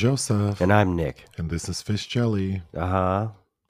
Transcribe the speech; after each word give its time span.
Joseph. 0.00 0.62
And 0.62 0.72
I'm 0.72 0.96
Nick. 0.96 1.26
And 1.36 1.50
this 1.50 1.68
is 1.68 1.82
Fish 1.82 2.06
Jelly. 2.06 2.62
Uh 2.74 2.86
huh. 2.86 3.28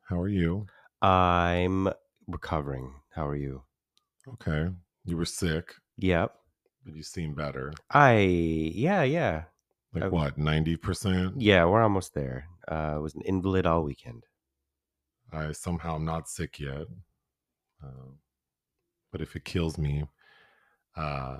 How 0.08 0.20
are 0.20 0.28
you? 0.28 0.64
I'm 1.02 1.88
recovering. 2.28 2.92
How 3.16 3.26
are 3.26 3.34
you? 3.34 3.62
Okay. 4.34 4.68
You 5.04 5.16
were 5.16 5.24
sick, 5.24 5.74
Yep. 5.98 6.32
but 6.84 6.94
you 6.94 7.02
seem 7.02 7.34
better. 7.34 7.72
I, 7.90 8.18
yeah, 8.20 9.02
yeah. 9.02 9.44
Like 9.92 10.04
I've- 10.04 10.14
what, 10.14 10.38
90%? 10.38 11.32
Yeah, 11.38 11.64
we're 11.64 11.82
almost 11.82 12.14
there. 12.14 12.46
Uh, 12.70 12.74
I 12.94 12.98
was 12.98 13.16
an 13.16 13.22
invalid 13.22 13.66
all 13.66 13.82
weekend. 13.82 14.22
I 15.32 15.50
somehow 15.50 15.96
am 15.96 16.04
not 16.04 16.28
sick 16.28 16.60
yet. 16.60 16.86
Uh, 17.84 18.12
but 19.10 19.20
if 19.20 19.34
it 19.34 19.44
kills 19.44 19.78
me, 19.78 20.04
uh, 20.96 21.38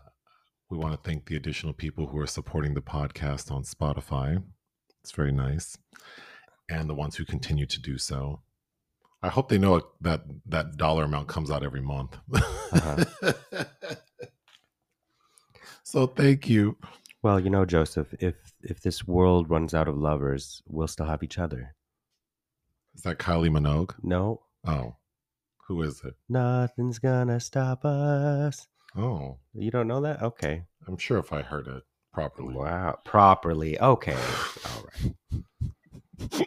we 0.68 0.76
want 0.78 0.94
to 1.00 1.08
thank 1.08 1.26
the 1.26 1.36
additional 1.36 1.74
people 1.74 2.08
who 2.08 2.18
are 2.18 2.26
supporting 2.26 2.74
the 2.74 2.82
podcast 2.82 3.52
on 3.52 3.62
Spotify. 3.62 4.42
It's 5.02 5.12
very 5.12 5.32
nice. 5.32 5.76
And 6.68 6.88
the 6.88 6.94
ones 6.94 7.16
who 7.16 7.24
continue 7.24 7.66
to 7.66 7.80
do 7.80 7.98
so. 7.98 8.40
I 9.22 9.28
hope 9.28 9.48
they 9.48 9.58
know 9.58 9.82
that 10.00 10.22
that 10.46 10.76
dollar 10.76 11.04
amount 11.04 11.28
comes 11.28 11.50
out 11.50 11.62
every 11.62 11.82
month. 11.82 12.16
Uh-huh. 12.32 13.04
so 15.82 16.06
thank 16.06 16.48
you. 16.48 16.76
Well, 17.22 17.38
you 17.38 17.50
know, 17.50 17.64
Joseph, 17.66 18.14
if 18.20 18.34
if 18.62 18.80
this 18.80 19.06
world 19.06 19.50
runs 19.50 19.74
out 19.74 19.88
of 19.88 19.96
lovers, 19.96 20.62
we'll 20.66 20.88
still 20.88 21.06
have 21.06 21.22
each 21.22 21.38
other. 21.38 21.74
Is 22.94 23.02
that 23.02 23.18
Kylie 23.18 23.50
Minogue? 23.50 23.94
No, 24.02 24.42
Oh, 24.66 24.96
who 25.66 25.82
is 25.82 26.02
it? 26.04 26.14
nothing's 26.28 26.98
gonna 26.98 27.40
stop 27.40 27.84
us. 27.84 28.68
Oh, 28.96 29.38
You 29.54 29.70
don't 29.70 29.86
know 29.88 30.00
that? 30.00 30.22
Okay. 30.22 30.62
I'm 30.88 30.96
sure 30.96 31.18
if 31.18 31.32
I 31.32 31.42
heard 31.42 31.68
it 31.68 31.82
properly. 32.12 32.54
Wow. 32.54 32.98
Properly. 33.04 33.80
Okay. 33.80 34.16
All 34.66 34.84
right. 35.02 36.46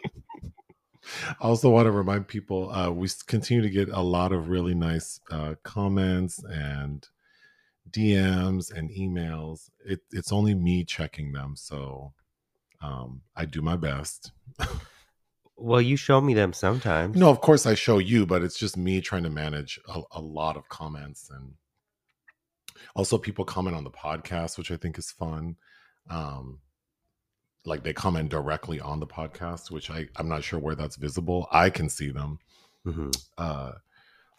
I 1.40 1.44
also 1.44 1.70
want 1.70 1.86
to 1.86 1.90
remind 1.90 2.28
people 2.28 2.70
uh, 2.70 2.90
we 2.90 3.08
continue 3.26 3.62
to 3.62 3.70
get 3.70 3.88
a 3.88 4.00
lot 4.00 4.32
of 4.32 4.48
really 4.48 4.74
nice 4.74 5.20
uh, 5.30 5.54
comments 5.62 6.42
and 6.42 7.06
DMs 7.90 8.72
and 8.72 8.90
emails. 8.90 9.70
It, 9.84 10.00
it's 10.10 10.32
only 10.32 10.54
me 10.54 10.84
checking 10.84 11.32
them, 11.32 11.54
so 11.56 12.12
um, 12.82 13.22
I 13.36 13.44
do 13.44 13.62
my 13.62 13.76
best. 13.76 14.32
Well, 15.56 15.80
you 15.80 15.96
show 15.96 16.20
me 16.20 16.34
them 16.34 16.52
sometimes. 16.52 17.16
No, 17.16 17.30
of 17.30 17.40
course 17.40 17.64
I 17.64 17.74
show 17.74 17.98
you, 17.98 18.26
but 18.26 18.42
it's 18.42 18.58
just 18.58 18.76
me 18.76 19.00
trying 19.00 19.22
to 19.22 19.30
manage 19.30 19.78
a, 19.88 20.02
a 20.12 20.20
lot 20.20 20.56
of 20.56 20.68
comments 20.68 21.30
and 21.32 21.54
also 22.94 23.18
people 23.18 23.44
comment 23.44 23.76
on 23.76 23.84
the 23.84 23.90
podcast, 23.90 24.58
which 24.58 24.70
I 24.70 24.76
think 24.76 24.98
is 24.98 25.10
fun. 25.10 25.56
Um, 26.10 26.60
like 27.64 27.82
they 27.82 27.92
comment 27.92 28.28
directly 28.28 28.80
on 28.80 29.00
the 29.00 29.06
podcast, 29.06 29.70
which 29.70 29.90
I 29.90 30.08
I'm 30.16 30.28
not 30.28 30.44
sure 30.44 30.58
where 30.58 30.74
that's 30.74 30.96
visible. 30.96 31.48
I 31.50 31.70
can 31.70 31.88
see 31.88 32.10
them, 32.10 32.38
hmm 32.84 33.10
uh, 33.38 33.72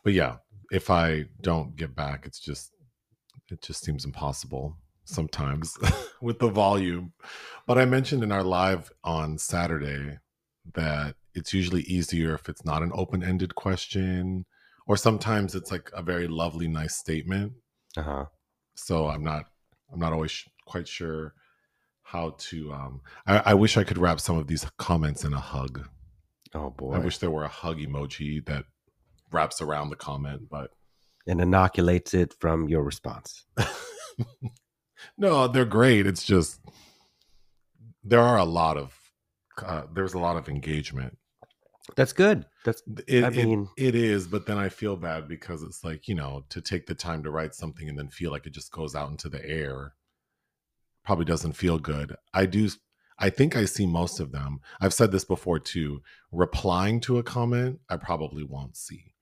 but 0.04 0.14
yeah, 0.14 0.38
if 0.72 0.90
I 0.90 1.26
don't 1.42 1.76
get 1.76 1.96
back, 1.96 2.26
it's 2.26 2.40
just 2.40 2.72
it 3.50 3.62
just 3.62 3.84
seems 3.84 4.06
impossible 4.06 4.78
sometimes 5.06 5.78
with 6.22 6.40
the 6.40 6.50
volume. 6.50 7.14
But 7.68 7.78
I 7.78 7.86
mentioned 7.86 8.24
in 8.24 8.32
our 8.32 8.44
live 8.44 8.92
on 9.04 9.38
Saturday 9.38 10.20
that 10.74 11.16
it's 11.34 11.54
usually 11.54 11.82
easier 11.84 12.34
if 12.34 12.50
it's 12.50 12.66
not 12.66 12.82
an 12.82 12.92
open-ended 12.94 13.54
question 13.54 14.46
or 14.88 14.98
sometimes 14.98 15.56
it's 15.56 15.72
like 15.72 15.92
a 15.94 16.02
very 16.02 16.28
lovely 16.28 16.68
nice 16.68 16.96
statement. 16.96 17.54
Uh 17.98 18.04
huh. 18.04 18.26
So 18.76 19.08
I'm 19.08 19.24
not 19.24 19.46
I'm 19.92 20.00
not 20.00 20.14
always 20.14 20.32
sh- 20.32 20.48
quite 20.66 20.88
sure 20.88 21.34
how 22.04 22.36
to 22.38 22.72
um 22.74 23.02
I, 23.26 23.38
I 23.48 23.54
wish 23.54 23.78
I 23.78 23.84
could 23.84 23.98
wrap 23.98 24.20
some 24.20 24.38
of 24.38 24.48
these 24.48 24.66
comments 24.78 25.24
in 25.24 25.34
a 25.34 25.40
hug. 25.40 25.88
Oh 26.54 26.70
boy. 26.70 26.94
I 26.94 27.00
wish 27.00 27.18
there 27.18 27.32
were 27.32 27.44
a 27.44 27.50
hug 27.50 27.78
emoji 27.78 28.46
that 28.46 28.66
wraps 29.32 29.62
around 29.62 29.90
the 29.90 29.96
comment, 29.96 30.44
but 30.50 30.72
and 31.28 31.42
inoculates 31.42 32.14
it 32.14 32.36
from 32.40 32.70
your 32.70 32.84
response. 32.84 33.46
no, 35.18 35.48
they're 35.48 35.66
great. 35.66 36.06
It's 36.06 36.24
just 36.24 36.60
there 38.04 38.22
are 38.22 38.38
a 38.38 38.46
lot 38.46 38.78
of 38.78 38.98
uh, 39.64 39.84
there's 39.94 40.14
a 40.14 40.20
lot 40.20 40.38
of 40.38 40.50
engagement. 40.50 41.18
That's 41.96 42.14
good. 42.14 42.46
That's 42.64 42.82
It, 43.08 43.24
I 43.24 43.28
it- 43.28 43.36
mean- 43.46 43.70
it 43.78 43.94
is, 43.96 44.28
but 44.28 44.46
then 44.48 44.58
I 44.58 44.70
feel 44.70 44.96
bad 44.96 45.28
because 45.28 45.62
it's 45.64 45.84
like 45.84 46.08
you 46.08 46.16
know 46.16 46.46
to 46.50 46.62
take 46.62 46.88
the 46.88 46.96
time 46.96 47.22
to 47.24 47.32
write 47.32 47.54
something 47.56 47.88
and 47.88 47.98
then 47.98 48.10
feel 48.10 48.32
like 48.32 48.46
it 48.48 48.54
just 48.54 48.72
goes 48.72 48.96
out 48.96 49.10
into 49.12 49.30
the 49.30 49.44
air 49.46 49.94
probably 51.04 51.26
doesn't 51.26 51.54
feel 51.54 51.78
good. 51.78 52.16
I 52.34 52.48
do. 52.48 52.68
I 53.20 53.30
think 53.30 53.56
I 53.56 53.66
see 53.66 53.86
most 53.86 54.20
of 54.20 54.32
them. 54.32 54.60
I've 54.82 54.94
said 54.94 55.12
this 55.12 55.24
before 55.24 55.60
too. 55.60 56.02
Replying 56.32 57.00
to 57.02 57.20
a 57.20 57.24
comment, 57.24 57.80
I 57.88 57.98
probably 57.98 58.44
won't 58.44 58.76
see 58.76 59.14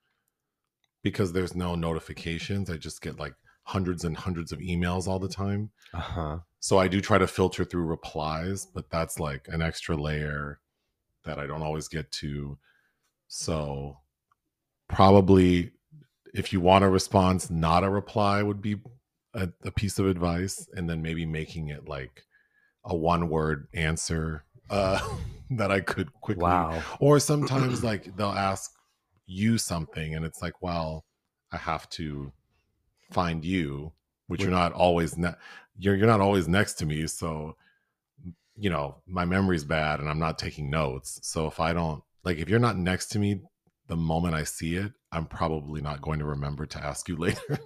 because 1.03 1.33
there's 1.33 1.55
no 1.55 1.75
notifications. 1.75 2.69
I 2.69 2.77
just 2.77 3.01
get 3.01 3.19
like 3.19 3.33
hundreds 3.63 4.03
and 4.05 4.15
hundreds 4.17 4.51
of 4.53 4.59
emails 4.59 5.07
all 5.07 5.19
the 5.19 5.27
time. 5.27 5.71
uh 5.93 5.99
huh. 5.99 6.37
So 6.61 6.77
I 6.79 6.87
do 6.87 7.01
try 7.01 7.17
to 7.17 7.27
filter 7.27 7.65
through 7.65 7.83
replies, 7.83 8.65
but 8.65 8.89
that's 8.89 9.19
like 9.19 9.47
an 9.49 9.61
extra 9.61 9.97
layer 9.97 10.59
that 11.25 11.39
I 11.39 11.47
don't 11.47 11.61
always 11.61 11.87
get 11.87 12.11
to. 12.13 12.57
So 13.27 13.97
probably 14.87 15.71
if 16.33 16.51
you 16.51 16.59
want 16.61 16.83
a 16.83 16.89
response, 16.89 17.49
not 17.49 17.83
a 17.83 17.89
reply 17.89 18.41
would 18.41 18.61
be 18.61 18.77
a, 19.33 19.49
a 19.63 19.71
piece 19.71 19.99
of 19.99 20.07
advice. 20.07 20.67
And 20.75 20.89
then 20.89 21.01
maybe 21.01 21.25
making 21.25 21.69
it 21.69 21.87
like 21.87 22.23
a 22.85 22.95
one 22.95 23.29
word 23.29 23.67
answer 23.73 24.43
uh, 24.69 24.99
that 25.51 25.71
I 25.71 25.79
could 25.79 26.11
quickly 26.21 26.43
Wow. 26.43 26.81
or 26.99 27.19
sometimes 27.19 27.83
like 27.83 28.15
they'll 28.15 28.27
ask 28.29 28.71
you 29.25 29.57
something 29.57 30.15
and 30.15 30.25
it's 30.25 30.41
like 30.41 30.61
well 30.61 31.05
i 31.53 31.55
have 31.55 31.89
to 31.89 32.29
find 33.09 33.45
you 33.45 33.93
which 34.27 34.41
you're 34.41 34.51
not 34.51 34.73
always 34.73 35.17
ne- 35.17 35.33
you're 35.79 35.95
you're 35.95 36.07
not 36.07 36.19
always 36.19 36.45
next 36.49 36.73
to 36.73 36.85
me 36.85 37.07
so 37.07 37.55
you 38.57 38.69
know 38.69 39.01
my 39.07 39.25
memory's 39.25 39.63
bad 39.63 39.99
and 39.99 40.09
i'm 40.09 40.19
not 40.19 40.37
taking 40.37 40.69
notes 40.69 41.19
so 41.23 41.47
if 41.47 41.59
i 41.59 41.73
don't 41.73 42.03
like 42.23 42.37
if 42.37 42.49
you're 42.49 42.59
not 42.59 42.77
next 42.77 43.07
to 43.07 43.19
me 43.19 43.41
the 43.87 43.95
moment 43.95 44.35
i 44.35 44.43
see 44.43 44.75
it 44.75 44.91
i'm 45.11 45.25
probably 45.25 45.81
not 45.81 46.01
going 46.01 46.19
to 46.19 46.25
remember 46.25 46.65
to 46.65 46.83
ask 46.83 47.07
you 47.07 47.15
later 47.17 47.59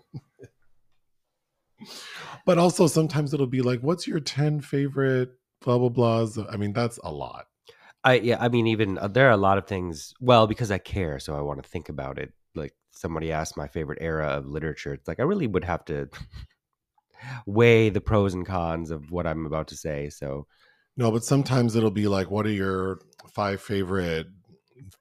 but 2.45 2.57
also 2.57 2.87
sometimes 2.87 3.33
it'll 3.33 3.47
be 3.47 3.61
like 3.61 3.81
what's 3.81 4.07
your 4.07 4.19
10 4.19 4.61
favorite 4.61 5.29
blah 5.61 5.77
blah 5.77 5.89
blahs 5.89 6.43
i 6.51 6.57
mean 6.57 6.73
that's 6.73 6.99
a 7.03 7.11
lot 7.11 7.45
I 8.03 8.13
yeah. 8.15 8.37
I 8.39 8.47
mean, 8.47 8.67
even 8.67 8.97
uh, 8.97 9.09
there 9.09 9.27
are 9.27 9.31
a 9.31 9.37
lot 9.37 9.57
of 9.57 9.67
things. 9.67 10.13
Well, 10.21 10.47
because 10.47 10.71
I 10.71 10.77
care, 10.77 11.19
so 11.19 11.35
I 11.35 11.41
want 11.41 11.61
to 11.61 11.69
think 11.69 11.89
about 11.89 12.17
it. 12.17 12.31
Like 12.55 12.73
somebody 12.91 13.33
asked 13.33 13.57
my 13.57 13.67
favorite 13.67 13.99
era 14.01 14.27
of 14.27 14.47
literature. 14.47 14.93
It's 14.93 15.07
like 15.07 15.19
I 15.19 15.23
really 15.23 15.47
would 15.47 15.65
have 15.65 15.83
to 15.85 16.07
weigh 17.45 17.89
the 17.89 17.99
pros 17.99 18.33
and 18.33 18.45
cons 18.45 18.91
of 18.91 19.11
what 19.11 19.27
I'm 19.27 19.45
about 19.45 19.67
to 19.69 19.75
say. 19.75 20.09
So 20.09 20.47
No, 20.97 21.11
but 21.11 21.23
sometimes 21.23 21.75
it'll 21.75 21.91
be 21.91 22.07
like, 22.07 22.31
what 22.31 22.45
are 22.45 22.51
your 22.51 22.99
five 23.31 23.61
favorite 23.61 24.27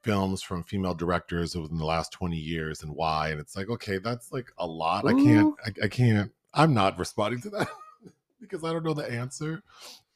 films 0.03 0.41
from 0.43 0.63
female 0.63 0.93
directors 0.93 1.55
within 1.55 1.77
the 1.77 1.85
last 1.85 2.11
20 2.11 2.37
years 2.37 2.83
and 2.83 2.93
why? 2.95 3.29
And 3.29 3.39
it's 3.39 3.55
like, 3.55 3.69
okay, 3.69 3.97
that's 3.97 4.31
like 4.31 4.51
a 4.59 4.65
lot. 4.67 5.07
I 5.07 5.13
can't, 5.13 5.55
I, 5.65 5.85
I 5.85 5.87
can't, 5.87 6.31
I'm 6.53 6.73
not 6.73 6.99
responding 6.99 7.41
to 7.41 7.49
that 7.51 7.67
because 8.41 8.63
I 8.63 8.71
don't 8.71 8.85
know 8.85 8.93
the 8.93 9.11
answer. 9.11 9.63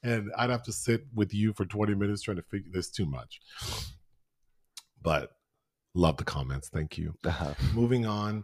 And 0.03 0.31
I'd 0.37 0.49
have 0.51 0.63
to 0.63 0.71
sit 0.71 1.05
with 1.15 1.33
you 1.33 1.53
for 1.53 1.65
20 1.65 1.95
minutes 1.95 2.21
trying 2.23 2.37
to 2.37 2.43
figure 2.43 2.71
this 2.71 2.89
too 2.89 3.05
much. 3.05 3.39
But 5.01 5.31
love 5.93 6.17
the 6.17 6.23
comments. 6.23 6.69
Thank 6.69 6.97
you. 6.97 7.15
uh, 7.25 7.53
Moving 7.73 8.05
on. 8.05 8.43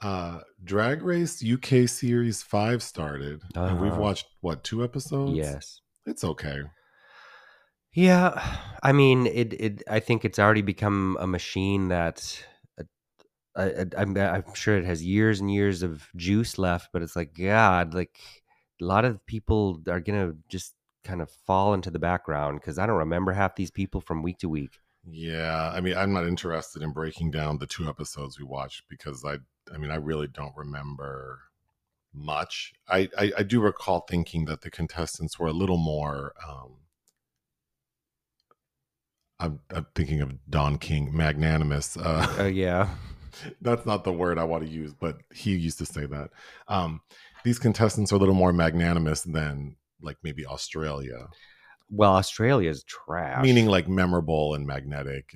Uh 0.00 0.40
Drag 0.62 1.02
Race 1.02 1.42
UK 1.44 1.88
Series 1.88 2.42
5 2.42 2.82
started. 2.82 3.42
And 3.56 3.80
we've 3.80 3.92
Uh-huh. 3.92 4.00
watched 4.00 4.26
what, 4.40 4.62
two 4.62 4.84
episodes? 4.84 5.36
yes. 5.36 5.80
It's 6.08 6.24
okay. 6.24 6.58
Yeah, 7.92 8.58
I 8.82 8.92
mean, 8.92 9.26
it. 9.26 9.52
It. 9.54 9.82
I 9.88 10.00
think 10.00 10.24
it's 10.24 10.38
already 10.38 10.62
become 10.62 11.16
a 11.20 11.26
machine 11.26 11.88
that. 11.88 12.44
uh, 12.78 12.84
I, 13.56 13.64
I, 13.64 13.86
I'm, 13.98 14.16
I'm 14.16 14.54
sure 14.54 14.76
it 14.78 14.84
has 14.84 15.02
years 15.02 15.40
and 15.40 15.52
years 15.52 15.82
of 15.82 16.08
juice 16.16 16.58
left, 16.58 16.90
but 16.92 17.02
it's 17.02 17.16
like 17.16 17.34
God, 17.34 17.94
like 17.94 18.18
a 18.80 18.84
lot 18.84 19.04
of 19.04 19.24
people 19.26 19.82
are 19.88 20.00
gonna 20.00 20.32
just 20.48 20.74
kind 21.04 21.22
of 21.22 21.30
fall 21.46 21.74
into 21.74 21.90
the 21.90 21.98
background 21.98 22.60
because 22.60 22.78
I 22.78 22.86
don't 22.86 22.96
remember 22.96 23.32
half 23.32 23.56
these 23.56 23.70
people 23.70 24.00
from 24.00 24.22
week 24.22 24.38
to 24.38 24.48
week. 24.48 24.78
Yeah, 25.10 25.72
I 25.74 25.80
mean, 25.80 25.96
I'm 25.96 26.12
not 26.12 26.26
interested 26.26 26.82
in 26.82 26.92
breaking 26.92 27.30
down 27.30 27.58
the 27.58 27.66
two 27.66 27.88
episodes 27.88 28.38
we 28.38 28.44
watched 28.44 28.82
because 28.90 29.24
I, 29.24 29.38
I 29.72 29.78
mean, 29.78 29.90
I 29.90 29.96
really 29.96 30.28
don't 30.28 30.54
remember 30.56 31.40
much. 32.12 32.72
I, 32.88 33.08
I, 33.18 33.32
I 33.38 33.42
do 33.42 33.60
recall 33.60 34.00
thinking 34.08 34.44
that 34.46 34.62
the 34.62 34.70
contestants 34.70 35.38
were 35.38 35.48
a 35.48 35.52
little 35.52 35.76
more. 35.78 36.32
Um, 36.48 36.76
I'm, 39.40 39.60
I'm 39.70 39.86
thinking 39.94 40.20
of 40.20 40.32
Don 40.50 40.78
King, 40.78 41.16
magnanimous. 41.16 41.96
Uh, 41.96 42.26
Oh 42.38 42.46
yeah, 42.46 42.88
that's 43.60 43.86
not 43.86 44.04
the 44.04 44.12
word 44.12 44.38
I 44.38 44.44
want 44.44 44.64
to 44.64 44.70
use, 44.70 44.92
but 44.92 45.18
he 45.32 45.54
used 45.56 45.78
to 45.78 45.86
say 45.86 46.06
that. 46.06 46.30
Um, 46.66 47.00
these 47.44 47.58
contestants 47.58 48.12
are 48.12 48.16
a 48.16 48.18
little 48.18 48.34
more 48.34 48.52
magnanimous 48.52 49.22
than 49.22 49.76
like 50.02 50.16
maybe 50.22 50.44
Australia. 50.44 51.28
well, 51.90 52.14
Australia's 52.14 52.82
trash. 52.84 53.42
meaning 53.42 53.66
like 53.66 53.88
memorable 53.88 54.54
and 54.54 54.66
magnetic, 54.66 55.32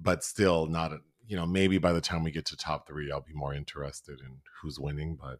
but 0.00 0.22
still 0.22 0.66
not. 0.66 0.92
You 1.26 1.36
know, 1.36 1.46
maybe 1.46 1.78
by 1.78 1.92
the 1.92 2.00
time 2.00 2.24
we 2.24 2.32
get 2.32 2.44
to 2.46 2.56
top 2.56 2.88
three, 2.88 3.10
I'll 3.12 3.20
be 3.20 3.32
more 3.34 3.54
interested 3.54 4.20
in 4.20 4.38
who's 4.60 4.80
winning. 4.80 5.16
But 5.20 5.38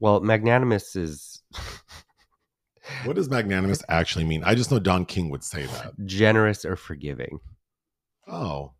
well, 0.00 0.20
magnanimous 0.20 0.96
is 0.96 1.42
what 3.04 3.16
does 3.16 3.30
magnanimous 3.30 3.82
actually 3.88 4.24
mean? 4.24 4.42
I 4.44 4.54
just 4.54 4.70
know 4.70 4.78
Don 4.78 5.04
King 5.04 5.30
would 5.30 5.44
say 5.44 5.66
that. 5.66 5.92
generous 6.06 6.64
or 6.64 6.76
forgiving. 6.76 7.38
Oh. 8.26 8.72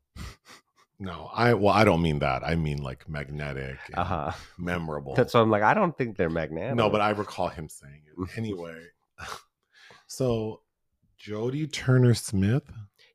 No, 0.98 1.30
I 1.32 1.54
well, 1.54 1.72
I 1.72 1.84
don't 1.84 2.02
mean 2.02 2.18
that. 2.18 2.42
I 2.44 2.56
mean 2.56 2.78
like 2.82 3.08
magnetic, 3.08 3.78
and 3.86 3.96
Uh 3.96 4.04
huh. 4.04 4.32
memorable. 4.58 5.16
So 5.28 5.40
I'm 5.40 5.50
like, 5.50 5.62
I 5.62 5.72
don't 5.72 5.96
think 5.96 6.16
they're 6.18 6.28
magnanimous. 6.28 6.76
No, 6.76 6.90
but 6.90 7.00
I 7.00 7.10
recall 7.10 7.48
him 7.48 7.68
saying 7.70 8.02
it 8.06 8.28
anyway. 8.36 8.78
so, 10.06 10.60
Jodie 11.18 11.72
Turner-Smith 11.72 12.64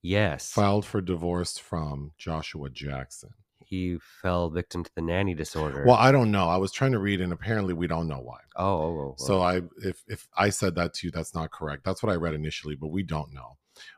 yes, 0.01 0.51
filed 0.51 0.85
for 0.85 0.99
divorce 1.01 1.57
from 1.59 2.11
Joshua 2.17 2.69
Jackson. 2.71 3.29
He 3.67 3.97
fell 4.21 4.49
victim 4.49 4.83
to 4.83 4.91
the 4.95 5.01
nanny 5.01 5.33
disorder. 5.33 5.83
Well, 5.85 5.97
I 5.97 6.11
don't 6.11 6.31
know. 6.31 6.47
I 6.47 6.57
was 6.57 6.71
trying 6.71 6.91
to 6.93 6.99
read, 6.99 7.21
and 7.21 7.33
apparently 7.33 7.73
we 7.73 7.87
don't 7.87 8.07
know 8.07 8.19
why. 8.19 8.39
oh, 8.55 8.65
oh, 8.65 8.99
oh, 8.99 9.15
So 9.17 9.39
oh. 9.39 9.41
I, 9.41 9.61
if 9.83 10.03
if 10.07 10.27
I 10.37 10.49
said 10.49 10.75
that 10.75 10.93
to 10.95 11.07
you, 11.07 11.11
that's 11.11 11.33
not 11.33 11.51
correct. 11.51 11.83
That's 11.83 12.01
what 12.01 12.11
I 12.11 12.15
read 12.15 12.33
initially, 12.33 12.75
but 12.75 12.87
we 12.87 13.03
don't 13.03 13.33
know. 13.33 13.57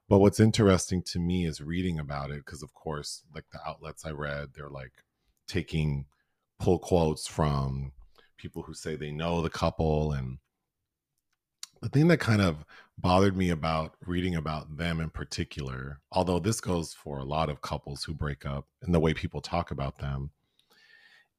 But 0.10 0.20
what's 0.20 0.40
interesting 0.40 1.04
to 1.04 1.20
me 1.20 1.46
is 1.46 1.62
reading 1.62 2.00
about 2.00 2.32
it 2.32 2.44
because, 2.46 2.64
of 2.64 2.74
course, 2.74 3.24
like 3.34 3.46
the 3.52 3.60
outlets 3.68 4.06
I 4.06 4.12
read, 4.12 4.50
they're 4.56 4.70
like 4.70 4.94
taking 5.48 6.06
pull 6.60 6.80
quotes 6.80 7.28
from 7.28 7.92
people 8.38 8.64
who 8.64 8.74
say 8.74 8.96
they 8.96 9.12
know 9.12 9.42
the 9.42 9.50
couple, 9.50 10.14
and 10.14 10.40
the 11.82 11.90
thing 11.90 12.08
that 12.08 12.20
kind 12.20 12.42
of 12.42 12.66
bothered 12.98 13.38
me 13.38 13.52
about 13.52 13.96
reading 14.06 14.36
about 14.36 14.78
them 14.78 15.00
in 15.00 15.10
particular, 15.10 16.00
although 16.12 16.40
this 16.40 16.60
goes 16.60 16.94
for 16.94 17.20
a 17.20 17.24
lot 17.24 17.50
of 17.50 17.62
couples 17.62 18.04
who 18.04 18.14
break 18.14 18.46
up 18.46 18.68
and 18.82 18.94
the 18.94 19.00
way 19.00 19.14
people 19.14 19.42
talk 19.42 19.72
about 19.72 20.00
them, 20.00 20.32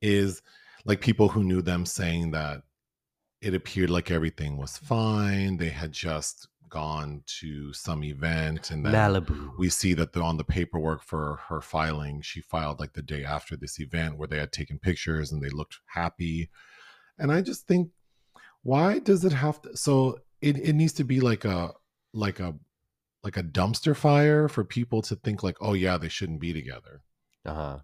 is 0.00 0.42
like 0.84 1.00
people 1.00 1.28
who 1.28 1.42
knew 1.42 1.60
them 1.60 1.84
saying 1.84 2.30
that 2.30 2.62
it 3.40 3.54
appeared 3.54 3.90
like 3.90 4.10
everything 4.10 4.56
was 4.56 4.78
fine. 4.78 5.56
They 5.56 5.68
had 5.68 5.92
just 5.92 6.48
gone 6.68 7.22
to 7.40 7.72
some 7.72 8.04
event 8.04 8.70
and 8.70 8.84
then 8.84 8.92
Malibu. 8.92 9.56
we 9.58 9.68
see 9.68 9.94
that 9.94 10.12
the, 10.12 10.20
on 10.20 10.36
the 10.36 10.44
paperwork 10.44 11.02
for 11.02 11.40
her 11.48 11.60
filing, 11.60 12.20
she 12.20 12.40
filed 12.40 12.78
like 12.78 12.92
the 12.92 13.02
day 13.02 13.24
after 13.24 13.56
this 13.56 13.80
event 13.80 14.18
where 14.18 14.28
they 14.28 14.38
had 14.38 14.52
taken 14.52 14.78
pictures 14.78 15.32
and 15.32 15.42
they 15.42 15.48
looked 15.48 15.78
happy. 15.86 16.50
And 17.18 17.32
I 17.32 17.40
just 17.40 17.66
think, 17.66 17.90
why 18.62 18.98
does 18.98 19.24
it 19.24 19.32
have 19.32 19.62
to? 19.62 19.76
So 19.76 20.18
it, 20.40 20.56
it 20.58 20.74
needs 20.74 20.92
to 20.94 21.04
be 21.04 21.20
like 21.20 21.44
a 21.44 21.72
like 22.12 22.40
a 22.40 22.54
like 23.22 23.36
a 23.36 23.42
dumpster 23.42 23.96
fire 23.96 24.48
for 24.48 24.64
people 24.64 25.02
to 25.02 25.16
think 25.16 25.42
like, 25.42 25.56
oh 25.60 25.74
yeah, 25.74 25.98
they 25.98 26.08
shouldn't 26.08 26.40
be 26.40 26.52
together. 26.52 27.02
Uh 27.44 27.54
huh. 27.54 27.78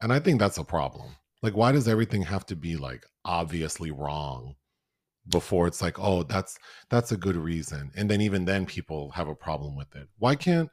And 0.00 0.12
I 0.12 0.20
think 0.20 0.38
that's 0.38 0.58
a 0.58 0.64
problem. 0.64 1.16
Like, 1.42 1.56
why 1.56 1.72
does 1.72 1.88
everything 1.88 2.22
have 2.22 2.46
to 2.46 2.56
be 2.56 2.76
like 2.76 3.04
obviously 3.24 3.90
wrong 3.90 4.54
before 5.28 5.66
it's 5.66 5.82
like, 5.82 5.98
oh, 5.98 6.22
that's 6.22 6.58
that's 6.88 7.12
a 7.12 7.16
good 7.16 7.36
reason, 7.36 7.90
and 7.96 8.10
then 8.10 8.20
even 8.20 8.44
then 8.44 8.66
people 8.66 9.10
have 9.12 9.28
a 9.28 9.34
problem 9.34 9.76
with 9.76 9.94
it. 9.94 10.08
Why 10.18 10.34
can't? 10.34 10.70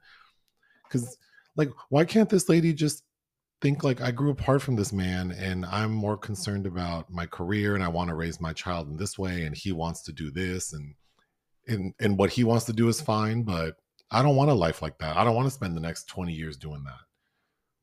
Because 0.83 1.17
like, 1.55 1.69
why 1.89 2.05
can't 2.05 2.29
this 2.29 2.49
lady 2.49 2.73
just 2.73 3.03
think 3.61 3.83
like 3.83 4.01
I 4.01 4.11
grew 4.11 4.31
apart 4.31 4.61
from 4.61 4.75
this 4.75 4.93
man, 4.93 5.31
and 5.31 5.65
I'm 5.65 5.91
more 5.91 6.17
concerned 6.17 6.65
about 6.65 7.11
my 7.11 7.25
career, 7.25 7.75
and 7.75 7.83
I 7.83 7.87
want 7.89 8.09
to 8.09 8.15
raise 8.15 8.39
my 8.39 8.53
child 8.53 8.87
in 8.87 8.97
this 8.97 9.17
way, 9.17 9.43
and 9.43 9.55
he 9.55 9.71
wants 9.71 10.03
to 10.03 10.13
do 10.13 10.31
this, 10.31 10.73
and 10.73 10.95
and 11.67 11.93
and 11.99 12.17
what 12.17 12.31
he 12.31 12.43
wants 12.43 12.65
to 12.65 12.73
do 12.73 12.87
is 12.87 13.01
fine, 13.01 13.43
but 13.43 13.75
I 14.09 14.21
don't 14.21 14.35
want 14.35 14.51
a 14.51 14.53
life 14.53 14.81
like 14.81 14.97
that. 14.99 15.17
I 15.17 15.23
don't 15.23 15.35
want 15.35 15.47
to 15.47 15.53
spend 15.53 15.75
the 15.75 15.81
next 15.81 16.05
twenty 16.05 16.33
years 16.33 16.57
doing 16.57 16.83
that 16.85 16.99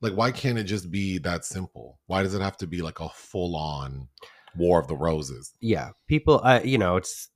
like 0.00 0.12
why 0.14 0.30
can't 0.30 0.58
it 0.58 0.64
just 0.64 0.90
be 0.90 1.16
that 1.18 1.44
simple 1.44 1.98
why 2.08 2.22
does 2.22 2.34
it 2.34 2.42
have 2.42 2.56
to 2.56 2.66
be 2.66 2.82
like 2.82 2.98
a 3.00 3.08
full-on 3.08 4.08
war 4.56 4.78
of 4.78 4.88
the 4.88 4.96
roses 4.96 5.54
Yeah, 5.60 5.90
people. 6.08 6.40
Uh, 6.42 6.60
you 6.64 6.78
know, 6.78 6.96
it's 6.96 7.28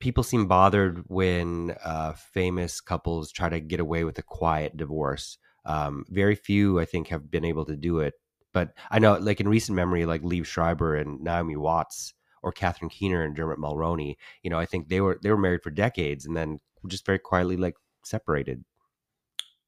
people 0.00 0.22
seem 0.22 0.46
bothered 0.46 1.04
when 1.06 1.76
uh, 1.84 2.12
famous 2.12 2.80
couples 2.80 3.30
try 3.30 3.48
to 3.48 3.60
get 3.60 3.80
away 3.80 4.04
with 4.04 4.18
a 4.18 4.22
quiet 4.22 4.76
divorce. 4.76 5.38
Um, 5.64 6.04
very 6.08 6.34
few, 6.34 6.80
I 6.80 6.84
think, 6.84 7.08
have 7.08 7.30
been 7.30 7.44
able 7.44 7.64
to 7.66 7.76
do 7.76 8.00
it. 8.00 8.14
But 8.52 8.74
I 8.90 8.98
know, 8.98 9.14
like 9.14 9.40
in 9.40 9.48
recent 9.48 9.76
memory, 9.76 10.04
like 10.04 10.22
Liev 10.22 10.44
Schreiber 10.44 10.96
and 10.96 11.20
Naomi 11.20 11.56
Watts, 11.56 12.14
or 12.42 12.52
Catherine 12.52 12.88
Keener 12.90 13.22
and 13.22 13.34
Dermot 13.36 13.58
Mulroney. 13.58 14.16
You 14.42 14.50
know, 14.50 14.58
I 14.58 14.66
think 14.66 14.88
they 14.88 15.00
were 15.00 15.18
they 15.22 15.30
were 15.30 15.36
married 15.38 15.62
for 15.62 15.70
decades 15.70 16.26
and 16.26 16.36
then 16.36 16.60
just 16.88 17.06
very 17.06 17.18
quietly 17.18 17.56
like 17.56 17.74
separated. 18.04 18.64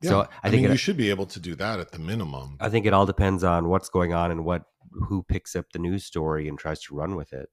So 0.03 0.21
I 0.23 0.29
I, 0.43 0.50
think 0.50 0.62
mean 0.62 0.71
it- 0.71 0.73
you 0.73 0.79
should 0.79 0.97
be 0.99 1.11
able 1.11 1.26
to 1.26 1.41
do 1.41 1.55
that 1.55 1.81
at 1.81 1.93
the 1.93 1.99
minimum 1.99 2.56
I 2.61 2.69
think 2.69 2.85
it 2.87 2.93
all 2.93 3.06
depends 3.06 3.43
on 3.43 3.69
what's 3.69 3.88
going 3.88 4.12
on 4.12 4.31
and 4.31 4.44
what 4.44 4.65
who 5.09 5.23
picks 5.23 5.56
up 5.56 5.67
the 5.73 5.79
news 5.79 6.05
story 6.05 6.47
and 6.49 6.59
tries 6.59 6.81
to 6.82 6.94
run 6.94 7.17
with 7.17 7.32
it. 7.32 7.49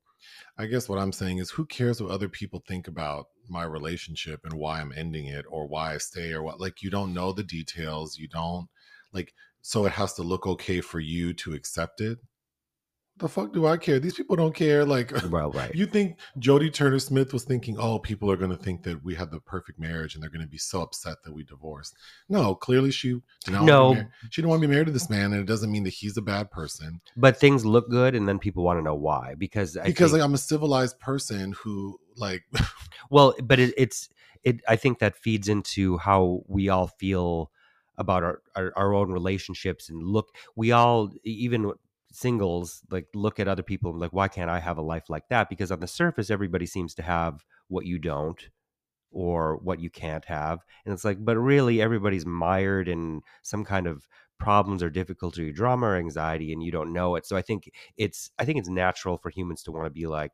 i 0.57 0.65
guess 0.67 0.87
what 0.89 0.99
i'm 0.99 1.11
saying 1.13 1.37
is 1.39 1.49
who 1.49 1.65
cares 1.65 2.01
what 2.01 2.11
other 2.11 2.29
people 2.29 2.61
think 2.67 2.87
about 2.87 3.27
my 3.49 3.63
relationship 3.63 4.41
and 4.43 4.53
why 4.53 4.79
i'm 4.81 4.93
ending 4.95 5.25
it 5.25 5.45
or 5.49 5.65
why 5.67 5.95
i 5.95 5.97
stay 5.97 6.31
or 6.33 6.43
what 6.43 6.59
like 6.59 6.83
you 6.83 6.89
don't 6.91 7.13
know 7.13 7.31
the 7.31 7.41
details 7.57 8.17
you 8.19 8.27
don't 8.27 8.67
like 9.13 9.33
so 9.61 9.85
it 9.85 9.93
has 9.93 10.13
to 10.13 10.21
look 10.23 10.45
okay 10.45 10.81
for 10.81 10.99
you 10.99 11.33
to 11.33 11.53
accept 11.53 12.01
it 12.01 12.19
the 13.21 13.29
fuck 13.29 13.53
do 13.53 13.65
i 13.65 13.77
care 13.77 13.99
these 13.99 14.13
people 14.15 14.35
don't 14.35 14.53
care 14.53 14.83
like 14.83 15.11
Well, 15.31 15.51
right. 15.51 15.73
You 15.73 15.85
think 15.85 16.17
Jodie 16.39 16.73
Turner-Smith 16.73 17.31
was 17.31 17.43
thinking, 17.45 17.77
oh, 17.79 17.99
people 17.99 18.29
are 18.29 18.35
going 18.35 18.51
to 18.51 18.57
think 18.57 18.83
that 18.83 19.01
we 19.03 19.15
had 19.15 19.31
the 19.31 19.39
perfect 19.39 19.79
marriage 19.79 20.13
and 20.13 20.21
they're 20.21 20.29
going 20.29 20.41
to 20.41 20.47
be 20.47 20.57
so 20.57 20.81
upset 20.81 21.23
that 21.23 21.33
we 21.33 21.43
divorced? 21.43 21.95
No, 22.27 22.53
clearly 22.55 22.91
she 22.91 23.19
did 23.45 23.53
not. 23.53 23.63
No. 23.63 23.85
want 23.87 23.99
to 23.99 24.03
be 24.05 24.09
she 24.29 24.41
didn't 24.41 24.49
want 24.49 24.61
to 24.61 24.67
be 24.67 24.71
married 24.73 24.87
to 24.87 24.91
this 24.91 25.09
man, 25.09 25.31
and 25.31 25.41
it 25.41 25.45
doesn't 25.45 25.71
mean 25.71 25.83
that 25.85 25.91
he's 25.93 26.17
a 26.17 26.21
bad 26.21 26.51
person. 26.51 26.99
but 27.15 27.37
things 27.37 27.65
look 27.65 27.89
good 27.89 28.15
and 28.15 28.27
then 28.27 28.39
people 28.39 28.63
want 28.63 28.77
to 28.79 28.83
know 28.83 28.95
why 28.95 29.35
because 29.37 29.77
I 29.77 29.85
because 29.85 30.11
think, 30.11 30.21
like 30.21 30.25
I'm 30.27 30.33
a 30.33 30.37
civilized 30.37 30.99
person 30.99 31.53
who 31.53 31.99
like 32.17 32.43
well 33.09 33.33
but 33.43 33.59
it, 33.59 33.73
it's 33.77 34.09
it 34.43 34.59
i 34.67 34.75
think 34.75 34.99
that 34.99 35.15
feeds 35.15 35.47
into 35.47 35.97
how 35.97 36.41
we 36.47 36.67
all 36.69 36.87
feel 36.87 37.51
about 37.97 38.23
our, 38.23 38.41
our 38.55 38.73
our 38.75 38.93
own 38.93 39.11
relationships 39.11 39.89
and 39.89 40.03
look 40.03 40.35
we 40.55 40.71
all 40.71 41.09
even 41.23 41.71
singles 42.11 42.81
like 42.91 43.07
look 43.13 43.39
at 43.39 43.47
other 43.47 43.63
people 43.63 43.97
like 43.97 44.11
why 44.13 44.27
can't 44.27 44.49
i 44.49 44.59
have 44.59 44.77
a 44.77 44.81
life 44.81 45.09
like 45.09 45.27
that 45.29 45.49
because 45.49 45.71
on 45.71 45.79
the 45.79 45.87
surface 45.87 46.29
everybody 46.29 46.65
seems 46.65 46.93
to 46.93 47.01
have 47.01 47.43
what 47.67 47.85
you 47.85 47.97
don't 47.97 48.49
or 49.11 49.57
what 49.57 49.79
you 49.79 49.89
can't 49.89 50.25
have 50.25 50.59
and 50.85 50.93
it's 50.93 51.05
like 51.05 51.23
but 51.23 51.37
really 51.37 51.81
everybody's 51.81 52.25
mired 52.25 52.87
in 52.87 53.21
some 53.41 53.63
kind 53.63 53.87
of 53.87 54.07
problems 54.39 54.81
or 54.81 54.89
difficulty 54.89 55.49
or 55.49 55.53
drama 55.53 55.87
or 55.87 55.95
anxiety 55.95 56.51
and 56.51 56.63
you 56.63 56.71
don't 56.71 56.93
know 56.93 57.15
it 57.15 57.25
so 57.25 57.35
i 57.37 57.41
think 57.41 57.69
it's 57.97 58.31
i 58.39 58.45
think 58.45 58.57
it's 58.57 58.69
natural 58.69 59.17
for 59.17 59.29
humans 59.29 59.63
to 59.63 59.71
want 59.71 59.85
to 59.85 59.91
be 59.91 60.07
like 60.07 60.31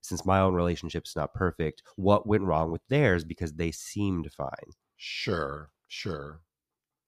since 0.00 0.24
my 0.24 0.38
own 0.40 0.54
relationship's 0.54 1.16
not 1.16 1.34
perfect 1.34 1.82
what 1.96 2.26
went 2.26 2.44
wrong 2.44 2.70
with 2.70 2.82
theirs 2.88 3.24
because 3.24 3.54
they 3.54 3.70
seemed 3.70 4.30
fine 4.32 4.72
sure, 4.96 5.70
sure, 5.86 6.42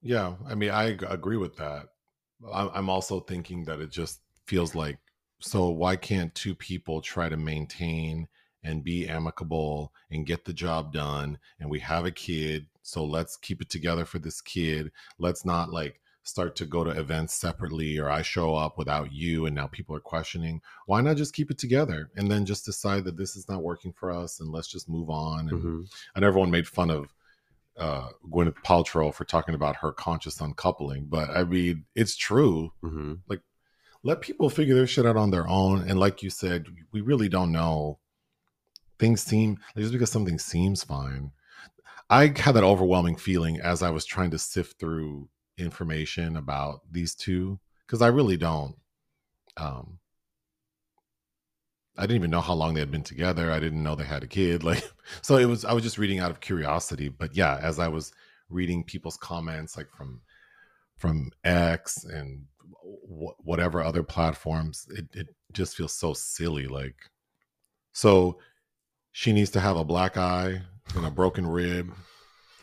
yeah. 0.03 0.35
I 0.47 0.55
mean, 0.55 0.71
I 0.71 0.97
agree 1.09 1.37
with 1.37 1.57
that. 1.57 1.87
I'm 2.53 2.71
I'm 2.75 2.91
also 2.91 3.21
thinking 3.21 3.65
that 3.65 3.81
it 3.81 3.91
just 3.91 4.21
feels 4.47 4.75
like 4.75 4.99
so. 5.41 5.69
Why 5.69 5.97
can't 5.97 6.35
two 6.35 6.55
people 6.55 7.01
try 7.01 7.29
to 7.29 7.37
maintain 7.37 8.29
and 8.63 8.85
be 8.85 9.09
amicable 9.09 9.93
and 10.11 10.27
get 10.27 10.45
the 10.45 10.53
job 10.53 10.93
done? 10.93 11.39
And 11.59 11.71
we 11.71 11.81
have 11.81 12.05
a 12.05 12.11
kid, 12.11 12.67
so 12.83 13.05
let's 13.05 13.37
keep 13.37 13.61
it 13.63 13.71
together 13.71 14.05
for 14.05 14.19
this 14.19 14.41
kid. 14.41 14.91
Let's 15.19 15.45
not 15.45 15.71
like 15.71 16.01
start 16.23 16.55
to 16.55 16.67
go 16.67 16.85
to 16.85 16.91
events 16.91 17.35
separately 17.35 17.99
or 17.99 18.11
I 18.11 18.21
show 18.23 18.55
up 18.55 18.77
without 18.77 19.11
you 19.11 19.47
and 19.47 19.55
now 19.57 19.67
people 19.67 19.97
are 19.97 20.01
questioning. 20.01 20.61
Why 20.87 21.01
not 21.01 21.17
just 21.17 21.35
keep 21.35 21.51
it 21.51 21.59
together 21.59 22.11
and 22.15 22.31
then 22.31 22.45
just 22.45 22.67
decide 22.67 23.05
that 23.05 23.17
this 23.17 23.37
is 23.37 23.49
not 23.49 23.63
working 23.63 23.93
for 23.93 24.11
us 24.11 24.39
and 24.39 24.53
let's 24.53 24.69
just 24.69 24.89
move 24.89 25.09
on 25.09 25.49
and 25.49 25.63
Mhm. 25.63 25.91
and 26.15 26.25
everyone 26.25 26.51
made 26.51 26.69
fun 26.69 26.91
of 26.91 27.15
uh, 27.81 28.11
Gwyneth 28.31 28.63
Paltrow 28.65 29.13
for 29.13 29.25
talking 29.25 29.55
about 29.55 29.77
her 29.77 29.91
conscious 29.91 30.41
uncoupling. 30.41 31.07
But 31.09 31.31
I 31.31 31.45
mean, 31.45 31.87
it's 31.95 32.17
true. 32.17 32.73
Mhm. 32.83 33.21
Let 34.03 34.23
people 34.23 34.49
figure 34.49 34.75
their 34.75 34.87
shit 34.87 35.05
out 35.05 35.17
on 35.19 35.31
their 35.31 35.47
own. 35.47 35.83
And 35.87 35.99
like 36.01 36.23
you 36.23 36.31
said, 36.31 36.67
we 36.91 37.03
really 37.03 37.29
don't 37.29 37.53
know. 37.53 37.99
Things 38.99 39.23
seem 39.23 39.59
just 39.77 39.93
because 39.93 40.11
something 40.11 40.39
seems 40.39 40.85
fine. 40.85 41.33
I 42.09 42.27
had 42.37 42.53
that 42.55 42.65
overwhelming 42.65 43.17
feeling 43.17 43.61
as 43.61 43.83
I 43.83 43.91
was 43.91 44.05
trying 44.05 44.31
to 44.31 44.39
sift 44.39 44.81
through 44.81 45.29
information 45.59 46.37
about 46.37 46.81
these 46.91 47.15
two 47.15 47.61
because 47.87 48.01
I 48.01 48.09
really 48.09 48.37
don't. 48.37 48.77
Um, 49.57 49.99
I 51.97 52.03
didn't 52.03 52.17
even 52.17 52.31
know 52.31 52.41
how 52.41 52.55
long 52.55 52.75
they 52.75 52.81
had 52.81 52.91
been 52.91 53.03
together. 53.03 53.51
I 53.51 53.61
didn't 53.61 53.83
know 53.83 53.95
they 53.95 54.05
had 54.05 54.23
a 54.23 54.29
kid. 54.29 54.63
Like, 54.65 54.85
so 55.23 55.37
it 55.37 55.47
was, 55.47 55.65
I 55.65 55.73
was 55.73 55.83
just 55.83 55.99
reading 55.99 56.19
out 56.19 56.31
of 56.31 56.41
curiosity. 56.41 57.09
But 57.09 57.37
yeah, 57.37 57.59
as 57.61 57.79
I 57.79 57.89
was 57.89 58.13
reading 58.49 58.85
people's 58.85 59.17
comments, 59.17 59.77
like 59.77 59.89
from, 59.97 60.21
from 60.97 61.31
X 61.45 62.05
and 62.05 62.45
wh- 62.83 63.39
whatever 63.45 63.83
other 63.83 64.03
platforms, 64.03 64.87
it, 64.91 65.07
it 65.15 65.29
just 65.53 65.77
feels 65.77 65.93
so 65.93 66.15
silly. 66.15 66.67
Like, 66.67 66.97
so 67.93 68.39
she 69.13 69.33
needs 69.33 69.51
to 69.51 69.61
have 69.61 69.77
a 69.77 69.85
black 69.85 70.17
eye 70.17 70.63
and 70.95 71.07
a 71.07 71.11
broken 71.11 71.47
rib 71.47 71.93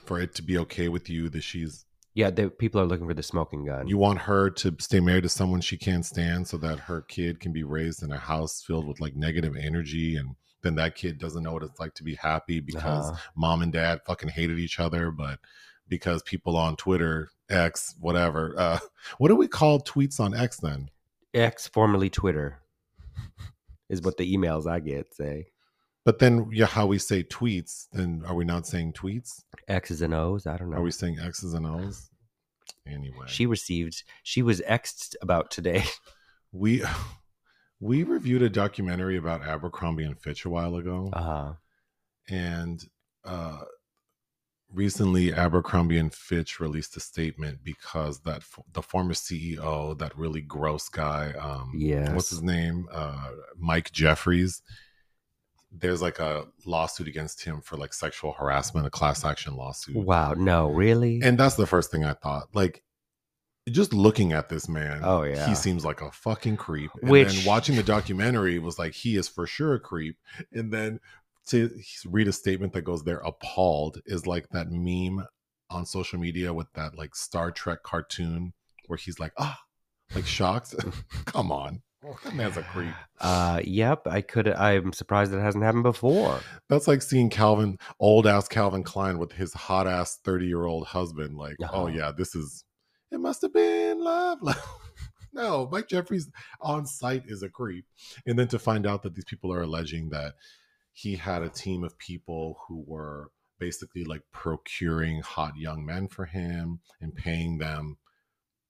for 0.05 0.19
it 0.19 0.36
to 0.36 0.41
be 0.41 0.57
okay 0.57 0.88
with 0.88 1.10
you 1.10 1.29
that 1.29 1.43
she's 1.43 1.86
Yeah, 2.18 2.32
the 2.32 2.50
people 2.50 2.82
are 2.82 2.86
looking 2.86 3.08
for 3.08 3.14
the 3.14 3.22
smoking 3.24 3.64
gun. 3.66 3.88
you 3.88 3.98
want 3.98 4.18
her 4.20 4.50
to 4.50 4.76
stay 4.80 5.00
married 5.00 5.24
to 5.24 5.30
someone 5.30 5.62
she 5.62 5.78
can't 5.78 6.04
stand 6.06 6.48
so 6.48 6.58
that 6.58 6.80
her 6.80 7.02
kid 7.04 7.40
can 7.40 7.52
be 7.54 7.64
raised 7.64 8.02
in 8.04 8.12
a 8.12 8.18
house 8.18 8.64
filled 8.66 8.88
with 8.88 9.00
like 9.00 9.16
negative 9.16 9.56
energy 9.56 10.16
and 10.18 10.36
then 10.64 10.74
that 10.76 10.96
kid 10.96 11.20
doesn't 11.20 11.44
know 11.44 11.54
what 11.54 11.62
it's 11.64 11.80
like 11.80 11.94
to 11.94 12.04
be 12.04 12.16
happy 12.16 12.60
because 12.60 13.10
Uh-huh. 13.12 13.18
mom 13.36 13.62
and 13.62 13.72
dad 13.72 14.02
fucking 14.08 14.30
hated 14.30 14.58
each 14.58 14.80
other 14.80 15.12
but 15.12 15.40
because 15.88 16.24
people 16.24 16.58
on 16.58 16.76
twitter 16.76 17.30
x 17.50 17.94
whatever 18.00 18.54
uh 18.58 18.80
what 19.20 19.28
do 19.30 19.36
we 19.36 19.48
call 19.48 19.80
tweets 19.80 20.20
on 20.20 20.34
x 20.36 20.58
then 20.58 20.90
X, 21.34 21.68
formerly 21.68 22.10
Twitter, 22.10 22.60
is 23.90 24.02
what 24.02 24.18
the 24.18 24.36
emails 24.36 24.66
I 24.66 24.80
get 24.80 25.14
say. 25.14 25.48
But 26.08 26.20
then 26.20 26.48
yeah 26.54 26.66
how 26.66 26.86
we 26.86 26.98
say 26.98 27.22
tweets 27.24 27.88
then 27.92 28.24
are 28.28 28.34
we 28.40 28.46
not 28.46 28.66
saying 28.66 28.94
tweets 28.94 29.44
X's 29.68 30.02
and 30.02 30.14
O's. 30.14 30.48
I 30.48 30.56
don't 30.58 30.70
know. 30.70 30.78
are 30.78 30.82
we 30.82 30.92
saying 30.92 31.18
x's 31.20 31.54
and 31.54 31.66
o's 31.68 32.10
anyway 32.88 33.26
She 33.28 33.46
received. 33.46 34.04
She 34.24 34.42
was 34.42 34.62
X'd 34.66 35.18
about 35.22 35.52
today. 35.52 35.84
we 36.64 36.82
we 37.90 38.04
reviewed 38.04 38.42
a 38.42 38.50
documentary 38.50 39.18
about 39.18 39.46
abercrombie 39.46 40.06
and 40.06 40.20
fitch 40.20 40.46
a 40.46 40.50
while 40.50 40.76
ago 40.78 41.10
Uh 41.14 41.22
huh. 41.32 41.54
and 42.30 42.78
uh 43.26 43.60
recently 44.74 45.34
abercrombie 45.34 45.98
and 45.98 46.14
fitch 46.14 46.60
released 46.60 46.98
a 46.98 47.00
statement 47.00 47.60
because 47.64 48.20
that 48.22 48.38
f- 48.50 48.60
the 48.74 48.82
former 48.82 49.14
ceo 49.14 49.98
that 49.98 50.18
really 50.18 50.42
gross 50.42 50.90
guy 50.90 51.32
um 51.34 51.72
Yes. 51.76 52.14
what's 52.16 52.30
his 52.30 52.44
name 52.44 52.88
uh 52.92 53.30
mike 53.58 53.92
jeffries 53.94 54.62
there's 55.72 56.02
like 56.02 56.20
a 56.20 56.46
lawsuit 56.66 57.08
against 57.08 57.44
him 57.44 57.62
for 57.62 57.76
like 57.78 57.94
sexual 57.94 58.32
harassment 58.34 58.88
a 58.88 58.90
class 58.90 59.26
action 59.26 59.56
lawsuit 59.56 59.96
Wow. 59.98 60.34
No, 60.34 60.70
really. 60.70 61.20
and 61.22 61.38
that's 61.38 61.56
the 61.56 61.68
first 61.68 61.92
thing 61.92 62.04
i 62.06 62.14
thought 62.14 62.48
like 62.54 62.84
just 63.70 63.94
looking 63.94 64.32
at 64.32 64.48
this 64.48 64.70
man 64.70 65.02
Oh, 65.04 65.24
yeah. 65.24 65.46
he 65.46 65.54
seems 65.54 65.84
like 65.84 66.02
a 66.02 66.10
fucking 66.12 66.56
creep 66.56 66.90
and 67.02 67.10
Which- 67.12 67.34
then 67.36 67.46
watching 67.46 67.76
the 67.76 67.84
documentary 67.84 68.60
was 68.60 68.80
like 68.80 68.94
he 68.94 69.18
is 69.18 69.28
for 69.28 69.46
sure 69.46 69.74
a 69.74 69.80
creep 69.80 70.18
and 70.54 70.72
then 70.72 71.00
to 71.48 71.70
read 72.06 72.28
a 72.28 72.34
statement 72.34 72.74
that 72.74 72.82
goes 72.84 73.04
there 73.04 73.20
appalled 73.20 74.00
is 74.06 74.26
like 74.28 74.50
that 74.50 74.68
meme 74.72 75.26
on 75.70 75.86
social 75.86 76.18
media 76.20 76.54
with 76.54 76.72
that 76.74 76.98
like 76.98 77.14
star 77.16 77.52
trek 77.52 77.84
cartoon 77.84 78.54
where 78.88 78.98
he's 78.98 79.20
like 79.20 79.34
ah 79.38 79.60
like 80.16 80.26
shocked 80.26 80.74
come 81.26 81.52
on 81.52 81.82
that 82.24 82.36
man's 82.36 82.58
a 82.58 82.63
creep 82.63 82.94
Uh, 83.20 83.60
yep. 83.63 84.06
I 84.08 84.22
could. 84.22 84.48
I'm 84.48 84.94
surprised 84.94 85.34
it 85.34 85.39
hasn't 85.39 85.63
happened 85.63 85.84
before. 85.84 86.39
that's 86.70 86.88
like 86.88 87.01
seeing 87.01 87.30
calvin 87.30 87.77
old 88.00 88.27
ass 88.27 88.48
calvin 88.48 88.84
klein 88.84 89.18
with 89.18 89.32
his 89.32 89.54
hot 89.54 89.88
ass 89.88 90.18
30 90.24 90.46
year 90.46 90.66
old 90.66 90.88
husband 90.88 91.38
like 91.38 91.56
oh 91.62 91.66
Uh-huh. 91.66 91.86
yeah 91.88 92.12
this 92.16 92.36
is 92.36 92.63
it 93.12 93.20
must 93.20 93.42
have 93.42 93.54
been 93.54 94.00
love 94.04 94.39
no 95.34 95.68
mike 95.72 95.88
jeffries 95.88 96.30
on 96.62 96.86
site 96.86 97.24
is 97.27 97.42
a 97.44 97.50
creep 97.50 97.86
and 98.25 98.38
then 98.38 98.48
to 98.50 98.60
find 98.60 98.86
out 98.86 99.01
that 99.04 99.16
these 99.16 99.25
people 99.25 99.51
are 99.54 99.62
alleging 99.62 100.10
that 100.10 100.34
he 100.94 101.16
had 101.16 101.42
a 101.42 101.50
team 101.50 101.84
of 101.84 101.98
people 101.98 102.58
who 102.68 102.84
were 102.88 103.30
basically 103.60 104.04
like 104.04 104.22
procuring 104.32 105.22
hot 105.22 105.54
young 105.58 105.84
men 105.86 106.08
for 106.08 106.25
him 106.25 106.80
and 107.01 107.16
paying 107.16 107.58
them 107.58 107.98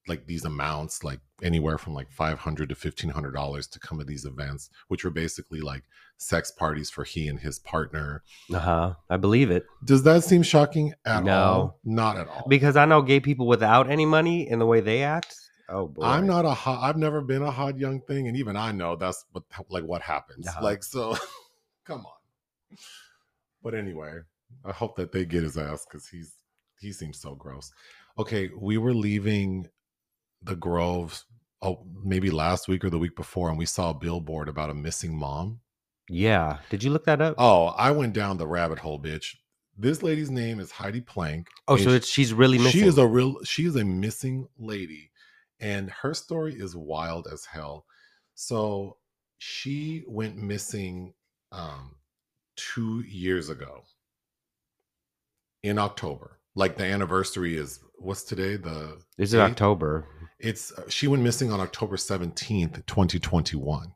like 0.08 0.26
these 0.26 0.46
amounts 0.46 1.04
like 1.04 1.20
anywhere 1.44 1.78
from 1.78 1.94
like 1.94 2.10
500 2.12 2.70
to 2.70 2.74
1500 2.76 3.32
dollars 3.32 3.68
to 3.68 3.80
come 3.80 3.98
to 4.00 4.04
these 4.06 4.26
events 4.26 4.70
which 4.88 5.04
were 5.04 5.10
basically 5.12 5.62
like 5.62 5.84
sex 6.18 6.52
parties 6.52 6.90
for 6.90 7.04
he 7.04 7.28
and 7.28 7.40
his 7.40 7.60
partner 7.60 8.24
Uh 8.52 8.60
huh. 8.60 8.94
I 9.10 9.18
believe 9.18 9.52
it 9.52 9.66
does 9.84 10.04
that 10.04 10.24
seem 10.24 10.42
shocking 10.44 10.94
at 11.06 11.18
all? 11.18 11.24
No. 11.24 11.34
all 11.34 11.80
not 11.84 12.18
at 12.18 12.28
all 12.28 12.46
because 12.48 12.76
I 12.76 12.86
know 12.86 13.02
gay 13.02 13.20
people 13.20 13.48
without 13.48 13.90
any 13.90 14.06
money 14.06 14.50
in 14.50 14.60
the 14.60 14.66
way 14.66 14.80
they 14.82 15.04
act. 15.04 15.36
Oh 15.70 15.88
boy. 15.88 16.04
i'm 16.04 16.26
not 16.26 16.46
a 16.46 16.54
hot 16.54 16.80
i've 16.82 16.96
never 16.98 17.20
been 17.22 17.42
a 17.42 17.52
hot 17.52 17.78
young 17.78 18.00
thing 18.02 18.28
and 18.30 18.38
even 18.38 18.56
i 18.56 18.72
know 18.72 18.96
that's 18.96 19.26
what 19.34 19.44
like 19.70 19.84
what 19.84 20.02
happens 20.02 20.48
Uh-huh. 20.48 20.64
like 20.64 20.82
so 20.82 21.18
come 21.86 22.06
on 22.06 22.78
but 23.62 23.74
anyway 23.74 24.20
i 24.66 24.72
hope 24.72 24.96
that 24.96 25.12
they 25.12 25.26
get 25.26 25.44
his 25.44 25.58
ass 25.58 25.86
because 25.86 26.08
he's 26.08 26.36
he 26.80 26.94
seems 26.94 27.20
so 27.20 27.36
gross 27.36 27.72
okay 28.18 28.50
we 28.58 28.78
were 28.78 28.94
leaving 28.94 29.68
the 30.48 30.56
Groves, 30.56 31.26
oh 31.62 31.86
maybe 32.04 32.30
last 32.32 32.68
week 32.68 32.84
or 32.84 32.90
the 32.90 32.98
week 33.00 33.16
before 33.16 33.50
and 33.50 33.58
we 33.58 33.66
saw 33.66 33.90
a 33.90 33.94
billboard 33.94 34.48
about 34.50 34.70
a 34.70 34.74
missing 34.74 35.18
mom 35.18 35.60
Yeah. 36.10 36.60
Did 36.70 36.84
you 36.84 36.92
look 36.92 37.06
that 37.06 37.22
up? 37.22 37.36
oh 37.38 37.68
i 37.68 37.90
went 37.92 38.14
down 38.14 38.38
the 38.38 38.48
rabbit 38.48 38.80
hole 38.80 39.00
bitch 39.00 39.36
this 39.78 40.02
lady's 40.04 40.30
name 40.32 40.60
is 40.60 40.72
heidi 40.72 41.02
Planck 41.02 41.46
Oh, 41.68 41.78
so 41.78 41.90
it's, 41.92 42.08
she's 42.08 42.34
really 42.34 42.58
missing. 42.58 42.82
she 42.82 42.88
is 42.88 42.98
a 42.98 43.06
real 43.08 43.38
she 43.44 43.66
is 43.66 43.76
a 43.76 43.84
missing 43.84 44.48
lady 44.58 45.12
and 45.60 45.90
her 45.90 46.14
story 46.14 46.54
is 46.54 46.76
wild 46.76 47.28
as 47.32 47.44
hell 47.46 47.86
so 48.36 48.98
she 49.40 50.04
went 50.08 50.38
missing 50.38 51.14
um 51.52 51.96
two 52.56 53.02
years 53.02 53.50
ago 53.50 53.82
in 55.64 55.78
october 55.80 56.37
like 56.64 56.74
the 56.78 56.86
anniversary 56.96 57.54
is 57.64 57.80
what's 58.08 58.24
today 58.32 58.54
the 58.58 58.98
is 59.18 59.34
8th? 59.34 59.52
October. 59.52 59.92
it's 60.40 60.72
uh, 60.78 60.84
she 60.96 61.06
went 61.08 61.24
missing 61.24 61.50
on 61.54 61.60
october 61.60 61.96
17th 61.98 62.86
2021 62.86 63.94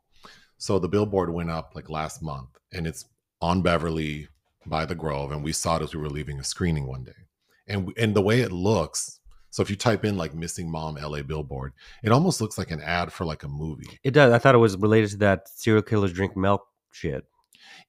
so 0.58 0.80
the 0.80 0.88
billboard 0.96 1.30
went 1.34 1.52
up 1.58 1.72
like 1.76 1.90
last 1.90 2.22
month 2.22 2.50
and 2.74 2.88
it's 2.90 3.06
on 3.42 3.62
beverly 3.62 4.28
by 4.66 4.86
the 4.86 4.96
grove 5.04 5.32
and 5.32 5.44
we 5.44 5.52
saw 5.52 5.78
it 5.78 5.82
as 5.84 5.94
we 5.96 6.02
were 6.02 6.10
leaving 6.18 6.40
a 6.40 6.44
screening 6.44 6.88
one 6.88 7.04
day 7.04 7.22
and 7.68 7.80
and 7.98 8.16
the 8.16 8.22
way 8.30 8.42
it 8.42 8.52
looks 8.52 9.20
so 9.54 9.62
if 9.64 9.70
you 9.70 9.76
type 9.76 10.04
in 10.06 10.16
like 10.18 10.34
missing 10.34 10.68
mom 10.70 10.96
la 10.96 11.22
billboard 11.22 11.74
it 12.04 12.12
almost 12.12 12.42
looks 12.42 12.58
like 12.58 12.72
an 12.72 12.82
ad 12.82 13.12
for 13.12 13.26
like 13.26 13.44
a 13.44 13.48
movie 13.48 14.00
It 14.04 14.12
does. 14.12 14.32
I 14.34 14.40
thought 14.40 14.56
it 14.56 14.60
was 14.68 14.78
related 14.78 15.10
to 15.12 15.18
that 15.18 15.48
serial 15.50 15.84
killers 15.84 16.14
drink 16.14 16.36
milk 16.38 16.62
shit. 16.92 17.24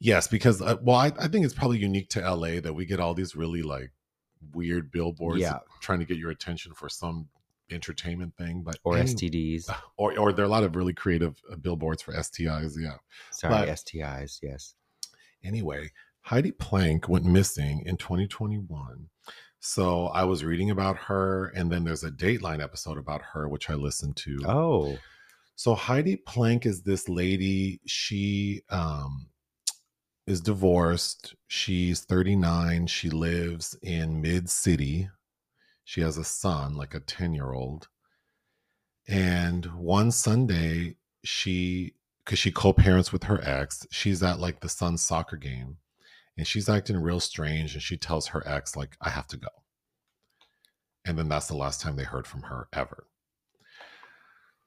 yes 0.01 0.29
because 0.29 0.61
uh, 0.63 0.77
well 0.83 0.97
I, 0.97 1.13
I 1.19 1.29
think 1.29 1.45
it's 1.45 1.55
probably 1.55 1.79
unique 1.79 2.09
to 2.11 2.21
la 2.35 2.61
that 2.61 2.75
we 2.75 2.85
get 2.87 3.01
all 3.01 3.15
these 3.15 3.35
really 3.37 3.63
like 3.63 3.93
weird 4.53 4.91
billboards 4.91 5.41
Yeah. 5.41 5.59
trying 5.81 6.01
to 6.01 6.05
get 6.05 6.17
your 6.19 6.31
attention 6.31 6.75
for 6.75 6.89
some 6.89 7.29
entertainment 7.71 8.37
thing 8.37 8.63
but 8.63 8.79
Or 8.85 8.95
STDs. 8.97 9.71
or 9.97 10.19
or 10.19 10.33
there 10.33 10.45
are 10.45 10.49
a 10.49 10.51
lot 10.51 10.65
of 10.65 10.77
really 10.77 10.93
creative 10.93 11.41
uh, 11.51 11.57
billboards 11.57 12.03
for 12.03 12.13
stis 12.13 12.75
yeah 12.79 12.97
Sorry, 13.31 13.55
but- 13.55 13.69
STIs. 13.69 14.41
Yes. 14.43 14.75
Anyway, 15.45 15.91
Heidi 16.21 16.53
Planck 16.53 17.09
went 17.09 17.25
missing 17.25 17.83
in 17.85 17.97
2021. 17.97 19.09
So 19.59 20.07
I 20.09 20.25
was 20.25 20.45
reading 20.45 20.71
about 20.71 20.97
her, 20.97 21.47
and 21.57 21.71
then 21.71 21.85
there's 21.85 22.05
a 22.05 22.11
Dateline 22.11 22.63
episode 22.63 22.99
about 22.99 23.23
her, 23.33 23.49
which 23.49 23.71
I 23.71 23.75
listened 23.75 24.17
to. 24.19 24.39
Oh. 24.45 24.99
So 25.57 25.75
Heidi 25.75 26.17
Planck 26.17 26.65
is 26.67 26.83
this 26.83 27.09
lady. 27.09 27.81
She 27.87 28.63
um, 28.71 29.27
is 30.33 30.41
divorced. 30.41 31.37
She's 31.47 32.01
39. 32.01 32.89
She 32.89 33.11
lives 33.11 33.77
in 33.83 34.21
Mid 34.21 34.51
City. 34.51 35.11
She 35.85 36.01
has 36.01 36.19
a 36.19 36.25
son, 36.25 36.75
like 36.75 36.95
a 36.95 37.01
10 37.01 37.35
year 37.35 37.53
old. 37.53 37.89
And 39.07 39.67
one 39.67 40.11
Sunday, 40.11 40.97
she, 41.23 41.95
because 42.25 42.39
she 42.39 42.51
co 42.51 42.73
parents 42.73 43.13
with 43.13 43.25
her 43.25 43.41
ex, 43.45 43.87
she's 43.91 44.23
at 44.23 44.41
like 44.41 44.61
the 44.61 44.69
son's 44.69 45.03
soccer 45.03 45.37
game 45.37 45.77
and 46.37 46.47
she's 46.47 46.69
acting 46.69 46.97
real 46.97 47.21
strange. 47.21 47.75
And 47.75 47.83
she 47.83 47.97
tells 47.97 48.29
her 48.29 48.47
ex, 48.47 48.75
like, 48.75 48.97
I 49.01 49.11
have 49.11 49.27
to 49.29 49.37
go. 49.37 49.49
And 51.05 51.19
then 51.19 51.29
that's 51.29 51.49
the 51.49 51.57
last 51.57 51.81
time 51.81 51.97
they 51.97 52.05
heard 52.05 52.27
from 52.27 52.43
her 52.43 52.69
ever. 52.73 53.07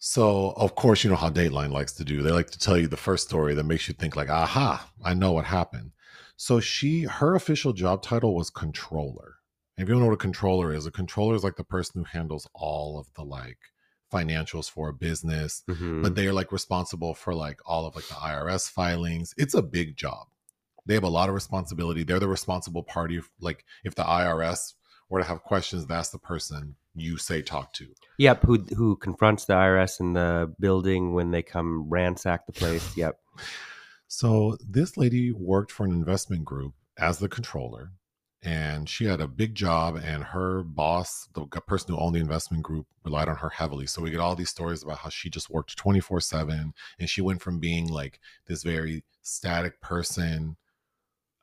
So, 0.08 0.54
of 0.56 0.76
course, 0.76 1.04
you 1.04 1.10
know 1.10 1.16
how 1.16 1.32
Dateline 1.32 1.72
likes 1.72 1.92
to 1.94 2.06
do. 2.06 2.22
They 2.22 2.30
like 2.30 2.52
to 2.52 2.60
tell 2.60 2.78
you 2.78 2.86
the 2.88 2.96
first 2.96 3.28
story 3.28 3.56
that 3.56 3.64
makes 3.64 3.88
you 3.88 3.96
think 3.96 4.16
like, 4.16 4.30
"Aha, 4.30 4.88
I 5.04 5.16
know 5.16 5.32
what 5.32 5.46
happened." 5.46 5.94
So 6.38 6.60
she 6.60 7.02
her 7.06 7.34
official 7.34 7.74
job 7.74 8.04
title 8.04 8.36
was 8.36 8.52
controller. 8.52 9.38
If 9.80 9.88
you 9.88 9.96
don't 9.96 10.02
know 10.02 10.10
what 10.10 10.14
a 10.14 10.18
controller 10.18 10.72
is, 10.72 10.86
a 10.86 10.92
controller 10.92 11.34
is 11.34 11.44
like 11.44 11.56
the 11.56 11.64
person 11.64 12.02
who 12.02 12.06
handles 12.06 12.48
all 12.54 13.00
of 13.00 13.12
the 13.16 13.24
like 13.24 13.58
financials 14.14 14.70
for 14.70 14.90
a 14.90 14.94
business, 14.94 15.64
Mhm. 15.68 16.04
but 16.04 16.14
they 16.14 16.28
are 16.28 16.34
like 16.34 16.52
responsible 16.52 17.16
for 17.16 17.34
like 17.34 17.60
all 17.66 17.88
of 17.88 17.96
like 17.96 18.08
the 18.08 18.14
IRS 18.14 18.70
filings. 18.70 19.34
It's 19.38 19.56
a 19.56 19.64
big 19.64 19.98
job. 19.98 20.28
They 20.86 20.94
have 20.94 21.04
a 21.04 21.10
lot 21.10 21.30
of 21.30 21.36
responsibility. 21.36 22.04
They're 22.04 22.20
the 22.20 22.28
responsible 22.28 22.84
party. 22.84 23.22
Like 23.40 23.66
if 23.84 23.96
the 23.96 24.04
IRS 24.04 24.76
were 25.10 25.20
to 25.20 25.26
have 25.26 25.44
questions, 25.44 25.86
that's 25.86 26.10
the 26.10 26.18
person 26.18 26.76
you 26.96 27.18
say 27.18 27.42
talk 27.42 27.74
to. 27.74 27.88
Yep. 28.18 28.44
Who 28.44 28.58
who 28.76 28.96
confronts 28.96 29.46
the 29.46 29.54
IRS 29.54 30.00
in 30.00 30.14
the 30.14 30.54
building 30.60 31.14
when 31.14 31.32
they 31.32 31.44
come 31.44 31.90
ransack 31.90 32.46
the 32.46 32.54
place? 32.54 32.96
Yep. 32.98 33.20
So 34.08 34.58
this 34.66 34.96
lady 34.96 35.32
worked 35.32 35.72
for 35.72 35.86
an 35.86 35.92
investment 35.92 36.46
group 36.46 36.74
as 36.98 37.20
the 37.20 37.28
controller, 37.28 37.92
and 38.42 38.88
she 38.88 39.06
had 39.06 39.20
a 39.20 39.28
big 39.28 39.56
job. 39.56 39.98
And 39.98 40.24
her 40.24 40.64
boss, 40.64 41.28
the 41.34 41.46
person 41.46 41.94
who 41.94 42.00
owned 42.00 42.16
the 42.16 42.20
investment 42.20 42.64
group, 42.64 42.88
relied 43.04 43.28
on 43.28 43.38
her 43.38 43.50
heavily. 43.50 43.88
So 43.88 44.02
we 44.02 44.12
get 44.12 44.20
all 44.22 44.36
these 44.36 44.50
stories 44.50 44.84
about 44.84 45.00
how 45.00 45.10
she 45.10 45.30
just 45.30 45.50
worked 45.50 45.76
twenty 45.76 46.00
four 46.00 46.22
seven, 46.22 46.74
and 47.00 47.10
she 47.10 47.22
went 47.22 47.42
from 47.42 47.60
being 47.60 47.88
like 47.88 48.20
this 48.48 48.64
very 48.64 49.04
static 49.22 49.82
person, 49.82 50.56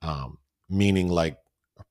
um, 0.01 0.39
meaning 0.71 1.09
like 1.09 1.37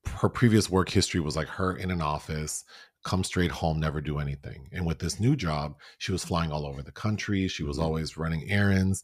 her 0.07 0.29
previous 0.29 0.69
work 0.69 0.89
history 0.89 1.19
was 1.19 1.35
like 1.35 1.47
her 1.47 1.75
in 1.75 1.91
an 1.91 2.01
office 2.01 2.63
come 3.03 3.23
straight 3.23 3.51
home 3.51 3.79
never 3.79 3.99
do 3.99 4.19
anything. 4.19 4.67
And 4.71 4.85
with 4.85 4.99
this 4.99 5.19
new 5.19 5.35
job 5.35 5.75
she 5.97 6.11
was 6.11 6.23
flying 6.23 6.51
all 6.51 6.65
over 6.65 6.83
the 6.83 6.91
country. 6.91 7.47
She 7.47 7.63
was 7.63 7.77
Mhm. 7.77 7.81
always 7.83 8.17
running 8.17 8.49
errands. 8.51 9.03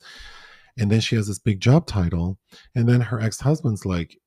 And 0.77 0.91
then 0.91 0.99
she 0.99 1.15
has 1.15 1.27
this 1.27 1.39
big 1.39 1.59
job 1.59 1.87
title. 1.87 2.37
And 2.75 2.87
then 2.87 3.01
her 3.01 3.19
ex-husband's 3.19 3.85
like 3.85 4.19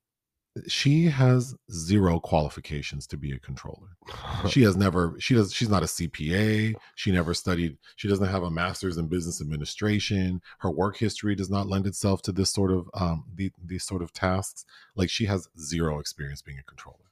she 0.67 1.05
has 1.05 1.55
zero 1.71 2.19
qualifications 2.19 3.07
to 3.07 3.17
be 3.17 3.33
a 3.33 3.39
controller. 3.39 3.97
She 4.49 4.63
has 4.63 4.77
never 4.77 5.15
she 5.19 5.35
does 5.35 5.53
she's 5.53 5.69
not 5.69 5.83
a 5.83 5.87
cpa 5.87 6.75
she 6.95 7.13
never 7.13 7.35
studied 7.35 7.77
she 7.97 8.09
doesn't 8.09 8.29
have 8.29 8.43
a 8.43 8.51
master's 8.51 8.97
in 8.97 9.07
business 9.07 9.41
administration. 9.41 10.41
Her 10.59 10.71
work 10.71 10.97
history 10.97 11.35
does 11.35 11.51
not 11.51 11.69
lend 11.69 11.87
itself 11.87 12.23
to 12.23 12.33
this 12.33 12.51
sort 12.51 12.73
of 12.73 12.89
um 12.95 13.25
the, 13.35 13.53
these 13.65 13.85
sort 13.85 14.03
of 14.03 14.13
tasks. 14.13 14.65
Like 14.97 15.11
she 15.11 15.27
has 15.27 15.49
zero 15.59 15.99
experience 16.01 16.43
being 16.43 16.59
a 16.59 16.63
controller. 16.63 17.11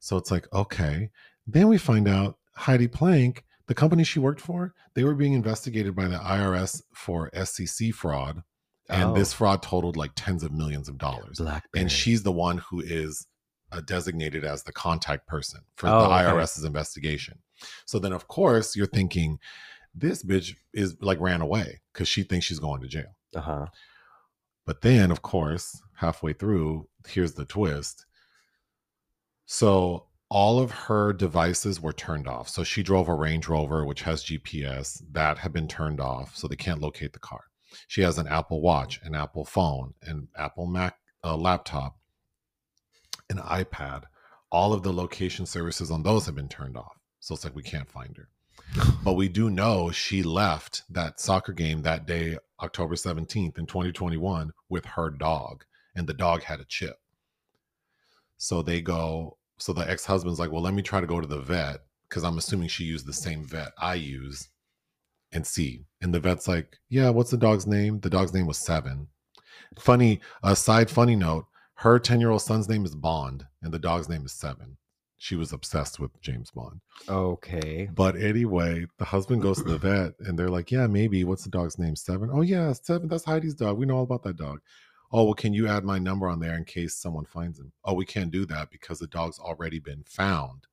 So 0.00 0.16
it's 0.16 0.30
like 0.30 0.52
okay. 0.52 1.10
Then 1.46 1.68
we 1.68 1.78
find 1.78 2.08
out 2.08 2.36
heidi 2.54 2.88
Planck 2.88 3.42
the 3.68 3.74
company 3.74 4.02
she 4.02 4.18
worked 4.18 4.40
for 4.40 4.74
they 4.94 5.04
were 5.04 5.14
being 5.14 5.34
investigated 5.34 5.94
by 5.94 6.08
the 6.08 6.16
irs 6.16 6.82
for 6.92 7.30
sec 7.44 7.92
fraud 7.94 8.42
and 8.88 9.10
Oh. 9.10 9.14
this 9.14 9.32
fraud 9.32 9.62
totaled 9.62 9.96
like 9.96 10.12
tens 10.16 10.42
of 10.42 10.52
millions 10.52 10.88
of 10.88 10.98
dollars 10.98 11.38
Blackberry. 11.38 11.82
and 11.82 11.92
she's 11.92 12.22
the 12.22 12.32
one 12.32 12.58
who 12.58 12.80
is 12.80 13.26
uh, 13.72 13.80
designated 13.82 14.44
as 14.44 14.62
the 14.62 14.72
contact 14.72 15.26
person 15.26 15.60
for 15.76 15.88
Oh, 15.88 16.00
the 16.00 16.06
okay. 16.06 16.14
IRS's 16.24 16.64
investigation. 16.64 17.38
So 17.84 17.98
then, 17.98 18.12
of 18.12 18.26
course, 18.28 18.74
you're 18.76 18.86
thinking 18.86 19.38
this 19.94 20.22
bitch 20.24 20.54
is 20.72 20.96
like 21.00 21.20
ran 21.20 21.40
away 21.42 21.80
because 21.92 22.08
she 22.08 22.22
thinks 22.22 22.46
she's 22.46 22.60
going 22.60 22.80
to 22.80 22.88
jail. 22.88 23.14
Uh 23.34 23.40
huh. 23.40 23.66
But 24.64 24.80
then, 24.82 25.10
of 25.10 25.22
course, 25.22 25.82
halfway 25.94 26.32
through, 26.32 26.88
here's 27.06 27.32
the 27.34 27.44
twist. 27.44 28.06
So 29.46 30.06
all 30.30 30.58
of 30.60 30.70
her 30.70 31.12
devices 31.12 31.80
were 31.80 31.92
turned 31.92 32.28
off. 32.28 32.48
So 32.48 32.62
she 32.64 32.82
drove 32.82 33.08
a 33.08 33.14
Range 33.14 33.48
Rover, 33.48 33.84
which 33.84 34.02
has 34.02 34.22
GPS, 34.24 35.02
that 35.12 35.38
had 35.38 35.52
been 35.52 35.68
turned 35.68 36.00
off, 36.00 36.36
so 36.36 36.46
they 36.48 36.56
can't 36.56 36.80
locate 36.82 37.12
the 37.14 37.18
car. 37.18 37.44
She 37.86 38.02
has 38.02 38.18
an 38.18 38.26
Apple 38.26 38.60
Watch, 38.60 39.00
an 39.02 39.14
Apple 39.14 39.44
phone, 39.44 39.94
an 40.02 40.28
Apple 40.36 40.66
Mac 40.66 40.96
uh, 41.24 41.36
laptop, 41.36 41.96
an 43.30 43.38
iPad. 43.38 44.04
All 44.50 44.72
of 44.72 44.82
the 44.82 44.92
location 44.92 45.46
services 45.46 45.90
on 45.90 46.02
those 46.02 46.26
have 46.26 46.34
been 46.34 46.48
turned 46.48 46.76
off. 46.76 46.98
So 47.20 47.34
it's 47.34 47.44
like 47.44 47.54
we 47.54 47.62
can't 47.62 47.90
find 47.90 48.16
her. 48.16 48.28
But 49.04 49.14
we 49.14 49.28
do 49.28 49.50
know 49.50 49.90
she 49.90 50.22
left 50.22 50.82
that 50.90 51.20
soccer 51.20 51.52
game 51.52 51.82
that 51.82 52.06
day, 52.06 52.38
October 52.60 52.94
17th 52.94 53.58
in 53.58 53.66
2021, 53.66 54.52
with 54.68 54.84
her 54.84 55.10
dog, 55.10 55.64
and 55.94 56.06
the 56.06 56.14
dog 56.14 56.42
had 56.42 56.60
a 56.60 56.64
chip. 56.64 56.96
So 58.36 58.62
they 58.62 58.80
go, 58.80 59.38
so 59.58 59.72
the 59.72 59.88
ex 59.88 60.04
husband's 60.04 60.38
like, 60.38 60.52
well, 60.52 60.62
let 60.62 60.74
me 60.74 60.82
try 60.82 61.00
to 61.00 61.06
go 61.06 61.20
to 61.20 61.26
the 61.26 61.40
vet 61.40 61.80
because 62.08 62.24
I'm 62.24 62.38
assuming 62.38 62.68
she 62.68 62.84
used 62.84 63.06
the 63.06 63.12
same 63.12 63.44
vet 63.44 63.72
I 63.78 63.94
use 63.94 64.48
and 65.32 65.46
see. 65.46 65.84
And 66.00 66.14
the 66.14 66.20
vet's 66.20 66.48
like, 66.48 66.78
yeah, 66.88 67.10
what's 67.10 67.30
the 67.30 67.36
dog's 67.36 67.66
name? 67.66 68.00
The 68.00 68.10
dog's 68.10 68.34
name 68.34 68.46
was 68.46 68.58
Seven. 68.58 69.08
Funny, 69.78 70.20
a 70.42 70.56
side 70.56 70.90
funny 70.90 71.16
note 71.16 71.46
her 71.78 71.98
10 72.00 72.18
year 72.18 72.30
old 72.30 72.42
son's 72.42 72.68
name 72.68 72.84
is 72.84 72.96
Bond, 72.96 73.46
and 73.62 73.72
the 73.72 73.78
dog's 73.78 74.08
name 74.08 74.24
is 74.26 74.32
Seven. 74.32 74.76
She 75.16 75.36
was 75.36 75.52
obsessed 75.52 76.00
with 76.00 76.10
James 76.20 76.50
Bond. 76.50 76.80
Okay. 77.08 77.88
But 77.92 78.16
anyway, 78.16 78.86
the 78.98 79.04
husband 79.04 79.42
goes 79.42 79.58
to 79.58 79.64
the 79.64 79.78
vet 79.78 80.14
and 80.20 80.38
they're 80.38 80.48
like, 80.48 80.70
Yeah, 80.70 80.86
maybe. 80.86 81.22
What's 81.24 81.44
the 81.44 81.50
dog's 81.50 81.78
name? 81.78 81.94
Seven? 81.94 82.30
Oh, 82.32 82.42
yeah, 82.42 82.72
Seven. 82.72 83.08
That's 83.08 83.24
Heidi's 83.24 83.54
dog. 83.54 83.78
We 83.78 83.86
know 83.86 83.98
all 83.98 84.02
about 84.04 84.22
that 84.24 84.36
dog. 84.36 84.60
Oh, 85.12 85.24
well, 85.24 85.34
can 85.34 85.54
you 85.54 85.68
add 85.68 85.84
my 85.84 85.98
number 85.98 86.28
on 86.28 86.40
there 86.40 86.56
in 86.56 86.64
case 86.64 86.96
someone 86.96 87.24
finds 87.24 87.58
him? 87.58 87.72
Oh, 87.84 87.94
we 87.94 88.04
can't 88.04 88.30
do 88.30 88.44
that 88.46 88.70
because 88.70 88.98
the 88.98 89.06
dog's 89.06 89.38
already 89.38 89.78
been 89.78 90.04
found. 90.04 90.66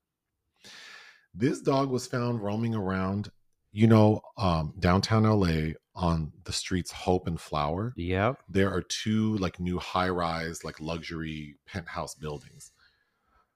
This 1.33 1.61
dog 1.61 1.89
was 1.89 2.07
found 2.07 2.41
roaming 2.41 2.73
around, 2.73 3.29
you 3.75 3.87
know, 3.87 4.21
um, 4.37 4.73
downtown 4.79 5.23
LA 5.23 5.73
on 5.95 6.31
the 6.45 6.53
streets 6.53 6.91
Hope 6.91 7.27
and 7.27 7.39
Flower 7.39 7.93
Yep. 7.97 8.39
there 8.49 8.71
are 8.71 8.81
two 8.81 9.37
like 9.37 9.59
new 9.59 9.79
high 9.79 10.09
rise 10.09 10.63
like 10.63 10.79
luxury 10.79 11.55
penthouse 11.67 12.15
buildings 12.15 12.71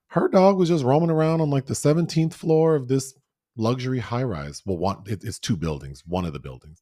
her 0.07 0.27
dog 0.29 0.57
was 0.57 0.69
just 0.69 0.83
roaming 0.85 1.09
around 1.09 1.41
on 1.41 1.49
like 1.49 1.65
the 1.65 1.73
17th 1.73 2.33
floor 2.33 2.75
of 2.75 2.87
this 2.87 3.13
luxury 3.57 3.99
high 3.99 4.23
rise 4.23 4.61
well 4.65 4.77
one 4.77 5.03
it, 5.05 5.21
it's 5.23 5.37
two 5.37 5.57
buildings 5.57 6.03
one 6.05 6.23
of 6.25 6.31
the 6.31 6.39
buildings 6.39 6.81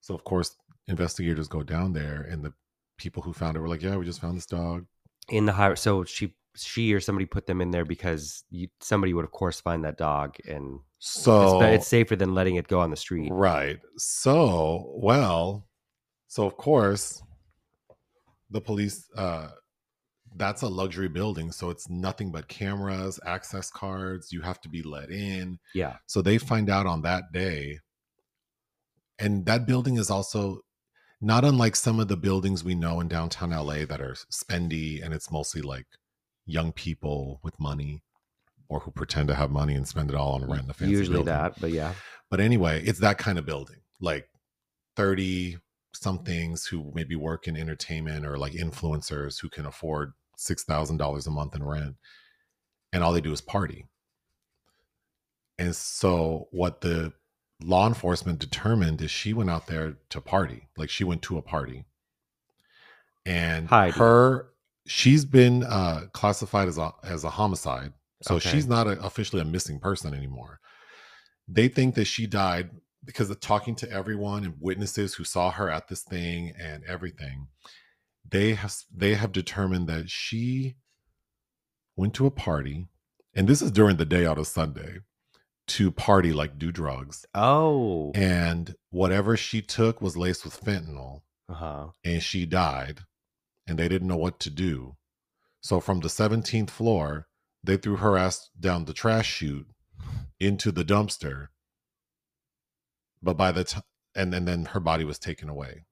so 0.00 0.14
of 0.14 0.24
course 0.24 0.56
investigators 0.88 1.46
go 1.48 1.62
down 1.62 1.92
there 1.92 2.22
and 2.22 2.42
the 2.42 2.52
people 2.96 3.22
who 3.22 3.32
found 3.34 3.56
it 3.56 3.60
were 3.60 3.68
like 3.68 3.82
yeah 3.82 3.96
we 3.96 4.06
just 4.06 4.20
found 4.22 4.36
this 4.38 4.46
dog 4.46 4.86
In 5.28 5.44
the 5.46 5.52
high. 5.52 5.74
So 5.74 6.04
she 6.04 6.34
she 6.56 6.92
or 6.92 7.00
somebody 7.00 7.26
put 7.26 7.46
them 7.46 7.60
in 7.60 7.70
there 7.70 7.84
because 7.84 8.44
you, 8.50 8.68
somebody 8.80 9.12
would 9.12 9.24
of 9.24 9.32
course 9.32 9.60
find 9.60 9.84
that 9.84 9.96
dog 9.96 10.36
and 10.46 10.78
so 11.06 11.60
be- 11.60 11.66
it's 11.66 11.86
safer 11.86 12.16
than 12.16 12.34
letting 12.34 12.56
it 12.56 12.66
go 12.66 12.80
on 12.80 12.90
the 12.90 12.96
street. 12.96 13.30
Right. 13.30 13.78
So, 13.98 14.90
well, 14.96 15.68
so 16.28 16.46
of 16.46 16.56
course, 16.56 17.22
the 18.50 18.60
police, 18.60 19.06
uh, 19.14 19.48
that's 20.36 20.62
a 20.62 20.68
luxury 20.68 21.08
building. 21.08 21.52
So 21.52 21.68
it's 21.68 21.90
nothing 21.90 22.32
but 22.32 22.48
cameras, 22.48 23.20
access 23.26 23.70
cards. 23.70 24.32
You 24.32 24.40
have 24.40 24.62
to 24.62 24.68
be 24.70 24.82
let 24.82 25.10
in. 25.10 25.58
Yeah. 25.74 25.96
So 26.06 26.22
they 26.22 26.38
find 26.38 26.70
out 26.70 26.86
on 26.86 27.02
that 27.02 27.24
day. 27.32 27.80
And 29.18 29.44
that 29.46 29.66
building 29.66 29.98
is 29.98 30.10
also 30.10 30.60
not 31.20 31.44
unlike 31.44 31.76
some 31.76 32.00
of 32.00 32.08
the 32.08 32.16
buildings 32.16 32.64
we 32.64 32.74
know 32.74 33.00
in 33.00 33.08
downtown 33.08 33.50
LA 33.50 33.84
that 33.84 34.00
are 34.00 34.16
spendy 34.32 35.04
and 35.04 35.12
it's 35.12 35.30
mostly 35.30 35.60
like 35.60 35.86
young 36.46 36.72
people 36.72 37.40
with 37.42 37.58
money 37.58 38.02
or 38.68 38.80
who 38.80 38.90
pretend 38.90 39.28
to 39.28 39.34
have 39.34 39.50
money 39.50 39.74
and 39.74 39.86
spend 39.86 40.10
it 40.10 40.16
all 40.16 40.34
on 40.34 40.50
rent 40.50 40.70
a 40.70 40.86
Usually 40.86 41.16
building. 41.16 41.26
that, 41.26 41.60
but 41.60 41.70
yeah. 41.70 41.92
But 42.30 42.40
anyway, 42.40 42.82
it's 42.84 43.00
that 43.00 43.18
kind 43.18 43.38
of 43.38 43.46
building, 43.46 43.80
like 44.00 44.28
30 44.96 45.58
somethings 45.92 46.66
who 46.66 46.90
maybe 46.94 47.14
work 47.14 47.46
in 47.46 47.56
entertainment 47.56 48.26
or 48.26 48.36
like 48.38 48.52
influencers 48.52 49.40
who 49.40 49.48
can 49.48 49.66
afford 49.66 50.12
$6,000 50.38 51.26
a 51.26 51.30
month 51.30 51.54
in 51.54 51.62
rent. 51.62 51.96
And 52.92 53.02
all 53.02 53.12
they 53.12 53.20
do 53.20 53.32
is 53.32 53.40
party. 53.40 53.86
And 55.58 55.74
so, 55.74 56.48
what 56.50 56.80
the 56.80 57.12
law 57.62 57.86
enforcement 57.86 58.38
determined 58.38 59.00
is 59.00 59.10
she 59.10 59.32
went 59.32 59.50
out 59.50 59.66
there 59.66 59.96
to 60.10 60.20
party. 60.20 60.68
Like, 60.76 60.90
she 60.90 61.04
went 61.04 61.22
to 61.22 61.38
a 61.38 61.42
party. 61.42 61.84
And 63.24 63.68
Heidi. 63.68 63.98
her, 63.98 64.48
she's 64.86 65.24
been 65.24 65.62
uh, 65.64 66.02
classified 66.12 66.68
as 66.68 66.78
a, 66.78 66.92
as 67.02 67.24
a 67.24 67.30
homicide. 67.30 67.92
So, 68.22 68.36
Okay. 68.36 68.50
she's 68.50 68.66
not 68.66 68.86
a, 68.86 68.92
officially 69.04 69.42
a 69.42 69.44
missing 69.44 69.78
person 69.80 70.14
anymore 70.14 70.60
they 71.46 71.68
think 71.68 71.94
that 71.94 72.06
she 72.06 72.26
died 72.26 72.70
because 73.04 73.28
of 73.28 73.38
talking 73.38 73.74
to 73.74 73.90
everyone 73.90 74.44
and 74.44 74.54
witnesses 74.60 75.12
who 75.14 75.24
saw 75.24 75.50
her 75.50 75.68
at 75.68 75.88
this 75.88 76.00
thing 76.02 76.54
and 76.58 76.82
everything 76.84 77.48
they 78.26 78.54
have 78.54 78.74
they 78.94 79.12
have 79.14 79.30
determined 79.30 79.86
that 79.86 80.08
she 80.08 80.74
went 81.96 82.14
to 82.14 82.24
a 82.24 82.30
party 82.30 82.88
and 83.34 83.46
this 83.46 83.60
is 83.60 83.70
during 83.70 83.96
the 83.98 84.06
day 84.06 84.24
out 84.24 84.38
of 84.38 84.46
sunday 84.46 84.96
to 85.66 85.90
party 85.90 86.32
like 86.32 86.58
do 86.58 86.72
drugs 86.72 87.26
Oh. 87.34 88.10
and 88.14 88.74
whatever 88.90 89.36
she 89.36 89.60
took 89.60 90.00
was 90.00 90.16
laced 90.16 90.44
with 90.46 90.58
fentanyl 90.58 91.20
Uh 91.50 91.54
huh. 91.54 91.86
and 92.04 92.22
she 92.22 92.46
died 92.46 93.00
and 93.66 93.78
they 93.78 93.88
didn't 93.88 94.08
know 94.08 94.16
what 94.16 94.38
to 94.40 94.50
do. 94.50 94.96
So 95.60 95.80
from 95.80 96.00
the 96.00 96.08
17th 96.08 96.70
floor 96.70 97.28
they 97.62 97.76
threw 97.76 97.96
her 97.96 98.18
ass 98.18 98.50
down 98.58 98.84
the 98.84 98.92
trash 98.92 99.30
chute 99.30 99.66
into 100.38 100.70
the 100.70 100.84
dumpster. 100.84 101.48
But 103.22 103.36
by 103.36 103.52
the 103.52 103.64
time 103.64 103.82
and, 104.14 104.32
and 104.34 104.46
then 104.46 104.66
her 104.66 104.80
body 104.80 105.04
was 105.04 105.18
taken 105.18 105.48
away. 105.48 105.86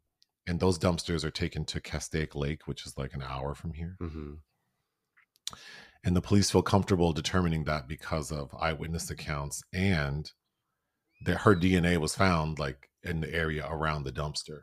And 0.46 0.60
those 0.60 0.78
dumpsters 0.78 1.24
are 1.24 1.30
taken 1.30 1.64
to 1.66 1.80
castaic 1.80 2.34
lake 2.34 2.66
which 2.66 2.86
is 2.86 2.98
like 2.98 3.14
an 3.14 3.22
hour 3.22 3.54
from 3.54 3.72
here. 3.72 3.96
Hmm 3.98 4.34
and 6.04 6.16
the 6.16 6.20
police 6.20 6.50
feel 6.50 6.62
comfortable 6.62 7.12
determining 7.12 7.64
that 7.64 7.86
because 7.86 8.32
of 8.32 8.54
eyewitness 8.58 9.10
accounts 9.10 9.62
and 9.72 10.32
that 11.24 11.38
her 11.38 11.54
dna 11.54 11.98
was 11.98 12.14
found 12.14 12.58
like 12.58 12.88
in 13.04 13.20
the 13.20 13.32
area 13.32 13.66
around 13.68 14.04
the 14.04 14.12
dumpster. 14.12 14.62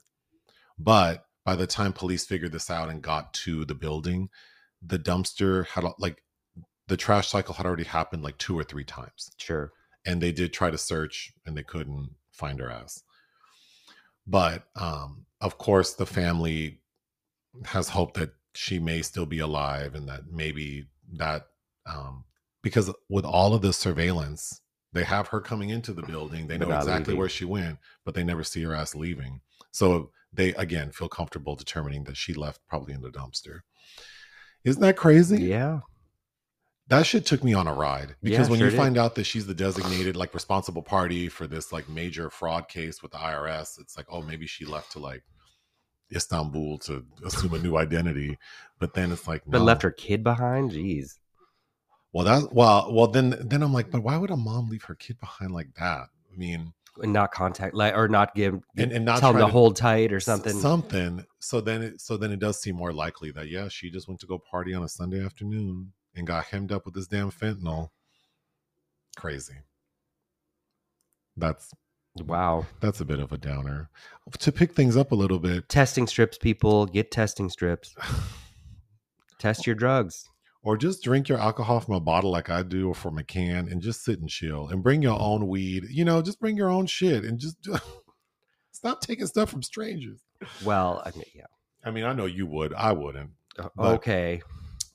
But 0.78 1.24
by 1.50 1.56
the 1.56 1.66
time 1.66 1.92
police 1.92 2.26
figured 2.28 2.52
this 2.52 2.70
out 2.70 2.90
and 2.90 3.02
got 3.02 3.34
to 3.34 3.66
the 3.66 3.74
building 3.74 4.30
the 4.86 5.00
dumpster 5.00 5.66
had 5.66 5.84
like 5.98 6.22
the 6.88 6.96
trash 6.96 7.28
cycle 7.28 7.56
had 7.56 7.66
already 7.66 7.86
happened 7.86 8.22
like 8.22 8.38
two 8.38 8.56
or 8.56 8.64
three 8.64 8.84
times 8.84 9.32
Sure. 9.38 9.72
and 10.06 10.22
they 10.22 10.32
did 10.32 10.54
try 10.54 10.70
to 10.70 10.78
search 10.78 11.34
and 11.48 11.58
they 11.58 11.64
couldn't 11.64 12.12
find 12.32 12.60
her 12.60 12.70
ass 12.70 13.02
but 14.28 14.66
um 14.76 15.26
of 15.42 15.58
course 15.58 15.96
the 15.96 16.06
family 16.06 16.82
has 17.66 17.90
hope 17.90 18.14
that 18.14 18.30
she 18.54 18.78
may 18.78 19.02
still 19.02 19.26
be 19.26 19.40
alive 19.40 19.96
and 19.96 20.08
that 20.08 20.22
maybe 20.32 20.86
that 21.14 21.48
um 21.88 22.26
because 22.62 22.92
with 23.10 23.26
all 23.26 23.56
of 23.56 23.64
the 23.64 23.74
surveillance 23.74 24.62
they 24.94 25.04
have 25.04 25.30
her 25.30 25.42
coming 25.42 25.70
into 25.72 25.94
the 25.94 26.04
building 26.04 26.46
they 26.46 26.60
know 26.60 26.68
exactly 26.70 27.14
leaving. 27.14 27.18
where 27.18 27.28
she 27.30 27.46
went 27.46 27.80
but 28.06 28.14
they 28.14 28.24
never 28.24 28.44
see 28.44 28.62
her 28.62 28.76
ass 28.76 28.94
leaving 28.94 29.42
so 29.72 30.12
they 30.32 30.54
again 30.56 30.92
feel 30.92 31.10
comfortable 31.10 31.56
determining 31.56 32.04
that 32.06 32.18
she 32.18 32.34
left 32.34 32.60
probably 32.68 32.94
in 32.94 33.02
the 33.02 33.10
dumpster 33.10 33.62
Isn't 34.64 34.82
that 34.82 34.98
crazy? 34.98 35.42
Yeah. 35.44 35.80
That 36.88 37.06
shit 37.06 37.26
took 37.26 37.44
me 37.44 37.54
on 37.54 37.68
a 37.68 37.74
ride 37.74 38.16
because 38.24 38.48
Yeah, 38.48 38.52
when 38.52 38.60
sure 38.60 38.68
you 38.68 38.72
did. 38.72 38.78
find 38.78 38.98
out 38.98 39.14
that 39.16 39.26
she's 39.26 39.46
the 39.46 39.54
designated 39.54 40.16
like 40.16 40.34
responsible 40.34 40.82
party 40.82 41.30
for 41.30 41.46
this 41.46 41.72
like 41.72 41.88
major 41.88 42.30
fraud 42.32 42.68
case 42.68 43.02
with 43.04 43.12
the 43.12 43.20
IRS, 43.20 43.80
it's 43.80 43.96
like, 43.96 44.08
oh, 44.10 44.24
maybe 44.24 44.48
she 44.48 44.66
left 44.66 44.92
to 44.94 45.00
like 45.00 45.24
Istanbul 46.12 46.80
to 46.80 47.06
assume 47.24 47.54
a 47.54 47.60
new 47.60 47.78
identity. 47.78 48.40
But 48.80 48.96
then 48.96 49.12
it's 49.12 49.28
like, 49.28 49.44
But 49.46 49.62
left 49.62 49.84
her 49.84 49.92
kid 49.92 50.24
behind? 50.24 50.72
Jeez. 50.72 51.20
Well, 52.12 52.26
that 52.26 52.52
well, 52.54 52.92
well 52.92 53.08
then 53.08 53.36
then 53.40 53.62
I'm 53.62 53.72
like, 53.74 53.92
but 53.92 54.02
why 54.02 54.18
would 54.18 54.32
a 54.32 54.38
mom 54.38 54.68
leave 54.70 54.86
her 54.86 54.96
kid 54.96 55.20
behind 55.20 55.52
like 55.52 55.76
that? 55.76 56.08
I 56.34 56.38
mean, 56.38 56.74
And 57.02 57.14
not 57.14 57.32
contact 57.32 57.74
like 57.74 57.96
or 57.96 58.08
not 58.08 58.36
give 58.36 58.60
and, 58.78 58.92
and 58.92 59.06
not 59.06 59.20
tell 59.20 59.32
him 59.32 59.38
try 59.38 59.46
to 59.46 59.52
hold 59.52 59.76
tight 59.76 60.12
or 60.12 60.20
something. 60.20 60.54
Something. 60.54 61.26
So 61.40 61.62
then 61.62 61.82
it 61.82 62.02
so 62.02 62.18
then 62.18 62.32
it 62.32 62.40
does 62.40 62.62
seem 62.62 62.76
more 62.76 62.94
likely 62.94 63.32
that 63.32 63.50
yeah, 63.50 63.68
she 63.70 63.90
just 63.90 64.08
went 64.08 64.20
to 64.22 64.28
go 64.28 64.40
party 64.40 64.74
on 64.74 64.84
a 64.84 64.90
Sunday 64.90 65.24
afternoon 65.24 65.94
and 66.16 66.28
got 66.28 66.46
hemmed 66.46 66.72
up 66.72 66.86
with 66.86 66.94
this 66.94 67.08
damn 67.08 67.32
fentanyl. 67.32 67.90
Crazy. 69.18 69.56
That's 71.38 71.72
wow. 72.18 72.66
that's 72.82 73.00
a 73.00 73.06
bit 73.06 73.20
of 73.20 73.32
a 73.32 73.38
downer. 73.38 73.90
To 74.38 74.52
pick 74.52 74.74
things 74.74 74.98
up 74.98 75.12
a 75.12 75.16
little 75.16 75.40
bit, 75.40 75.70
Testing 75.70 76.08
strips, 76.08 76.38
people. 76.38 76.86
Get 76.86 77.12
testing 77.12 77.50
strips. 77.50 77.96
Test 79.40 79.66
your 79.66 79.76
drugs. 79.76 80.30
Or 80.62 80.76
just 80.78 81.04
drink 81.04 81.30
your 81.30 81.38
alcohol 81.40 81.80
from 81.80 81.96
a 81.96 82.00
bottle 82.00 82.32
like 82.32 82.50
I 82.50 82.64
do 82.64 82.90
or 82.90 82.96
from 82.96 83.18
a 83.18 83.24
can 83.24 83.68
and 83.70 83.82
just 83.82 84.04
sit 84.04 84.20
and 84.20 84.30
chill 84.30 84.68
and 84.68 84.84
bring 84.84 85.02
your 85.02 85.20
own 85.20 85.48
weed. 85.48 85.86
You 85.90 86.06
know, 86.06 86.22
just 86.22 86.40
bring 86.40 86.58
your 86.58 86.70
own 86.70 86.86
shit 86.86 87.24
and 87.24 87.40
just 87.40 87.58
stop 88.72 89.02
taking 89.02 89.28
stuff 89.28 89.50
from 89.50 89.64
strangers. 89.64 90.20
Well, 90.64 91.02
I 91.06 91.12
mean, 91.16 91.26
yeah. 91.34 91.46
I 91.84 91.92
mean, 91.92 92.04
I 92.04 92.14
know 92.14 92.26
you 92.26 92.46
would. 92.48 92.74
I 92.74 92.92
wouldn't. 92.92 93.32
Uh, 93.58 93.70
Okay. 93.78 94.42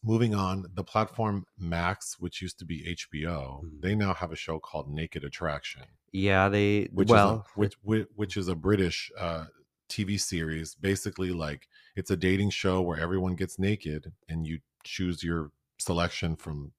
Moving 0.06 0.34
on, 0.34 0.66
the 0.74 0.84
platform 0.84 1.46
Max, 1.58 2.16
which 2.18 2.42
used 2.42 2.58
to 2.58 2.66
be 2.66 2.84
HBO, 2.94 3.62
Mhm. 3.64 3.80
they 3.80 3.94
now 3.94 4.12
have 4.12 4.32
a 4.32 4.36
show 4.36 4.58
called 4.58 4.90
Naked 4.90 5.24
Attraction, 5.24 5.84
Yeah, 6.12 6.50
they 6.50 6.90
which 6.92 7.08
well, 7.08 7.30
is 7.30 7.38
a, 7.38 7.58
which, 7.58 7.74
which 7.82 8.06
which 8.14 8.36
is 8.36 8.48
a 8.48 8.54
British 8.54 9.10
uh, 9.18 9.46
TV 9.88 10.20
series. 10.20 10.74
Basically, 10.74 11.30
like 11.30 11.68
it's 11.96 12.10
a 12.10 12.18
dating 12.18 12.50
show 12.50 12.82
where 12.82 13.00
everyone 13.00 13.34
gets 13.34 13.58
naked 13.58 14.12
and 14.28 14.46
you 14.46 14.58
choose 14.84 15.22
your 15.22 15.50
selection 15.78 16.36
from 16.36 16.72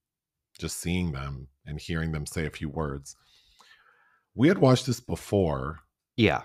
just 0.58 0.78
seeing 0.78 1.12
them 1.12 1.48
and 1.66 1.78
hearing 1.80 2.12
them 2.12 2.24
say 2.26 2.46
a 2.46 2.50
few 2.50 2.68
words. 2.68 3.16
We 4.34 4.48
had 4.48 4.58
watched 4.58 4.86
this 4.86 5.00
before, 5.00 5.80
yeah. 6.16 6.42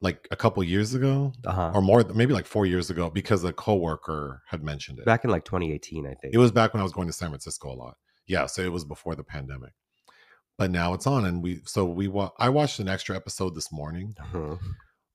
like 0.00 0.26
a 0.30 0.36
couple 0.36 0.62
years 0.64 0.94
ago, 0.94 1.32
Uh-huh. 1.46 1.72
or 1.74 1.82
more, 1.82 2.04
maybe 2.14 2.32
like 2.34 2.46
four 2.46 2.66
years 2.66 2.90
ago, 2.90 3.10
because 3.10 3.44
a 3.44 3.52
coworker 3.52 4.42
had 4.48 4.62
mentioned 4.62 4.98
it. 4.98 5.04
Back 5.06 5.24
in 5.24 5.30
like 5.30 5.44
2018, 5.44 6.06
I 6.06 6.14
think. 6.14 6.34
It 6.34 6.38
was 6.38 6.52
back 6.52 6.72
when 6.74 6.80
I 6.80 6.84
was 6.84 6.92
going 6.92 7.06
to 7.06 7.12
San 7.12 7.28
Francisco 7.30 7.70
a 7.72 7.74
lot. 7.74 7.96
Yeah, 8.26 8.46
so 8.46 8.62
it 8.62 8.72
was 8.72 8.84
before 8.84 9.14
the 9.14 9.24
pandemic. 9.24 9.72
But 10.56 10.70
now 10.70 10.94
it's 10.94 11.06
on, 11.06 11.24
and 11.24 11.42
we 11.42 11.60
so 11.64 11.84
we 11.84 12.06
wa- 12.08 12.30
I 12.38 12.48
watched 12.48 12.78
an 12.78 12.88
extra 12.88 13.16
episode 13.16 13.54
this 13.56 13.72
morning. 13.72 14.14
Uh-huh. 14.20 14.56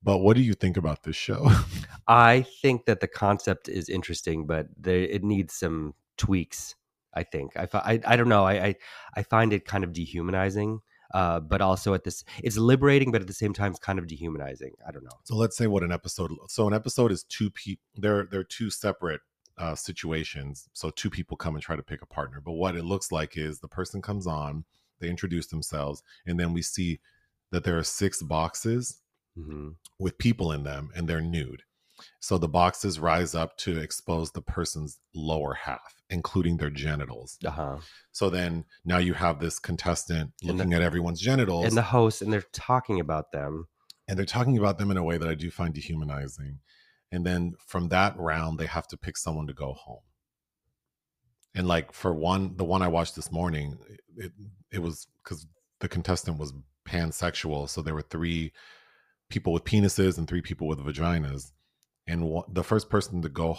But 0.02 0.20
what 0.20 0.36
do 0.36 0.42
you 0.42 0.54
think 0.54 0.78
about 0.78 1.04
this 1.04 1.16
show? 1.16 1.52
I 2.08 2.42
think 2.62 2.86
that 2.86 3.02
the 3.02 3.08
concept 3.08 3.68
is 3.68 3.90
interesting, 3.90 4.48
but 4.48 4.68
there, 4.78 5.00
it 5.00 5.24
needs 5.24 5.54
some 5.54 5.94
tweaks. 6.18 6.76
I 7.14 7.24
think 7.24 7.58
I, 7.58 7.68
I, 7.74 8.00
I 8.06 8.16
don't 8.16 8.30
know. 8.30 8.46
I, 8.46 8.54
I 8.54 8.76
I 9.16 9.24
find 9.24 9.52
it 9.52 9.66
kind 9.66 9.84
of 9.84 9.94
dehumanizing, 9.94 10.82
uh, 11.14 11.40
but 11.40 11.60
also 11.60 11.94
at 11.94 12.04
this, 12.04 12.24
it's 12.44 12.56
liberating, 12.56 13.12
but 13.12 13.22
at 13.22 13.28
the 13.28 13.34
same 13.34 13.54
time, 13.54 13.72
it's 13.72 13.80
kind 13.80 13.98
of 13.98 14.08
dehumanizing. 14.08 14.74
I 14.88 14.92
don't 14.92 15.04
know. 15.04 15.20
so 15.24 15.36
let's 15.36 15.58
say 15.58 15.68
what 15.68 15.84
an 15.84 15.92
episode. 15.92 16.32
So 16.48 16.68
an 16.68 16.74
episode 16.74 17.12
is 17.12 17.24
two 17.24 17.50
people. 17.50 17.84
They're 17.96 18.28
they're 18.30 18.44
two 18.44 18.70
separate 18.70 19.22
uh, 19.58 19.76
situations. 19.76 20.70
So 20.74 20.92
two 20.92 21.10
people 21.10 21.36
come 21.36 21.56
and 21.56 21.64
try 21.64 21.76
to 21.76 21.84
pick 21.84 22.02
a 22.02 22.06
partner. 22.06 22.42
But 22.42 22.54
what 22.54 22.76
it 22.76 22.86
looks 22.86 23.12
like 23.12 23.38
is 23.38 23.60
the 23.60 23.68
person 23.68 24.02
comes 24.02 24.28
on, 24.28 24.64
they 25.00 25.10
introduce 25.10 25.48
themselves, 25.48 26.04
and 26.26 26.40
then 26.40 26.54
we 26.54 26.62
see 26.62 27.00
that 27.52 27.64
there 27.64 27.78
are 27.78 27.84
six 27.84 28.22
boxes 28.22 29.02
hmm 29.46 29.70
with 30.00 30.18
people 30.18 30.54
in 30.54 30.64
them 30.64 30.90
and 30.96 31.08
they're 31.10 31.20
nude. 31.22 31.64
So 32.22 32.38
the 32.38 32.48
boxes 32.48 33.00
rise 33.02 33.36
up 33.36 33.58
to 33.58 33.78
expose 33.78 34.32
the 34.32 34.42
person's 34.42 34.98
lower 35.14 35.54
half, 35.54 35.96
including 36.10 36.56
their 36.56 36.70
genitals. 36.70 37.38
Uh 37.44 37.50
huh. 37.50 37.78
So 38.14 38.30
then 38.30 38.64
now 38.86 38.98
you 39.00 39.14
have 39.14 39.40
this 39.42 39.60
contestant 39.60 40.32
And 40.42 40.50
the- 40.52 40.54
looking 40.54 40.74
at 40.74 40.82
everyone's 40.82 41.20
genitals 41.20 41.66
And 41.66 41.76
the 41.76 41.82
host, 41.82 42.22
and 42.22 42.32
they're 42.32 42.46
talking 42.54 43.00
about 43.02 43.34
them. 43.34 43.68
and 44.08 44.18
they're 44.18 44.26
talking 44.26 44.58
about 44.58 44.78
them 44.78 44.90
in 44.90 44.96
a 44.98 45.04
way 45.04 45.18
that 45.18 45.28
I 45.28 45.36
do 45.36 45.52
find 45.52 45.74
dehumanizing. 45.74 46.60
And 47.12 47.26
then 47.26 47.56
from 47.68 47.90
that 47.90 48.18
round, 48.18 48.58
they 48.58 48.66
have 48.68 48.88
to 48.88 48.98
pick 48.98 49.18
someone 49.18 49.48
to 49.48 49.54
go 49.54 49.74
home. 49.74 50.04
And 51.56 51.68
like 51.68 51.92
for 51.92 52.14
one, 52.14 52.56
the 52.56 52.64
one 52.66 52.82
I 52.82 52.88
watched 52.88 53.16
this 53.16 53.32
morning, 53.32 53.78
it 54.16 54.32
it 54.72 54.80
was 54.80 55.08
because 55.24 55.46
the 55.80 55.90
contestant 55.90 56.38
was 56.38 56.54
pansexual, 56.88 57.68
so 57.68 57.82
there 57.82 57.94
were 57.96 58.02
three 58.04 58.52
people 59.30 59.54
with 59.54 59.64
penises 59.64 60.18
and 60.18 60.28
three 60.28 60.42
people 60.42 60.68
with 60.68 60.80
vaginas. 60.80 61.52
And 62.08 62.44
the 62.50 62.64
first 62.64 62.90
person 62.90 63.22
to 63.22 63.30
go 63.30 63.56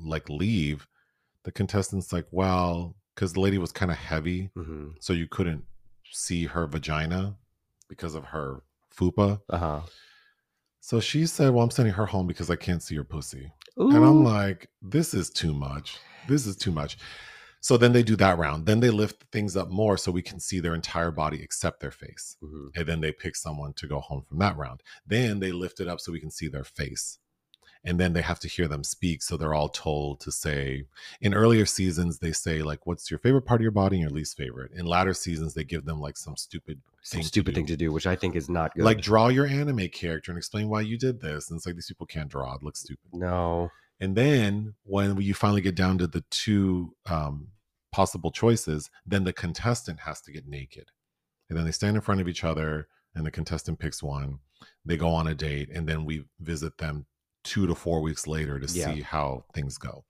like 0.00 0.28
leave, 0.28 0.86
the 1.42 1.50
contestant's 1.52 2.12
like, 2.12 2.26
well, 2.30 2.94
because 3.14 3.32
the 3.32 3.40
lady 3.40 3.58
was 3.58 3.72
kind 3.72 3.90
of 3.90 3.98
heavy, 3.98 4.50
hmm 4.54 4.90
so 5.00 5.12
you 5.12 5.26
couldn't 5.26 5.64
see 6.10 6.46
her 6.46 6.66
vagina 6.66 7.36
because 7.88 8.14
of 8.14 8.24
her 8.26 8.62
fupa. 8.96 9.40
Uh 9.50 9.58
huh. 9.58 9.80
So 10.80 11.00
she 11.00 11.26
said, 11.26 11.50
Well, 11.50 11.64
I'm 11.64 11.70
sending 11.70 11.94
her 11.94 12.06
home 12.06 12.26
because 12.26 12.48
I 12.50 12.56
can't 12.56 12.82
see 12.82 12.94
her 12.96 13.04
pussy. 13.04 13.52
And 13.76 14.04
I'm 14.04 14.24
like, 14.24 14.68
This 14.80 15.14
is 15.14 15.30
too 15.30 15.52
much. 15.52 15.98
This 16.28 16.46
is 16.46 16.56
too 16.56 16.70
much. 16.70 16.98
So 17.60 17.76
then 17.76 17.92
they 17.92 18.02
do 18.02 18.16
that 18.16 18.38
round. 18.38 18.66
Then 18.66 18.80
they 18.80 18.90
lift 18.90 19.24
things 19.32 19.56
up 19.56 19.68
more 19.68 19.96
so 19.96 20.10
we 20.12 20.22
can 20.22 20.40
see 20.40 20.60
their 20.60 20.74
entire 20.74 21.10
body 21.10 21.42
except 21.42 21.80
their 21.80 21.90
face. 21.90 22.36
hmm 22.40 22.68
And 22.76 22.86
then 22.86 23.00
they 23.00 23.12
pick 23.12 23.36
someone 23.36 23.72
to 23.74 23.86
go 23.86 24.00
home 24.00 24.22
from 24.28 24.38
that 24.38 24.56
round. 24.56 24.82
Then 25.06 25.40
they 25.40 25.52
lift 25.52 25.80
it 25.80 25.88
up 25.88 26.00
so 26.00 26.12
we 26.12 26.20
can 26.20 26.30
see 26.30 26.48
their 26.48 26.64
face. 26.64 27.18
And 27.84 27.98
then 27.98 28.12
they 28.12 28.22
have 28.22 28.40
to 28.40 28.48
hear 28.48 28.66
them 28.66 28.82
speak. 28.82 29.22
So 29.22 29.36
they're 29.36 29.54
all 29.54 29.68
told 29.68 30.20
to 30.20 30.32
say, 30.32 30.84
in 31.20 31.32
earlier 31.32 31.64
seasons, 31.64 32.18
they 32.18 32.32
say, 32.32 32.60
like, 32.60 32.86
what's 32.86 33.08
your 33.08 33.18
favorite 33.20 33.42
part 33.42 33.60
of 33.60 33.62
your 33.62 33.70
body 33.70 33.96
and 33.96 34.02
your 34.02 34.10
least 34.10 34.36
favorite? 34.36 34.72
In 34.72 34.84
latter 34.84 35.14
seasons, 35.14 35.54
they 35.54 35.62
give 35.64 35.84
them 35.84 36.00
like 36.00 36.16
some 36.16 36.36
stupid 36.36 36.80
Some 37.02 37.20
to 37.22 37.26
stupid 37.28 37.52
do. 37.52 37.60
thing 37.60 37.66
to 37.66 37.76
do, 37.76 37.92
which 37.92 38.06
I 38.06 38.16
think 38.16 38.34
is 38.34 38.48
not 38.50 38.74
good. 38.74 38.84
Like 38.84 39.00
draw 39.00 39.28
your 39.28 39.46
anime 39.46 39.88
character 39.88 40.32
and 40.32 40.38
explain 40.38 40.68
why 40.68 40.80
you 40.80 40.98
did 40.98 41.20
this. 41.20 41.50
And 41.50 41.56
it's 41.56 41.66
like 41.66 41.76
these 41.76 41.86
people 41.86 42.06
can't 42.06 42.28
draw. 42.28 42.54
It 42.56 42.62
looks 42.64 42.80
stupid. 42.80 43.10
no. 43.12 43.70
And 44.00 44.16
then 44.16 44.74
when 44.84 45.20
you 45.20 45.34
finally 45.34 45.60
get 45.60 45.74
down 45.74 45.98
to 45.98 46.06
the 46.06 46.24
two 46.30 46.94
um, 47.06 47.48
possible 47.92 48.30
choices, 48.30 48.90
then 49.04 49.24
the 49.24 49.32
contestant 49.32 50.00
has 50.00 50.20
to 50.22 50.32
get 50.32 50.46
naked. 50.46 50.90
And 51.48 51.58
then 51.58 51.64
they 51.64 51.72
stand 51.72 51.96
in 51.96 52.02
front 52.02 52.20
of 52.20 52.28
each 52.28 52.44
other 52.44 52.88
and 53.14 53.26
the 53.26 53.30
contestant 53.30 53.78
picks 53.78 54.02
one. 54.02 54.38
They 54.84 54.96
go 54.96 55.08
on 55.08 55.26
a 55.26 55.34
date 55.34 55.70
and 55.72 55.88
then 55.88 56.04
we 56.04 56.24
visit 56.40 56.78
them 56.78 57.06
two 57.42 57.66
to 57.66 57.74
four 57.74 58.00
weeks 58.00 58.26
later 58.26 58.58
to 58.60 58.72
Yeah. 58.72 58.94
see 58.94 59.02
how 59.02 59.44
things 59.54 59.78
go. 59.78 60.04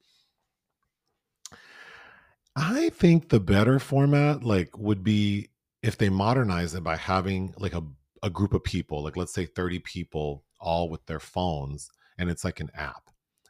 I 2.56 2.88
think 2.90 3.28
the 3.28 3.40
better 3.40 3.78
format 3.78 4.42
like 4.42 4.76
would 4.76 5.04
be 5.04 5.50
if 5.82 5.96
they 5.96 6.08
modernize 6.08 6.74
it 6.74 6.82
by 6.82 6.96
having 6.96 7.54
like 7.56 7.74
a, 7.74 7.84
a 8.22 8.30
group 8.30 8.52
of 8.52 8.64
people, 8.64 9.02
like 9.04 9.16
let's 9.16 9.32
say 9.32 9.46
30 9.46 9.78
people 9.80 10.44
all 10.60 10.88
with 10.90 11.06
their 11.06 11.20
phones 11.20 11.88
and 12.18 12.28
it's 12.28 12.44
like 12.44 12.58
an 12.58 12.70
app. 12.74 13.07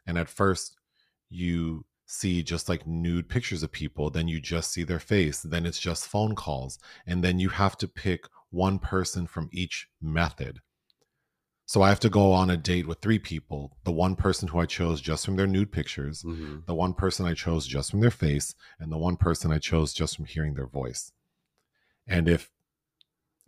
And 0.09 0.17
at 0.17 0.27
first 0.27 0.75
you 1.29 1.85
see 2.07 2.41
just 2.41 2.67
like 2.67 2.87
nude 2.87 3.29
pictures 3.29 3.61
of 3.61 3.71
people, 3.71 4.09
then 4.09 4.27
you 4.27 4.41
just 4.41 4.71
see 4.71 4.83
their 4.83 4.99
face, 4.99 5.41
then 5.43 5.67
it's 5.67 5.79
just 5.79 6.07
phone 6.07 6.33
calls, 6.33 6.79
and 7.05 7.23
then 7.23 7.39
you 7.39 7.49
have 7.49 7.77
to 7.77 7.87
pick 7.87 8.25
one 8.49 8.79
person 8.79 9.27
from 9.27 9.47
each 9.51 9.87
method. 10.01 10.61
So 11.67 11.83
I 11.83 11.89
have 11.89 11.99
to 11.99 12.09
go 12.09 12.31
on 12.33 12.49
a 12.49 12.57
date 12.57 12.87
with 12.87 12.99
three 12.99 13.19
people, 13.19 13.77
the 13.83 13.91
one 13.91 14.15
person 14.15 14.47
who 14.47 14.57
I 14.57 14.65
chose 14.65 14.99
just 14.99 15.23
from 15.23 15.35
their 15.35 15.45
nude 15.45 15.71
pictures, 15.71 16.23
hmm 16.23 16.61
the 16.65 16.73
one 16.73 16.95
person 16.95 17.27
I 17.27 17.35
chose 17.35 17.67
just 17.67 17.91
from 17.91 17.99
their 17.99 18.09
face, 18.09 18.55
and 18.79 18.91
the 18.91 18.97
one 18.97 19.17
person 19.17 19.51
I 19.51 19.59
chose 19.59 19.93
just 19.93 20.15
from 20.15 20.25
hearing 20.25 20.55
their 20.55 20.65
voice. 20.65 21.11
And 22.07 22.27
if 22.27 22.49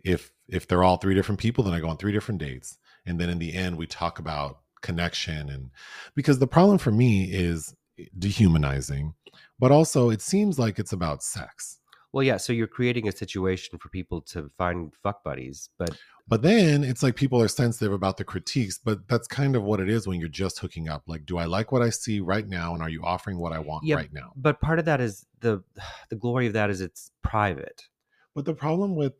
if 0.04 0.30
if 0.46 0.68
they're 0.68 0.84
all 0.84 0.98
three 0.98 1.16
different 1.16 1.40
people, 1.40 1.64
then 1.64 1.74
I 1.74 1.80
go 1.80 1.88
on 1.88 1.96
three 1.96 2.12
different 2.12 2.40
dates. 2.40 2.78
And 3.04 3.18
then 3.18 3.28
in 3.28 3.40
the 3.40 3.54
end 3.54 3.76
we 3.76 3.88
talk 3.88 4.20
about 4.20 4.61
connection 4.82 5.48
and 5.48 5.70
because 6.14 6.38
the 6.38 6.46
problem 6.46 6.78
for 6.78 6.92
me 6.92 7.24
is 7.32 7.74
eh, 7.98 8.04
dehumanizing, 8.18 9.14
but 9.58 9.70
also 9.72 10.10
it 10.10 10.20
seems 10.22 10.58
like 10.58 10.78
it's 10.78 10.92
about 10.92 11.22
sex. 11.22 11.78
Well, 12.12 12.22
yeah. 12.22 12.36
So 12.36 12.52
you're 12.52 12.66
creating 12.66 13.08
a 13.08 13.12
situation 13.12 13.78
for 13.78 13.88
people 13.88 14.20
to 14.32 14.50
find 14.58 14.92
fuck 15.02 15.24
buddies, 15.24 15.70
but 15.78 15.96
But 16.28 16.42
then 16.42 16.84
it's 16.84 17.02
like 17.02 17.16
people 17.16 17.40
are 17.40 17.48
sensitive 17.48 17.92
about 17.92 18.16
the 18.18 18.24
critiques, 18.24 18.78
but 18.78 19.08
that's 19.08 19.26
kind 19.26 19.56
of 19.56 19.62
what 19.62 19.80
it 19.80 19.88
is 19.88 20.06
when 20.06 20.20
you're 20.20 20.28
just 20.28 20.58
hooking 20.58 20.88
up. 20.90 21.04
Like, 21.06 21.24
do 21.24 21.38
I 21.38 21.46
like 21.46 21.72
what 21.72 21.80
I 21.82 21.88
see 21.90 22.20
right 22.20 22.46
now? 22.46 22.74
And 22.74 22.82
are 22.82 22.90
you 22.90 23.02
offering 23.02 23.38
what 23.38 23.52
I 23.54 23.60
want 23.60 23.84
Yeah, 23.84 23.96
right 23.96 24.12
now? 24.12 24.32
but 24.36 24.60
part 24.60 24.78
of 24.78 24.84
that 24.84 25.00
is 25.00 25.24
the 25.40 25.62
the 26.10 26.16
glory 26.16 26.46
of 26.48 26.52
that 26.52 26.68
is 26.68 26.80
it's 26.82 27.10
private. 27.22 27.88
But 28.34 28.44
the 28.44 28.54
problem 28.54 28.94
with 28.94 29.14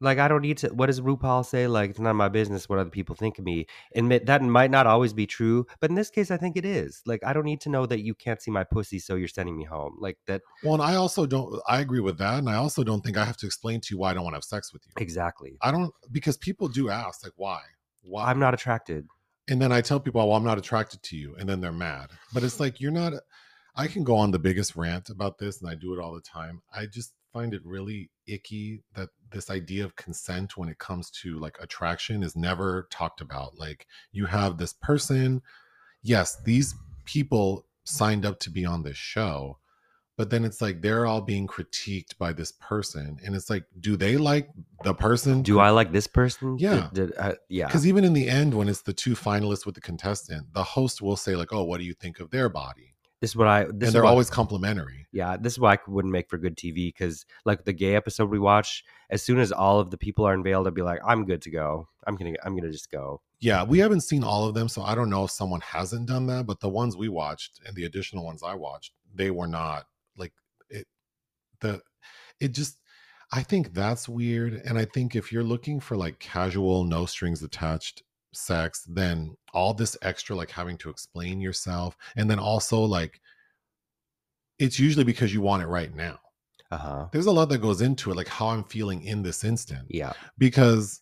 Like 0.00 0.18
I 0.18 0.28
don't 0.28 0.42
need 0.42 0.58
to. 0.58 0.68
What 0.68 0.86
does 0.86 1.00
RuPaul 1.00 1.46
say? 1.46 1.66
Like 1.66 1.90
it's 1.90 2.00
not 2.00 2.14
my 2.14 2.28
business 2.28 2.68
what 2.68 2.78
other 2.78 2.90
people 2.90 3.14
think 3.14 3.38
of 3.38 3.44
me. 3.44 3.66
And 3.94 4.10
that 4.10 4.42
might 4.42 4.70
not 4.70 4.86
always 4.86 5.12
be 5.12 5.26
true, 5.26 5.66
but 5.80 5.90
in 5.90 5.96
this 5.96 6.10
case, 6.10 6.30
I 6.30 6.36
think 6.36 6.56
it 6.56 6.64
is. 6.64 7.02
Like 7.06 7.24
I 7.24 7.32
don't 7.32 7.44
need 7.44 7.60
to 7.62 7.68
know 7.70 7.86
that 7.86 8.00
you 8.00 8.14
can't 8.14 8.42
see 8.42 8.50
my 8.50 8.64
pussy, 8.64 8.98
so 8.98 9.14
you're 9.14 9.28
sending 9.28 9.56
me 9.56 9.64
home. 9.64 9.96
Like 10.00 10.18
that 10.26 10.42
Well, 10.62 10.74
and 10.74 10.82
I 10.82 10.96
also 10.96 11.26
don't. 11.26 11.60
I 11.68 11.80
agree 11.80 12.00
with 12.00 12.18
that, 12.18 12.38
and 12.38 12.48
I 12.48 12.56
also 12.56 12.82
don't 12.84 13.02
think 13.02 13.16
I 13.16 13.24
have 13.24 13.36
to 13.38 13.46
explain 13.46 13.80
to 13.82 13.94
you 13.94 13.98
why 13.98 14.10
I 14.10 14.14
don't 14.14 14.24
want 14.24 14.34
to 14.34 14.38
have 14.38 14.44
sex 14.44 14.72
with 14.72 14.82
you. 14.86 14.92
exactly. 15.00 15.56
I 15.62 15.70
don't 15.70 15.92
because 16.10 16.36
people 16.36 16.68
do 16.68 16.90
ask 16.90 17.22
like 17.24 17.32
why, 17.36 17.60
why, 18.02 18.24
I'm 18.28 18.38
not 18.40 18.52
attracted. 18.54 19.06
and 19.48 19.60
then 19.62 19.72
I 19.72 19.80
tell 19.80 20.00
people, 20.00 20.26
well, 20.26 20.36
I'm 20.36 20.44
not 20.44 20.58
attracted 20.58 21.02
to 21.04 21.16
you, 21.16 21.36
and 21.38 21.48
then 21.48 21.60
they're 21.60 21.72
mad. 21.72 22.10
But 22.32 22.42
it's 22.42 22.58
like 22.60 22.80
you're 22.80 22.90
not. 22.90 23.12
I 23.76 23.88
can 23.88 24.04
go 24.04 24.16
on 24.16 24.30
the 24.30 24.38
biggest 24.38 24.76
rant 24.76 25.08
about 25.10 25.38
this, 25.38 25.60
and 25.60 25.70
I 25.70 25.74
do 25.74 25.94
it 25.94 26.00
all 26.00 26.14
the 26.14 26.20
time. 26.20 26.62
I 26.74 26.86
just 26.86 27.12
find 27.34 27.52
it 27.52 27.60
really 27.64 28.10
icky 28.26 28.80
that 28.94 29.10
this 29.32 29.50
idea 29.50 29.84
of 29.84 29.96
consent 29.96 30.56
when 30.56 30.68
it 30.68 30.78
comes 30.78 31.10
to 31.10 31.38
like 31.40 31.58
attraction 31.60 32.22
is 32.22 32.36
never 32.36 32.86
talked 32.90 33.20
about. 33.20 33.58
Like 33.58 33.86
you 34.12 34.26
have 34.26 34.56
this 34.56 34.72
person, 34.72 35.42
yes, 36.02 36.40
these 36.44 36.74
people 37.04 37.66
signed 37.82 38.24
up 38.24 38.38
to 38.38 38.50
be 38.50 38.64
on 38.64 38.84
this 38.84 38.96
show, 38.96 39.58
but 40.16 40.30
then 40.30 40.44
it's 40.44 40.62
like 40.62 40.80
they're 40.80 41.06
all 41.06 41.20
being 41.20 41.48
critiqued 41.48 42.16
by 42.18 42.32
this 42.32 42.52
person, 42.52 43.18
and 43.24 43.34
it's 43.34 43.50
like, 43.50 43.64
do 43.80 43.96
they 43.96 44.16
like 44.16 44.48
the 44.84 44.94
person? 44.94 45.42
Do 45.42 45.58
I 45.58 45.70
like 45.70 45.90
this 45.90 46.06
person? 46.06 46.56
Yeah. 46.56 46.88
Did, 46.92 47.08
did, 47.08 47.18
uh, 47.18 47.34
yeah. 47.48 47.66
Because 47.66 47.84
even 47.84 48.04
in 48.04 48.12
the 48.12 48.28
end, 48.28 48.54
when 48.54 48.68
it's 48.68 48.82
the 48.82 48.92
two 48.92 49.16
finalists 49.16 49.66
with 49.66 49.74
the 49.74 49.80
contestant, 49.80 50.54
the 50.54 50.62
host 50.62 51.02
will 51.02 51.16
say 51.16 51.34
like, 51.34 51.52
"Oh, 51.52 51.64
what 51.64 51.78
do 51.78 51.84
you 51.84 51.94
think 51.94 52.20
of 52.20 52.30
their 52.30 52.48
body?" 52.48 52.93
This 53.24 53.30
is 53.30 53.36
what 53.36 53.48
I. 53.48 53.64
This 53.64 53.88
and 53.88 53.94
they're 53.94 54.04
always 54.04 54.28
complimentary. 54.28 55.06
Yeah, 55.10 55.38
this 55.38 55.54
is 55.54 55.58
why 55.58 55.72
I 55.72 55.78
wouldn't 55.86 56.12
make 56.12 56.28
for 56.28 56.36
good 56.36 56.58
TV 56.58 56.88
because, 56.88 57.24
like 57.46 57.64
the 57.64 57.72
gay 57.72 57.94
episode 57.94 58.28
we 58.28 58.38
watched, 58.38 58.84
as 59.08 59.22
soon 59.22 59.38
as 59.38 59.50
all 59.50 59.80
of 59.80 59.90
the 59.90 59.96
people 59.96 60.26
are 60.26 60.34
unveiled, 60.34 60.66
I'd 60.66 60.74
be 60.74 60.82
like, 60.82 61.00
"I'm 61.02 61.24
good 61.24 61.40
to 61.40 61.50
go. 61.50 61.88
I'm 62.06 62.16
gonna, 62.16 62.34
I'm 62.44 62.54
gonna 62.54 62.70
just 62.70 62.90
go." 62.90 63.22
Yeah, 63.40 63.64
we 63.64 63.78
haven't 63.78 64.02
seen 64.02 64.24
all 64.24 64.46
of 64.46 64.52
them, 64.52 64.68
so 64.68 64.82
I 64.82 64.94
don't 64.94 65.08
know 65.08 65.24
if 65.24 65.30
someone 65.30 65.62
hasn't 65.62 66.06
done 66.06 66.26
that. 66.26 66.44
But 66.44 66.60
the 66.60 66.68
ones 66.68 66.98
we 66.98 67.08
watched 67.08 67.60
and 67.64 67.74
the 67.74 67.86
additional 67.86 68.26
ones 68.26 68.42
I 68.42 68.56
watched, 68.56 68.92
they 69.14 69.30
were 69.30 69.46
not 69.48 69.86
like 70.18 70.34
it. 70.68 70.86
The 71.60 71.80
it 72.40 72.52
just. 72.52 72.78
I 73.32 73.42
think 73.42 73.72
that's 73.72 74.06
weird, 74.06 74.60
and 74.66 74.76
I 74.76 74.84
think 74.84 75.16
if 75.16 75.32
you're 75.32 75.42
looking 75.42 75.80
for 75.80 75.96
like 75.96 76.18
casual, 76.18 76.84
no 76.84 77.06
strings 77.06 77.42
attached 77.42 78.02
sex, 78.36 78.84
then 78.88 79.36
all 79.52 79.74
this 79.74 79.96
extra 80.02 80.34
like 80.36 80.50
having 80.50 80.76
to 80.78 80.90
explain 80.90 81.40
yourself, 81.40 81.96
and 82.16 82.30
then 82.30 82.38
also 82.38 82.80
like 82.80 83.20
it's 84.58 84.78
usually 84.78 85.04
because 85.04 85.32
you 85.34 85.40
want 85.40 85.62
it 85.62 85.66
right 85.66 85.94
now. 85.94 86.18
Uh 86.70 86.76
huh. 86.78 87.06
There's 87.12 87.26
a 87.26 87.32
lot 87.32 87.48
that 87.50 87.58
goes 87.58 87.80
into 87.80 88.10
it, 88.10 88.16
like 88.16 88.28
how 88.28 88.48
I'm 88.48 88.64
feeling 88.64 89.02
in 89.02 89.22
this 89.22 89.44
instant. 89.44 89.86
Yeah. 89.88 90.12
Because 90.38 91.00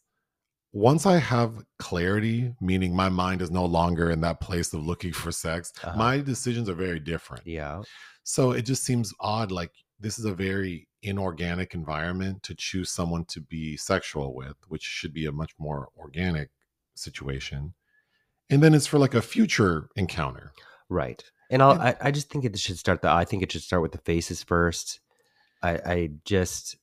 once 0.72 1.04
I 1.04 1.18
have 1.18 1.62
clarity, 1.78 2.54
meaning 2.60 2.96
my 2.96 3.08
mind 3.10 3.42
is 3.42 3.50
no 3.50 3.64
longer 3.66 4.10
in 4.10 4.22
that 4.22 4.40
place 4.40 4.72
of 4.72 4.82
looking 4.84 5.12
for 5.12 5.30
sex, 5.30 5.72
Uh-huh. 5.82 5.96
my 5.98 6.18
decisions 6.20 6.68
are 6.68 6.74
very 6.74 6.98
different. 6.98 7.46
Yeah. 7.46 7.82
So 8.24 8.52
it 8.52 8.62
just 8.62 8.84
seems 8.84 9.12
odd. 9.20 9.52
Like 9.52 9.72
this 10.00 10.18
is 10.18 10.24
a 10.24 10.34
very 10.34 10.88
inorganic 11.02 11.74
environment 11.74 12.42
to 12.44 12.54
choose 12.54 12.90
someone 12.90 13.24
to 13.26 13.40
be 13.40 13.76
sexual 13.76 14.34
with, 14.34 14.56
which 14.68 14.82
should 14.82 15.12
be 15.12 15.26
a 15.26 15.32
much 15.32 15.52
more 15.58 15.88
organic 15.98 16.48
situation. 16.94 17.74
And 18.50 18.62
then 18.62 18.74
it's 18.74 18.86
for 18.86 18.98
like 18.98 19.14
a 19.14 19.22
future 19.22 19.88
encounter. 19.96 20.52
Right. 20.88 21.22
And 21.50 21.62
I'll, 21.62 21.80
I, 21.80 21.96
I 22.00 22.10
just 22.10 22.30
think 22.30 22.44
it 22.44 22.58
should 22.58 22.78
start 22.78 23.02
the. 23.02 23.10
I 23.10 23.24
think 23.24 23.42
it 23.42 23.52
should 23.52 23.62
start 23.62 23.82
with 23.82 23.92
the 23.92 23.98
faces 23.98 24.42
first. 24.42 25.00
I, 25.62 25.70
I 25.70 26.10
just. 26.24 26.76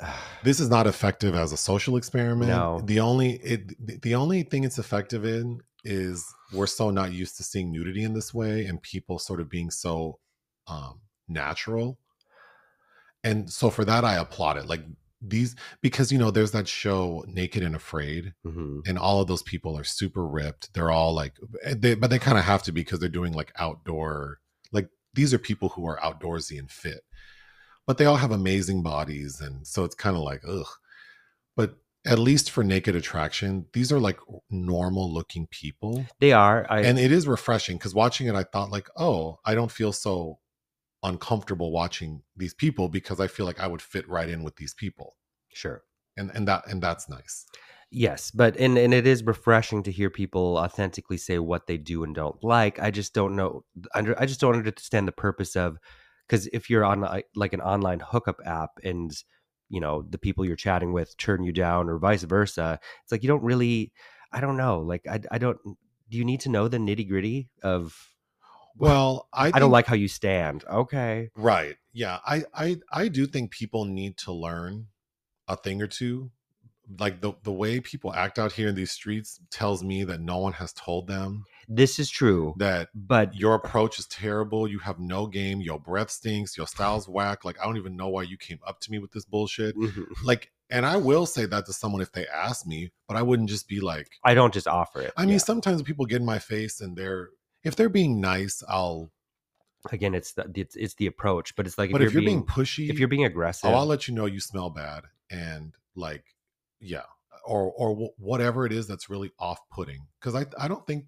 this 0.44 0.60
is 0.60 0.68
not 0.68 0.86
effective 0.86 1.34
as 1.34 1.52
a 1.52 1.56
social 1.56 1.96
experiment. 1.96 2.50
No. 2.50 2.80
The 2.84 3.00
only 3.00 3.32
it 3.36 4.02
the 4.02 4.14
only 4.14 4.42
thing 4.42 4.64
it's 4.64 4.78
effective 4.78 5.24
in 5.24 5.60
is 5.84 6.24
we're 6.52 6.66
so 6.66 6.90
not 6.90 7.12
used 7.12 7.36
to 7.36 7.42
seeing 7.42 7.70
nudity 7.70 8.04
in 8.04 8.14
this 8.14 8.32
way 8.32 8.64
and 8.64 8.80
people 8.82 9.18
sort 9.18 9.40
of 9.40 9.50
being 9.50 9.70
so 9.70 10.18
um 10.66 11.00
natural. 11.28 11.98
And 13.22 13.50
so 13.50 13.70
for 13.70 13.84
that 13.84 14.04
I 14.04 14.16
applaud 14.16 14.58
it. 14.58 14.66
Like 14.66 14.84
these 15.26 15.54
because 15.80 16.12
you 16.12 16.18
know 16.18 16.30
there's 16.30 16.52
that 16.52 16.68
show 16.68 17.24
Naked 17.26 17.62
and 17.62 17.74
Afraid 17.74 18.34
Mhm. 18.46 18.82
and 18.86 18.98
all 18.98 19.20
of 19.20 19.26
those 19.28 19.42
people 19.42 19.78
are 19.78 19.84
super 19.84 20.26
ripped. 20.26 20.72
They're 20.74 20.90
all 20.90 21.14
like 21.14 21.36
they 21.66 21.94
but 21.94 22.10
they 22.10 22.18
kind 22.18 22.38
of 22.38 22.44
have 22.44 22.62
to 22.64 22.72
be 22.72 22.82
because 22.82 22.98
they're 23.00 23.08
doing 23.08 23.32
like 23.32 23.52
outdoor 23.58 24.38
like 24.72 24.88
these 25.14 25.32
are 25.32 25.38
people 25.38 25.70
who 25.70 25.86
are 25.86 25.98
outdoorsy 26.00 26.58
and 26.58 26.70
fit. 26.70 27.00
But 27.86 27.98
they 27.98 28.04
all 28.06 28.16
have 28.16 28.30
amazing 28.32 28.82
bodies 28.82 29.40
and 29.40 29.66
so 29.66 29.84
it's 29.84 29.94
kind 29.94 30.16
of 30.16 30.22
like 30.22 30.42
ugh. 30.48 30.66
But 31.56 31.76
at 32.06 32.18
least 32.18 32.50
for 32.50 32.62
naked 32.62 32.94
attraction, 32.94 33.66
these 33.72 33.90
are 33.90 33.98
like 34.00 34.18
normal 34.50 35.10
looking 35.12 35.46
people. 35.50 36.04
They 36.20 36.32
are. 36.32 36.66
I, 36.68 36.82
and 36.82 36.98
it 36.98 37.10
is 37.12 37.26
refreshing 37.26 37.78
because 37.78 37.94
watching 37.94 38.26
it 38.26 38.34
I 38.34 38.42
thought 38.44 38.70
like, 38.70 38.88
"Oh, 38.96 39.38
I 39.44 39.54
don't 39.54 39.70
feel 39.72 39.92
so 39.92 40.38
uncomfortable 41.04 41.70
watching 41.70 42.22
these 42.36 42.54
people 42.54 42.88
because 42.88 43.20
I 43.20 43.28
feel 43.28 43.46
like 43.46 43.60
I 43.60 43.68
would 43.68 43.82
fit 43.82 44.08
right 44.08 44.28
in 44.28 44.42
with 44.42 44.56
these 44.56 44.74
people." 44.74 45.16
sure. 45.54 45.84
And 46.16 46.30
and 46.34 46.46
that 46.48 46.66
and 46.68 46.82
that's 46.82 47.08
nice. 47.08 47.46
Yes, 47.90 48.30
but 48.30 48.56
and 48.56 48.76
and 48.76 48.92
it 48.92 49.06
is 49.06 49.24
refreshing 49.24 49.82
to 49.84 49.92
hear 49.92 50.10
people 50.10 50.58
authentically 50.58 51.16
say 51.16 51.38
what 51.38 51.66
they 51.66 51.76
do 51.76 52.04
and 52.04 52.14
don't 52.14 52.42
like. 52.42 52.80
I 52.80 52.90
just 52.90 53.14
don't 53.14 53.36
know. 53.36 53.64
Under 53.94 54.20
I 54.20 54.26
just 54.26 54.40
don't 54.40 54.56
understand 54.56 55.08
the 55.08 55.12
purpose 55.12 55.56
of 55.56 55.78
because 56.26 56.46
if 56.48 56.70
you're 56.70 56.84
on 56.84 57.00
like, 57.00 57.26
like 57.36 57.52
an 57.52 57.60
online 57.60 58.00
hookup 58.00 58.40
app 58.44 58.70
and 58.82 59.12
you 59.68 59.80
know 59.80 60.02
the 60.08 60.18
people 60.18 60.44
you're 60.44 60.56
chatting 60.56 60.92
with 60.92 61.16
turn 61.16 61.44
you 61.44 61.52
down 61.52 61.88
or 61.88 61.98
vice 61.98 62.22
versa, 62.24 62.78
it's 63.02 63.12
like 63.12 63.22
you 63.22 63.28
don't 63.28 63.44
really. 63.44 63.92
I 64.32 64.40
don't 64.40 64.56
know. 64.56 64.80
Like 64.80 65.06
I 65.08 65.20
I 65.30 65.38
don't. 65.38 65.58
Do 65.64 66.18
you 66.18 66.24
need 66.24 66.40
to 66.40 66.48
know 66.48 66.68
the 66.68 66.78
nitty 66.78 67.08
gritty 67.08 67.50
of? 67.62 67.96
Well, 68.76 69.28
I 69.32 69.50
I 69.54 69.58
don't 69.58 69.70
like 69.70 69.86
how 69.86 69.94
you 69.94 70.08
stand. 70.08 70.64
Okay. 70.70 71.30
Right. 71.36 71.76
Yeah. 71.92 72.18
I 72.26 72.44
I 72.54 72.76
I 72.92 73.08
do 73.08 73.26
think 73.26 73.50
people 73.50 73.84
need 73.84 74.16
to 74.18 74.32
learn 74.32 74.86
a 75.48 75.56
thing 75.56 75.80
or 75.82 75.86
two. 75.86 76.30
Like 76.98 77.20
the 77.22 77.32
the 77.42 77.52
way 77.52 77.80
people 77.80 78.12
act 78.12 78.38
out 78.38 78.52
here 78.52 78.68
in 78.68 78.74
these 78.74 78.90
streets 78.90 79.40
tells 79.50 79.82
me 79.82 80.04
that 80.04 80.20
no 80.20 80.38
one 80.38 80.52
has 80.54 80.72
told 80.74 81.06
them 81.06 81.44
This 81.66 81.98
is 81.98 82.10
true, 82.10 82.54
that 82.58 82.90
but 82.94 83.34
your 83.34 83.54
approach 83.54 83.98
is 83.98 84.06
terrible. 84.06 84.68
You 84.68 84.80
have 84.80 84.98
no 84.98 85.26
game. 85.26 85.60
Your 85.62 85.80
breath 85.80 86.10
stinks. 86.10 86.56
Your 86.58 86.66
style's 86.66 87.08
whack. 87.08 87.42
Like 87.44 87.58
I 87.60 87.64
don't 87.64 87.78
even 87.78 87.96
know 87.96 88.08
why 88.08 88.22
you 88.24 88.36
came 88.36 88.58
up 88.66 88.80
to 88.80 88.90
me 88.90 88.98
with 88.98 89.12
this 89.12 89.24
bullshit. 89.24 89.74
Mhm. 89.76 90.04
Like, 90.24 90.50
and 90.68 90.84
I 90.84 90.96
will 90.98 91.24
say 91.24 91.46
that 91.46 91.64
to 91.66 91.72
someone 91.72 92.02
if 92.02 92.12
they 92.12 92.26
ask 92.26 92.66
me, 92.66 92.90
but 93.08 93.16
I 93.16 93.22
wouldn't 93.22 93.48
just 93.48 93.66
be 93.66 93.80
like. 93.80 94.08
I 94.22 94.34
don't 94.34 94.52
just 94.52 94.66
offer 94.68 95.00
it. 95.00 95.12
I 95.16 95.22
mean, 95.22 95.32
Yeah. 95.34 95.38
sometimes 95.38 95.80
people 95.82 96.04
get 96.04 96.20
in 96.20 96.26
my 96.26 96.38
face 96.38 96.82
and 96.82 96.96
they're 96.96 97.30
if 97.64 97.76
they're 97.76 97.88
being 97.88 98.20
nice, 98.20 98.62
I'll. 98.68 99.10
again, 99.90 100.14
it's 100.14 100.32
the 100.32 100.50
it's, 100.54 100.76
it's 100.76 100.94
the 100.94 101.06
approach, 101.06 101.56
but 101.56 101.66
it's 101.66 101.78
like 101.78 101.90
But 101.90 102.02
if 102.02 102.12
you're 102.12 102.22
being, 102.22 102.44
pushy, 102.44 102.90
if 102.90 102.98
you're 102.98 103.08
being 103.08 103.24
aggressive, 103.24 103.70
oh, 103.70 103.74
I'll 103.74 103.86
let 103.86 104.06
you 104.06 104.14
know 104.14 104.26
you 104.26 104.40
smell 104.40 104.70
bad, 104.70 105.04
and 105.30 105.74
like, 105.96 106.24
yeah, 106.80 107.02
or 107.44 107.72
or 107.72 107.94
wh- 107.94 108.20
whatever 108.20 108.66
it 108.66 108.72
is 108.72 108.86
that's 108.86 109.10
really 109.10 109.30
off-putting. 109.38 110.06
Because 110.20 110.34
I 110.34 110.46
I 110.58 110.68
don't 110.68 110.86
think 110.86 111.06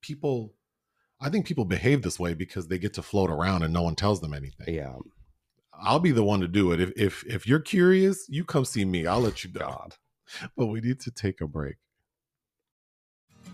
people, 0.00 0.54
I 1.20 1.28
think 1.30 1.46
people 1.46 1.64
behave 1.64 2.02
this 2.02 2.18
way 2.18 2.34
because 2.34 2.68
they 2.68 2.78
get 2.78 2.94
to 2.94 3.02
float 3.02 3.30
around 3.30 3.62
and 3.62 3.72
no 3.72 3.82
one 3.82 3.96
tells 3.96 4.20
them 4.20 4.32
anything. 4.34 4.74
yeah, 4.74 4.94
I'll 5.82 6.00
be 6.00 6.12
the 6.12 6.24
one 6.24 6.40
to 6.40 6.48
do 6.48 6.72
it. 6.72 6.80
If 6.80 6.92
if 6.96 7.24
if 7.26 7.46
you're 7.46 7.60
curious, 7.60 8.26
you 8.28 8.44
come 8.44 8.64
see 8.64 8.84
me. 8.84 9.06
I'll 9.06 9.20
let 9.20 9.44
you 9.44 9.52
know. 9.52 9.60
God. 9.60 9.94
But 10.56 10.66
we 10.66 10.80
need 10.80 10.98
to 11.00 11.10
take 11.12 11.40
a 11.40 11.46
break. 11.46 11.76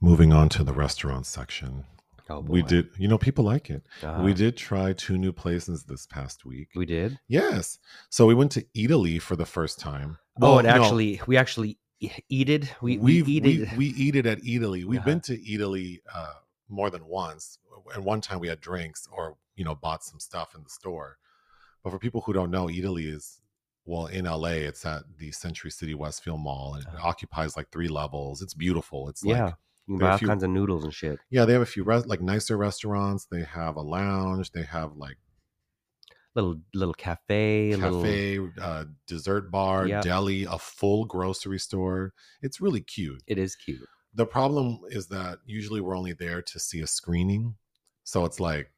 Moving 0.00 0.32
on 0.32 0.48
to 0.50 0.62
the 0.64 0.72
restaurant 0.72 1.26
section. 1.26 1.84
Oh, 2.30 2.40
We 2.40 2.62
did, 2.62 2.90
you 2.98 3.08
know, 3.08 3.16
people 3.18 3.44
like 3.44 3.70
it. 3.70 3.86
Uh-huh. 4.02 4.22
We 4.22 4.34
did 4.34 4.56
try 4.56 4.92
two 4.92 5.16
new 5.16 5.32
places 5.32 5.84
this 5.84 6.06
past 6.06 6.44
week. 6.44 6.68
We 6.76 6.84
did. 6.84 7.18
Yes. 7.26 7.78
So 8.10 8.26
we 8.26 8.34
went 8.34 8.52
to 8.52 8.62
Eataly 8.76 9.20
for 9.20 9.34
the 9.34 9.46
first 9.46 9.78
time. 9.80 10.18
oh, 10.40 10.48
Well, 10.50 10.58
and 10.58 10.68
no, 10.68 10.74
actually, 10.74 11.20
we 11.26 11.36
actually 11.38 11.78
eated. 12.28 12.68
We 12.82 12.98
we 12.98 13.22
we've- 13.22 13.32
eated. 13.36 13.70
we, 13.72 13.76
we 13.78 13.86
eat 13.96 14.14
it 14.14 14.26
at 14.26 14.40
Eataly. 14.42 14.84
We've 14.84 14.98
Uh-huh. 15.00 15.04
been 15.06 15.20
to 15.22 15.38
Eataly 15.38 16.00
uh, 16.14 16.34
more 16.68 16.90
than 16.90 17.06
once. 17.06 17.58
And 17.94 18.04
one 18.04 18.20
time 18.20 18.40
we 18.40 18.48
had 18.48 18.60
drinks 18.60 19.08
or, 19.10 19.36
you 19.56 19.64
know, 19.64 19.74
bought 19.74 20.04
some 20.04 20.20
stuff 20.20 20.54
in 20.54 20.62
the 20.62 20.68
store. 20.70 21.16
But 21.82 21.90
for 21.90 21.98
people 21.98 22.20
who 22.20 22.34
don't 22.34 22.50
know, 22.50 22.66
Eataly 22.66 23.12
is 23.12 23.40
well, 23.86 24.04
in 24.04 24.26
LA, 24.26 24.48
it's 24.68 24.84
at 24.84 25.04
the 25.16 25.32
Century 25.32 25.70
City 25.70 25.94
Westfield 25.94 26.40
Mall, 26.40 26.74
and 26.74 26.82
it 26.84 26.90
Oh. 26.98 27.08
occupies 27.08 27.56
like 27.56 27.70
three 27.70 27.88
levels. 27.88 28.42
It's 28.42 28.52
beautiful. 28.52 29.08
It's 29.08 29.24
yeah, 29.24 29.44
like 29.46 29.54
you 29.88 29.94
can 29.94 29.98
buy 29.98 30.12
all 30.12 30.18
few- 30.18 30.28
kinds 30.28 30.42
of 30.44 30.50
noodles 30.50 30.84
and 30.84 30.92
shit. 30.94 31.18
yeah, 31.30 31.44
they 31.44 31.52
have 31.54 31.62
a 31.62 31.66
few 31.66 31.82
res- 31.82 32.06
like 32.06 32.20
nicer 32.20 32.56
restaurants. 32.56 33.26
They 33.26 33.42
have 33.42 33.76
a 33.76 33.80
lounge. 33.82 34.52
They 34.52 34.62
have 34.64 34.96
like 34.96 35.16
Little 36.34 36.60
little 36.72 36.94
cafe, 36.94 37.74
little 37.74 38.02
cafe, 38.02 38.38
uh, 38.60 38.84
dessert 39.08 39.50
bar, 39.50 39.88
Yep. 39.88 40.04
deli, 40.04 40.44
a 40.44 40.58
full 40.58 41.04
grocery 41.04 41.58
store. 41.58 42.12
It's 42.42 42.60
really 42.60 42.80
cute. 42.80 43.22
It 43.26 43.38
is 43.38 43.56
cute. 43.56 43.88
The 44.14 44.26
problem 44.26 44.80
is 44.90 45.08
that 45.08 45.38
usually 45.46 45.80
we're 45.80 45.96
only 45.96 46.12
there 46.12 46.40
to 46.42 46.60
see 46.60 46.80
a 46.80 46.86
screening. 46.86 47.56
So 48.04 48.24
it's 48.24 48.38
like, 48.38 48.70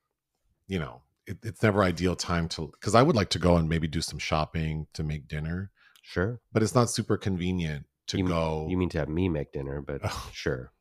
you 0.69 0.79
know, 0.79 1.03
it, 1.27 1.39
it's 1.43 1.63
never 1.63 1.83
ideal 1.83 2.17
time 2.17 2.49
to, 2.51 2.69
because 2.81 2.95
I 2.95 3.03
would 3.03 3.17
like 3.17 3.31
to 3.31 3.39
go 3.39 3.57
and 3.57 3.69
maybe 3.69 3.87
do 3.89 4.01
some 4.01 4.19
shopping 4.19 4.87
to 4.95 5.03
make 5.03 5.29
dinner, 5.29 5.71
Sure. 6.03 6.41
but 6.53 6.63
it's 6.63 6.75
not 6.75 6.89
super 6.89 7.19
convenient 7.19 7.85
to 8.07 8.19
You- 8.19 8.29
go. 8.29 8.69
You 8.71 8.77
mean 8.79 8.89
to 8.91 8.99
have 8.99 9.09
me 9.09 9.29
make 9.29 9.53
dinner, 9.53 9.83
but 9.83 10.01
sure. 10.33 10.73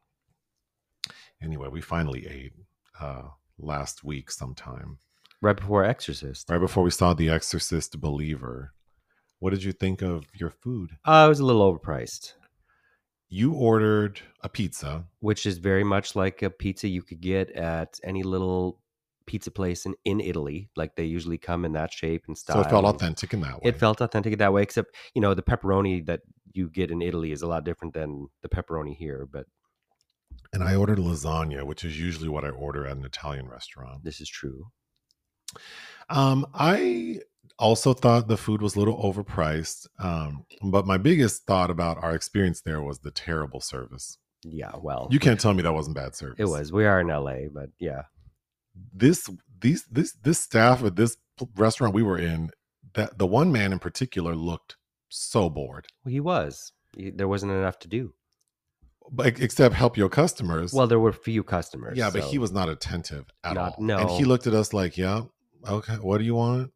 Anyway, 1.42 1.68
we 1.72 1.82
finally 1.82 2.28
ate 2.28 2.54
uh, 3.00 3.24
last 3.58 4.04
week 4.04 4.32
sometime, 4.32 4.98
Right 5.42 5.56
before 5.56 5.84
Exorcist. 5.86 6.50
right 6.50 6.60
before 6.60 6.84
we 6.84 6.92
saw 6.92 7.14
The 7.14 7.30
Exorcist 7.30 8.00
Believer. 8.02 8.74
What 9.40 9.52
did 9.52 9.64
you 9.64 9.72
think 9.72 10.02
of 10.02 10.26
your 10.34 10.50
food? 10.50 10.98
Uh, 11.06 11.24
it 11.26 11.30
was 11.30 11.40
a 11.40 11.46
little 11.46 11.64
overpriced, 11.74 12.34
You 13.30 13.54
ordered 13.54 14.20
a 14.44 14.50
pizza. 14.50 15.06
which 15.22 15.46
is 15.46 15.58
very 15.60 15.84
much 15.84 16.16
like 16.16 16.42
a 16.42 16.50
pizza 16.50 16.88
you 16.90 17.02
could 17.02 17.22
get 17.22 17.50
at 17.52 18.00
any 18.04 18.24
little 18.24 18.82
pizza 19.26 19.52
place 19.52 19.86
in, 19.86 19.94
in 20.04 20.20
Italy. 20.20 20.70
Like 20.76 20.96
they 20.96 21.06
usually 21.06 21.38
come 21.38 21.64
in 21.64 21.72
that 21.74 21.94
shape 21.94 22.24
and 22.28 22.38
style. 22.38 22.58
So 22.58 22.62
it 22.68 22.70
felt 22.70 22.84
authentic 22.86 23.34
in 23.34 23.40
that 23.42 23.54
way. 23.62 23.70
It 23.70 23.78
felt 23.80 24.02
authentic 24.02 24.34
in 24.34 24.40
that 24.40 24.52
way, 24.52 24.64
except, 24.64 24.94
you 25.14 25.22
know, 25.22 25.34
the 25.34 25.44
pepperoni 25.44 26.06
that 26.08 26.22
you 26.52 26.68
get 26.70 26.92
in 26.92 27.02
Italy 27.02 27.32
is 27.32 27.42
a 27.42 27.48
lot 27.48 27.64
different 27.64 27.94
than 27.94 28.28
the 28.42 28.50
pepperoni 28.50 28.96
here, 28.98 29.26
but 29.32 29.46
and 30.54 30.64
I 30.64 30.76
ordered 30.76 30.98
lasagna, 31.00 31.66
which 31.66 31.84
is 31.84 32.00
usually 32.00 32.30
what 32.30 32.44
I 32.46 32.50
order 32.50 32.86
at 32.86 32.98
an 32.98 33.06
Italian 33.06 33.48
restaurant. 33.48 34.04
this 34.04 34.20
is 34.22 34.30
true. 34.30 34.68
Um, 36.10 36.46
I 36.54 37.20
also 37.58 37.94
thought 37.94 38.28
the 38.28 38.38
food 38.38 38.62
was 38.62 38.76
a 38.76 38.80
little 38.80 39.02
overpriced. 39.02 39.88
Um, 40.00 40.46
but 40.62 40.86
my 40.88 40.98
biggest 40.98 41.46
thought 41.46 41.70
about 41.70 42.02
our 42.04 42.16
experience 42.16 42.62
there 42.62 42.82
was 42.82 43.00
the 43.00 43.12
terrible 43.12 43.60
service. 43.62 44.18
Yeah, 44.44 44.72
well, 44.82 45.08
You 45.12 45.20
can't 45.20 45.40
tell 45.40 45.54
me 45.54 45.62
that 45.64 45.74
wasn't 45.74 45.96
bad 45.98 46.16
service. 46.16 46.38
it 46.40 46.46
was. 46.46 46.72
We 46.72 46.86
are 46.86 47.02
in 47.02 47.08
LA, 47.08 47.50
but 47.54 47.70
yeah. 47.80 48.04
This 48.94 49.30
these 49.60 49.84
this 49.92 50.14
this 50.24 50.40
staff 50.40 50.84
at 50.84 50.96
this 50.96 51.18
restaurant 51.58 51.94
we 51.94 52.04
were 52.04 52.18
in, 52.18 52.52
that 52.94 53.18
the 53.18 53.28
one 53.28 53.52
man 53.52 53.74
in 53.74 53.80
particular 53.80 54.36
looked 54.36 54.78
so 55.10 55.50
bored. 55.50 55.88
Well, 56.06 56.12
he 56.14 56.22
was. 56.22 56.72
He- 56.96 57.10
there 57.10 57.28
wasn't 57.28 57.52
enough 57.52 57.80
to 57.80 57.90
do. 57.90 58.14
But 59.12 59.40
except 59.40 59.74
help 59.76 59.98
your 59.98 60.10
customers. 60.10 60.74
Well, 60.74 60.88
there 60.88 61.00
were 61.00 61.12
few 61.14 61.44
customers. 61.44 61.98
yeah, 61.98 62.10
but 62.12 62.24
so- 62.24 62.30
he 62.30 62.38
was 62.38 62.52
not 62.52 62.70
attentive 62.70 63.26
at 63.44 63.54
Not- 63.56 63.76
all. 63.80 63.92
And 63.92 64.10
he 64.12 64.24
looked 64.26 64.46
at 64.48 64.54
us 64.54 64.74
like, 64.74 64.98
yeah, 64.98 65.22
okay, 65.68 65.96
what 65.96 66.20
do 66.20 66.24
you 66.26 66.36
want? 66.36 66.72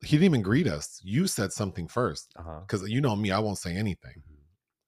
He 0.00 0.16
didn't 0.16 0.24
even 0.24 0.42
greet 0.42 0.66
us. 0.66 1.00
You 1.02 1.26
said 1.26 1.52
something 1.52 1.88
first. 1.88 2.32
Uh-huh. 2.36 2.60
because 2.60 2.88
you 2.88 3.00
know 3.00 3.16
me, 3.16 3.30
I 3.30 3.38
won't 3.38 3.58
say 3.58 3.74
anything. 3.74 4.22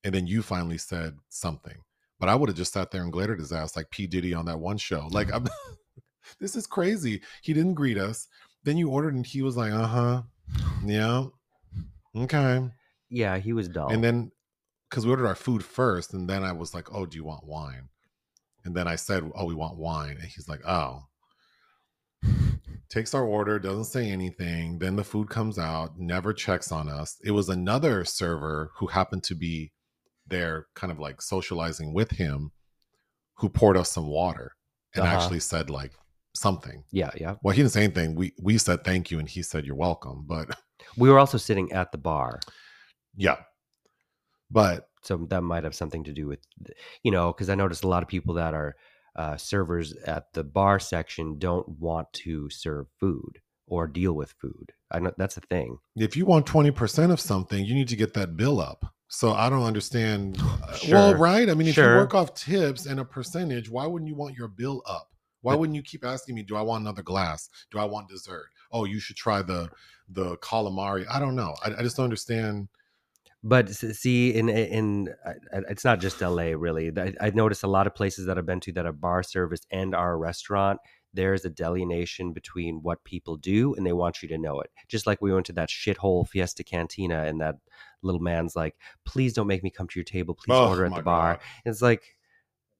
And 0.04 0.14
then 0.14 0.26
you 0.26 0.42
finally 0.42 0.78
said 0.78 1.14
something, 1.30 1.76
but 2.20 2.28
I 2.28 2.34
would 2.34 2.48
have 2.48 2.56
just 2.56 2.72
sat 2.72 2.90
there 2.90 3.02
and 3.02 3.12
glared 3.12 3.30
at 3.30 3.38
his 3.38 3.50
ass 3.52 3.76
like 3.76 3.90
P 3.90 4.06
Diddy 4.06 4.34
on 4.34 4.44
that 4.46 4.60
one 4.60 4.76
show. 4.78 5.08
Like, 5.10 5.32
I'm, 5.32 5.46
this 6.40 6.54
is 6.54 6.66
crazy. 6.66 7.22
He 7.42 7.52
didn't 7.52 7.74
greet 7.74 7.98
us. 7.98 8.28
Then 8.62 8.76
you 8.76 8.88
ordered, 8.90 9.14
and 9.14 9.26
he 9.26 9.42
was 9.42 9.56
like, 9.56 9.72
"Uh 9.72 9.86
huh, 9.86 10.22
yeah, 10.84 11.24
okay." 12.16 12.68
Yeah, 13.08 13.38
he 13.38 13.52
was 13.52 13.68
dull. 13.68 13.88
And 13.92 14.02
then 14.02 14.30
because 14.88 15.04
we 15.04 15.10
ordered 15.10 15.26
our 15.26 15.34
food 15.34 15.64
first, 15.64 16.14
and 16.14 16.28
then 16.28 16.42
I 16.44 16.52
was 16.52 16.74
like, 16.74 16.92
"Oh, 16.92 17.06
do 17.06 17.16
you 17.16 17.24
want 17.24 17.44
wine?" 17.46 17.88
And 18.64 18.74
then 18.74 18.88
I 18.88 18.96
said, 18.96 19.30
"Oh, 19.34 19.44
we 19.46 19.54
want 19.54 19.78
wine," 19.78 20.16
and 20.20 20.28
he's 20.28 20.48
like, 20.48 20.66
"Oh." 20.66 21.04
Takes 22.88 23.14
our 23.14 23.24
order, 23.24 23.58
doesn't 23.58 23.84
say 23.86 24.08
anything. 24.10 24.78
Then 24.78 24.94
the 24.96 25.02
food 25.04 25.28
comes 25.28 25.58
out, 25.58 25.98
never 25.98 26.32
checks 26.32 26.70
on 26.70 26.88
us. 26.88 27.16
It 27.24 27.32
was 27.32 27.48
another 27.48 28.04
server 28.04 28.70
who 28.76 28.86
happened 28.86 29.24
to 29.24 29.34
be 29.34 29.72
there, 30.26 30.66
kind 30.74 30.92
of 30.92 30.98
like 31.00 31.20
socializing 31.20 31.92
with 31.92 32.12
him, 32.12 32.52
who 33.38 33.48
poured 33.48 33.76
us 33.76 33.90
some 33.90 34.06
water 34.06 34.52
and 34.94 35.04
Uh-huh. 35.04 35.16
actually 35.16 35.40
said 35.40 35.68
like 35.68 35.92
something. 36.34 36.84
yeah, 36.92 37.10
yeah. 37.16 37.34
Well, 37.42 37.54
he 37.54 37.62
didn't 37.62 37.72
say 37.72 37.84
anything. 37.84 38.14
We 38.14 38.32
we 38.40 38.56
said 38.56 38.84
thank 38.84 39.10
you, 39.10 39.18
and 39.18 39.28
he 39.28 39.42
said 39.42 39.66
you're 39.66 39.74
welcome. 39.76 40.24
But 40.26 40.56
We 40.96 41.10
were 41.10 41.18
also 41.18 41.38
sitting 41.38 41.72
at 41.72 41.90
the 41.92 41.98
bar. 41.98 42.38
yeah, 43.16 43.36
but 44.50 44.88
So 45.02 45.16
that 45.30 45.42
might 45.42 45.64
have 45.64 45.74
something 45.74 46.04
to 46.04 46.12
do 46.12 46.26
with, 46.26 46.40
you 47.02 47.10
know, 47.10 47.32
because 47.32 47.48
I 47.48 47.54
noticed 47.54 47.84
a 47.84 47.88
lot 47.88 48.02
of 48.02 48.08
people 48.08 48.34
that 48.34 48.54
are 48.54 48.76
uh, 49.14 49.36
servers 49.36 49.94
at 50.06 50.32
the 50.34 50.44
bar 50.44 50.78
section 50.78 51.38
don't 51.38 51.68
want 51.68 52.12
to 52.12 52.50
serve 52.50 52.86
food 53.00 53.38
or 53.66 53.86
deal 53.86 54.12
with 54.12 54.34
food. 54.40 54.72
I 54.90 54.98
know 55.00 55.12
that's 55.16 55.36
a 55.36 55.40
thing. 55.40 55.78
if 55.96 56.16
you 56.16 56.26
want 56.26 56.46
20% 56.46 57.10
of 57.10 57.20
something, 57.20 57.64
you 57.64 57.74
need 57.74 57.88
to 57.88 57.96
get 57.96 58.14
that 58.14 58.36
bill 58.36 58.60
up. 58.60 58.84
So 59.08 59.32
I 59.32 59.48
don't 59.48 59.62
understand. 59.62 60.38
uh, 60.42 60.78
Well, 60.90 61.14
right? 61.14 61.48
I 61.48 61.54
mean, 61.54 61.68
if 61.68 61.76
you 61.76 61.82
work 61.84 62.14
off 62.14 62.34
tips 62.34 62.86
and 62.86 63.00
a 63.00 63.04
percentage, 63.04 63.70
why 63.70 63.86
wouldn't 63.86 64.08
you 64.08 64.16
want 64.16 64.36
your 64.36 64.48
bill 64.48 64.82
up? 64.86 65.08
Why 65.40 65.52
But- 65.52 65.60
wouldn't 65.60 65.76
you 65.76 65.82
keep 65.82 66.04
asking 66.04 66.34
me, 66.34 66.42
do 66.42 66.56
I 66.56 66.62
want 66.62 66.82
another 66.82 67.02
glass? 67.02 67.48
Do 67.70 67.78
I 67.78 67.84
want 67.84 68.08
dessert? 68.08 68.46
Oh, 68.72 68.84
you 68.84 68.98
should 69.00 69.16
try 69.16 69.42
the 69.42 69.70
the 70.08 70.36
calamari. 70.38 71.04
I 71.10 71.18
don't 71.18 71.34
know. 71.36 71.54
I, 71.64 71.74
I 71.78 71.82
just 71.82 71.96
don't 71.96 72.04
understand. 72.04 72.68
But 73.48 73.68
see, 73.70 74.34
in 74.34 74.48
in 74.48 75.14
I- 75.24 75.56
I- 75.56 75.62
it's 75.68 75.84
not 75.84 76.00
just 76.00 76.20
LA 76.20 76.52
really. 76.56 76.90
I, 76.96 77.12
I 77.20 77.30
noticed 77.30 77.62
a 77.62 77.68
lot 77.68 77.86
of 77.86 77.94
places 77.94 78.26
that 78.26 78.36
I've 78.38 78.46
been 78.46 78.58
to 78.60 78.72
that 78.72 78.86
are 78.86 78.92
bar 78.92 79.22
service 79.22 79.60
and 79.70 79.94
are 79.94 80.14
a 80.14 80.16
restaurant. 80.16 80.80
There's 81.14 81.44
a 81.44 81.50
delineation 81.50 82.32
between 82.32 82.80
what 82.82 83.04
people 83.04 83.36
do, 83.36 83.74
and 83.74 83.86
they 83.86 83.92
want 83.92 84.20
you 84.22 84.28
to 84.30 84.36
know 84.38 84.60
it. 84.60 84.70
Just 84.88 85.06
like 85.06 85.22
we 85.22 85.32
went 85.32 85.46
to 85.46 85.52
that 85.52 85.68
shithole 85.68 86.28
Fiesta 86.28 86.64
Cantina, 86.64 87.22
and 87.24 87.40
that 87.40 87.56
little 88.02 88.20
man's 88.20 88.56
like, 88.56 88.74
"Please 89.04 89.32
don't 89.32 89.46
make 89.46 89.62
me 89.62 89.70
come 89.70 89.86
to 89.88 89.98
your 89.98 90.04
table. 90.04 90.34
Please 90.34 90.56
Oh, 90.56 90.68
order 90.68 90.84
at 90.84 90.94
the 90.94 91.02
bar." 91.02 91.38
It's 91.64 91.80
like, 91.80 92.16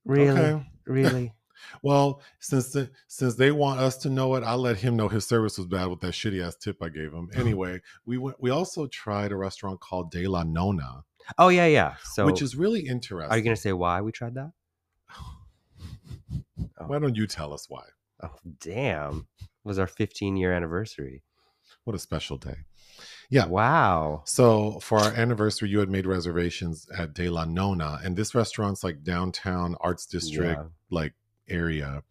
really, 0.04 0.30
Okay. 0.40 0.66
really. 0.86 1.32
Well, 1.82 2.20
since 2.40 2.72
the, 2.72 2.90
since 3.08 3.34
they 3.34 3.50
want 3.50 3.80
us 3.80 3.96
to 3.98 4.10
know 4.10 4.34
it, 4.36 4.44
I'll 4.44 4.58
let 4.58 4.76
him 4.78 4.96
know 4.96 5.08
his 5.08 5.26
service 5.26 5.58
was 5.58 5.66
bad 5.66 5.86
with 5.86 6.00
that 6.00 6.12
shitty 6.12 6.44
ass 6.44 6.56
tip 6.56 6.82
I 6.82 6.88
gave 6.88 7.12
him. 7.12 7.28
Uh-huh. 7.32 7.40
Anyway, 7.40 7.80
we 8.04 8.18
went. 8.18 8.40
We 8.40 8.50
also 8.50 8.86
tried 8.86 9.32
a 9.32 9.36
restaurant 9.36 9.80
called 9.80 10.10
De 10.10 10.26
La 10.26 10.42
Nona, 10.42 11.04
Oh 11.38 11.48
yeah, 11.48 11.66
yeah. 11.66 11.94
So, 12.04 12.24
which 12.26 12.40
is 12.42 12.54
really 12.56 12.86
interesting. 12.86 13.30
are 13.30 13.36
you 13.36 13.42
going 13.42 13.56
to 13.56 13.60
say 13.60 13.72
why 13.72 14.00
we 14.00 14.12
tried 14.12 14.34
that? 14.34 14.52
Oh. 16.78 16.86
Why 16.88 16.98
don't 16.98 17.16
you 17.16 17.26
tell 17.26 17.54
us 17.54 17.66
why? 17.70 17.84
Oh, 18.22 18.34
damn! 18.60 19.26
It 19.40 19.48
was 19.64 19.78
our 19.78 19.86
15 19.86 20.36
year 20.36 20.52
anniversary. 20.52 21.22
What 21.84 21.96
a 21.96 21.98
special 21.98 22.36
day. 22.36 22.56
Yeah. 23.30 23.46
Wow. 23.46 24.22
So 24.24 24.78
for 24.80 24.98
our 24.98 25.12
anniversary, 25.12 25.68
you 25.68 25.78
had 25.80 25.88
made 25.88 26.06
reservations 26.06 26.86
at 26.96 27.14
De 27.14 27.28
La 27.28 27.44
Nona, 27.44 28.00
and 28.04 28.16
this 28.16 28.34
restaurant's 28.34 28.82
like 28.84 29.02
downtown 29.02 29.76
Arts 29.80 30.06
District, 30.06 30.58
Yeah. 30.60 30.66
like 30.90 31.14
area, 31.48 32.02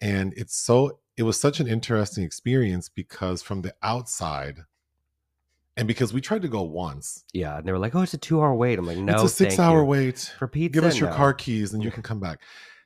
and 0.00 0.32
it's 0.36 0.56
so 0.56 0.98
it 1.16 1.22
was 1.24 1.38
such 1.40 1.60
an 1.60 1.66
interesting 1.68 2.24
experience 2.24 2.88
because 2.88 3.42
from 3.42 3.62
the 3.62 3.74
outside, 3.82 4.60
and 5.76 5.88
because 5.88 6.12
we 6.12 6.20
tried 6.20 6.42
to 6.42 6.48
go 6.48 6.62
once, 6.62 7.24
Yeah, 7.32 7.58
and 7.58 7.66
they 7.66 7.72
were 7.72 7.78
like, 7.78 7.94
"Oh, 7.94 8.02
it's 8.02 8.14
a 8.14 8.18
two-hour 8.18 8.54
wait." 8.54 8.78
I'm 8.78 8.86
like, 8.86 8.98
"No, 8.98 9.12
it's 9.12 9.22
a 9.24 9.28
thank 9.28 9.50
six-hour 9.52 9.80
you." 9.80 9.84
wait. 9.84 10.32
for 10.38 10.48
pizza. 10.48 10.72
Give 10.74 10.84
us 10.84 10.98
your 10.98 11.10
No. 11.10 11.16
car 11.16 11.32
keys 11.34 11.72
and 11.74 11.82
you 11.82 11.90
can 11.96 12.02
come 12.02 12.20
back. 12.20 12.40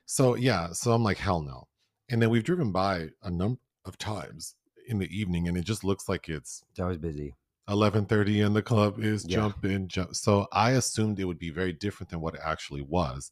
So 0.05 0.35
yeah, 0.35 0.71
so 0.71 0.93
I'm 0.93 1.03
like, 1.03 1.17
hell 1.17 1.41
no. 1.41 1.67
And 2.09 2.21
then 2.21 2.29
we've 2.29 2.43
driven 2.43 2.71
by 2.71 3.09
a 3.23 3.29
number 3.29 3.59
of 3.85 3.97
times 3.97 4.55
in 4.87 4.99
the 4.99 5.07
evening, 5.17 5.47
and 5.49 5.57
it 5.57 5.65
just 5.65 5.83
looks 5.83 6.07
like 6.07 6.29
it's 6.29 6.63
It's 6.71 6.79
always 6.79 6.97
busy. 6.97 7.35
11:30 7.69 8.45
and 8.45 8.55
the 8.55 8.61
club 8.61 8.99
is 8.99 9.25
Yeah. 9.25 9.35
jumping 9.39 9.89
jump. 9.89 10.15
so 10.15 10.47
i 10.53 10.71
assumed 10.71 11.19
it 11.19 11.25
would 11.25 11.37
be 11.37 11.49
very 11.49 11.73
different 11.73 12.09
than 12.09 12.21
what 12.21 12.33
it 12.35 12.39
actually 12.41 12.81
was 12.81 13.29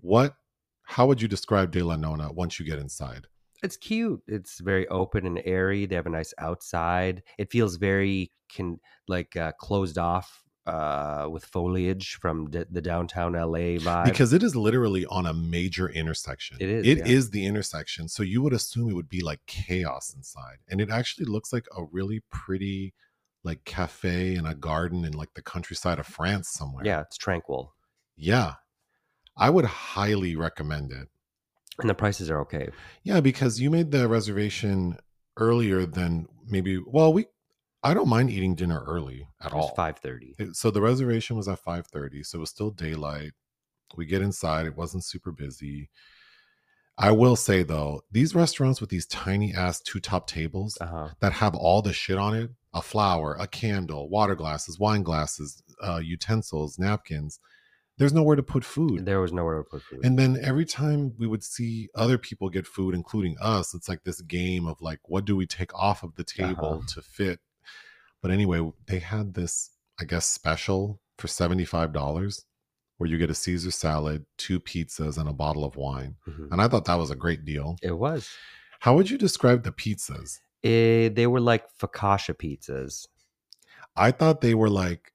what 0.00 0.36
how 0.94 1.06
would 1.06 1.20
you 1.22 1.28
describe 1.28 1.70
de 1.70 1.82
la 1.82 1.96
nona 1.96 2.32
once 2.32 2.58
you 2.58 2.64
get 2.66 2.78
inside 2.78 3.26
It's 3.66 3.76
cute. 3.76 4.20
It's 4.36 4.60
very 4.60 4.86
open 5.00 5.26
and 5.26 5.38
airy. 5.44 5.86
They 5.86 5.96
have 6.00 6.06
a 6.06 6.10
nice 6.20 6.32
outside. 6.38 7.16
It 7.42 7.50
feels 7.50 7.74
very 7.76 8.30
can 8.54 8.78
like 9.14 9.32
uh, 9.36 9.52
closed 9.66 9.98
off 9.98 10.28
uh, 10.74 11.26
with 11.34 11.44
foliage 11.44 12.06
from 12.22 12.36
d- 12.50 12.64
the 12.70 12.80
downtown 12.80 13.32
LA 13.32 13.66
vibe. 13.88 14.04
because 14.04 14.32
it 14.38 14.42
is 14.48 14.54
literally 14.54 15.04
on 15.06 15.24
a 15.26 15.34
major 15.34 15.88
intersection 15.88 16.56
It 16.60 16.68
is, 16.68 16.86
It 16.86 16.98
yeah. 16.98 17.06
is 17.16 17.30
the 17.30 17.44
intersection 17.50 18.06
so 18.08 18.22
you 18.22 18.42
would 18.42 18.52
assume 18.52 18.90
it 18.90 18.94
would 18.94 19.08
be 19.18 19.22
like 19.30 19.40
chaos 19.46 20.12
inside 20.14 20.58
and 20.68 20.80
it 20.80 20.90
actually 20.98 21.24
looks 21.34 21.52
like 21.54 21.66
a 21.76 21.82
really 21.90 22.20
pretty 22.30 22.92
like 23.44 23.64
cafe 23.64 24.34
and 24.36 24.46
a 24.46 24.54
garden 24.54 25.04
in 25.08 25.12
like 25.22 25.32
the 25.34 25.42
countryside 25.42 25.98
of 25.98 26.06
france 26.06 26.48
somewhere 26.50 26.84
yeah, 26.84 27.00
it's 27.00 27.16
tranquil, 27.16 27.74
yeah 28.16 28.54
i 29.38 29.48
would 29.50 29.64
highly 29.64 30.36
recommend 30.36 30.92
it 30.92 31.08
and 31.80 31.88
the 31.88 31.94
prices 31.94 32.28
are 32.28 32.40
okay. 32.40 32.70
Yeah, 33.04 33.20
because 33.20 33.60
you 33.60 33.70
made 33.70 33.92
the 33.92 34.08
reservation 34.08 34.98
earlier 35.36 35.86
than 35.86 36.26
maybe. 36.48 36.76
Well, 36.84 37.12
we 37.12 37.26
I 37.84 37.94
don't 37.94 38.08
mind 38.08 38.30
eating 38.30 38.56
dinner 38.56 38.82
early 38.84 39.28
at 39.40 39.52
all. 39.52 39.74
five 39.76 39.98
thirty. 39.98 40.34
So 40.54 40.72
the 40.72 40.80
reservation 40.80 41.36
was 41.36 41.46
at 41.46 41.60
5:30, 41.64 42.24
so 42.26 42.38
it 42.38 42.40
was 42.40 42.50
still 42.50 42.72
daylight. 42.72 43.30
We 43.96 44.06
get 44.06 44.22
inside, 44.22 44.66
it 44.66 44.76
wasn't 44.76 45.04
super 45.04 45.30
busy. 45.30 45.88
I 46.96 47.12
will 47.12 47.36
say 47.36 47.62
though, 47.62 48.02
these 48.10 48.34
restaurants 48.34 48.80
with 48.80 48.90
these 48.90 49.06
tiny 49.06 49.54
ass 49.54 49.80
two 49.80 50.00
top 50.00 50.26
tables 50.26 50.76
Uh 50.80 50.86
huh. 50.86 51.08
that 51.20 51.34
have 51.34 51.54
all 51.54 51.80
the 51.80 51.92
shit 51.92 52.18
on 52.18 52.34
it, 52.34 52.50
a 52.74 52.82
flower, 52.82 53.36
a 53.38 53.46
candle, 53.46 54.08
water 54.08 54.34
glasses, 54.34 54.80
wine 54.80 55.04
glasses, 55.04 55.62
uh, 55.80 56.00
utensils, 56.02 56.76
napkins, 56.76 57.38
there's 57.98 58.12
nowhere 58.12 58.36
to 58.36 58.42
put 58.42 58.64
food. 58.64 59.04
There 59.04 59.20
was 59.20 59.32
nowhere 59.32 59.58
to 59.58 59.64
put 59.64 59.82
food. 59.82 60.04
And 60.04 60.18
then 60.18 60.38
every 60.42 60.64
time 60.64 61.14
we 61.18 61.26
would 61.26 61.42
see 61.44 61.88
other 61.94 62.16
people 62.18 62.48
get 62.48 62.66
food, 62.66 62.94
including 62.94 63.36
us, 63.40 63.74
it's 63.74 63.88
like 63.88 64.04
this 64.04 64.20
game 64.22 64.66
of 64.66 64.80
like, 64.80 65.00
what 65.04 65.24
do 65.24 65.36
we 65.36 65.46
take 65.46 65.74
off 65.74 66.02
of 66.02 66.14
the 66.14 66.24
table 66.24 66.74
Uh-huh. 66.78 66.86
to 66.94 67.02
fit? 67.02 67.40
But 68.22 68.30
anyway, 68.30 68.60
they 68.86 68.98
had 69.00 69.34
this, 69.34 69.70
I 70.00 70.04
guess, 70.04 70.26
special 70.26 71.00
for 71.18 71.28
$75 71.28 72.44
where 72.96 73.08
you 73.08 73.18
get 73.18 73.30
a 73.30 73.34
Caesar 73.34 73.70
salad, 73.70 74.26
two 74.38 74.58
pizzas, 74.60 75.18
and 75.18 75.28
a 75.28 75.32
bottle 75.32 75.64
of 75.64 75.76
wine. 75.76 76.16
Mhm. 76.26 76.50
And 76.50 76.60
I 76.60 76.66
thought 76.68 76.84
that 76.86 76.96
was 76.98 77.10
a 77.10 77.16
great 77.16 77.44
deal. 77.44 77.76
It 77.82 77.92
was. 77.98 78.28
How 78.80 78.94
would 78.96 79.08
you 79.10 79.18
describe 79.18 79.62
the 79.62 79.72
pizzas? 79.72 80.38
Eh, 80.64 81.08
they 81.08 81.26
were 81.28 81.40
like 81.40 81.64
focaccia 81.80 82.34
pizzas. 82.34 83.06
I 83.96 84.10
thought 84.10 84.40
they 84.40 84.54
were 84.54 84.70
like 84.70 85.12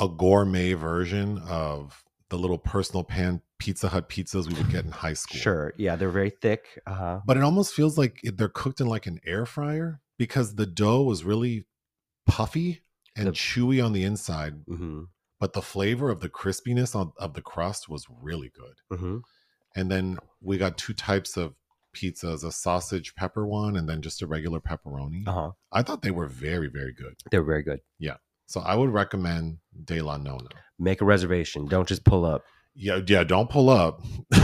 a 0.00 0.08
gourmet 0.08 0.72
version 0.72 1.38
of 1.46 2.02
the 2.30 2.38
little 2.38 2.58
personal 2.58 3.04
pan 3.04 3.42
Pizza 3.58 3.88
Hut 3.88 4.08
pizzas 4.08 4.48
we 4.48 4.54
would 4.54 4.70
get 4.70 4.84
in 4.86 4.90
high 4.90 5.12
school. 5.12 5.38
Sure. 5.38 5.74
Yeah, 5.76 5.96
they're 5.96 6.08
very 6.10 6.30
thick. 6.30 6.64
Uh 6.86 6.94
huh. 6.94 7.20
but 7.26 7.36
it 7.36 7.42
almost 7.42 7.74
feels 7.74 7.98
like 7.98 8.20
they're 8.22 8.48
cooked 8.48 8.80
in 8.80 8.86
like 8.86 9.06
an 9.06 9.20
air 9.26 9.44
fryer 9.44 10.00
because 10.18 10.54
the 10.54 10.64
dough 10.66 11.02
was 11.02 11.24
really 11.24 11.66
puffy 12.26 12.80
and 13.16 13.28
The- 13.28 13.32
chewy 13.32 13.84
on 13.84 13.92
the 13.92 14.04
inside 14.04 14.62
hmm 14.66 15.02
but 15.40 15.54
the 15.54 15.62
flavor 15.62 16.10
of 16.10 16.20
the 16.20 16.28
crispiness 16.28 16.94
on, 16.94 17.12
of 17.18 17.32
the 17.32 17.40
crust 17.42 17.88
was 17.88 18.06
really 18.22 18.50
good 18.54 18.98
hmm 18.98 19.18
and 19.76 19.90
then 19.90 20.18
we 20.40 20.58
got 20.58 20.76
two 20.78 20.92
types 20.94 21.36
of 21.36 21.54
pizzas 21.96 22.44
a 22.44 22.52
sausage 22.52 23.14
pepper 23.16 23.46
one 23.46 23.76
and 23.76 23.88
then 23.88 24.00
just 24.02 24.22
a 24.22 24.26
regular 24.26 24.60
pepperoni 24.60 25.26
Uh 25.26 25.32
huh. 25.32 25.50
i 25.72 25.82
thought 25.82 26.02
they 26.02 26.10
were 26.10 26.28
very 26.28 26.68
very 26.68 26.92
good 26.92 27.14
They're 27.30 27.42
very 27.42 27.62
good. 27.62 27.80
So 28.50 28.60
i 28.60 28.74
would 28.74 28.90
recommend 29.02 29.58
de 29.84 30.00
la 30.02 30.16
nona 30.16 30.48
Make 30.82 31.02
a 31.02 31.04
reservation. 31.04 31.66
Don't 31.66 31.86
just 31.88 32.04
pull 32.04 32.24
up 32.24 32.42
yeah 32.74 33.00
yeah 33.06 33.24
don't 33.24 33.50
pull 33.50 33.68
up 33.68 34.00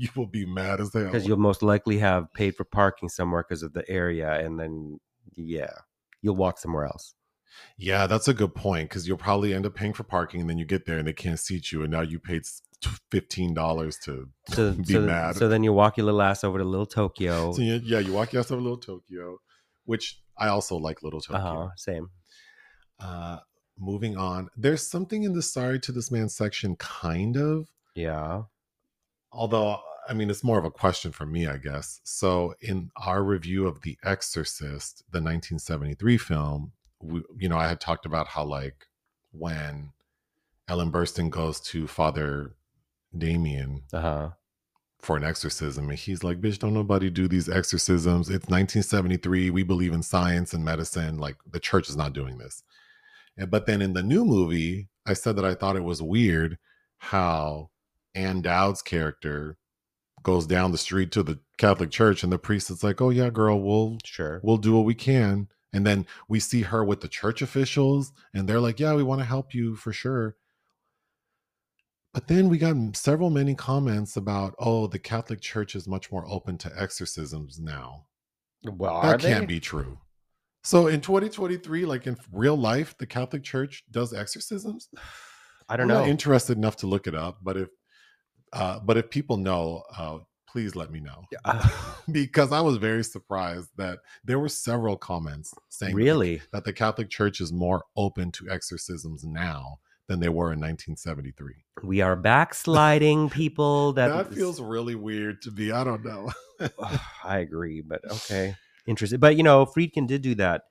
you 0.00 0.08
will 0.16 0.26
be 0.26 0.46
mad 0.46 0.80
as 0.80 0.92
hell 0.94 1.04
because 1.04 1.26
you'll 1.26 1.36
most 1.50 1.62
likely 1.62 1.98
have 1.98 2.32
paid 2.34 2.54
for 2.56 2.64
parking 2.64 3.08
somewhere 3.08 3.42
because 3.46 3.62
of 3.62 3.72
the 3.72 3.84
area, 3.88 4.30
and 4.44 4.58
then 4.60 4.98
yeah, 5.34 5.74
you'll 6.22 6.36
walk 6.36 6.58
somewhere 6.58 6.86
else. 6.86 7.14
Yeah, 7.76 8.06
that's 8.06 8.28
a 8.28 8.34
good 8.34 8.54
point 8.54 8.88
because 8.88 9.06
you'll 9.08 9.18
probably 9.28 9.52
end 9.52 9.66
up 9.66 9.74
paying 9.74 9.92
for 9.92 10.04
parking 10.04 10.40
and 10.42 10.48
then 10.48 10.58
you 10.58 10.64
get 10.64 10.86
there 10.86 10.98
and 10.98 11.06
they 11.06 11.12
can't 11.12 11.38
seat 11.38 11.72
you 11.72 11.82
and 11.82 11.90
now 11.90 12.00
you 12.00 12.18
paid 12.18 12.42
fifteen 13.10 13.52
dollars 13.54 13.98
to 14.04 14.28
So, 14.54 14.72
be 14.72 14.94
so, 14.94 15.00
mad. 15.00 15.36
so 15.36 15.48
then 15.48 15.62
you 15.64 15.72
walk 15.72 15.96
your 15.96 16.06
little 16.06 16.22
ass 16.22 16.44
over 16.44 16.58
to 16.58 16.64
Little 16.64 16.86
Tokyo. 16.86 17.52
So 17.52 17.60
you, 17.62 17.80
yeah, 17.84 17.98
you 17.98 18.12
walk 18.12 18.32
your 18.32 18.40
ass 18.40 18.50
over 18.50 18.62
Little 18.62 18.78
Tokyo, 18.78 19.38
which 19.84 20.22
I 20.38 20.48
also 20.48 20.76
like 20.76 21.02
Little. 21.02 21.20
Tokyo. 21.20 21.38
Uh-huh, 21.44 21.68
same. 21.76 22.08
Uh, 23.00 23.38
moving 23.78 24.16
on, 24.16 24.48
there's 24.56 24.86
something 24.86 25.22
in 25.22 25.32
the 25.32 25.42
sorry 25.42 25.80
to 25.80 25.92
this 25.92 26.10
man 26.10 26.28
section, 26.28 26.76
kind 26.76 27.36
of. 27.36 27.68
Yeah. 27.94 28.42
Although 29.32 29.80
I 30.08 30.12
mean, 30.12 30.28
it's 30.30 30.42
more 30.42 30.58
of 30.58 30.64
a 30.64 30.70
question 30.70 31.12
for 31.12 31.24
me, 31.26 31.46
I 31.46 31.56
guess. 31.56 32.00
So 32.02 32.54
in 32.60 32.90
our 32.96 33.22
review 33.22 33.66
of 33.68 33.82
The 33.82 33.96
Exorcist, 34.02 35.04
the 35.12 35.18
1973 35.18 36.18
film, 36.18 36.72
we, 37.00 37.22
you 37.38 37.48
know, 37.48 37.56
I 37.58 37.68
had 37.68 37.80
talked 37.80 38.06
about 38.06 38.26
how 38.28 38.44
like 38.44 38.86
when 39.32 39.92
Ellen 40.68 40.90
Burstyn 40.90 41.30
goes 41.30 41.60
to 41.60 41.86
Father 41.86 42.56
Damien 43.16 43.82
Uh 43.92 44.00
huh. 44.00 44.30
for 45.00 45.16
an 45.16 45.22
exorcism. 45.24 45.88
And 45.90 45.98
he's 45.98 46.24
like, 46.24 46.40
bitch, 46.40 46.58
don't 46.58 46.74
nobody 46.74 47.08
do 47.08 47.28
these 47.28 47.48
exorcisms. 47.48 48.28
It's 48.28 48.48
1973. 48.48 49.50
We 49.50 49.62
believe 49.62 49.92
in 49.92 50.02
science 50.02 50.52
and 50.54 50.64
medicine. 50.64 51.18
Like, 51.18 51.36
the 51.50 51.60
church 51.60 51.88
is 51.88 51.96
not 51.96 52.12
doing 52.14 52.38
this. 52.38 52.64
But 53.48 53.66
then 53.66 53.80
in 53.80 53.92
the 53.92 54.02
new 54.02 54.24
movie, 54.24 54.88
I 55.06 55.14
said 55.14 55.36
that 55.36 55.44
I 55.44 55.54
thought 55.54 55.76
it 55.76 55.84
was 55.84 56.02
weird 56.02 56.58
how 56.98 57.70
Ann 58.14 58.42
Dowd's 58.42 58.82
character 58.82 59.56
goes 60.22 60.46
down 60.46 60.72
the 60.72 60.78
street 60.78 61.10
to 61.12 61.22
the 61.22 61.38
Catholic 61.56 61.90
church 61.90 62.22
and 62.22 62.30
the 62.32 62.38
priest 62.38 62.70
is 62.70 62.84
like, 62.84 63.00
oh, 63.00 63.10
yeah, 63.10 63.30
girl, 63.30 63.60
we'll, 63.60 63.96
Sure. 64.04 64.40
we'll 64.42 64.58
do 64.58 64.76
what 64.76 64.84
we 64.84 64.94
can. 64.94 65.48
And 65.72 65.86
then 65.86 66.06
we 66.28 66.40
see 66.40 66.62
her 66.62 66.84
with 66.84 67.00
the 67.00 67.08
church 67.08 67.40
officials 67.40 68.12
and 68.34 68.48
they're 68.48 68.60
like, 68.60 68.80
yeah, 68.80 68.94
we 68.94 69.02
want 69.02 69.20
to 69.20 69.24
help 69.24 69.54
you 69.54 69.76
for 69.76 69.92
sure. 69.92 70.36
But 72.12 72.26
then 72.26 72.48
we 72.48 72.58
got 72.58 72.96
several 72.96 73.30
many 73.30 73.54
comments 73.54 74.16
about, 74.16 74.54
oh, 74.58 74.88
the 74.88 74.98
Catholic 74.98 75.40
Church 75.40 75.76
is 75.76 75.86
much 75.86 76.10
more 76.10 76.26
open 76.28 76.58
to 76.58 76.72
exorcisms 76.76 77.60
now. 77.60 78.06
Well, 78.64 79.00
that 79.02 79.20
can't 79.20 79.46
be 79.48 79.60
true. 79.60 79.98
So 80.62 80.88
in 80.88 81.00
2023, 81.00 81.84
like 81.86 82.06
in 82.06 82.16
real 82.32 82.56
life, 82.56 82.94
the 82.98 83.06
Catholic 83.06 83.42
Church 83.42 83.84
does 83.90 84.12
exorcisms. 84.12 84.88
I 85.68 85.76
don't 85.76 85.84
I'm 85.84 85.88
know. 85.88 86.00
not 86.00 86.08
interested 86.08 86.56
enough 86.56 86.76
to 86.78 86.88
look 86.88 87.06
it 87.06 87.14
up, 87.14 87.38
but 87.42 87.56
if 87.56 87.68
uh, 88.52 88.80
but 88.80 88.96
if 88.96 89.08
people 89.08 89.36
know, 89.36 89.84
uh, 89.96 90.18
please 90.48 90.74
let 90.74 90.90
me 90.90 90.98
know 90.98 91.22
Uh, 91.44 91.68
because 92.10 92.50
I 92.50 92.60
was 92.60 92.76
very 92.76 93.04
surprised 93.04 93.68
that 93.76 94.00
there 94.24 94.40
were 94.40 94.48
several 94.48 94.96
comments 94.96 95.54
saying 95.68 95.94
that 95.94 96.02
really? 96.02 96.42
that 96.52 96.64
the 96.64 96.72
Catholic 96.72 97.08
Church 97.08 97.40
is 97.40 97.52
more 97.52 97.84
open 97.96 98.32
to 98.32 98.50
exorcisms 98.50 99.22
now 99.22 99.78
than 100.08 100.18
they 100.18 100.28
were 100.28 100.52
in 100.52 100.58
1973. 100.58 101.54
We 101.84 102.00
are 102.00 102.16
backsliding, 102.16 103.30
people. 103.30 103.92
That, 103.92 104.08
That, 104.08 104.34
feels 104.34 104.60
really 104.60 104.96
weird 104.96 105.40
to 105.42 105.52
me. 105.52 105.70
I 105.70 105.84
don't 105.84 106.04
know. 106.04 106.30
I 107.24 107.38
agree, 107.38 107.80
but 107.80 108.00
okay. 108.10 108.56
Interesting. 108.90 109.20
But 109.20 109.36
you 109.36 109.44
know, 109.44 109.64
Friedkin 109.64 110.08
did 110.08 110.20
do 110.20 110.34
that 110.34 110.62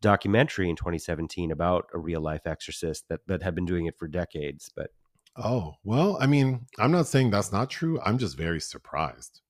documentary 0.00 0.70
in 0.70 0.76
2017 0.76 1.50
about 1.50 1.86
a 1.92 1.98
real 1.98 2.20
life 2.20 2.46
exorcist 2.46 3.08
that, 3.08 3.26
that 3.26 3.42
had 3.42 3.56
been 3.56 3.66
doing 3.66 3.86
it 3.86 3.98
for 3.98 4.06
decades. 4.06 4.70
But 4.74 4.90
oh, 5.36 5.74
well, 5.82 6.16
I 6.20 6.26
mean, 6.28 6.66
I'm 6.78 6.92
not 6.92 7.08
saying 7.08 7.30
that's 7.30 7.50
not 7.50 7.68
true. 7.68 8.00
I'm 8.04 8.18
just 8.18 8.36
very 8.36 8.60
surprised. 8.60 9.40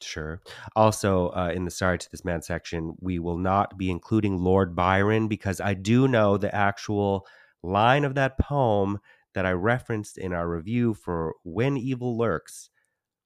sure. 0.00 0.40
Also, 0.74 1.28
uh, 1.28 1.52
in 1.54 1.66
the 1.66 1.70
Sorry 1.70 1.98
to 1.98 2.10
This 2.10 2.24
Man 2.24 2.40
section, 2.40 2.94
we 2.98 3.18
will 3.18 3.36
not 3.36 3.76
be 3.76 3.90
including 3.90 4.38
Lord 4.38 4.74
Byron 4.74 5.28
because 5.28 5.60
I 5.60 5.74
do 5.74 6.08
know 6.08 6.38
the 6.38 6.54
actual 6.54 7.26
line 7.62 8.06
of 8.06 8.14
that 8.14 8.38
poem 8.38 9.00
that 9.34 9.44
I 9.44 9.52
referenced 9.52 10.16
in 10.16 10.32
our 10.32 10.48
review 10.48 10.94
for 10.94 11.34
When 11.44 11.76
Evil 11.76 12.16
Lurks 12.16 12.70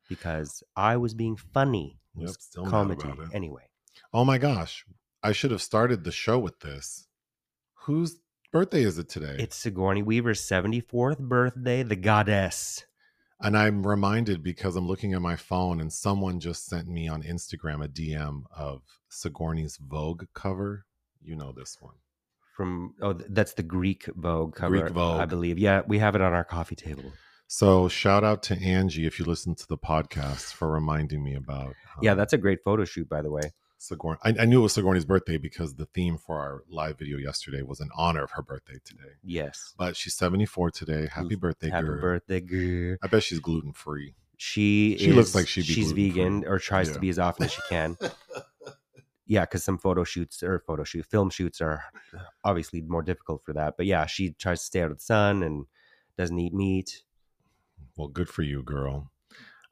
because 0.08 0.64
I 0.74 0.96
was 0.96 1.14
being 1.14 1.36
funny. 1.36 2.00
Yep, 2.16 2.30
comedy. 2.66 3.08
Anyway. 3.32 3.62
Oh 4.14 4.24
my 4.26 4.36
gosh. 4.36 4.84
I 5.22 5.32
should 5.32 5.52
have 5.52 5.62
started 5.62 6.04
the 6.04 6.12
show 6.12 6.38
with 6.38 6.60
this. 6.60 7.06
Whose 7.86 8.18
birthday 8.52 8.82
is 8.82 8.98
it 8.98 9.08
today? 9.08 9.36
It's 9.38 9.56
Sigourney 9.56 10.02
Weaver's 10.02 10.42
74th 10.42 11.18
birthday, 11.18 11.82
the 11.82 11.96
goddess. 11.96 12.84
and 13.40 13.56
I'm 13.56 13.86
reminded 13.86 14.42
because 14.42 14.76
I'm 14.76 14.86
looking 14.86 15.14
at 15.14 15.22
my 15.22 15.36
phone 15.36 15.80
and 15.80 15.90
someone 15.90 16.40
just 16.40 16.66
sent 16.66 16.88
me 16.88 17.08
on 17.08 17.22
Instagram 17.22 17.82
a 17.82 17.88
DM 17.88 18.42
of 18.54 18.82
Sigourney's 19.08 19.78
Vogue 19.78 20.24
cover. 20.34 20.84
You 21.22 21.36
know 21.36 21.52
this 21.52 21.78
one. 21.80 21.94
From 22.54 22.94
oh, 23.00 23.14
that's 23.14 23.54
the 23.54 23.62
Greek 23.62 24.04
Vogue 24.14 24.54
cover, 24.54 24.78
Greek 24.78 24.92
Vogue. 24.92 25.20
I 25.20 25.24
believe. 25.24 25.58
Yeah, 25.58 25.82
we 25.86 25.98
have 26.00 26.14
it 26.14 26.20
on 26.20 26.34
our 26.34 26.44
coffee 26.44 26.76
table. 26.76 27.12
So 27.46 27.88
shout 27.88 28.24
out 28.24 28.42
to 28.44 28.58
Angie 28.60 29.06
if 29.06 29.18
you 29.18 29.24
listen 29.24 29.54
to 29.54 29.66
the 29.66 29.78
podcast 29.78 30.52
for 30.52 30.70
reminding 30.70 31.24
me 31.24 31.34
about. 31.34 31.74
Yeah, 32.02 32.12
um, 32.12 32.18
that's 32.18 32.34
a 32.34 32.38
great 32.38 32.62
photo 32.62 32.84
shoot, 32.84 33.08
by 33.08 33.22
the 33.22 33.30
way. 33.30 33.52
Sigourney. 33.82 34.18
I, 34.22 34.34
I 34.40 34.44
knew 34.44 34.60
it 34.60 34.62
was 34.62 34.72
Sigourney's 34.74 35.04
birthday 35.04 35.38
because 35.38 35.74
the 35.74 35.86
theme 35.86 36.16
for 36.16 36.38
our 36.38 36.62
live 36.70 36.98
video 36.98 37.18
yesterday 37.18 37.62
was 37.62 37.80
in 37.80 37.88
honor 37.96 38.22
of 38.24 38.30
her 38.32 38.42
birthday 38.42 38.78
today. 38.84 39.12
Yes. 39.24 39.74
But 39.76 39.96
she's 39.96 40.14
74 40.14 40.70
today. 40.70 41.08
Happy 41.12 41.34
birthday, 41.34 41.68
Happy 41.70 41.86
girl. 41.86 42.00
birthday, 42.00 42.40
girl. 42.40 42.96
I 43.02 43.06
bet 43.08 43.22
she's 43.24 43.40
gluten 43.40 43.72
free. 43.72 44.14
She 44.36 44.96
She 44.98 45.12
looks 45.12 45.34
like 45.34 45.48
she'd 45.48 45.66
be 45.66 45.72
she's 45.72 45.92
vegan 45.92 46.44
or 46.46 46.58
tries 46.58 46.88
Yeah. 46.88 46.94
to 46.94 47.00
be 47.00 47.08
as 47.08 47.18
often 47.18 47.44
as 47.44 47.52
she 47.52 47.60
can. 47.68 47.96
yeah, 49.26 49.40
because 49.44 49.64
some 49.64 49.78
photo 49.78 50.04
shoots 50.04 50.42
or 50.42 50.60
photo 50.66 50.84
shoot 50.84 51.04
film 51.06 51.30
shoots 51.30 51.60
are 51.60 51.82
obviously 52.44 52.80
more 52.82 53.02
difficult 53.02 53.42
for 53.44 53.52
that. 53.52 53.74
But 53.76 53.86
yeah, 53.86 54.06
she 54.06 54.30
tries 54.32 54.60
to 54.60 54.66
stay 54.66 54.82
out 54.82 54.90
of 54.92 54.98
the 54.98 55.02
sun 55.04 55.42
and 55.42 55.66
doesn't 56.16 56.38
eat 56.38 56.54
meat. 56.54 57.02
Well, 57.96 58.08
good 58.08 58.28
for 58.28 58.42
you, 58.42 58.62
girl. 58.62 59.10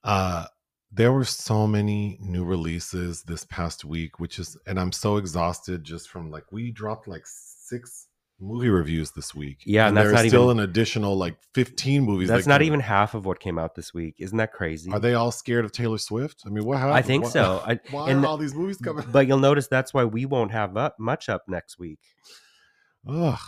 Uh 0.03 0.47
there 0.93 1.13
were 1.13 1.25
so 1.25 1.67
many 1.67 2.19
new 2.21 2.45
releases 2.45 3.23
this 3.23 3.45
past 3.45 3.85
week, 3.85 4.19
which 4.19 4.39
is 4.39 4.57
and 4.67 4.79
I'm 4.79 4.93
so 4.93 5.17
exhausted 5.17 5.85
just 5.85 6.09
from 6.09 6.31
like 6.31 6.51
we 6.51 6.71
dropped 6.71 7.07
like 7.09 7.23
six 7.25 8.09
movie 8.43 8.71
reviews 8.71 9.11
this 9.13 9.35
week. 9.35 9.59
Yeah, 9.67 9.87
and 9.89 9.97
that's 9.97 10.11
not 10.13 10.25
still 10.27 10.45
even- 10.45 10.59
an 10.61 10.65
additional 10.65 11.15
like 11.17 11.37
15 11.55 12.03
movies. 12.03 12.29
That's 12.29 12.47
that 12.47 12.49
not 12.51 12.63
even 12.63 12.81
half 12.81 13.15
of 13.15 13.27
what 13.27 13.39
came 13.39 13.59
out 13.59 13.75
this 13.75 13.93
week. 13.93 14.15
Isn't 14.19 14.39
that 14.39 14.53
crazy? 14.53 14.91
Are 14.91 14.99
they 14.99 15.13
all 15.15 15.31
scared 15.31 15.65
of 15.67 15.73
Taylor 15.73 15.99
Swift? 15.99 16.43
I 16.47 16.49
mean, 16.49 16.65
what 16.65 16.79
happened? 16.79 16.95
I 16.97 17.03
think 17.03 17.25
Why- 17.25 17.31
so. 17.31 17.63
I, 17.67 17.79
Why 17.91 18.11
and- 18.11 18.25
are 18.25 18.27
all 18.29 18.39
these 18.39 18.55
movies 18.55 18.79
coming? 18.79 19.05
but 19.13 19.27
you'll 19.27 19.39
notice 19.51 19.67
that's 19.69 19.93
why 19.93 20.05
we 20.05 20.25
won't 20.25 20.53
have 20.53 20.77
up, 20.77 20.99
much 20.99 21.29
up 21.29 21.45
next 21.49 21.79
week. 21.79 21.99
Ugh. 23.07 23.39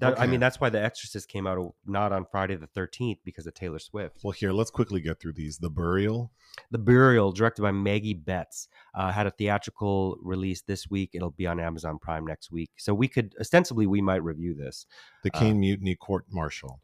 That- 0.00 0.20
I 0.20 0.26
mean, 0.26 0.40
that's 0.40 0.60
why 0.60 0.68
The 0.70 0.82
Exorcist 0.82 1.28
came 1.28 1.46
out 1.46 1.74
not 1.86 2.12
on 2.12 2.24
Friday 2.30 2.56
the 2.56 2.66
13th 2.66 3.18
because 3.24 3.46
of 3.46 3.54
Taylor 3.54 3.78
Swift. 3.78 4.18
Well, 4.24 4.32
here, 4.32 4.52
let's 4.52 4.70
quickly 4.70 5.00
get 5.00 5.20
through 5.20 5.34
these. 5.34 5.58
The 5.58 5.70
Burial. 5.70 6.32
The 6.70 6.78
Burial, 6.78 7.32
directed 7.32 7.62
by 7.62 7.70
Maggie 7.72 8.14
Betts, 8.14 8.68
uh, 8.94 9.12
had 9.12 9.26
a 9.26 9.30
theatrical 9.30 10.16
release 10.22 10.62
this 10.62 10.90
week. 10.90 11.10
It'll 11.12 11.30
be 11.30 11.46
on 11.46 11.60
Amazon 11.60 11.98
Prime 11.98 12.26
next 12.26 12.50
week. 12.50 12.70
So 12.78 12.92
we 12.94 13.08
could 13.08 13.34
ostensibly 13.40 13.86
we 13.86 14.00
might 14.00 14.22
review 14.24 14.54
this. 14.54 14.86
The 15.22 15.30
Uh, 15.34 15.38
Caine 15.38 15.60
Mutiny 15.60 15.94
Court 15.94 16.24
Martial. 16.30 16.80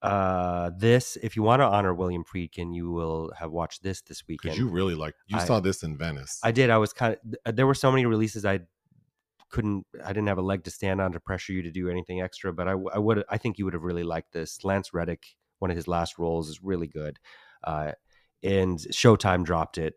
Uh, 0.00 0.70
this, 0.78 1.16
if 1.24 1.34
you 1.34 1.42
want 1.42 1.58
to 1.60 1.64
honor 1.66 1.92
William 1.92 2.22
Friedkin, 2.24 2.72
you 2.72 2.90
will 2.90 3.32
have 3.36 3.50
watched 3.50 3.82
this 3.82 4.00
this 4.00 4.22
weekend. 4.28 4.52
Because 4.54 4.58
you 4.58 4.68
really 4.68 4.94
like, 4.94 5.14
you 5.26 5.36
I- 5.38 5.44
saw 5.44 5.58
this 5.58 5.82
in 5.82 5.98
Venice. 5.98 6.38
I 6.44 6.52
did. 6.52 6.70
I 6.70 6.78
was 6.78 6.92
kind 6.92 7.16
of. 7.44 7.56
There 7.56 7.66
were 7.66 7.74
so 7.74 7.90
many 7.90 8.06
releases 8.06 8.44
I 8.44 8.60
couldn't. 9.50 9.86
I 10.04 10.08
didn't 10.08 10.28
have 10.28 10.38
a 10.38 10.42
leg 10.42 10.64
to 10.64 10.70
stand 10.70 11.00
on 11.00 11.12
to 11.12 11.20
pressure 11.20 11.52
you 11.52 11.62
to 11.62 11.70
do 11.70 11.88
anything 11.88 12.20
extra. 12.20 12.52
But 12.52 12.68
I 12.68 12.74
would. 12.74 13.24
I 13.28 13.38
think 13.38 13.58
you 13.58 13.64
would 13.64 13.74
have 13.74 13.82
really 13.82 14.04
liked 14.04 14.32
this. 14.32 14.64
Lance 14.64 14.92
Reddick, 14.92 15.24
one 15.58 15.70
of 15.70 15.76
his 15.76 15.88
last 15.88 16.18
roles, 16.18 16.48
is 16.48 16.62
really 16.62 16.88
good. 16.88 17.18
Uh, 17.64 17.92
and 18.42 18.78
Showtime 18.78 19.44
dropped 19.44 19.78
it 19.78 19.94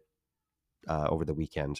uh, 0.88 1.08
over 1.10 1.26
the 1.26 1.34
weekend. 1.34 1.80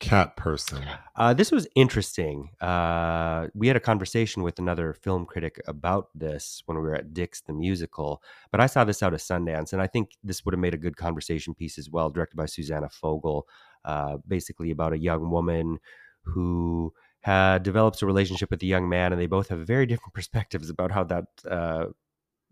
Cat 0.00 0.36
Person. 0.36 0.84
Uh, 1.16 1.32
this 1.32 1.52
was 1.52 1.68
interesting. 1.76 2.50
Uh, 2.60 3.46
we 3.54 3.68
had 3.68 3.76
a 3.76 3.80
conversation 3.80 4.42
with 4.42 4.58
another 4.58 4.92
film 4.92 5.24
critic 5.24 5.60
about 5.66 6.08
this 6.14 6.62
when 6.66 6.76
we 6.76 6.82
were 6.82 6.96
at 6.96 7.14
Dick's 7.14 7.40
the 7.42 7.52
Musical, 7.52 8.20
but 8.50 8.60
I 8.60 8.66
saw 8.66 8.84
this 8.84 9.02
out 9.02 9.14
of 9.14 9.20
Sundance, 9.20 9.72
and 9.72 9.80
I 9.80 9.86
think 9.86 10.10
this 10.22 10.44
would 10.44 10.52
have 10.52 10.60
made 10.60 10.74
a 10.74 10.78
good 10.78 10.96
conversation 10.96 11.54
piece 11.54 11.78
as 11.78 11.88
well, 11.88 12.10
directed 12.10 12.36
by 12.36 12.46
Susanna 12.46 12.88
Fogel, 12.90 13.46
uh, 13.84 14.16
basically 14.26 14.72
about 14.72 14.92
a 14.92 14.98
young 14.98 15.30
woman 15.30 15.78
who 16.24 16.92
had 17.20 17.62
develops 17.62 18.02
a 18.02 18.06
relationship 18.06 18.50
with 18.50 18.62
a 18.62 18.66
young 18.66 18.88
man, 18.88 19.12
and 19.12 19.20
they 19.20 19.26
both 19.26 19.48
have 19.48 19.60
very 19.60 19.86
different 19.86 20.14
perspectives 20.14 20.70
about 20.70 20.90
how 20.90 21.04
that 21.04 21.24
uh, 21.48 21.86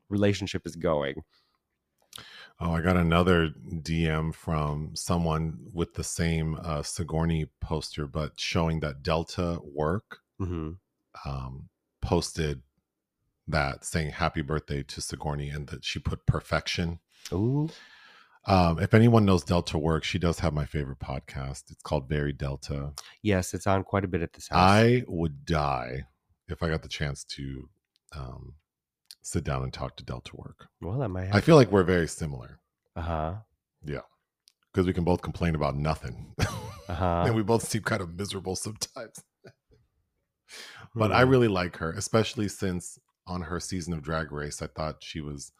relationship 0.08 0.66
is 0.66 0.76
going. 0.76 1.22
Oh, 2.60 2.72
I 2.72 2.80
got 2.80 2.96
another 2.96 3.48
DM 3.48 4.34
from 4.34 4.90
someone 4.94 5.58
with 5.72 5.94
the 5.94 6.04
same 6.04 6.56
uh, 6.62 6.82
Sigourney 6.82 7.46
poster, 7.60 8.06
but 8.06 8.38
showing 8.38 8.80
that 8.80 9.02
Delta 9.02 9.58
Work 9.64 10.18
hmm 10.38 10.72
um, 11.24 11.68
posted 12.00 12.62
that 13.48 13.84
saying 13.84 14.10
happy 14.10 14.42
birthday 14.42 14.82
to 14.82 15.00
Sigourney 15.00 15.48
and 15.50 15.66
that 15.68 15.84
she 15.84 15.98
put 15.98 16.26
perfection. 16.26 17.00
Ooh, 17.32 17.68
Um, 18.44 18.80
if 18.80 18.92
anyone 18.92 19.24
knows 19.24 19.44
Delta 19.44 19.78
Work, 19.78 20.02
she 20.04 20.18
does 20.18 20.40
have 20.40 20.52
my 20.52 20.64
favorite 20.66 20.98
podcast. 20.98 21.70
It's 21.70 21.82
called 21.82 22.08
Very 22.08 22.32
Delta. 22.32 22.92
yes, 23.22 23.54
it's 23.54 23.66
on 23.66 23.84
quite 23.84 24.04
a 24.04 24.08
bit 24.08 24.22
at 24.22 24.32
this 24.32 24.48
house. 24.48 24.58
I 24.58 25.04
would 25.06 25.44
die 25.44 26.06
if 26.48 26.62
I 26.62 26.68
got 26.68 26.82
the 26.82 26.88
chance 26.88 27.22
to 27.36 27.68
um, 28.16 28.54
sit 29.22 29.44
down 29.44 29.62
and 29.62 29.72
talk 29.72 29.96
to 29.96 30.04
Delta 30.04 30.32
Work. 30.34 30.66
well, 30.80 30.98
that 30.98 31.08
might 31.08 31.32
I 31.32 31.40
feel 31.40 31.54
like 31.56 31.70
we're 31.70 31.84
very 31.84 32.08
similar 32.08 32.58
Uh 32.96 33.00
huh. 33.02 33.34
Yeah, 33.84 34.00
because 34.72 34.86
we 34.86 34.92
can 34.92 35.04
both 35.04 35.22
complain 35.22 35.54
about 35.54 35.76
nothing. 35.76 36.34
Uh 36.40 36.94
huh. 36.94 37.22
and 37.26 37.34
we 37.36 37.42
both 37.42 37.68
seem 37.68 37.82
kind 37.82 38.02
of 38.02 38.14
miserable 38.18 38.56
sometimes. 38.56 39.22
but 40.94 41.06
Hmm. 41.10 41.12
I 41.16 41.20
really 41.22 41.48
like 41.48 41.76
her, 41.76 41.92
especially 41.92 42.48
since 42.48 42.98
on 43.26 43.42
her 43.42 43.60
season 43.60 43.92
of 43.94 44.02
Drag 44.02 44.32
Race, 44.32 44.60
I 44.60 44.66
thought 44.66 44.96
she 45.00 45.20
was 45.20 45.52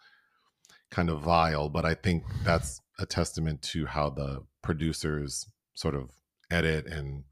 kind 0.93 1.11
of 1.11 1.21
vile, 1.23 1.69
but 1.69 1.85
I 1.85 1.95
think 1.95 2.23
that's 2.45 2.81
a 3.01 3.07
testament 3.07 3.63
to 3.63 3.87
how 3.87 4.11
the 4.11 4.43
producers 4.63 5.47
sort 5.75 5.95
of 5.97 6.11
edit 6.51 6.87
and, 6.87 7.25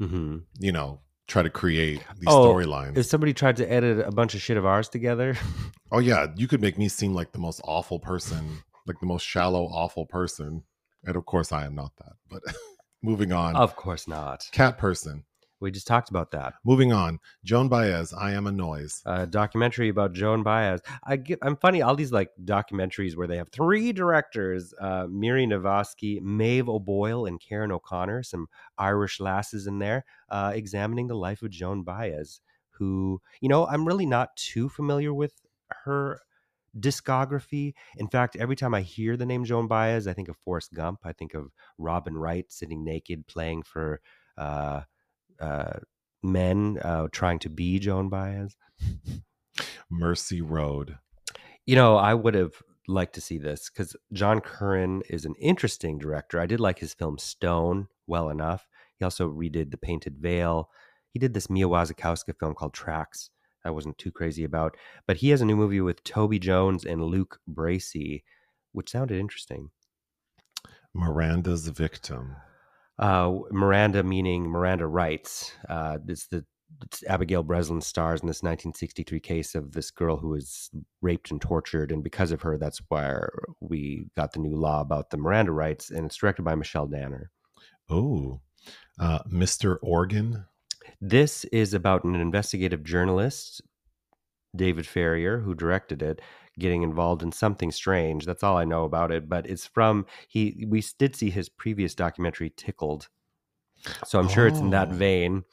hmm 0.00 0.38
you 0.58 0.72
know, 0.72 1.00
try 1.26 1.42
to 1.42 1.50
create 1.50 2.00
these 2.18 2.28
Oh, 2.28 2.46
storylines. 2.54 2.96
If 2.96 3.04
somebody 3.06 3.34
tried 3.34 3.56
to 3.56 3.70
edit 3.70 4.06
a 4.06 4.10
bunch 4.12 4.34
of 4.34 4.40
shit 4.40 4.56
of 4.56 4.64
ours 4.64 4.88
together, 4.88 5.36
Oh 5.92 5.98
yeah, 5.98 6.28
you 6.36 6.46
could 6.48 6.60
make 6.62 6.78
me 6.78 6.88
seem 6.88 7.12
like 7.12 7.32
the 7.32 7.38
most 7.38 7.60
awful 7.64 7.98
person, 7.98 8.62
like 8.86 9.00
the 9.00 9.06
most 9.06 9.26
shallow, 9.26 9.64
awful 9.66 10.06
person. 10.06 10.62
And 11.04 11.16
of 11.16 11.24
course 11.26 11.50
I 11.52 11.64
am 11.66 11.74
not 11.74 11.92
that. 11.98 12.12
But 12.30 12.42
moving 13.02 13.32
on. 13.32 13.56
of 13.56 13.74
course 13.76 14.06
not. 14.08 14.46
Cat 14.52 14.78
person. 14.78 15.24
We 15.60 15.70
just 15.70 15.86
talked 15.86 16.10
about 16.10 16.30
that. 16.32 16.54
Moving 16.64 16.92
on. 16.92 17.18
Joan 17.44 17.68
Baez, 17.68 18.12
I 18.12 18.32
am 18.32 18.46
a 18.46 18.52
noise. 18.52 19.02
A 19.04 19.26
documentary 19.26 19.88
about 19.88 20.12
Joan 20.12 20.42
Baez. 20.42 20.80
I 21.04 21.16
get, 21.16 21.38
I'm 21.42 21.56
funny. 21.56 21.82
All 21.82 21.96
these 21.96 22.12
like 22.12 22.30
documentaries 22.44 23.16
where 23.16 23.26
they 23.26 23.36
have 23.36 23.48
three 23.48 23.92
directors: 23.92 24.72
uh, 24.80 25.06
Miri 25.10 25.46
Navasky, 25.46 26.20
Maeve 26.20 26.68
O'Boyle, 26.68 27.26
and 27.26 27.40
Karen 27.40 27.72
O'Connor. 27.72 28.22
Some 28.22 28.46
Irish 28.78 29.20
lasses 29.20 29.66
in 29.66 29.78
there, 29.78 30.04
uh, 30.28 30.52
examining 30.54 31.08
the 31.08 31.16
life 31.16 31.42
of 31.42 31.50
Joan 31.50 31.82
Baez. 31.82 32.40
Who, 32.70 33.20
you 33.40 33.48
know, 33.48 33.66
I'm 33.66 33.86
really 33.86 34.06
not 34.06 34.36
too 34.36 34.68
familiar 34.68 35.12
with 35.12 35.32
her 35.84 36.20
discography. 36.78 37.74
In 37.96 38.08
fact, 38.08 38.36
every 38.36 38.54
time 38.56 38.74
I 38.74 38.82
hear 38.82 39.16
the 39.16 39.26
name 39.26 39.44
Joan 39.44 39.66
Baez, 39.66 40.06
I 40.06 40.12
think 40.12 40.28
of 40.28 40.36
Forrest 40.36 40.72
Gump. 40.74 41.00
I 41.04 41.12
think 41.12 41.34
of 41.34 41.50
Robin 41.76 42.16
Wright 42.16 42.46
sitting 42.48 42.84
naked 42.84 43.26
playing 43.26 43.62
for 43.64 44.00
uh, 44.36 44.82
uh, 45.40 45.78
men 46.22 46.78
uh, 46.82 47.08
trying 47.12 47.38
to 47.40 47.50
be 47.50 47.78
Joan 47.78 48.08
Baez. 48.08 48.56
Mercy 49.90 50.40
Road. 50.40 50.98
You 51.66 51.76
know, 51.76 51.96
I 51.96 52.14
would 52.14 52.34
have 52.34 52.54
liked 52.86 53.14
to 53.14 53.20
see 53.20 53.38
this 53.38 53.70
because 53.70 53.94
John 54.12 54.40
Curran 54.40 55.02
is 55.10 55.24
an 55.24 55.34
interesting 55.38 55.98
director. 55.98 56.40
I 56.40 56.46
did 56.46 56.60
like 56.60 56.78
his 56.78 56.94
film 56.94 57.18
Stone 57.18 57.88
well 58.06 58.30
enough. 58.30 58.66
He 58.98 59.04
also 59.04 59.30
redid 59.30 59.70
The 59.70 59.76
Painted 59.76 60.16
Veil. 60.18 60.70
He 61.12 61.18
did 61.18 61.34
this 61.34 61.50
Mia 61.50 61.66
Wasikowska 61.68 62.38
film 62.38 62.54
called 62.54 62.74
Tracks. 62.74 63.30
I 63.64 63.70
wasn't 63.70 63.98
too 63.98 64.10
crazy 64.10 64.44
about, 64.44 64.76
but 65.06 65.18
he 65.18 65.30
has 65.30 65.40
a 65.40 65.44
new 65.44 65.56
movie 65.56 65.80
with 65.80 66.04
Toby 66.04 66.38
Jones 66.38 66.84
and 66.84 67.02
Luke 67.02 67.40
Bracey, 67.48 68.22
which 68.72 68.90
sounded 68.90 69.18
interesting. 69.18 69.70
Miranda's 70.94 71.68
Victim. 71.68 72.36
Uh, 72.98 73.38
Miranda 73.50 74.02
meaning 74.02 74.48
Miranda 74.48 74.86
Rights. 74.86 75.52
Uh, 75.68 75.98
it's 76.08 76.26
the 76.26 76.44
it's 76.84 77.02
Abigail 77.06 77.42
Breslin 77.42 77.80
stars 77.80 78.20
in 78.20 78.26
this 78.26 78.42
1963 78.42 79.20
case 79.20 79.54
of 79.54 79.72
this 79.72 79.90
girl 79.90 80.16
who 80.18 80.28
was 80.28 80.70
raped 81.00 81.30
and 81.30 81.40
tortured, 81.40 81.90
and 81.90 82.04
because 82.04 82.30
of 82.30 82.42
her, 82.42 82.58
that's 82.58 82.80
where 82.88 83.30
we 83.60 84.06
got 84.16 84.32
the 84.32 84.40
new 84.40 84.54
law 84.54 84.80
about 84.80 85.10
the 85.10 85.16
Miranda 85.16 85.52
rights, 85.52 85.90
and 85.90 86.06
it's 86.06 86.16
directed 86.16 86.44
by 86.44 86.54
Michelle 86.54 86.86
Danner. 86.86 87.30
Oh, 87.88 88.40
uh, 89.00 89.20
Mr. 89.24 89.78
Organ. 89.82 90.44
This 91.00 91.44
is 91.46 91.74
about 91.74 92.04
an 92.04 92.14
investigative 92.14 92.84
journalist, 92.84 93.62
David 94.54 94.86
Farrier, 94.86 95.40
who 95.40 95.54
directed 95.54 96.02
it, 96.02 96.20
getting 96.58 96.82
involved 96.82 97.22
in 97.22 97.32
something 97.32 97.70
strange. 97.70 98.24
That's 98.26 98.42
all 98.42 98.56
I 98.56 98.64
know 98.64 98.84
about 98.84 99.12
it. 99.12 99.28
But 99.28 99.46
it's 99.48 99.66
from 99.66 100.06
he. 100.28 100.64
We 100.68 100.82
did 100.98 101.14
see 101.16 101.30
his 101.30 101.48
previous 101.48 101.94
documentary, 101.94 102.50
Tickled. 102.56 103.08
So 104.04 104.18
I'm 104.18 104.28
sure 104.28 104.46
it's 104.46 104.60
in 104.60 104.70
that 104.70 104.88
Oh. 104.90 104.94
vein. 104.94 105.44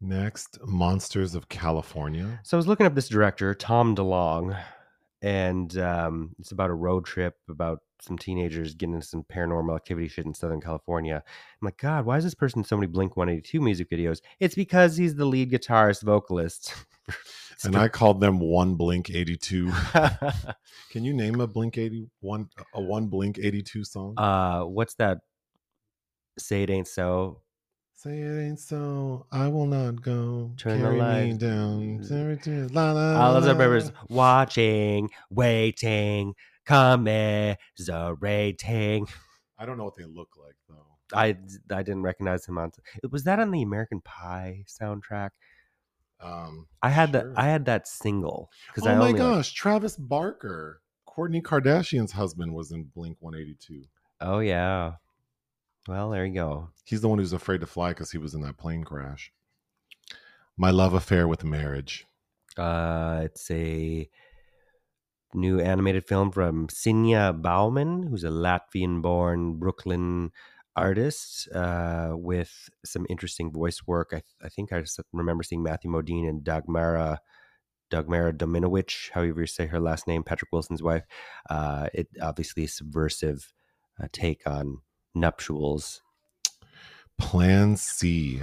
Next, 0.00 0.58
Monsters 0.64 1.34
of 1.34 1.48
California. 1.48 2.38
So 2.44 2.56
I 2.56 2.58
was 2.58 2.66
looking 2.68 2.86
up 2.86 2.94
this 2.94 3.08
director, 3.08 3.54
Tom 3.54 3.96
DeLonge, 3.96 4.56
and 5.22 5.76
um, 5.78 6.34
it's 6.38 6.52
about 6.52 6.68
a 6.70 6.74
road 6.74 7.06
trip 7.06 7.36
about 7.48 7.80
some 8.02 8.18
teenagers 8.18 8.74
getting 8.74 8.94
into 8.94 9.06
some 9.06 9.24
paranormal 9.24 9.74
activity 9.74 10.06
shit 10.06 10.26
in 10.26 10.34
Southern 10.34 10.60
California. 10.60 11.24
I'm 11.24 11.64
like, 11.64 11.78
God, 11.78 12.04
why 12.04 12.18
is 12.18 12.24
this 12.24 12.34
person 12.34 12.60
in 12.60 12.64
so 12.64 12.76
many 12.76 12.86
Blink 12.86 13.16
182 13.16 13.58
music 13.58 13.88
videos? 13.90 14.20
It's 14.38 14.54
because 14.54 14.98
he's 14.98 15.14
the 15.14 15.24
lead 15.24 15.50
guitarist 15.50 16.02
vocalist. 16.02 16.74
And 17.64 17.76
I 17.76 17.88
called 17.88 18.20
them 18.20 18.38
one 18.38 18.74
Blink 18.74 19.10
82. 19.10 19.72
Can 20.90 21.04
you 21.04 21.14
name 21.14 21.40
a 21.40 21.46
Blink 21.46 21.78
81 21.78 22.48
a 22.74 22.80
one 22.80 23.06
Blink 23.06 23.38
82 23.38 23.84
song? 23.84 24.14
uh, 24.18 24.62
what's 24.62 24.94
that? 24.96 25.18
Say 26.38 26.62
it 26.62 26.70
ain't 26.70 26.88
so. 26.88 27.40
Say 27.94 28.18
it 28.20 28.46
ain't 28.46 28.60
so. 28.60 29.26
I 29.32 29.48
will 29.48 29.66
not 29.66 30.02
go. 30.02 30.52
Turn 30.58 30.82
the 30.82 30.90
Carry 30.90 31.32
me 31.32 31.38
down. 31.38 32.04
Carry 32.06 32.36
to- 32.38 32.68
La, 32.68 32.92
la, 32.92 33.26
All 33.26 33.32
la, 33.32 33.40
members 33.40 33.86
la. 33.86 33.92
watching, 34.10 35.08
waiting, 35.30 36.34
commiserating. 36.66 39.06
I 39.58 39.64
don't 39.64 39.78
know 39.78 39.84
what 39.84 39.96
they 39.96 40.04
look 40.04 40.28
like 40.36 40.56
though. 40.68 40.86
I 41.16 41.28
I 41.70 41.82
didn't 41.82 42.02
recognize 42.02 42.46
him 42.46 42.58
on. 42.58 42.70
It. 43.02 43.10
Was 43.10 43.24
that 43.24 43.38
on 43.40 43.50
the 43.50 43.62
American 43.62 44.02
Pie 44.02 44.64
soundtrack? 44.68 45.30
Um, 46.20 46.66
I 46.82 46.88
had 46.90 47.10
sure. 47.12 47.24
that. 47.32 47.38
I 47.38 47.46
had 47.46 47.66
that 47.66 47.86
single 47.86 48.50
because 48.68 48.86
Oh 48.86 48.90
I 48.90 48.94
my 48.94 49.00
only. 49.08 49.12
like- 49.12 49.18
gosh, 49.20 49.52
Travis 49.52 49.96
Barker, 49.96 50.80
Kourtney 51.08 51.42
Kardashian's 51.42 52.12
husband, 52.12 52.54
was 52.54 52.72
in 52.72 52.84
Blink 52.84 53.18
182. 53.20 53.82
oh 54.20 54.38
yeah. 54.40 54.92
Well, 55.88 56.10
there 56.10 56.24
you 56.26 56.34
go. 56.34 56.70
He's 56.84 57.00
the 57.00 57.08
one 57.08 57.18
who's 57.18 57.32
afraid 57.32 57.60
to 57.60 57.66
fly 57.66 57.90
because 57.90 58.10
he 58.10 58.18
was 58.18 58.34
in 58.34 58.40
that 58.40 58.56
plane 58.58 58.82
crash. 58.82 59.32
My 60.56 60.70
love 60.70 60.94
affair 60.94 61.28
with 61.28 61.44
marriage. 61.44 62.06
Uh, 62.56 63.20
it's 63.24 63.48
a 63.50 64.08
new 65.34 65.60
animated 65.60 66.04
film 66.08 66.32
from 66.32 66.68
Signe 66.70 67.12
Baumane, 67.40 68.08
who's 68.08 68.24
a 68.24 68.30
Latvian-born 68.30 69.58
Brooklyn 69.58 70.32
artist 70.76 71.48
uh, 71.54 72.10
with 72.12 72.68
some 72.84 73.06
interesting 73.08 73.50
voice 73.50 73.80
work. 73.86 74.10
I, 74.12 74.22
I 74.44 74.48
think 74.48 74.72
I 74.72 74.80
just 74.80 75.00
remember 75.12 75.42
seeing 75.42 75.62
Matthew 75.62 75.90
Modine 75.90 76.28
and 76.28 76.44
Dagmara 76.44 77.18
Dagmara 77.90 78.36
Dominowicz, 78.36 79.10
however 79.12 79.42
you 79.42 79.46
say 79.46 79.66
her 79.66 79.80
last 79.80 80.06
name, 80.08 80.22
Patrick 80.24 80.50
Wilson's 80.52 80.82
wife. 80.82 81.04
Uh, 81.48 81.88
it 81.94 82.08
obviously 82.20 82.64
a 82.64 82.68
subversive 82.68 83.52
uh, 84.02 84.08
take 84.12 84.42
on 84.46 84.78
nuptials. 85.14 86.02
Plan 87.18 87.76
C. 87.76 88.42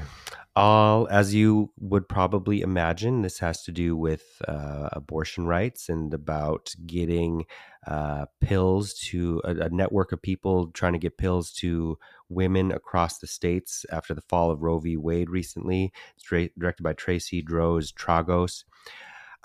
All, 0.56 1.08
as 1.10 1.34
you 1.34 1.72
would 1.80 2.08
probably 2.08 2.62
imagine, 2.62 3.24
this 3.24 3.40
has 3.40 3.64
to 3.64 3.72
do 3.72 3.96
with 3.98 4.24
uh, 4.48 4.90
abortion 4.92 5.48
rights 5.48 5.90
and 5.90 6.14
about 6.14 6.76
getting 6.86 7.46
uh, 7.88 8.28
pills 8.40 8.94
to 8.94 9.42
a, 9.44 9.56
a, 9.56 9.70
network 9.70 10.12
of 10.12 10.22
people 10.22 10.68
trying 10.68 10.94
to 10.94 11.00
get 11.00 11.18
pills 11.18 11.52
to 11.52 11.98
women 12.30 12.72
across 12.72 13.18
the 13.18 13.28
states 13.28 13.84
after 13.92 14.14
the 14.14 14.22
fall 14.22 14.52
of 14.52 14.62
Roe 14.62 14.78
v. 14.78 14.96
Wade 14.96 15.30
recently. 15.30 15.92
It's 16.16 16.52
directed 16.58 16.84
by 16.84 16.94
Tracy 16.94 17.42
Droz 17.42 17.92
Tragos. 17.92 18.64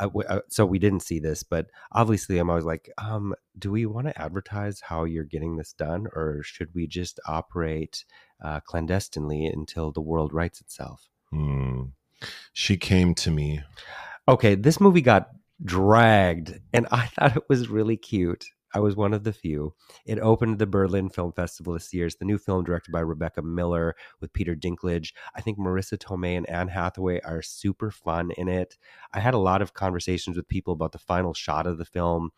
Uh, 0.00 0.40
so 0.48 0.64
we 0.64 0.78
didn't 0.78 1.00
see 1.00 1.18
this, 1.18 1.42
but 1.42 1.66
obviously 1.92 2.38
I'm 2.38 2.50
always 2.50 2.64
like, 2.64 2.90
um, 2.98 3.34
do 3.58 3.70
we 3.70 3.86
want 3.86 4.06
to 4.06 4.20
advertise 4.20 4.80
how 4.80 5.04
you're 5.04 5.24
getting 5.24 5.56
this 5.56 5.72
done, 5.72 6.06
or 6.14 6.42
should 6.42 6.74
we 6.74 6.86
just 6.86 7.18
operate 7.26 8.04
uh, 8.42 8.60
clandestinely 8.60 9.46
until 9.46 9.90
the 9.90 10.00
world 10.00 10.32
rights 10.32 10.60
itself? 10.60 11.08
Hmm. 11.30 11.82
She 12.52 12.76
came 12.76 13.14
to 13.16 13.30
me. 13.30 13.62
Okay, 14.28 14.54
this 14.54 14.80
movie 14.80 15.02
got 15.02 15.28
dragged, 15.64 16.58
and 16.72 16.86
I 16.90 17.06
thought 17.14 17.36
it 17.36 17.48
was 17.48 17.68
really 17.68 17.96
cute. 17.96 18.46
I 18.74 18.80
was 18.80 18.96
one 18.96 19.14
of 19.14 19.24
the 19.24 19.32
few. 19.32 19.74
It 20.04 20.18
opened 20.18 20.58
the 20.58 20.66
Berlin 20.66 21.08
Film 21.08 21.32
Festival 21.32 21.72
this 21.72 21.92
year. 21.94 22.06
It's 22.06 22.16
the 22.16 22.24
new 22.24 22.38
film 22.38 22.64
directed 22.64 22.92
by 22.92 23.00
Rebecca 23.00 23.42
Miller 23.42 23.96
with 24.20 24.32
Peter 24.32 24.54
Dinklage. 24.54 25.12
I 25.34 25.40
think 25.40 25.58
Marisa 25.58 25.96
Tomei 25.96 26.36
and 26.36 26.48
Anne 26.48 26.68
Hathaway 26.68 27.20
are 27.20 27.42
super 27.42 27.90
fun 27.90 28.30
in 28.36 28.48
it. 28.48 28.76
I 29.12 29.20
had 29.20 29.34
a 29.34 29.38
lot 29.38 29.62
of 29.62 29.74
conversations 29.74 30.36
with 30.36 30.48
people 30.48 30.74
about 30.74 30.92
the 30.92 30.98
final 30.98 31.34
shot 31.34 31.66
of 31.66 31.78
the 31.78 31.84
film, 31.84 32.30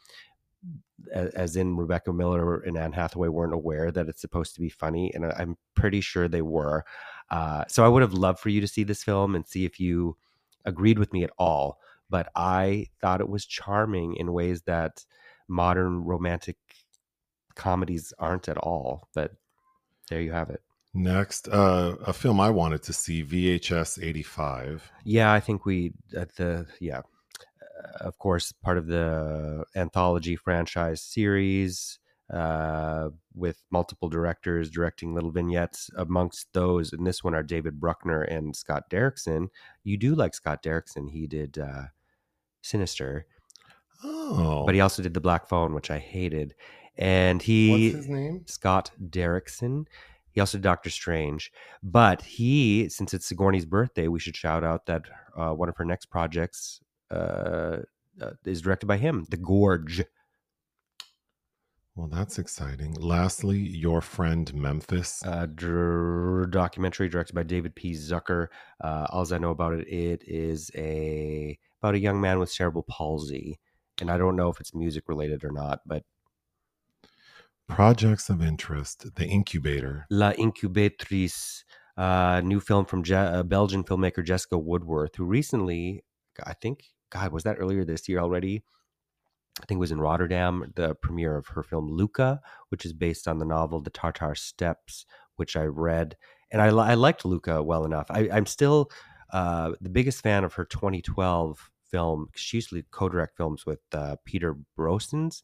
as 1.13 1.57
in 1.57 1.77
Rebecca 1.77 2.13
Miller 2.13 2.61
and 2.61 2.77
Anne 2.77 2.93
Hathaway 2.93 3.29
weren't 3.29 3.55
aware 3.55 3.91
that 3.91 4.09
it's 4.09 4.21
supposed 4.21 4.55
to 4.55 4.61
be 4.61 4.69
funny, 4.69 5.13
and 5.15 5.25
I'm 5.25 5.57
pretty 5.75 6.01
sure 6.01 6.29
they 6.29 6.43
were. 6.43 6.85
Uh, 7.31 7.65
so 7.69 7.85
I 7.85 7.89
would 7.89 8.03
have 8.03 8.15
loved 8.15 8.39
for 8.39 8.51
you 8.51 8.61
to 8.61 8.69
see 8.69 8.85
this 8.85 9.03
film 9.03 9.35
and 9.35 9.47
see 9.47 9.65
if 9.65 9.81
you 9.81 10.17
agreed 10.65 10.99
with 10.99 11.13
me 11.13 11.25
at 11.25 11.33
all. 11.39 11.79
But 12.09 12.31
I 12.35 12.87
thought 13.01 13.21
it 13.21 13.29
was 13.29 13.47
charming 13.47 14.17
in 14.17 14.33
ways 14.33 14.63
that 14.63 15.05
modern 15.51 16.05
romantic 16.05 16.57
comedies 17.55 18.13
aren't 18.19 18.49
at 18.49 18.57
all. 18.57 19.09
But 19.15 19.33
there 20.09 20.21
you 20.21 20.33
have 20.33 20.51
it. 20.51 20.63
Next, 20.93 21.47
uh, 21.49 21.97
a 22.05 22.13
film 22.13 22.41
I 22.41 22.51
wanted 22.51 22.83
to 22.85 22.93
see, 22.93 23.23
VHS 23.25 24.03
85. 24.03 24.91
Yeah, 25.05 25.33
I 25.33 25.39
think 25.39 25.65
we, 25.65 25.93
at 26.17 26.35
the, 26.35 26.67
yeah, 26.81 26.99
uh, 26.99 28.05
of 28.07 28.19
course, 28.19 28.53
part 28.53 28.77
of 28.77 28.87
the 28.87 29.65
anthology 29.77 30.35
franchise 30.35 31.01
series 31.01 32.01
uh, 32.33 33.11
with 33.35 33.63
multiple 33.71 34.09
directors 34.09 34.71
directing 34.71 35.15
little 35.15 35.31
vignettes. 35.31 35.91
Amongst 35.97 36.53
those, 36.53 36.93
and 36.93 37.07
this 37.07 37.23
one 37.23 37.35
are 37.35 37.43
David 37.43 37.81
Bruckner 37.81 38.23
and 38.23 38.55
Scott 38.57 38.91
Derrickson. 38.91 39.49
You 39.85 39.97
do 39.97 40.15
like 40.17 40.35
Scott 40.35 40.63
Derrickson. 40.63 41.11
He 41.11 41.29
did 41.29 41.59
uh, 41.59 41.85
Sinister. 42.63 43.27
Oh. 44.03 44.65
But 44.65 44.75
he 44.75 44.81
also 44.81 45.03
did 45.03 45.15
the 45.15 45.21
Black 45.21 45.47
Phone, 45.49 45.75
which 45.75 45.91
I 45.91 45.99
hated. 45.99 46.55
And 46.97 47.41
he 47.41 47.91
What's 47.91 48.05
his 48.05 48.09
name? 48.09 48.45
Scott 48.47 48.91
Derrickson. 49.09 49.87
He 50.33 50.41
also 50.41 50.59
did 50.59 50.63
Doctor 50.63 50.91
Strange. 50.91 51.53
But 51.83 52.23
he, 52.23 52.89
since 52.89 53.15
it's 53.15 53.27
Sigourney's 53.27 53.67
birthday, 53.67 54.09
we 54.09 54.21
should 54.21 54.37
shout 54.37 54.65
out 54.65 54.87
that 54.87 55.03
uh, 55.37 55.53
one 55.53 55.69
of 55.69 55.77
her 55.77 55.85
next 55.85 56.07
projects 56.07 56.81
uh, 57.11 57.79
uh, 58.21 58.31
is 58.45 58.63
directed 58.63 58.87
by 58.87 58.97
him, 58.97 59.27
The 59.31 59.37
Gorge. 59.37 60.05
Well, 61.97 62.09
that's 62.09 62.39
exciting. 62.39 62.95
Lastly, 62.95 63.59
your 63.59 64.01
friend 64.01 64.53
Memphis. 64.55 65.23
A 65.25 65.47
dr- 65.47 66.51
documentary 66.51 67.09
directed 67.09 67.35
by 67.35 67.43
David 67.43 67.75
P. 67.75 67.93
Zucker. 67.93 68.47
Uh, 68.83 69.07
all 69.11 69.33
I 69.33 69.39
know 69.39 69.51
about 69.51 69.75
it, 69.75 69.89
it 69.89 70.23
is 70.27 70.71
a 70.77 71.59
about 71.83 71.95
a 71.95 71.99
young 71.99 72.21
man 72.21 72.39
with 72.39 72.51
cerebral 72.51 72.85
palsy 72.89 73.59
and 74.01 74.11
I 74.11 74.19
don't 74.19 74.37
know 74.37 74.49
if 74.49 74.61
it's 74.61 74.75
music 74.75 75.05
related 75.09 75.45
or 75.45 75.53
not, 75.53 75.81
but 75.87 76.05
projects 77.69 78.29
of 78.29 78.43
interest, 78.43 79.15
The 79.15 79.27
Incubator, 79.27 80.07
La 80.11 80.33
Incubatrice, 80.33 81.65
uh, 81.97 82.41
new 82.45 82.61
film 82.61 82.85
from 82.85 83.03
Je- 83.03 83.15
uh, 83.15 83.43
Belgian 83.43 83.85
filmmaker 83.85 84.25
Jessica 84.25 84.59
Woodworth, 84.59 85.17
who 85.17 85.25
recently, 85.25 86.05
I 86.45 86.55
think, 86.55 86.85
God, 87.11 87.33
was 87.33 87.45
that 87.45 87.57
earlier 87.59 87.85
this 87.85 88.09
year 88.09 88.19
already? 88.19 88.63
I 89.61 89.67
think 89.67 89.79
it 89.79 89.81
was 89.81 89.93
in 89.93 90.01
Rotterdam, 90.01 90.73
the 90.75 90.95
premiere 90.95 91.37
of 91.37 91.49
her 91.49 91.63
film 91.63 91.91
Luka, 91.91 92.41
which 92.71 92.87
is 92.87 92.93
based 92.93 93.29
on 93.29 93.39
the 93.39 93.45
novel 93.45 93.81
The 93.81 93.91
Tartar 93.91 94.35
Steppes, 94.35 95.05
which 95.37 95.57
I 95.57 95.65
read. 95.65 96.17
And 96.51 96.63
I, 96.63 96.69
I 96.69 96.95
liked 96.95 97.25
Luka 97.25 97.63
well 97.63 97.85
enough. 97.85 98.07
I, 98.11 98.29
am 98.29 98.47
still 98.47 98.91
uh, 99.33 99.73
the 99.81 99.91
biggest 99.91 100.23
fan 100.23 100.45
of 100.45 100.55
her 100.55 100.65
2012 100.65 101.70
film. 101.91 102.29
She 102.35 102.59
used 102.59 102.71
to 102.71 102.83
co-direct 102.91 103.37
films 103.37 103.67
with 103.67 103.81
uh, 103.93 104.17
Peter 104.25 104.57
Brosens. 104.79 105.43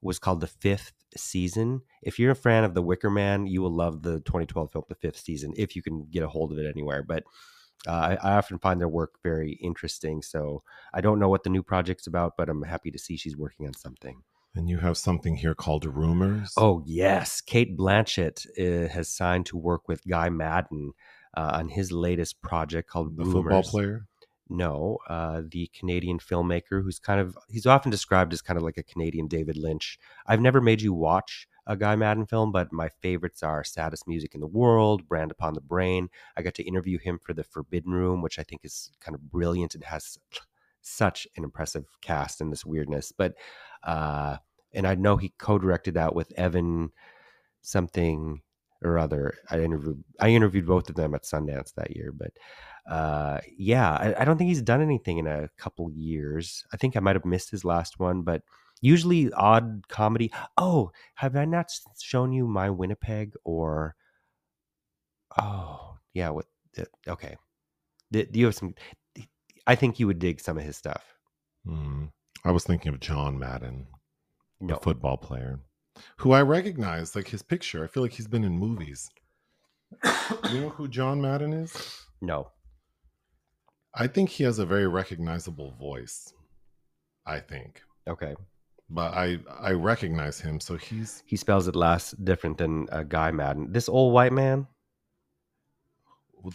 Was 0.00 0.20
called 0.20 0.40
The 0.40 0.46
Fifth 0.46 0.92
Season. 1.16 1.80
If 2.02 2.20
you're 2.20 2.30
a 2.30 2.36
fan 2.36 2.62
of 2.62 2.74
The 2.74 2.82
Wicker 2.82 3.10
Man, 3.10 3.48
you 3.48 3.62
will 3.62 3.74
love 3.74 4.02
the 4.02 4.20
2012 4.20 4.70
film 4.70 4.84
The 4.88 4.94
Fifth 4.94 5.18
Season 5.18 5.52
if 5.56 5.74
you 5.74 5.82
can 5.82 6.06
get 6.08 6.22
a 6.22 6.28
hold 6.28 6.52
of 6.52 6.58
it 6.58 6.68
anywhere. 6.68 7.02
But 7.02 7.24
uh, 7.86 7.90
I, 7.92 8.18
I, 8.22 8.32
often 8.36 8.58
find 8.58 8.80
their 8.80 8.88
work 8.88 9.14
very 9.22 9.52
interesting. 9.62 10.22
So 10.22 10.62
I 10.92 11.00
don't 11.00 11.18
know 11.18 11.28
what 11.28 11.44
the 11.44 11.50
new 11.50 11.62
project's 11.62 12.06
about, 12.06 12.34
but 12.36 12.48
I'm 12.48 12.62
happy 12.62 12.90
to 12.90 12.98
see 12.98 13.16
she's 13.16 13.36
working 13.36 13.66
on 13.66 13.74
something. 13.74 14.22
And 14.54 14.68
you 14.68 14.78
have 14.78 14.96
something 14.96 15.36
here 15.36 15.54
called 15.54 15.84
Rumors. 15.84 16.52
Oh 16.56 16.82
yes, 16.86 17.40
Cate 17.40 17.76
Blanchett 17.76 18.46
uh, 18.58 18.88
has 18.88 19.08
signed 19.08 19.46
to 19.46 19.56
work 19.56 19.86
with 19.86 20.06
Guy 20.08 20.28
Maddin 20.30 20.92
uh, 21.36 21.50
on 21.54 21.68
his 21.68 21.92
latest 21.92 22.42
project 22.42 22.90
called 22.90 23.16
the 23.16 23.24
Rumors. 23.24 23.34
football 23.34 23.62
player. 23.62 24.06
No, 24.50 24.98
uh, 25.08 25.42
the 25.46 25.70
Canadian 25.78 26.18
filmmaker 26.18 26.82
who's 26.82 26.98
kind 26.98 27.20
of 27.20 27.36
he's 27.48 27.66
often 27.66 27.90
described 27.90 28.32
as 28.32 28.42
kind 28.42 28.56
of 28.56 28.62
like 28.62 28.78
a 28.78 28.82
Canadian 28.82 29.28
David 29.28 29.56
Lynch. 29.56 29.98
I've 30.26 30.40
never 30.40 30.60
made 30.60 30.82
you 30.82 30.92
watch 30.92 31.46
a 31.66 31.76
Guy 31.76 31.96
Maddin 31.96 32.26
film, 32.26 32.50
but 32.50 32.72
my 32.72 32.88
favorites 32.88 33.42
are 33.42 33.62
Saddest 33.62 34.08
Music 34.08 34.34
in 34.34 34.40
the 34.40 34.46
World, 34.46 35.06
Brand 35.06 35.30
Upon 35.30 35.54
the 35.54 35.60
Brain. 35.60 36.08
I 36.36 36.42
got 36.42 36.54
to 36.54 36.62
interview 36.62 36.98
him 36.98 37.18
for 37.22 37.34
The 37.34 37.44
Forbidden 37.44 37.92
Room, 37.92 38.22
which 38.22 38.38
I 38.38 38.42
think 38.42 38.62
is 38.64 38.90
kind 39.00 39.14
of 39.14 39.30
brilliant. 39.30 39.74
It 39.74 39.84
has 39.84 40.18
such 40.80 41.28
an 41.36 41.44
impressive 41.44 41.84
cast 42.00 42.40
and 42.40 42.50
this 42.50 42.64
weirdness, 42.64 43.12
but 43.12 43.34
uh, 43.82 44.38
and 44.72 44.86
I 44.86 44.94
know 44.94 45.16
he 45.16 45.32
co-directed 45.38 45.94
that 45.94 46.14
with 46.14 46.32
Evan 46.38 46.90
something 47.60 48.40
or 48.82 48.98
other. 48.98 49.34
I 49.50 49.60
interviewed 49.60 50.02
I 50.20 50.30
interviewed 50.30 50.66
both 50.66 50.88
of 50.88 50.96
them 50.96 51.14
at 51.14 51.24
Sundance 51.24 51.74
that 51.74 51.94
year, 51.94 52.12
but 52.12 52.32
uh, 52.88 53.38
yeah, 53.56 53.90
I, 53.90 54.22
I, 54.22 54.24
don't 54.24 54.38
think 54.38 54.48
he's 54.48 54.62
done 54.62 54.80
anything 54.80 55.18
in 55.18 55.26
a 55.26 55.50
couple 55.58 55.90
years. 55.90 56.64
I 56.72 56.78
think 56.78 56.96
I 56.96 57.00
might 57.00 57.16
have 57.16 57.24
missed 57.26 57.50
his 57.50 57.62
last 57.62 58.00
one, 58.00 58.22
but 58.22 58.42
usually 58.80 59.30
odd 59.34 59.86
comedy. 59.88 60.32
Oh, 60.56 60.90
have 61.14 61.36
I 61.36 61.44
not 61.44 61.70
shown 62.00 62.32
you 62.32 62.46
my 62.46 62.70
Winnipeg 62.70 63.34
or? 63.44 63.94
Oh, 65.38 65.98
yeah. 66.14 66.30
What? 66.30 66.46
Okay. 67.06 67.36
Do 68.10 68.26
you 68.32 68.46
have 68.46 68.54
some? 68.54 68.74
I 69.66 69.74
think 69.74 70.00
you 70.00 70.06
would 70.06 70.18
dig 70.18 70.40
some 70.40 70.56
of 70.56 70.64
his 70.64 70.78
stuff. 70.78 71.04
Mm. 71.66 72.10
I 72.44 72.52
was 72.52 72.64
thinking 72.64 72.94
of 72.94 73.00
John 73.00 73.38
Madden, 73.38 73.86
no. 74.60 74.74
the 74.74 74.80
football 74.80 75.18
player, 75.18 75.60
who 76.16 76.32
I 76.32 76.40
recognize, 76.40 77.14
like 77.14 77.28
his 77.28 77.42
picture. 77.42 77.84
I 77.84 77.86
feel 77.86 78.02
like 78.02 78.12
he's 78.12 78.28
been 78.28 78.44
in 78.44 78.58
movies. 78.58 79.10
you 80.50 80.60
know 80.60 80.70
who 80.70 80.88
John 80.88 81.20
Madden 81.20 81.52
is? 81.52 82.00
No. 82.22 82.48
I 83.94 84.06
think 84.06 84.30
he 84.30 84.44
has 84.44 84.58
a 84.58 84.66
very 84.66 84.86
recognizable 84.86 85.72
voice. 85.72 86.32
I 87.26 87.40
think. 87.40 87.82
Okay. 88.08 88.34
But 88.90 89.12
I 89.14 89.38
I 89.60 89.72
recognize 89.72 90.40
him, 90.40 90.60
so 90.60 90.76
he's 90.76 91.22
he 91.26 91.36
spells 91.36 91.68
it 91.68 91.76
last 91.76 92.24
different 92.24 92.58
than 92.58 92.88
a 92.90 93.04
Guy 93.04 93.30
Maddin. 93.30 93.72
This 93.72 93.88
old 93.88 94.14
white 94.14 94.32
man. 94.32 94.66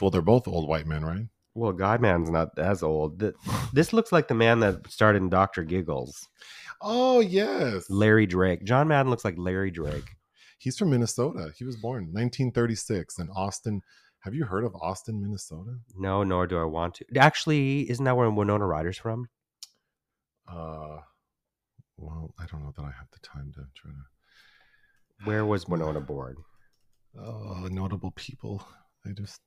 Well, 0.02 0.10
they're 0.10 0.22
both 0.22 0.48
old 0.48 0.68
white 0.68 0.88
men, 0.88 1.06
right? 1.06 1.28
Well, 1.54 1.74
Guy 1.74 1.98
Man's 1.98 2.32
not 2.32 2.58
as 2.58 2.82
old. 2.82 3.24
This 3.74 3.94
looks 3.94 4.12
like 4.12 4.28
the 4.28 4.34
man 4.34 4.60
that 4.62 4.90
starred 4.90 5.16
in 5.16 5.30
Doctor 5.30 5.64
Giggles. 5.64 6.28
Oh 6.82 7.20
yes, 7.20 7.88
Larry 7.90 8.26
Drake. 8.26 8.64
John 8.64 8.88
Madden 8.88 9.12
looks 9.12 9.26
like 9.26 9.36
Larry 9.38 9.70
Drake. 9.70 10.16
He's 10.58 10.78
from 10.78 10.90
Minnesota. 10.90 11.52
He 11.56 11.66
was 11.66 11.76
born 11.76 12.06
1936 12.06 13.20
in 13.20 13.30
Austin, 13.30 13.82
Have 14.24 14.34
you 14.34 14.46
heard 14.46 14.64
of 14.64 14.76
Austin, 14.76 15.22
Minnesota? 15.22 15.76
No, 15.98 16.24
nor 16.24 16.48
do 16.48 16.58
I 16.58 16.64
want 16.64 16.96
to. 16.96 17.06
Actually, 17.18 17.90
isn't 17.90 18.06
that 18.06 18.16
where 18.16 18.30
Winona 18.30 18.66
Ryder's 18.66 18.98
from? 18.98 19.28
Uh, 20.48 20.98
well, 21.98 22.34
I 22.40 22.46
don't 22.46 22.64
know 22.64 22.74
that 22.76 22.84
I 22.84 22.92
have 22.98 23.08
the 23.12 23.20
time 23.20 23.52
to 23.56 23.62
try 23.76 23.92
to. 23.92 25.26
Where 25.26 25.46
was 25.46 25.68
Winona 25.68 26.00
born? 26.00 26.36
Oh, 27.20 27.68
notable 27.70 28.12
people. 28.12 28.66
I 29.06 29.12
just. 29.12 29.42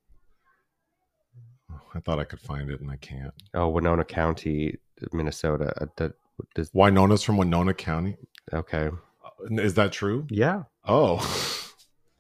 Oh, 1.73 1.81
I 1.95 2.01
thought 2.01 2.19
I 2.19 2.25
could 2.25 2.41
find 2.41 2.71
it 2.71 2.81
and 2.81 2.91
I 2.91 2.97
can't. 2.97 3.33
Oh, 3.55 3.69
Winona 3.69 4.05
County, 4.05 4.77
Minnesota. 5.13 5.73
Uh, 5.81 5.87
that- 5.97 6.13
does- 6.55 6.71
Winona's 6.75 7.23
from 7.23 7.39
Winona 7.39 7.73
County. 7.73 8.17
okay. 8.53 8.89
Uh, 9.25 9.61
Is 9.63 9.73
that 9.75 9.91
true? 9.93 10.27
Yeah. 10.29 10.65
Oh, 10.85 11.17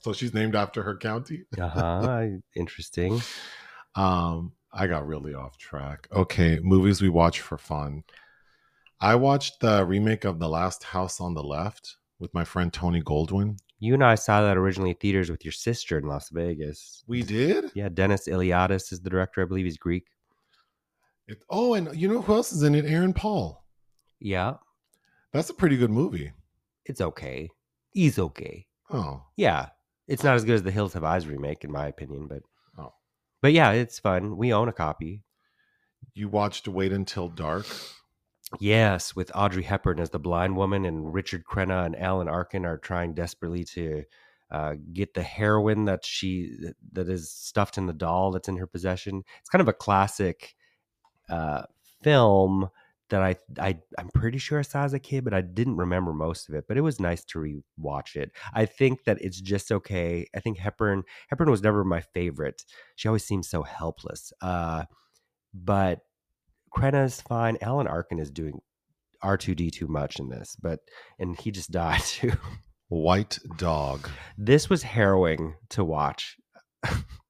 so 0.06 0.12
she's 0.12 0.32
named 0.32 0.54
after 0.54 0.84
her 0.84 0.96
county. 0.96 1.42
Uh 1.60 1.68
huh. 1.68 2.26
Interesting. 2.54 3.20
Um, 3.96 4.52
I 4.72 4.86
got 4.86 5.04
really 5.04 5.34
off 5.34 5.58
track. 5.58 6.06
Okay, 6.12 6.60
movies 6.62 7.02
we 7.02 7.08
watch 7.08 7.40
for 7.40 7.58
fun. 7.58 8.04
I 9.00 9.16
watched 9.16 9.58
the 9.58 9.84
remake 9.84 10.24
of 10.24 10.38
The 10.38 10.48
Last 10.48 10.84
House 10.84 11.20
on 11.20 11.34
the 11.34 11.42
Left 11.42 11.96
with 12.20 12.32
my 12.32 12.44
friend 12.44 12.72
Tony 12.72 13.02
Goldwyn. 13.02 13.58
You 13.80 13.94
and 13.94 14.04
I 14.04 14.14
saw 14.14 14.42
that 14.42 14.56
originally 14.56 14.90
in 14.90 14.96
theaters 14.96 15.28
with 15.28 15.44
your 15.44 15.52
sister 15.52 15.98
in 15.98 16.04
Las 16.06 16.28
Vegas. 16.30 17.02
We 17.08 17.24
did. 17.24 17.72
Yeah, 17.74 17.88
Dennis 17.88 18.28
Iliadis 18.28 18.92
is 18.92 19.00
the 19.00 19.10
director. 19.10 19.42
I 19.42 19.46
believe 19.46 19.64
he's 19.64 19.76
Greek. 19.76 20.04
It, 21.26 21.42
oh, 21.50 21.74
and 21.74 21.94
you 22.00 22.06
know 22.06 22.22
who 22.22 22.32
else 22.34 22.52
is 22.52 22.62
in 22.62 22.76
it? 22.76 22.84
Aaron 22.84 23.12
Paul. 23.12 23.64
Yeah, 24.20 24.54
That's 25.32 25.50
a 25.50 25.54
pretty 25.54 25.76
good 25.76 25.90
movie. 25.90 26.32
it's 26.84 27.00
okay. 27.00 27.50
He's 27.90 28.18
okay. 28.20 28.66
Oh, 28.90 29.24
Yeah, 29.36 29.70
it's 30.08 30.24
not 30.24 30.36
as 30.36 30.44
good 30.44 30.54
as 30.54 30.62
the 30.62 30.70
Hills 30.70 30.92
Have 30.94 31.04
Eyes 31.04 31.26
remake, 31.26 31.64
in 31.64 31.72
my 31.72 31.86
opinion, 31.86 32.26
but 32.28 32.42
Oh. 32.78 32.94
but 33.42 33.52
yeah, 33.52 33.72
it's 33.72 33.98
fun. 33.98 34.36
We 34.36 34.52
own 34.52 34.68
a 34.68 34.72
copy. 34.72 35.22
you 36.14 36.28
watched 36.28 36.68
Wait 36.68 36.92
Until 36.92 37.28
Dark. 37.28 37.66
Yes, 38.60 39.16
with 39.16 39.32
Audrey 39.34 39.64
Hepburn 39.64 39.98
as 39.98 40.10
the 40.10 40.18
blind 40.20 40.56
woman, 40.56 40.84
and 40.84 41.12
Richard 41.12 41.44
Crenna 41.44 41.84
and 41.84 41.96
Alan 41.96 42.28
Arkin 42.28 42.64
are 42.64 42.78
trying 42.78 43.12
desperately 43.12 43.64
to 43.64 44.04
uh, 44.52 44.74
get 44.92 45.14
the 45.14 45.22
heroin 45.22 45.86
that 45.86 46.04
she 46.04 46.56
that 46.92 47.08
is 47.08 47.28
stuffed 47.30 47.76
in 47.76 47.86
the 47.86 47.92
doll 47.92 48.30
that's 48.30 48.48
in 48.48 48.56
her 48.58 48.66
possession. 48.68 49.24
It's 49.40 49.50
kind 49.50 49.60
of 49.60 49.68
a 49.68 49.72
classic 49.72 50.54
uh, 51.28 51.62
film 52.02 52.70
that 53.10 53.22
I 53.22 53.36
I 53.58 53.78
I'm 53.98 54.08
pretty 54.14 54.38
sure 54.38 54.58
I 54.58 54.62
saw 54.62 54.84
as 54.84 54.92
a 54.92 54.98
kid, 54.98 55.24
but 55.24 55.34
I 55.34 55.40
didn't 55.40 55.76
remember 55.76 56.12
most 56.12 56.48
of 56.48 56.54
it. 56.54 56.64
But 56.68 56.76
it 56.76 56.82
was 56.82 57.00
nice 57.00 57.24
to 57.26 57.38
rewatch 57.38 58.16
it. 58.16 58.32
I 58.52 58.66
think 58.66 59.04
that 59.04 59.18
it's 59.20 59.40
just 59.40 59.70
okay. 59.70 60.26
I 60.34 60.40
think 60.40 60.58
Hepburn 60.58 61.04
Hepburn 61.28 61.50
was 61.50 61.62
never 61.62 61.84
my 61.84 62.00
favorite. 62.00 62.62
She 62.96 63.08
always 63.08 63.24
seems 63.24 63.48
so 63.48 63.62
helpless. 63.62 64.32
Uh, 64.40 64.84
but 65.54 66.00
Crenna's 66.74 67.20
fine. 67.20 67.58
Alan 67.60 67.86
Arkin 67.86 68.18
is 68.18 68.30
doing 68.30 68.60
R2D 69.22 69.72
too 69.72 69.86
much 69.86 70.18
in 70.18 70.28
this, 70.28 70.56
but 70.60 70.80
and 71.18 71.38
he 71.38 71.50
just 71.50 71.70
died 71.72 72.02
too. 72.02 72.32
White 72.88 73.38
Dog. 73.56 74.08
This 74.38 74.70
was 74.70 74.84
harrowing 74.84 75.54
to 75.70 75.84
watch. 75.84 76.36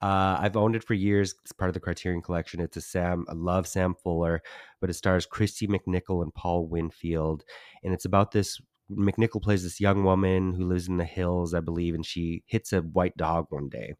uh, 0.00 0.38
I've 0.40 0.56
owned 0.56 0.76
it 0.76 0.84
for 0.84 0.94
years. 0.94 1.34
It's 1.42 1.52
part 1.52 1.68
of 1.68 1.74
the 1.74 1.80
Criterion 1.80 2.22
Collection. 2.22 2.60
It's 2.60 2.76
a 2.76 2.80
Sam. 2.80 3.24
I 3.28 3.32
love 3.34 3.66
Sam 3.66 3.94
Fuller, 3.94 4.42
but 4.80 4.90
it 4.90 4.94
stars 4.94 5.26
Kristy 5.26 5.68
McNichol 5.68 6.22
and 6.22 6.34
Paul 6.34 6.66
Winfield, 6.66 7.44
and 7.82 7.92
it's 7.92 8.04
about 8.04 8.32
this. 8.32 8.60
McNichol 8.90 9.42
plays 9.42 9.62
this 9.62 9.80
young 9.80 10.04
woman 10.04 10.52
who 10.52 10.66
lives 10.66 10.88
in 10.88 10.98
the 10.98 11.04
hills, 11.04 11.54
I 11.54 11.60
believe, 11.60 11.94
and 11.94 12.04
she 12.04 12.42
hits 12.46 12.72
a 12.72 12.80
white 12.80 13.16
dog 13.16 13.46
one 13.50 13.68
day, 13.68 13.94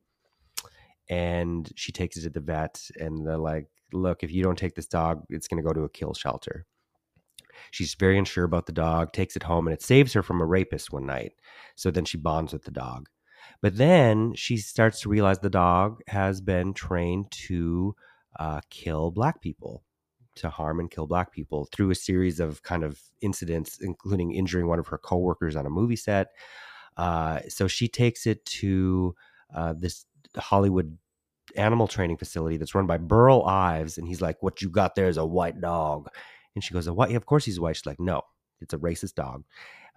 and 1.08 1.70
she 1.76 1.92
takes 1.92 2.16
it 2.16 2.22
to 2.22 2.30
the 2.30 2.40
vet, 2.40 2.80
and 2.96 3.26
they're 3.26 3.38
like, 3.38 3.68
"Look, 3.92 4.22
if 4.22 4.30
you 4.32 4.42
don't 4.42 4.58
take 4.58 4.74
this 4.74 4.88
dog, 4.88 5.24
it's 5.30 5.48
going 5.48 5.62
to 5.62 5.66
go 5.66 5.72
to 5.72 5.84
a 5.84 5.88
kill 5.88 6.14
shelter." 6.14 6.66
She's 7.70 7.94
very 7.94 8.18
unsure 8.18 8.44
about 8.44 8.66
the 8.66 8.72
dog, 8.72 9.12
takes 9.12 9.36
it 9.36 9.42
home, 9.44 9.66
and 9.66 9.74
it 9.74 9.82
saves 9.82 10.12
her 10.14 10.22
from 10.22 10.40
a 10.40 10.46
rapist 10.46 10.92
one 10.92 11.06
night. 11.06 11.32
So 11.76 11.90
then 11.90 12.04
she 12.04 12.18
bonds 12.18 12.52
with 12.52 12.64
the 12.64 12.70
dog. 12.70 13.08
But 13.60 13.76
then 13.76 14.34
she 14.34 14.56
starts 14.56 15.00
to 15.00 15.08
realize 15.08 15.38
the 15.38 15.50
dog 15.50 16.00
has 16.08 16.40
been 16.40 16.74
trained 16.74 17.30
to 17.30 17.94
uh, 18.38 18.60
kill 18.70 19.10
black 19.10 19.40
people, 19.40 19.82
to 20.36 20.50
harm 20.50 20.80
and 20.80 20.90
kill 20.90 21.06
black 21.06 21.32
people 21.32 21.68
through 21.72 21.90
a 21.90 21.94
series 21.94 22.40
of 22.40 22.62
kind 22.62 22.84
of 22.84 23.00
incidents, 23.20 23.78
including 23.80 24.32
injuring 24.32 24.66
one 24.66 24.78
of 24.78 24.88
her 24.88 24.98
coworkers 24.98 25.56
on 25.56 25.66
a 25.66 25.70
movie 25.70 25.96
set. 25.96 26.28
Uh, 26.96 27.40
so 27.48 27.66
she 27.66 27.88
takes 27.88 28.26
it 28.26 28.44
to 28.44 29.14
uh, 29.54 29.74
this 29.76 30.06
Hollywood 30.36 30.96
animal 31.56 31.86
training 31.86 32.16
facility 32.16 32.56
that's 32.56 32.74
run 32.74 32.86
by 32.86 32.98
Burl 32.98 33.42
Ives, 33.44 33.98
and 33.98 34.06
he's 34.06 34.20
like, 34.20 34.42
"What 34.42 34.62
you 34.62 34.70
got 34.70 34.94
there 34.94 35.08
is 35.08 35.16
a 35.16 35.26
white 35.26 35.60
dog." 35.60 36.08
And 36.54 36.62
she 36.64 36.74
goes, 36.74 36.88
"What? 36.88 37.10
Yeah, 37.10 37.16
of 37.16 37.26
course 37.26 37.44
he's 37.44 37.60
white." 37.60 37.76
She's 37.76 37.86
like, 37.86 38.00
"No, 38.00 38.22
it's 38.62 38.74
a 38.74 38.78
racist 38.78 39.14
dog." 39.14 39.44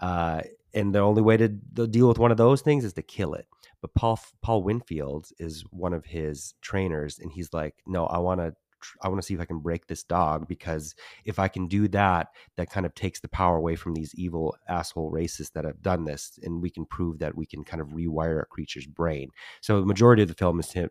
Uh, 0.01 0.41
and 0.73 0.93
the 0.93 0.99
only 0.99 1.21
way 1.21 1.37
to 1.37 1.47
deal 1.47 2.07
with 2.07 2.19
one 2.19 2.31
of 2.31 2.37
those 2.37 2.61
things 2.61 2.83
is 2.83 2.93
to 2.93 3.01
kill 3.01 3.33
it. 3.33 3.47
But 3.81 3.93
Paul 3.93 4.19
Paul 4.41 4.63
Winfield 4.63 5.29
is 5.39 5.63
one 5.71 5.93
of 5.93 6.05
his 6.05 6.55
trainers, 6.61 7.19
and 7.19 7.31
he's 7.31 7.53
like, 7.53 7.75
"No, 7.85 8.05
I 8.05 8.17
want 8.19 8.41
to." 8.41 8.55
I 9.01 9.07
want 9.07 9.19
to 9.19 9.25
see 9.25 9.33
if 9.33 9.39
I 9.39 9.45
can 9.45 9.59
break 9.59 9.87
this 9.87 10.03
dog 10.03 10.47
because 10.47 10.93
if 11.23 11.39
I 11.39 11.47
can 11.47 11.67
do 11.67 11.87
that, 11.87 12.27
that 12.55 12.69
kind 12.69 12.85
of 12.85 12.93
takes 12.93 13.19
the 13.19 13.27
power 13.27 13.57
away 13.57 13.75
from 13.75 13.95
these 13.95 14.13
evil 14.13 14.55
asshole 14.67 15.11
racists 15.11 15.53
that 15.53 15.65
have 15.65 15.81
done 15.81 16.05
this, 16.05 16.37
and 16.43 16.61
we 16.61 16.69
can 16.69 16.85
prove 16.85 17.17
that 17.19 17.35
we 17.35 17.47
can 17.47 17.63
kind 17.63 17.81
of 17.81 17.87
rewire 17.89 18.41
a 18.41 18.45
creature's 18.45 18.85
brain. 18.85 19.31
So 19.61 19.79
the 19.79 19.87
majority 19.87 20.21
of 20.21 20.27
the 20.27 20.35
film 20.35 20.59
is 20.59 20.71
him 20.71 20.89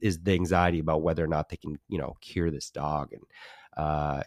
is 0.00 0.18
the 0.20 0.32
anxiety 0.32 0.78
about 0.78 1.02
whether 1.02 1.22
or 1.22 1.28
not 1.28 1.48
they 1.48 1.56
can, 1.56 1.78
you 1.88 1.98
know, 1.98 2.16
cure 2.20 2.50
this 2.50 2.70
dog, 2.70 3.12
and 3.12 3.22
uh, 3.76 4.22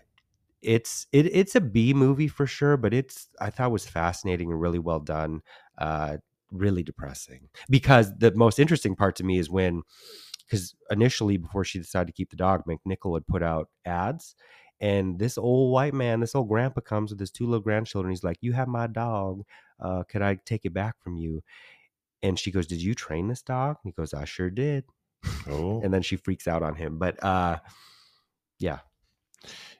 it's 0.61 1.07
it, 1.11 1.25
it's 1.27 1.55
a 1.55 1.61
B 1.61 1.93
movie 1.93 2.27
for 2.27 2.45
sure, 2.47 2.77
but 2.77 2.93
it's 2.93 3.27
I 3.39 3.49
thought 3.49 3.71
was 3.71 3.85
fascinating 3.85 4.51
and 4.51 4.61
really 4.61 4.79
well 4.79 4.99
done. 4.99 5.41
Uh, 5.77 6.17
really 6.51 6.83
depressing 6.83 7.47
because 7.69 8.13
the 8.17 8.29
most 8.35 8.59
interesting 8.59 8.93
part 8.93 9.15
to 9.15 9.23
me 9.23 9.37
is 9.39 9.49
when 9.49 9.81
because 10.45 10.75
initially 10.89 11.37
before 11.37 11.63
she 11.63 11.79
decided 11.79 12.07
to 12.07 12.13
keep 12.13 12.29
the 12.29 12.35
dog, 12.35 12.63
McNichol 12.65 13.15
had 13.15 13.25
put 13.27 13.41
out 13.41 13.69
ads. 13.85 14.35
And 14.81 15.19
this 15.19 15.37
old 15.37 15.71
white 15.71 15.93
man, 15.93 16.19
this 16.19 16.35
old 16.35 16.49
grandpa 16.49 16.81
comes 16.81 17.11
with 17.11 17.19
his 17.19 17.31
two 17.31 17.45
little 17.45 17.61
grandchildren. 17.61 18.11
He's 18.11 18.23
like, 18.23 18.37
You 18.41 18.51
have 18.53 18.67
my 18.67 18.87
dog. 18.87 19.43
Uh, 19.79 20.03
could 20.03 20.21
I 20.21 20.35
take 20.43 20.65
it 20.65 20.73
back 20.73 20.95
from 21.01 21.15
you? 21.17 21.41
And 22.23 22.37
she 22.37 22.51
goes, 22.51 22.67
Did 22.67 22.81
you 22.81 22.95
train 22.95 23.27
this 23.27 23.41
dog? 23.43 23.77
And 23.83 23.93
he 23.93 23.99
goes, 23.99 24.13
I 24.13 24.25
sure 24.25 24.49
did. 24.49 24.85
Oh, 25.47 25.81
And 25.83 25.93
then 25.93 26.01
she 26.01 26.15
freaks 26.17 26.47
out 26.47 26.63
on 26.63 26.75
him. 26.75 26.97
But 26.97 27.23
uh, 27.23 27.59
yeah, 28.59 28.79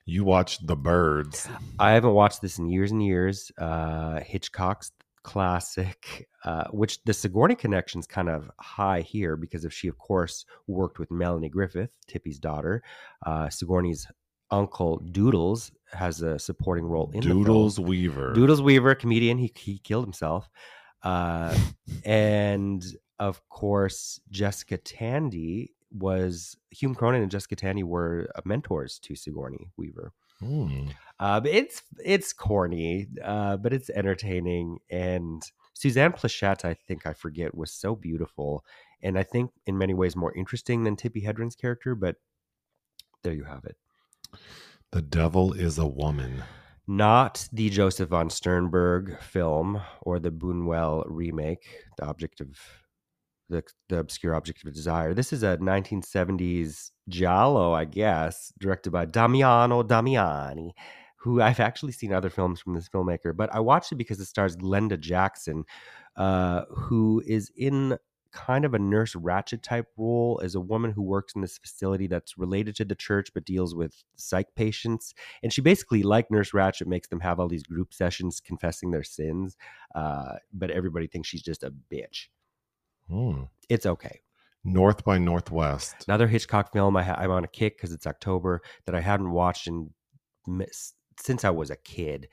you 0.05 0.23
watched 0.23 0.65
The 0.65 0.75
Birds. 0.75 1.47
I 1.79 1.91
haven't 1.91 2.13
watched 2.13 2.41
this 2.41 2.59
in 2.59 2.69
years 2.69 2.91
and 2.91 3.03
years. 3.03 3.51
Uh, 3.57 4.19
Hitchcock's 4.21 4.91
classic, 5.23 6.27
uh, 6.43 6.65
which 6.71 7.03
the 7.03 7.13
Sigourney 7.13 7.55
connection's 7.55 8.07
kind 8.07 8.29
of 8.29 8.49
high 8.59 9.01
here 9.01 9.35
because 9.35 9.65
if 9.65 9.73
she, 9.73 9.87
of 9.87 9.97
course, 9.97 10.45
worked 10.67 10.99
with 10.99 11.11
Melanie 11.11 11.49
Griffith, 11.49 11.91
Tippi's 12.07 12.39
daughter. 12.39 12.83
Uh, 13.25 13.49
Sigourney's 13.49 14.07
uncle 14.49 14.97
Doodles 15.11 15.71
has 15.93 16.21
a 16.21 16.37
supporting 16.37 16.85
role 16.85 17.09
in 17.13 17.21
Doodles 17.21 17.79
Weaver. 17.79 18.33
Doodles 18.33 18.61
Weaver, 18.61 18.95
comedian. 18.95 19.37
He 19.37 19.51
he 19.55 19.79
killed 19.79 20.05
himself, 20.05 20.49
uh, 21.03 21.55
and 22.03 22.83
of 23.19 23.47
course 23.49 24.19
Jessica 24.29 24.77
Tandy 24.77 25.73
was 25.91 26.55
Hume 26.71 26.95
Cronyn 26.95 27.21
and 27.21 27.31
Jessica 27.31 27.55
Tandy 27.55 27.83
were 27.83 28.29
uh, 28.35 28.41
mentors 28.45 28.99
to 28.99 29.15
Sigourney 29.15 29.71
Weaver. 29.77 30.13
Uh, 31.19 31.41
it's 31.45 31.83
it's 32.03 32.33
corny, 32.33 33.07
uh, 33.23 33.57
but 33.57 33.73
it's 33.73 33.89
entertaining. 33.91 34.79
And 34.89 35.43
Suzanne 35.73 36.13
Pleshette, 36.13 36.65
I 36.65 36.73
think 36.73 37.05
I 37.05 37.13
forget, 37.13 37.55
was 37.55 37.71
so 37.71 37.95
beautiful, 37.95 38.65
and 39.03 39.17
I 39.19 39.23
think 39.23 39.51
in 39.65 39.77
many 39.77 39.93
ways 39.93 40.15
more 40.15 40.33
interesting 40.35 40.83
than 40.83 40.95
Tippi 40.95 41.23
Hedren's 41.23 41.55
character. 41.55 41.93
But 41.93 42.15
there 43.23 43.33
you 43.33 43.43
have 43.43 43.65
it. 43.65 43.77
The 44.91 45.01
Devil 45.01 45.53
is 45.53 45.77
a 45.77 45.85
Woman. 45.85 46.43
Not 46.87 47.47
the 47.53 47.69
Josef 47.69 48.09
von 48.09 48.29
Sternberg 48.29 49.21
film 49.21 49.81
or 50.01 50.19
the 50.19 50.31
Buñuel 50.31 51.03
remake, 51.07 51.85
the 51.97 52.05
object 52.05 52.41
of 52.41 52.57
the 53.51 53.63
the 53.89 53.99
obscure 53.99 54.33
object 54.33 54.65
of 54.65 54.73
desire. 54.73 55.13
This 55.13 55.31
is 55.31 55.43
a 55.43 55.57
1970s 55.57 56.91
giallo, 57.09 57.73
I 57.73 57.85
guess, 57.85 58.51
directed 58.59 58.91
by 58.91 59.05
Damiano 59.05 59.83
Damiani, 59.83 60.71
who 61.17 61.41
I've 61.41 61.59
actually 61.59 61.91
seen 61.91 62.13
other 62.13 62.29
films 62.29 62.59
from 62.59 62.73
this 62.73 62.89
filmmaker, 62.89 63.35
but 63.35 63.53
I 63.53 63.59
watched 63.59 63.91
it 63.91 63.95
because 63.95 64.19
it 64.19 64.25
stars 64.25 64.55
Glenda 64.55 64.99
Jackson, 64.99 65.65
uh, 66.15 66.63
who 66.69 67.21
is 67.27 67.51
in 67.55 67.97
kind 68.31 68.63
of 68.63 68.73
a 68.73 68.79
nurse 68.79 69.13
Ratched 69.13 69.61
type 69.61 69.87
role 69.97 70.39
as 70.43 70.55
a 70.55 70.59
woman 70.59 70.91
who 70.91 71.01
works 71.01 71.33
in 71.35 71.41
this 71.41 71.57
facility 71.57 72.07
that's 72.07 72.37
related 72.37 72.75
to 72.77 72.85
the 72.85 72.95
church 72.95 73.29
but 73.33 73.45
deals 73.45 73.75
with 73.75 74.03
psych 74.15 74.47
patients. 74.55 75.13
And 75.43 75.51
she 75.51 75.61
basically, 75.61 76.01
like 76.03 76.31
Nurse 76.31 76.51
Ratched, 76.51 76.87
makes 76.87 77.09
them 77.09 77.19
have 77.19 77.39
all 77.39 77.49
these 77.49 77.63
group 77.63 77.93
sessions 77.93 78.39
confessing 78.39 78.91
their 78.91 79.03
sins, 79.03 79.57
uh, 79.95 80.35
but 80.53 80.71
everybody 80.71 81.07
thinks 81.07 81.27
she's 81.27 81.43
just 81.43 81.63
a 81.63 81.73
bitch. 81.91 82.27
Hmm. 83.11 83.43
It's 83.69 83.85
okay. 83.85 84.21
North 84.63 85.03
by 85.03 85.17
Northwest. 85.17 86.05
Another 86.07 86.27
Hitchcock 86.27 86.71
film 86.71 86.95
I 86.95 87.03
ha- 87.03 87.17
I'm 87.17 87.31
on 87.31 87.43
a 87.43 87.47
kick 87.47 87.77
because 87.77 87.91
it's 87.91 88.07
October 88.07 88.61
that 88.85 88.95
I 88.95 89.01
hadn't 89.01 89.31
watched 89.31 89.67
in 89.67 89.91
since 91.19 91.43
I 91.43 91.49
was 91.49 91.69
a 91.69 91.75
kid. 91.75 92.29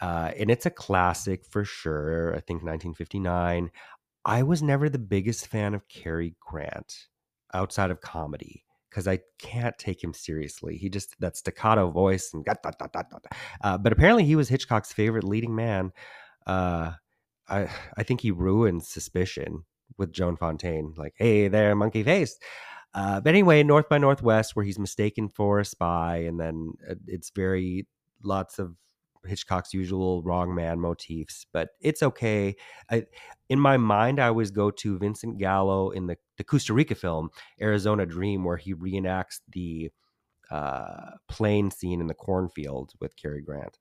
Uh, 0.00 0.30
and 0.38 0.50
it's 0.50 0.66
a 0.66 0.70
classic 0.70 1.44
for 1.44 1.64
sure. 1.64 2.30
I 2.30 2.40
think 2.40 2.62
1959. 2.62 3.70
I 4.24 4.42
was 4.42 4.62
never 4.62 4.88
the 4.88 4.98
biggest 4.98 5.48
fan 5.48 5.74
of 5.74 5.88
Cary 5.88 6.36
Grant 6.40 7.08
outside 7.52 7.90
of 7.90 8.00
comedy 8.00 8.64
because 8.88 9.08
I 9.08 9.20
can't 9.38 9.76
take 9.78 10.02
him 10.02 10.14
seriously. 10.14 10.76
He 10.76 10.88
just 10.88 11.16
that 11.20 11.36
staccato 11.36 11.90
voice 11.90 12.32
and 12.32 12.46
uh, 13.62 13.78
but 13.78 13.92
apparently 13.92 14.24
he 14.24 14.36
was 14.36 14.48
Hitchcock's 14.48 14.92
favorite 14.92 15.24
leading 15.24 15.54
man. 15.54 15.92
Uh, 16.46 16.92
I 17.48 17.68
I 17.96 18.02
think 18.04 18.20
he 18.20 18.30
ruined 18.30 18.84
Suspicion 18.84 19.64
with 19.96 20.12
Joan 20.12 20.36
Fontaine. 20.36 20.94
Like, 20.96 21.14
hey 21.16 21.48
there, 21.48 21.74
monkey 21.74 22.02
face. 22.02 22.38
Uh, 22.94 23.20
but 23.20 23.30
anyway, 23.30 23.62
North 23.62 23.88
by 23.88 23.98
Northwest, 23.98 24.56
where 24.56 24.64
he's 24.64 24.78
mistaken 24.78 25.28
for 25.28 25.60
a 25.60 25.64
spy, 25.64 26.18
and 26.18 26.40
then 26.40 26.72
uh, 26.88 26.94
it's 27.06 27.30
very 27.34 27.86
lots 28.22 28.58
of 28.58 28.74
Hitchcock's 29.26 29.74
usual 29.74 30.22
wrong 30.22 30.54
man 30.54 30.80
motifs, 30.80 31.46
but 31.52 31.70
it's 31.80 32.02
okay. 32.02 32.56
I, 32.90 33.04
in 33.48 33.60
my 33.60 33.76
mind, 33.76 34.20
I 34.20 34.28
always 34.28 34.50
go 34.50 34.70
to 34.70 34.98
Vincent 34.98 35.38
Gallo 35.38 35.90
in 35.90 36.06
the, 36.06 36.16
the 36.36 36.44
Kusturica 36.44 36.96
film 36.96 37.30
Arizona 37.60 38.06
Dream, 38.06 38.44
where 38.44 38.56
he 38.56 38.74
reenacts 38.74 39.40
the 39.52 39.90
uh, 40.50 41.12
plane 41.28 41.70
scene 41.70 42.00
in 42.00 42.06
the 42.06 42.14
cornfield 42.14 42.92
with 43.00 43.16
Cary 43.16 43.42
Grant. 43.42 43.78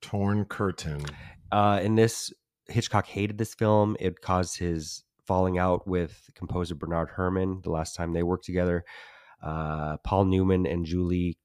Torn 0.00 0.44
Curtain. 0.44 1.04
Uh, 1.52 1.80
in 1.82 1.94
this, 1.94 2.32
Hitchcock 2.68 3.06
hated 3.06 3.38
this 3.38 3.54
film. 3.54 3.96
It 4.00 4.20
caused 4.20 4.58
his 4.58 5.04
falling 5.26 5.58
out 5.58 5.86
with 5.86 6.30
composer 6.34 6.74
Bernard 6.74 7.10
Herrmann 7.16 7.60
the 7.62 7.70
last 7.70 7.94
time 7.94 8.12
they 8.12 8.22
worked 8.22 8.44
together. 8.44 8.84
Uh, 9.42 9.96
Paul 9.98 10.26
Newman 10.26 10.66
and 10.66 10.86
Julie 10.86 11.38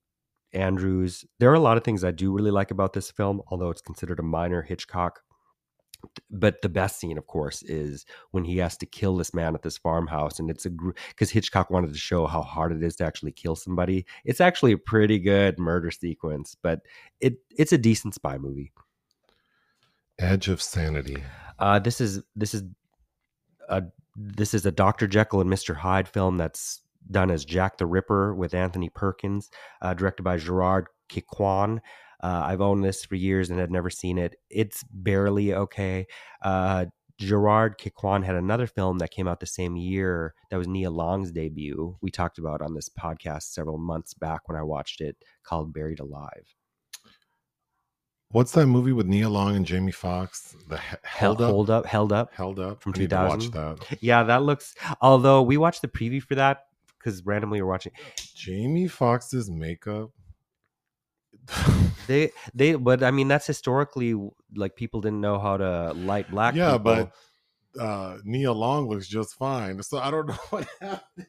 Andrews. 0.53 1.25
There 1.39 1.51
are 1.51 1.55
a 1.55 1.59
lot 1.59 1.77
of 1.77 1.83
things 1.83 2.03
I 2.03 2.11
do 2.11 2.31
really 2.31 2.51
like 2.51 2.71
about 2.71 2.93
this 2.93 3.11
film, 3.11 3.41
although 3.47 3.69
it's 3.69 3.81
considered 3.81 4.19
a 4.19 4.23
minor 4.23 4.61
Hitchcock. 4.61 5.21
But 6.31 6.61
the 6.63 6.69
best 6.69 6.99
scene, 6.99 7.17
of 7.17 7.27
course, 7.27 7.61
is 7.61 8.05
when 8.31 8.43
he 8.43 8.57
has 8.57 8.75
to 8.77 8.87
kill 8.87 9.17
this 9.17 9.35
man 9.35 9.53
at 9.53 9.61
this 9.61 9.77
farmhouse, 9.77 10.39
and 10.39 10.49
it's 10.49 10.65
a 10.65 10.71
because 11.09 11.29
Hitchcock 11.29 11.69
wanted 11.69 11.93
to 11.93 11.99
show 11.99 12.25
how 12.25 12.41
hard 12.41 12.71
it 12.71 12.81
is 12.81 12.95
to 12.95 13.05
actually 13.05 13.33
kill 13.33 13.55
somebody. 13.55 14.07
It's 14.25 14.41
actually 14.41 14.71
a 14.71 14.79
pretty 14.79 15.19
good 15.19 15.59
murder 15.59 15.91
sequence, 15.91 16.55
but 16.59 16.79
it 17.19 17.35
it's 17.55 17.71
a 17.71 17.77
decent 17.77 18.15
spy 18.15 18.39
movie. 18.39 18.71
Edge 20.17 20.47
of 20.47 20.59
Sanity. 20.59 21.23
Uh, 21.59 21.77
this 21.77 22.01
is 22.01 22.23
this 22.35 22.55
is 22.55 22.63
a 23.71 23.83
this 24.15 24.53
is 24.53 24.65
a 24.65 24.71
Dr. 24.71 25.07
Jekyll 25.07 25.41
and 25.41 25.49
Mr. 25.49 25.75
Hyde 25.75 26.07
film 26.07 26.37
that's 26.37 26.81
done 27.09 27.31
as 27.31 27.45
Jack 27.45 27.77
the 27.77 27.85
Ripper 27.85 28.35
with 28.35 28.53
Anthony 28.53 28.89
Perkins, 28.89 29.49
uh, 29.81 29.93
directed 29.93 30.23
by 30.23 30.37
Gerard 30.37 30.87
Kikoïne. 31.09 31.79
Uh, 32.21 32.43
I've 32.45 32.61
owned 32.61 32.83
this 32.83 33.03
for 33.03 33.15
years 33.15 33.49
and 33.49 33.59
had 33.59 33.71
never 33.71 33.89
seen 33.89 34.17
it. 34.17 34.35
It's 34.49 34.83
barely 34.91 35.53
okay. 35.53 36.05
Uh, 36.43 36.85
Gerard 37.17 37.77
Kikoïne 37.79 38.23
had 38.25 38.35
another 38.35 38.67
film 38.67 38.97
that 38.99 39.11
came 39.11 39.27
out 39.27 39.39
the 39.39 39.45
same 39.45 39.75
year 39.75 40.33
that 40.49 40.57
was 40.57 40.67
Nia 40.67 40.91
Long's 40.91 41.31
debut. 41.31 41.97
We 42.01 42.11
talked 42.11 42.37
about 42.37 42.61
on 42.61 42.73
this 42.73 42.89
podcast 42.89 43.43
several 43.53 43.77
months 43.77 44.13
back 44.13 44.47
when 44.47 44.57
I 44.57 44.63
watched 44.63 45.01
it 45.01 45.17
called 45.43 45.73
Buried 45.73 45.99
Alive. 45.99 46.55
What's 48.31 48.51
that 48.53 48.67
movie 48.67 48.93
with 48.93 49.07
Nia 49.07 49.27
Long 49.29 49.55
and 49.55 49.65
Jamie 49.65 49.91
Foxx? 49.91 50.55
The 50.69 50.77
he- 50.77 50.95
Held, 51.03 51.39
Hold 51.41 51.69
up, 51.69 51.85
Held 51.85 52.13
Up, 52.13 52.33
Held 52.33 52.59
Up 52.59 52.81
from 52.81 52.91
Watch 52.91 52.99
2000. 52.99 53.51
that. 53.53 53.97
Yeah, 54.01 54.23
that 54.23 54.43
looks. 54.43 54.73
Although 55.01 55.41
we 55.41 55.57
watched 55.57 55.81
the 55.81 55.87
preview 55.87 56.21
for 56.23 56.35
that 56.35 56.65
because 56.97 57.25
randomly 57.25 57.61
we're 57.61 57.67
watching. 57.69 57.91
Jamie 58.35 58.87
Foxx's 58.87 59.49
makeup. 59.49 60.11
They 62.07 62.31
they, 62.53 62.75
but 62.75 63.03
I 63.03 63.11
mean 63.11 63.27
that's 63.27 63.47
historically 63.47 64.15
like 64.55 64.75
people 64.75 65.01
didn't 65.01 65.21
know 65.21 65.39
how 65.39 65.57
to 65.57 65.93
light 65.93 66.29
black. 66.31 66.55
yeah, 66.55 66.77
people. 66.77 67.09
but 67.75 67.81
uh 67.81 68.17
Nia 68.23 68.51
Long 68.51 68.87
looks 68.87 69.07
just 69.07 69.35
fine. 69.35 69.81
So 69.83 69.97
I 69.97 70.11
don't 70.11 70.27
know 70.29 70.37
what 70.51 70.67
happened. 70.79 71.27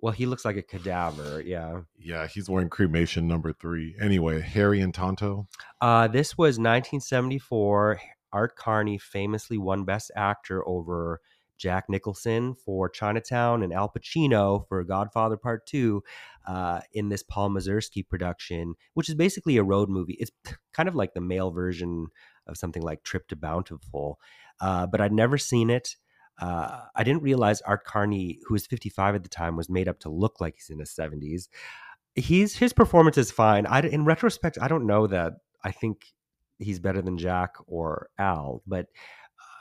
Well, 0.00 0.12
he 0.12 0.26
looks 0.26 0.44
like 0.44 0.56
a 0.56 0.62
cadaver. 0.62 1.42
Yeah. 1.44 1.80
Yeah, 1.98 2.26
he's 2.26 2.48
wearing 2.48 2.68
cremation 2.68 3.26
number 3.26 3.52
three. 3.52 3.96
Anyway, 4.00 4.40
Harry 4.40 4.80
and 4.80 4.94
Tonto. 4.94 5.48
Uh, 5.80 6.08
this 6.08 6.38
was 6.38 6.58
1974. 6.58 8.00
Art 8.32 8.56
Carney 8.56 8.98
famously 8.98 9.58
won 9.58 9.84
Best 9.84 10.10
Actor 10.14 10.66
over 10.68 11.20
Jack 11.56 11.86
Nicholson 11.88 12.54
for 12.54 12.88
Chinatown 12.88 13.62
and 13.62 13.72
Al 13.72 13.88
Pacino 13.88 14.66
for 14.68 14.84
Godfather 14.84 15.36
Part 15.36 15.66
Two 15.66 16.02
uh, 16.46 16.80
in 16.92 17.08
this 17.08 17.22
Paul 17.22 17.50
Mazursky 17.50 18.06
production, 18.06 18.74
which 18.94 19.08
is 19.08 19.14
basically 19.14 19.56
a 19.56 19.64
road 19.64 19.88
movie. 19.88 20.16
It's 20.20 20.30
kind 20.72 20.88
of 20.88 20.94
like 20.94 21.14
the 21.14 21.20
male 21.20 21.50
version 21.50 22.06
of 22.46 22.56
something 22.56 22.82
like 22.82 23.02
Trip 23.02 23.26
to 23.28 23.36
Bountiful, 23.36 24.20
uh, 24.60 24.86
but 24.86 25.00
I'd 25.00 25.12
never 25.12 25.36
seen 25.36 25.68
it. 25.68 25.96
Uh, 26.40 26.82
I 26.94 27.04
didn't 27.04 27.22
realize 27.22 27.60
Art 27.62 27.84
Carney, 27.84 28.38
who 28.46 28.54
was 28.54 28.66
55 28.66 29.16
at 29.16 29.22
the 29.22 29.28
time, 29.28 29.56
was 29.56 29.68
made 29.68 29.88
up 29.88 29.98
to 30.00 30.10
look 30.10 30.40
like 30.40 30.54
he's 30.56 30.70
in 30.70 30.78
his 30.78 30.90
70s. 30.90 31.48
He's 32.14 32.56
his 32.56 32.72
performance 32.72 33.18
is 33.18 33.30
fine. 33.30 33.66
I, 33.66 33.80
in 33.80 34.04
retrospect, 34.04 34.58
I 34.60 34.68
don't 34.68 34.86
know 34.86 35.06
that 35.06 35.34
I 35.64 35.70
think 35.70 36.06
he's 36.58 36.78
better 36.80 37.02
than 37.02 37.18
Jack 37.18 37.54
or 37.66 38.08
Al, 38.18 38.62
but 38.66 38.86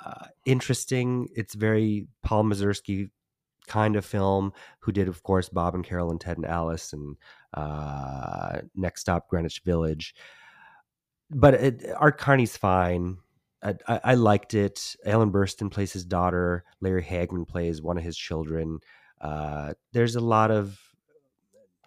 uh, 0.06 0.28
interesting. 0.46 1.28
It's 1.36 1.54
very 1.54 2.08
Paul 2.24 2.46
Mazursky 2.46 3.10
kind 3.68 3.96
of 3.96 4.06
film. 4.06 4.54
Who 4.80 4.92
did, 4.92 5.08
of 5.08 5.22
course, 5.24 5.50
Bob 5.50 5.76
and 5.76 5.84
Carol 5.84 6.12
and 6.12 6.20
Ted 6.22 6.38
and 6.38 6.46
Alice 6.46 6.94
and 6.94 7.18
uh, 7.54 8.62
Next 8.76 9.02
Stop 9.02 9.30
Greenwich 9.30 9.62
Village. 9.66 10.16
But 11.30 11.54
it, 11.56 11.86
Art 11.98 12.18
Carney's 12.18 12.58
fine. 12.58 13.18
I, 13.88 14.00
I, 14.04 14.14
liked 14.16 14.54
it. 14.54 14.96
Ellen 15.04 15.32
Burstyn 15.32 15.72
plays 15.72 15.92
his 15.92 16.06
daughter. 16.06 16.64
Larry 16.82 17.04
Hagman 17.04 17.48
plays 17.48 17.82
one 17.82 17.98
of 17.98 18.04
his 18.04 18.18
children. 18.18 18.80
Uh, 19.20 19.74
there's 19.94 20.16
a 20.16 20.22
lot 20.22 20.52
of 20.52 20.80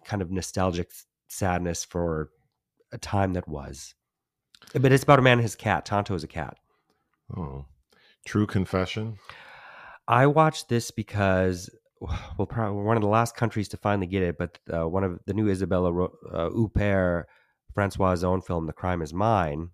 kind 0.03 0.21
of 0.21 0.31
nostalgic 0.31 0.91
sadness 1.27 1.83
for 1.83 2.29
a 2.91 2.97
time 2.97 3.33
that 3.33 3.47
was. 3.47 3.93
But 4.73 4.91
it's 4.91 5.03
about 5.03 5.19
a 5.19 5.21
man 5.21 5.33
and 5.33 5.41
his 5.41 5.55
cat. 5.55 5.85
Tonto 5.85 6.13
is 6.13 6.23
a 6.23 6.27
cat. 6.27 6.57
Oh. 7.35 7.65
True 8.25 8.45
Confession. 8.45 9.17
I 10.07 10.27
watched 10.27 10.69
this 10.69 10.91
because 10.91 11.69
well, 12.01 12.47
probably 12.47 12.75
we're 12.75 12.83
one 12.83 12.97
of 12.97 13.03
the 13.03 13.09
last 13.09 13.35
countries 13.35 13.69
to 13.69 13.77
finally 13.77 14.07
get 14.07 14.23
it, 14.23 14.37
but 14.37 14.59
uh, 14.73 14.87
one 14.87 15.03
of 15.03 15.19
the 15.25 15.33
new 15.33 15.47
Isabella 15.47 16.05
uh, 16.05 16.49
Huppert, 16.49 17.25
François 17.75 18.13
Ozon 18.13 18.43
film, 18.45 18.65
"The 18.65 18.73
Crime 18.73 19.01
Is 19.01 19.13
Mine," 19.13 19.69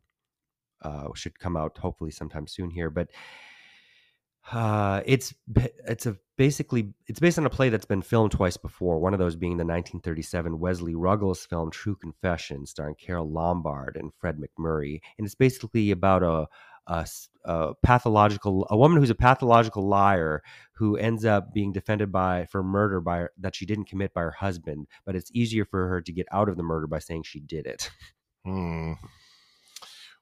uh, 0.82 1.08
should 1.16 1.40
come 1.40 1.58
out 1.58 1.78
hopefully 1.78 2.12
sometime 2.12 2.48
soon 2.48 2.70
here. 2.70 2.90
But 2.90 3.10
uh, 4.52 5.02
it's 5.06 5.34
it's 5.88 6.06
a 6.06 6.18
basically 6.38 6.94
it's 7.08 7.20
based 7.20 7.38
on 7.38 7.46
a 7.46 7.50
play 7.50 7.70
that's 7.70 7.86
been 7.86 8.02
filmed 8.02 8.32
twice 8.32 8.58
before. 8.58 9.00
One 9.00 9.14
of 9.14 9.20
those 9.20 9.36
being 9.36 9.58
the 9.58 9.66
1937 9.66 10.60
Wesley 10.60 10.96
Ruggles 10.96 11.46
film 11.46 11.72
"True 11.72 11.96
Confession," 11.96 12.66
starring 12.66 12.96
Carole 12.96 13.30
Lombard 13.30 13.98
and 13.98 14.14
Fred 14.14 14.38
MacMurray, 14.38 15.02
and 15.18 15.26
it's 15.26 15.36
basically 15.36 15.92
about 15.92 16.24
a 16.24 16.48
pathological 17.84 18.66
a 18.70 18.78
woman 18.78 18.98
who's 18.98 19.10
a 19.10 19.16
pathological 19.16 19.86
liar 19.86 20.42
who 20.74 20.96
ends 20.96 21.26
up 21.26 21.54
being 21.54 21.74
defended 21.74 22.12
by 22.12 22.46
for 22.46 22.64
murder 22.64 23.02
by 23.02 23.28
that 23.38 23.56
she 23.56 23.66
didn't 23.66 23.86
commit 23.90 24.14
by 24.14 24.22
her 24.22 24.32
husband 24.32 24.88
but 25.06 25.14
it's 25.14 25.30
easier 25.34 25.66
for 25.66 25.90
her 25.90 26.02
to 26.02 26.14
get 26.14 26.26
out 26.32 26.48
of 26.48 26.56
the 26.56 26.64
murder 26.64 26.88
by 26.88 27.00
saying 27.00 27.24
she 27.24 27.42
did 27.42 27.66
it 27.66 27.92
Hmm. 28.46 28.94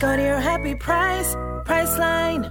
Go 0.00 0.16
to 0.16 0.22
your 0.22 0.40
happy 0.40 0.74
price, 0.74 1.34
Priceline. 1.66 2.50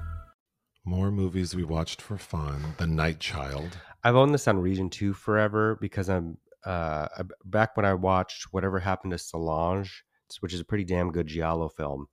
More 0.85 1.09
movies 1.09 1.55
we 1.55 1.63
watched 1.63 1.99
for 1.99 2.15
fun. 2.15 2.75
The 2.77 2.85
Night 2.85 3.19
Child. 3.19 3.75
i've 4.03 4.15
owned 4.15 4.33
this 4.33 4.47
on 4.47 4.57
region 4.59 4.89
2 4.89 5.13
forever 5.13 5.77
because 5.81 6.09
i'm 6.09 6.37
uh 6.63 7.07
back 7.43 7.75
when 7.75 7.85
i 7.85 7.93
watched 7.93 8.47
whatever 8.51 8.79
happened 8.79 9.11
to 9.11 9.17
solange 9.17 10.03
which 10.39 10.53
is 10.53 10.61
a 10.61 10.63
pretty 10.65 10.85
damn 10.85 11.11
good 11.11 11.27
giallo 11.27 11.67
film 11.67 12.05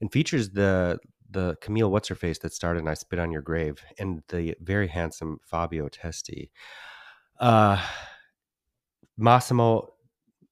and 0.00 0.10
features 0.12 0.50
the 0.50 0.98
the 1.30 1.56
Camille 1.60 1.90
what's 1.90 2.08
her 2.08 2.14
face 2.14 2.38
that 2.38 2.52
starred 2.52 2.76
in 2.78 2.86
I 2.86 2.94
Spit 2.94 3.18
on 3.18 3.32
Your 3.32 3.42
Grave 3.42 3.82
and 3.98 4.22
the 4.28 4.54
very 4.60 4.86
handsome 4.86 5.38
Fabio 5.42 5.88
Testi. 5.88 6.50
Uh, 7.40 7.82
Massimo 9.16 9.94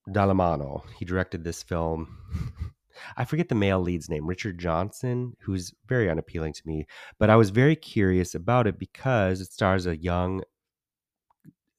Dallamano. 0.08 0.82
He 0.98 1.04
directed 1.04 1.44
this 1.44 1.62
film. 1.62 2.16
I 3.16 3.24
forget 3.24 3.48
the 3.48 3.54
male 3.54 3.80
lead's 3.80 4.08
name, 4.08 4.26
Richard 4.26 4.58
Johnson, 4.58 5.36
who's 5.40 5.72
very 5.86 6.10
unappealing 6.10 6.52
to 6.54 6.62
me. 6.64 6.86
But 7.18 7.30
I 7.30 7.36
was 7.36 7.50
very 7.50 7.76
curious 7.76 8.34
about 8.34 8.66
it 8.66 8.78
because 8.78 9.40
it 9.40 9.52
stars 9.52 9.86
a 9.86 9.96
young, 9.96 10.42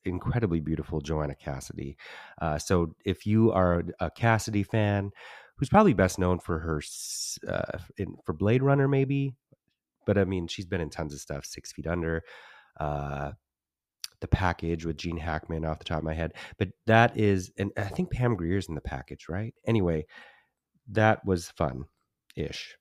incredibly 0.05 0.59
beautiful 0.59 1.01
Joanna 1.01 1.35
Cassidy. 1.35 1.97
Uh, 2.41 2.57
so 2.57 2.95
if 3.05 3.25
you 3.25 3.51
are 3.51 3.83
a 3.99 4.09
Cassidy 4.09 4.63
fan, 4.63 5.11
who's 5.57 5.69
probably 5.69 5.93
best 5.93 6.17
known 6.17 6.39
for 6.39 6.59
her 6.59 6.81
uh, 7.47 7.77
in, 7.97 8.15
for 8.25 8.33
Blade 8.33 8.63
Runner, 8.63 8.87
maybe, 8.87 9.35
but 10.05 10.17
I 10.17 10.25
mean 10.25 10.47
she's 10.47 10.65
been 10.65 10.81
in 10.81 10.89
tons 10.89 11.13
of 11.13 11.19
stuff, 11.19 11.45
Six 11.45 11.71
Feet 11.71 11.87
Under. 11.87 12.23
Uh, 12.79 13.31
the 14.21 14.27
package 14.27 14.85
with 14.85 14.97
Gene 14.97 15.17
Hackman 15.17 15.65
off 15.65 15.79
the 15.79 15.85
top 15.85 15.97
of 15.97 16.03
my 16.03 16.13
head. 16.13 16.33
But 16.57 16.69
that 16.85 17.17
is, 17.17 17.51
and 17.57 17.71
I 17.75 17.85
think 17.85 18.11
Pam 18.11 18.35
Grier's 18.35 18.69
in 18.69 18.75
the 18.75 18.81
package, 18.81 19.25
right? 19.27 19.53
Anyway, 19.65 20.05
that 20.91 21.25
was 21.25 21.49
fun 21.49 21.85
ish. 22.35 22.75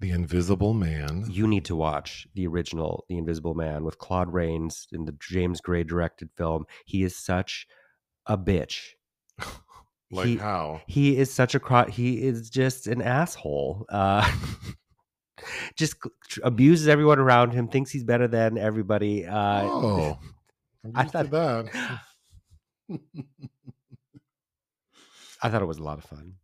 The 0.00 0.10
Invisible 0.10 0.74
Man. 0.74 1.26
You 1.30 1.46
need 1.46 1.64
to 1.66 1.76
watch 1.76 2.26
the 2.34 2.46
original 2.46 3.04
The 3.08 3.16
Invisible 3.16 3.54
Man 3.54 3.84
with 3.84 3.98
Claude 3.98 4.32
Rains 4.32 4.86
in 4.92 5.04
the 5.04 5.16
James 5.20 5.60
Gray 5.60 5.84
directed 5.84 6.30
film. 6.36 6.64
He 6.84 7.04
is 7.04 7.16
such 7.16 7.66
a 8.26 8.36
bitch. 8.36 8.80
like 10.10 10.26
he- 10.26 10.36
how? 10.36 10.82
He 10.86 11.16
is 11.16 11.32
such 11.32 11.54
a 11.54 11.60
cro- 11.60 11.88
he 11.88 12.22
is 12.22 12.50
just 12.50 12.86
an 12.86 13.02
asshole. 13.02 13.86
Uh 13.88 14.30
just 15.76 15.96
abuses 16.42 16.88
everyone 16.88 17.18
around 17.18 17.52
him, 17.52 17.68
thinks 17.68 17.90
he's 17.90 18.04
better 18.04 18.26
than 18.28 18.58
everybody. 18.58 19.24
Uh 19.26 19.62
oh, 19.64 20.18
I 20.94 21.04
thought- 21.04 21.30
that. 21.30 22.00
I 25.42 25.48
thought 25.50 25.62
it 25.62 25.66
was 25.66 25.78
a 25.78 25.82
lot 25.82 25.98
of 25.98 26.04
fun. 26.04 26.34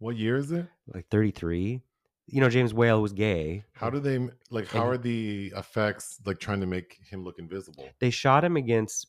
What 0.00 0.16
year 0.16 0.36
is 0.36 0.50
it? 0.50 0.66
Like 0.92 1.06
33. 1.10 1.80
You 2.26 2.40
know, 2.40 2.48
James 2.48 2.74
Whale 2.74 3.00
was 3.02 3.12
gay. 3.12 3.64
How 3.72 3.90
do 3.90 3.98
they 4.00 4.18
like? 4.50 4.66
How 4.68 4.82
And- 4.82 4.90
are 4.90 4.98
the 4.98 5.52
effects 5.56 6.20
like 6.26 6.38
trying 6.38 6.60
to 6.60 6.66
make 6.66 6.98
him 7.08 7.24
look 7.24 7.38
invisible? 7.38 7.88
They 8.00 8.10
shot 8.10 8.44
him 8.44 8.56
against 8.56 9.06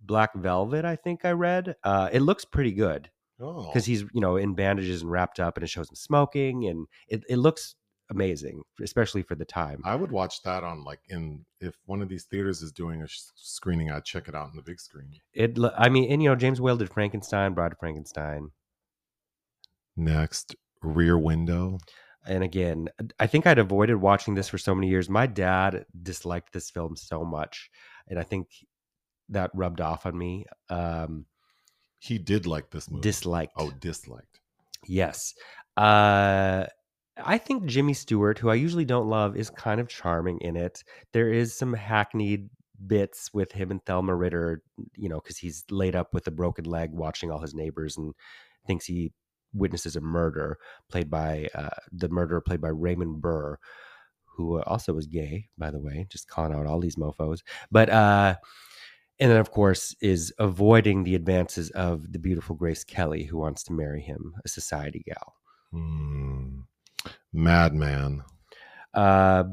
Black 0.00 0.34
Velvet, 0.34 0.84
I 0.84 0.96
think 0.96 1.24
I 1.24 1.32
read. 1.32 1.76
Uh, 1.84 2.08
it 2.12 2.20
looks 2.20 2.44
pretty 2.44 2.72
good 2.72 3.10
Oh, 3.40 3.66
because 3.66 3.84
he's, 3.84 4.02
you 4.12 4.20
know, 4.20 4.36
in 4.36 4.54
bandages 4.54 5.02
and 5.02 5.10
wrapped 5.10 5.38
up 5.38 5.56
and 5.56 5.64
it 5.64 5.68
shows 5.68 5.88
him 5.90 5.94
smoking 5.96 6.64
and 6.66 6.86
it, 7.08 7.22
it 7.28 7.36
looks 7.36 7.74
amazing, 8.10 8.62
especially 8.82 9.22
for 9.22 9.34
the 9.34 9.44
time. 9.44 9.80
I 9.84 9.94
would 9.94 10.10
watch 10.10 10.42
that 10.42 10.64
on 10.64 10.82
like 10.82 11.00
in 11.08 11.44
if 11.60 11.74
one 11.84 12.02
of 12.02 12.08
these 12.08 12.24
theaters 12.24 12.62
is 12.62 12.72
doing 12.72 13.02
a 13.02 13.06
sh- 13.06 13.20
screening, 13.36 13.90
I'd 13.92 14.04
check 14.04 14.28
it 14.28 14.34
out 14.34 14.48
on 14.48 14.56
the 14.56 14.62
big 14.62 14.80
screen. 14.80 15.10
It, 15.34 15.56
lo- 15.58 15.72
I 15.76 15.88
mean, 15.88 16.10
and, 16.10 16.22
you 16.22 16.28
know, 16.30 16.36
James 16.36 16.60
Whale 16.60 16.76
did 16.78 16.90
Frankenstein, 16.92 17.52
Bride 17.54 17.72
of 17.72 17.78
Frankenstein. 17.78 18.50
Next, 19.96 20.54
Rear 20.82 21.18
Window. 21.18 21.78
And 22.26 22.44
again, 22.44 22.88
I 23.18 23.26
think 23.26 23.46
I'd 23.46 23.58
avoided 23.58 23.96
watching 23.96 24.34
this 24.34 24.48
for 24.48 24.58
so 24.58 24.74
many 24.74 24.88
years. 24.88 25.08
My 25.08 25.26
dad 25.26 25.84
disliked 26.02 26.52
this 26.52 26.70
film 26.70 26.96
so 26.96 27.24
much. 27.24 27.68
And 28.08 28.18
I 28.18 28.22
think 28.22 28.48
that 29.28 29.50
rubbed 29.54 29.80
off 29.80 30.06
on 30.06 30.16
me. 30.16 30.46
Um, 30.68 31.26
He 31.98 32.18
did 32.18 32.46
like 32.46 32.70
this 32.70 32.90
movie. 32.90 33.02
disliked. 33.02 33.52
oh, 33.56 33.70
disliked. 33.80 34.40
Yes. 34.86 35.34
Uh, 35.76 36.66
I 37.16 37.38
think 37.38 37.66
Jimmy 37.66 37.94
Stewart, 37.94 38.38
who 38.38 38.50
I 38.50 38.54
usually 38.54 38.84
don't 38.84 39.08
love, 39.08 39.36
is 39.36 39.50
kind 39.50 39.80
of 39.80 39.88
charming 39.88 40.38
in 40.40 40.56
it. 40.56 40.82
There 41.12 41.28
is 41.32 41.56
some 41.56 41.74
hackneyed 41.74 42.48
bits 42.86 43.30
with 43.34 43.52
him 43.52 43.70
and 43.70 43.84
Thelma 43.84 44.14
Ritter, 44.14 44.62
you 44.96 45.08
know, 45.08 45.20
because 45.20 45.38
he's 45.38 45.64
laid 45.70 45.94
up 45.96 46.14
with 46.14 46.26
a 46.26 46.32
broken 46.32 46.64
leg 46.64 46.90
watching 46.92 47.30
all 47.30 47.40
his 47.40 47.54
neighbors 47.54 47.96
and 47.96 48.14
thinks 48.66 48.86
he 48.86 49.12
witnesses 49.54 49.96
a 49.96 50.00
murder 50.00 50.58
played 50.90 51.10
by 51.10 51.48
uh, 51.54 51.68
the 51.92 52.08
murderer 52.08 52.40
played 52.40 52.60
by 52.60 52.68
Raymond 52.68 53.20
Burr, 53.20 53.58
who 54.24 54.60
also 54.62 54.92
was 54.92 55.06
gay, 55.06 55.48
by 55.58 55.70
the 55.70 55.78
way, 55.78 56.06
just 56.10 56.28
calling 56.28 56.54
out 56.54 56.66
all 56.66 56.80
these 56.80 56.96
mofos. 56.96 57.40
But, 57.70 57.90
uh, 57.90 58.36
and 59.20 59.30
then, 59.30 59.38
of 59.38 59.50
course, 59.50 59.94
is 60.00 60.32
avoiding 60.38 61.04
the 61.04 61.14
advances 61.14 61.70
of 61.70 62.12
the 62.12 62.18
beautiful 62.18 62.56
Grace 62.56 62.82
Kelly, 62.82 63.24
who 63.24 63.38
wants 63.38 63.62
to 63.64 63.72
marry 63.72 64.00
him, 64.00 64.34
a 64.44 64.48
society 64.48 65.04
gal. 65.06 65.34
Hmm. 65.70 66.60
Madman. 67.32 68.22
Uh, 68.94 69.44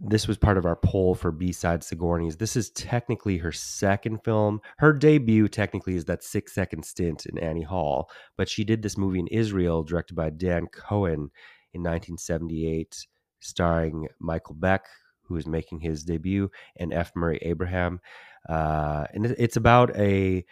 this 0.00 0.28
was 0.28 0.38
part 0.38 0.56
of 0.58 0.64
our 0.64 0.76
poll 0.76 1.14
for 1.14 1.32
B-side 1.32 1.82
Sigourney's. 1.82 2.36
This 2.36 2.56
is 2.56 2.70
technically 2.70 3.38
her 3.38 3.50
second 3.50 4.22
film. 4.24 4.60
Her 4.78 4.92
debut 4.92 5.48
technically 5.48 5.96
is 5.96 6.04
that 6.04 6.22
six-second 6.22 6.84
stint 6.84 7.26
in 7.26 7.38
Annie 7.38 7.62
Hall, 7.62 8.10
but 8.36 8.48
she 8.48 8.64
did 8.64 8.82
this 8.82 8.96
movie 8.96 9.18
in 9.18 9.26
Israel, 9.26 9.82
directed 9.82 10.14
by 10.14 10.30
Dan 10.30 10.68
Cohen 10.68 11.30
in 11.72 11.82
1978, 11.82 13.06
starring 13.40 14.06
Michael 14.20 14.54
Beck, 14.54 14.86
who 15.22 15.36
is 15.36 15.46
making 15.46 15.80
his 15.80 16.04
debut, 16.04 16.50
and 16.76 16.92
F. 16.92 17.12
Murray 17.16 17.38
Abraham. 17.42 18.00
Uh, 18.48 19.04
and 19.12 19.26
it's 19.26 19.56
about 19.56 19.94
a 19.96 20.44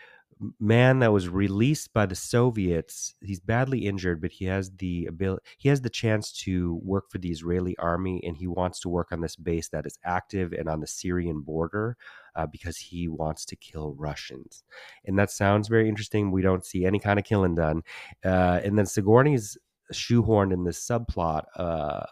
man 0.60 0.98
that 0.98 1.12
was 1.12 1.28
released 1.28 1.92
by 1.94 2.06
the 2.06 2.14
Soviets. 2.14 3.14
He's 3.22 3.40
badly 3.40 3.86
injured, 3.86 4.20
but 4.20 4.32
he 4.32 4.44
has 4.46 4.70
the 4.70 5.06
ability. 5.06 5.42
He 5.56 5.68
has 5.68 5.80
the 5.80 5.90
chance 5.90 6.32
to 6.42 6.80
work 6.82 7.10
for 7.10 7.18
the 7.18 7.30
Israeli 7.30 7.76
army, 7.78 8.22
and 8.24 8.36
he 8.36 8.46
wants 8.46 8.80
to 8.80 8.88
work 8.88 9.12
on 9.12 9.20
this 9.20 9.36
base 9.36 9.68
that 9.70 9.86
is 9.86 9.98
active 10.04 10.52
and 10.52 10.68
on 10.68 10.80
the 10.80 10.86
Syrian 10.86 11.40
border 11.40 11.96
uh, 12.34 12.46
because 12.46 12.76
he 12.76 13.08
wants 13.08 13.44
to 13.46 13.56
kill 13.56 13.94
Russians. 13.98 14.62
And 15.06 15.18
that 15.18 15.30
sounds 15.30 15.68
very 15.68 15.88
interesting. 15.88 16.30
We 16.30 16.42
don't 16.42 16.66
see 16.66 16.84
any 16.84 16.98
kind 16.98 17.18
of 17.18 17.24
killing 17.24 17.54
done. 17.54 17.82
Uh, 18.24 18.60
and 18.62 18.78
then 18.78 18.86
Sigourney's 18.86 19.56
shoehorned 19.92 20.52
in 20.52 20.64
this 20.64 20.86
subplot. 20.86 21.44
Uh, 21.56 22.04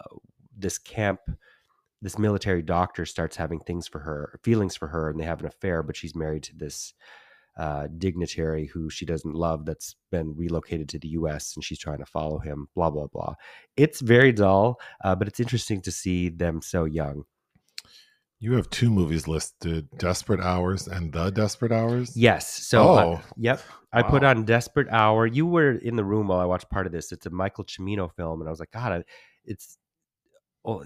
this 0.57 0.79
camp. 0.79 1.21
This 2.03 2.19
military 2.19 2.61
doctor 2.61 3.07
starts 3.07 3.37
having 3.37 3.61
things 3.61 3.89
for 3.89 3.99
her, 4.01 4.39
feelings 4.43 4.77
for 4.77 4.89
her, 4.89 5.09
and 5.09 5.19
they 5.19 5.25
have 5.25 5.41
an 5.41 5.47
affair. 5.47 5.83
But 5.83 5.97
she's 5.97 6.15
married 6.15 6.43
to 6.45 6.55
this 6.55 6.93
uh, 7.57 7.87
dignitary 7.99 8.67
who 8.67 8.91
she 8.91 9.07
doesn't 9.07 9.35
love 9.35 9.65
that's 9.65 9.95
been 10.11 10.35
relocated 10.37 10.89
to 10.89 10.99
the 10.99 11.09
US 11.09 11.55
and 11.55 11.65
she's 11.65 11.79
trying 11.79 11.99
to 11.99 12.07
follow 12.07 12.39
him, 12.39 12.69
blah, 12.75 12.91
blah, 12.91 13.07
blah. 13.07 13.35
It's 13.77 14.01
very 14.01 14.33
dull, 14.33 14.81
uh, 15.05 15.15
but 15.15 15.29
it's 15.29 15.41
interesting 15.41 15.81
to 15.83 15.93
see 15.93 16.29
them 16.29 16.61
so 16.63 16.85
young. 16.85 17.25
You 18.41 18.55
have 18.55 18.69
two 18.69 18.91
movies 18.91 19.27
listed: 19.27 19.89
Desperate 19.97 20.41
Hours 20.41 20.87
and 20.87 21.13
The 21.13 21.31
Desperate 21.31 21.73
Hours. 21.73 22.15
Yes. 22.17 22.47
So, 22.67 22.83
uh, 22.83 23.05
Oh. 23.05 23.21
yep. 23.37 23.63
I 23.93 24.03
put 24.03 24.25
on 24.25 24.45
Desperate 24.45 24.89
Hour. 24.91 25.27
You 25.27 25.47
were 25.47 25.71
in 25.71 25.97
the 25.97 26.05
room 26.05 26.27
while 26.29 26.41
I 26.41 26.45
watched 26.45 26.69
part 26.69 26.85
of 26.87 26.93
this. 26.93 27.13
It's 27.13 27.25
a 27.27 27.31
Michael 27.31 27.65
Cimino 27.65 28.11
film. 28.15 28.41
And 28.41 28.49
I 28.49 28.51
was 28.51 28.61
like, 28.61 28.73
God, 28.73 28.93
I, 28.93 29.05
it's. 29.45 29.79
Oh, 30.67 30.83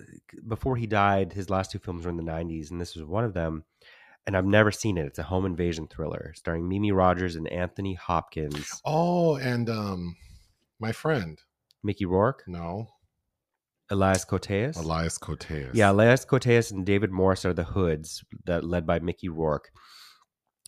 before 0.46 0.76
he 0.76 0.86
died, 0.86 1.32
his 1.32 1.50
last 1.50 1.70
two 1.70 1.78
films 1.78 2.04
were 2.04 2.10
in 2.10 2.16
the 2.16 2.22
90s, 2.22 2.70
and 2.70 2.80
this 2.80 2.94
was 2.94 3.04
one 3.04 3.24
of 3.24 3.32
them. 3.32 3.64
And 4.28 4.36
I've 4.36 4.44
never 4.44 4.70
seen 4.70 4.98
it. 4.98 5.06
It's 5.06 5.18
a 5.18 5.22
home 5.22 5.46
invasion 5.46 5.88
thriller 5.88 6.34
starring 6.36 6.68
Mimi 6.68 6.92
Rogers 6.92 7.34
and 7.34 7.48
Anthony 7.48 7.94
Hopkins. 7.94 8.82
Oh, 8.84 9.36
and 9.36 9.70
um, 9.70 10.16
my 10.78 10.92
friend. 10.92 11.40
Mickey 11.82 12.04
Rourke, 12.04 12.44
No, 12.46 12.88
Elias 13.88 14.26
Koteas. 14.26 14.76
Elias 14.76 15.16
Koteas. 15.16 15.70
Yeah, 15.72 15.92
Elias 15.92 16.26
Koteas 16.26 16.72
and 16.72 16.84
David 16.84 17.10
Morse 17.10 17.46
are 17.46 17.54
the 17.54 17.64
hoods 17.64 18.22
that 18.44 18.64
led 18.64 18.86
by 18.86 18.98
Mickey 18.98 19.30
Rourke. 19.30 19.70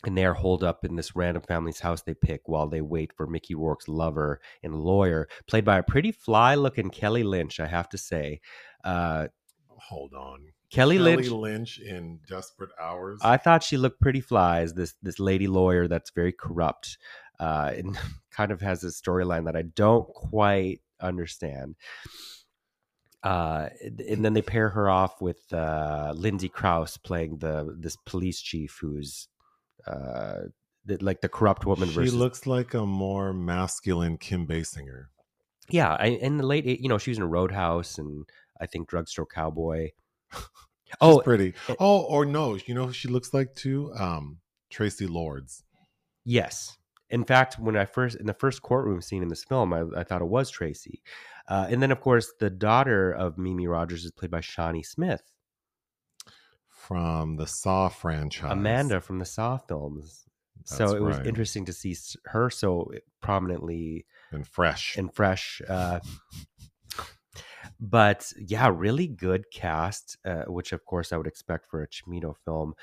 And 0.07 0.17
they 0.17 0.25
are 0.25 0.33
holed 0.33 0.65
up 0.65 0.83
in 0.87 0.97
this 0.97 1.15
random 1.15 1.43
family's 1.47 1.81
house 1.81 2.01
they 2.01 2.15
pick 2.15 2.49
while 2.49 2.67
they 2.67 2.81
wait 2.81 3.13
for 3.15 3.27
Mickey 3.27 3.55
Rourke's 3.55 3.89
lover 3.89 4.41
and 4.63 4.75
lawyer, 4.75 5.29
played 5.47 5.67
by 5.67 5.77
a 5.77 5.83
pretty 5.83 6.13
fly 6.13 6.55
looking 6.55 6.89
Kelly 6.89 7.25
Lynch, 7.25 7.61
I 7.61 7.67
have 7.67 7.91
to 7.91 7.99
say. 7.99 8.41
Uh, 8.83 9.27
Hold 9.77 10.15
on. 10.15 10.47
Kelly, 10.71 10.99
Kelly 10.99 11.17
Lynch, 11.17 11.29
Lynch 11.31 11.79
in 11.79 12.21
Desperate 12.29 12.71
Hours. 12.81 13.21
I 13.23 13.37
thought 13.37 13.65
she 13.65 13.77
looked 13.77 14.01
pretty 14.01 14.21
fly 14.21 14.61
as 14.61 14.75
this 14.75 14.95
this 15.03 15.19
lady 15.19 15.49
lawyer 15.49 15.89
that's 15.89 16.11
very 16.11 16.33
corrupt 16.33 16.97
uh, 17.41 17.73
and 17.75 17.99
kind 18.31 18.53
of 18.53 18.61
has 18.61 18.85
a 18.85 18.89
storyline 18.89 19.47
that 19.47 19.57
I 19.57 19.63
don't 19.63 20.07
quite 20.15 20.81
understand. 21.01 21.75
Uh, 23.23 23.69
and 24.09 24.25
then 24.25 24.33
they 24.33 24.43
pair 24.43 24.71
her 24.71 24.89
off 24.89 25.21
with 25.21 25.53
uh, 25.53 26.13
Lindsay 26.17 26.49
Crouse 26.49 26.97
playing 26.97 27.39
the 27.39 27.77
this 27.79 27.97
police 28.07 28.41
chief 28.41 28.79
who's 28.81 29.29
uh, 29.87 30.43
the, 30.87 30.97
like 31.01 31.21
the 31.21 31.29
corrupt 31.29 31.67
woman 31.67 31.89
she 31.89 31.97
versus 31.97 32.15
looks 32.15 32.47
like 32.47 32.73
a 32.75 32.87
more 32.87 33.33
masculine 33.33 34.17
Kim 34.17 34.47
Basinger. 34.47 35.07
yeah. 35.69 35.97
I, 35.99 36.07
in 36.07 36.39
the 36.39 36.47
late 36.47 36.65
you 36.65 36.89
know 36.89 36.99
she 36.99 37.11
was 37.11 37.19
in 37.19 37.25
Roadhouse 37.25 37.99
and 37.99 38.25
I 38.61 38.67
think 38.67 38.89
Drugstore 38.89 39.27
Cowboy. 39.27 39.91
She's 40.33 40.97
oh, 41.01 41.21
pretty. 41.21 41.49
it- 41.69 41.77
Oh, 41.79 42.01
or 42.03 42.25
no, 42.27 42.55
you 42.67 42.75
know 42.75 42.87
who 42.87 42.93
she 42.93 43.09
looks 43.09 43.33
like 43.35 43.55
too? 43.55 43.93
Um, 43.99 44.39
Traci 44.73 45.09
Lords. 45.09 45.63
Yes. 46.25 46.77
in 47.11 47.25
fact, 47.25 47.59
when 47.59 47.77
I 47.77 47.85
first 47.87 48.17
in 48.17 48.27
the 48.27 48.35
first 48.35 48.63
courtroom 48.63 49.01
scene 49.03 49.23
in 49.23 49.29
this 49.29 49.43
film, 49.45 49.73
I, 49.73 49.83
I 49.97 50.05
thought 50.05 50.23
it 50.23 50.29
was 50.29 50.51
Traci. 50.53 51.01
Uh, 51.49 51.67
and 51.69 51.83
then, 51.83 51.91
of 51.91 52.01
course, 52.01 52.33
the 52.39 52.51
daughter 52.51 53.11
of 53.11 53.37
Mimi 53.39 53.67
Rogers 53.67 54.05
is 54.05 54.13
played 54.13 54.31
by 54.31 54.41
Shawnee 54.41 54.85
Smith, 54.85 55.23
From 56.69 57.37
the 57.37 57.47
Saw 57.47 57.89
franchise. 57.89 58.53
Amanda 58.53 59.01
from 59.01 59.19
the 59.19 59.25
Saw 59.25 59.59
films. 59.59 60.25
That's 60.59 60.77
so 60.77 60.95
it 60.95 61.03
was 61.03 61.19
interesting 61.21 61.65
to 61.65 61.73
see 61.73 61.97
her 62.27 62.51
so 62.51 62.93
prominently 63.21 64.07
And 64.31 64.47
fresh. 64.47 64.97
and 64.97 65.13
fresh. 65.13 65.61
Uh, 65.69 66.01
but 67.81 68.31
yeah, 68.39 68.71
really 68.73 69.07
good 69.07 69.45
cast, 69.51 70.19
uh, 70.27 70.45
which 70.47 70.73
of 70.73 70.85
course 70.85 71.13
I 71.13 71.17
would 71.17 71.27
expect 71.27 71.67
for 71.67 71.83
a 71.83 71.89
Cimino 71.89 72.35
film. 72.45 72.75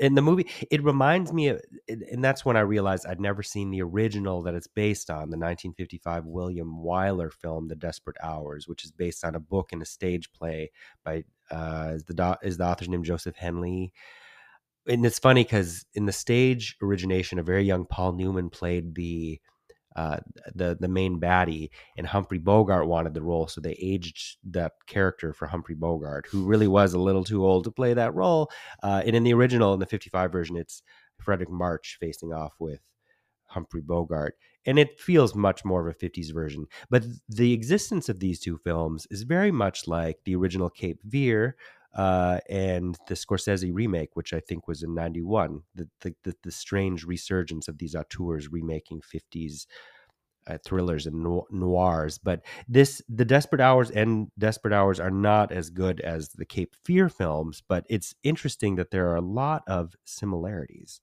In 0.00 0.14
the 0.14 0.22
movie, 0.22 0.48
it 0.70 0.82
reminds 0.82 1.32
me 1.32 1.48
of, 1.48 1.60
and 1.88 2.22
that's 2.22 2.44
when 2.44 2.56
I 2.56 2.60
realized 2.60 3.06
I'd 3.06 3.20
never 3.20 3.42
seen 3.42 3.70
the 3.70 3.82
original 3.82 4.42
that 4.42 4.54
it's 4.54 4.66
based 4.68 5.10
on, 5.10 5.30
the 5.30 5.38
1955 5.38 6.24
William 6.24 6.78
Wyler 6.84 7.32
film, 7.32 7.68
The 7.68 7.76
Desperate 7.76 8.16
Hours, 8.22 8.68
which 8.68 8.84
is 8.84 8.92
based 8.92 9.24
on 9.24 9.34
a 9.34 9.40
book 9.40 9.72
and 9.72 9.82
a 9.82 9.86
stage 9.86 10.30
play 10.32 10.70
by 11.04 11.24
uh, 11.50 11.98
the 12.06 12.38
is 12.42 12.56
the 12.56 12.64
author's 12.64 12.88
name 12.88 13.02
Joseph 13.02 13.36
Henley. 13.36 13.92
And 14.86 15.04
it's 15.06 15.18
funny 15.18 15.44
because 15.44 15.84
in 15.94 16.06
the 16.06 16.12
stage 16.12 16.76
origination, 16.82 17.38
a 17.38 17.44
very 17.44 17.64
young 17.64 17.86
Paul 17.86 18.12
Newman 18.12 18.50
played 18.50 18.94
the 18.94 19.40
uh, 19.96 20.18
the 20.54 20.76
the 20.78 20.88
main 20.88 21.20
baddie, 21.20 21.70
and 21.96 22.06
Humphrey 22.06 22.38
Bogart 22.38 22.88
wanted 22.88 23.14
the 23.14 23.22
role, 23.22 23.46
so 23.46 23.60
they 23.60 23.76
aged 23.80 24.38
that 24.50 24.72
character 24.86 25.32
for 25.32 25.46
Humphrey 25.46 25.76
Bogart, 25.76 26.26
who 26.30 26.44
really 26.44 26.66
was 26.68 26.94
a 26.94 26.98
little 26.98 27.24
too 27.24 27.44
old 27.46 27.64
to 27.64 27.70
play 27.70 27.94
that 27.94 28.14
role. 28.14 28.50
Uh, 28.82 29.02
and 29.06 29.14
in 29.14 29.22
the 29.22 29.34
original, 29.34 29.74
in 29.74 29.80
the 29.80 29.86
'55 29.86 30.32
version, 30.32 30.56
it's 30.56 30.82
Fredric 31.24 31.48
March 31.48 31.96
facing 32.00 32.32
off 32.32 32.54
with 32.58 32.80
Humphrey 33.46 33.82
Bogart, 33.82 34.36
and 34.66 34.78
it 34.78 34.98
feels 34.98 35.34
much 35.34 35.64
more 35.64 35.86
of 35.86 35.94
a 35.94 36.06
'50s 36.06 36.34
version. 36.34 36.66
But 36.90 37.04
the 37.28 37.52
existence 37.52 38.08
of 38.08 38.18
these 38.18 38.40
two 38.40 38.58
films 38.58 39.06
is 39.10 39.22
very 39.22 39.52
much 39.52 39.86
like 39.86 40.18
the 40.24 40.34
original 40.34 40.70
Cape 40.70 41.00
Fear. 41.08 41.56
Uh, 41.94 42.40
and 42.48 42.98
the 43.06 43.14
Scorsese 43.14 43.70
remake, 43.72 44.10
which 44.14 44.32
I 44.32 44.40
think 44.40 44.66
was 44.66 44.82
in 44.82 44.94
'91, 44.94 45.62
the, 45.74 45.88
the 46.00 46.14
the 46.24 46.34
the 46.42 46.50
strange 46.50 47.04
resurgence 47.04 47.68
of 47.68 47.78
these 47.78 47.94
auteurs 47.94 48.48
remaking 48.50 49.00
'50s 49.00 49.66
uh, 50.46 50.58
thrillers 50.64 51.06
and 51.06 51.22
no- 51.22 51.46
noirs. 51.50 52.18
But 52.18 52.44
this, 52.68 53.02
the 53.08 53.24
Desperate 53.24 53.60
Hours 53.60 53.90
and 53.90 54.28
Desperate 54.38 54.74
Hours 54.74 55.00
are 55.00 55.10
not 55.10 55.52
as 55.52 55.70
good 55.70 56.00
as 56.00 56.30
the 56.30 56.44
Cape 56.44 56.74
Fear 56.84 57.08
films. 57.08 57.62
But 57.66 57.84
it's 57.88 58.14
interesting 58.22 58.76
that 58.76 58.90
there 58.90 59.08
are 59.08 59.16
a 59.16 59.22
lot 59.22 59.62
of 59.66 59.94
similarities. 60.04 61.00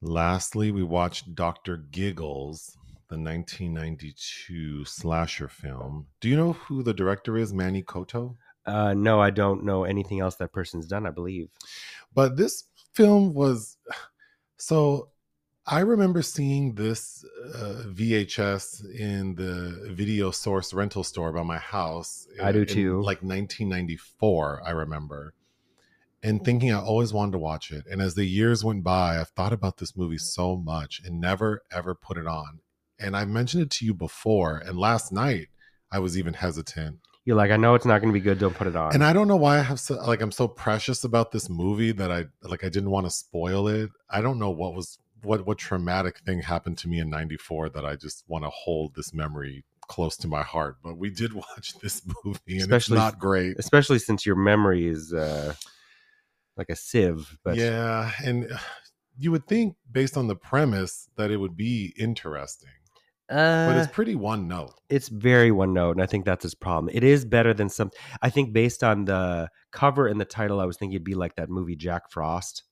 Lastly, 0.00 0.70
we 0.70 0.82
watched 0.84 1.34
Dr. 1.34 1.76
Giggles, 1.76 2.76
the 3.08 3.18
1992 3.18 4.84
slasher 4.84 5.48
film. 5.48 6.06
Do 6.20 6.28
you 6.28 6.36
know 6.36 6.52
who 6.52 6.82
the 6.82 6.94
director 6.94 7.36
is? 7.36 7.52
Manny 7.52 7.82
Coto? 7.82 8.36
Uh, 8.66 8.94
no, 8.94 9.20
I 9.20 9.30
don't 9.30 9.64
know 9.64 9.84
anything 9.84 10.20
else 10.20 10.36
that 10.36 10.52
person's 10.52 10.86
done. 10.86 11.06
I 11.06 11.10
believe. 11.10 11.48
But 12.14 12.36
this 12.36 12.64
film 12.92 13.34
was 13.34 13.76
so 14.56 15.10
I 15.70 15.80
remember 15.80 16.22
seeing 16.22 16.74
this 16.76 17.26
uh, 17.54 17.82
VHS 17.88 18.90
in 18.98 19.34
the 19.34 19.92
video 19.92 20.30
source 20.30 20.72
rental 20.72 21.04
store 21.04 21.30
by 21.30 21.42
my 21.42 21.58
house. 21.58 22.26
I 22.42 22.52
do 22.52 22.62
in, 22.62 22.66
too. 22.66 22.94
Like 23.02 23.22
1994, 23.22 24.62
I 24.64 24.70
remember. 24.70 25.34
And 26.22 26.42
thinking 26.42 26.72
I 26.72 26.80
always 26.80 27.12
wanted 27.12 27.32
to 27.32 27.38
watch 27.38 27.70
it. 27.70 27.84
And 27.90 28.00
as 28.00 28.14
the 28.14 28.24
years 28.24 28.64
went 28.64 28.82
by, 28.82 29.20
I've 29.20 29.28
thought 29.28 29.52
about 29.52 29.76
this 29.76 29.94
movie 29.94 30.16
so 30.16 30.56
much 30.56 31.02
and 31.04 31.20
never 31.20 31.62
ever 31.70 31.94
put 31.94 32.16
it 32.16 32.26
on. 32.26 32.60
And 32.98 33.14
I 33.14 33.26
mentioned 33.26 33.62
it 33.64 33.70
to 33.72 33.84
you 33.84 33.92
before. 33.92 34.56
And 34.56 34.78
last 34.78 35.12
night, 35.12 35.48
I 35.92 35.98
was 35.98 36.16
even 36.16 36.32
hesitant 36.32 37.00
You're 37.28 37.36
like, 37.36 37.50
I 37.50 37.58
know 37.58 37.74
it's 37.74 37.84
not 37.84 38.00
going 38.00 38.10
to 38.10 38.18
be 38.18 38.24
good. 38.24 38.38
Don't 38.38 38.54
put 38.54 38.66
it 38.68 38.74
on. 38.74 38.94
and 38.94 39.04
I 39.04 39.12
don't 39.12 39.28
know 39.28 39.36
why 39.36 39.58
I 39.58 39.60
have 39.62 39.78
so 39.78 39.96
like 39.96 40.22
I'm 40.22 40.32
so 40.32 40.48
precious 40.48 41.04
about 41.04 41.30
this 41.30 41.50
movie 41.50 41.92
that 41.92 42.10
I 42.10 42.24
like 42.42 42.64
I 42.64 42.70
didn't 42.70 42.88
want 42.90 43.04
to 43.04 43.10
spoil 43.10 43.68
it. 43.68 43.90
I 44.08 44.22
don't 44.22 44.38
know 44.38 44.48
what 44.48 44.72
was 44.72 44.98
what 45.22 45.46
what 45.46 45.58
traumatic 45.58 46.20
thing 46.20 46.40
happened 46.40 46.78
to 46.78 46.88
me 46.88 47.00
in 47.00 47.10
94 47.10 47.68
that 47.68 47.84
I 47.84 47.96
just 47.96 48.24
want 48.28 48.44
to 48.44 48.48
hold 48.50 48.94
this 48.94 49.12
memory 49.12 49.66
close 49.88 50.16
to 50.16 50.26
my 50.26 50.40
heart. 50.42 50.78
But 50.82 50.96
we 50.96 51.10
did 51.10 51.34
watch 51.34 51.74
this 51.82 52.00
movie 52.24 52.40
and 52.46 52.60
Especially- 52.62 52.96
it's 52.96 53.04
not 53.04 53.18
great. 53.18 53.58
especially 53.58 53.98
since 53.98 54.24
your 54.24 54.36
memory 54.36 54.86
is 54.88 55.12
uh, 55.12 55.52
like 56.56 56.70
a 56.70 56.76
sieve. 56.76 57.36
But 57.44 57.56
yeah, 57.56 58.10
and 58.24 58.50
you 59.18 59.32
would 59.32 59.46
think 59.46 59.76
based 59.92 60.16
on 60.16 60.28
the 60.28 60.34
premise 60.34 61.10
that 61.16 61.30
it 61.30 61.36
would 61.36 61.58
be 61.58 61.92
interesting. 61.98 62.70
Uh, 63.30 63.66
But 63.68 63.76
it's 63.76 63.92
pretty 63.92 64.14
one 64.14 64.48
note. 64.48 64.74
it's 64.88 65.08
very 65.08 65.50
one 65.50 65.72
note, 65.72 65.92
and 65.92 66.02
I 66.02 66.06
think 66.06 66.24
that's 66.24 66.42
his 66.42 66.54
problem. 66.54 66.90
It 66.94 67.04
is 67.04 67.24
better 67.24 67.52
than 67.54 67.68
some. 67.68 67.90
I 68.22 68.30
think 68.30 68.52
based 68.52 68.82
on 68.82 69.04
the 69.04 69.48
cover 69.72 70.06
and 70.06 70.20
the 70.20 70.24
title, 70.24 70.60
I 70.60 70.64
was 70.64 70.76
thinking 70.76 70.94
it'd 70.94 71.04
be 71.04 71.14
like 71.14 71.36
that 71.36 71.48
movie 71.50 71.76
Jack 71.76 72.10
Frost. 72.10 72.62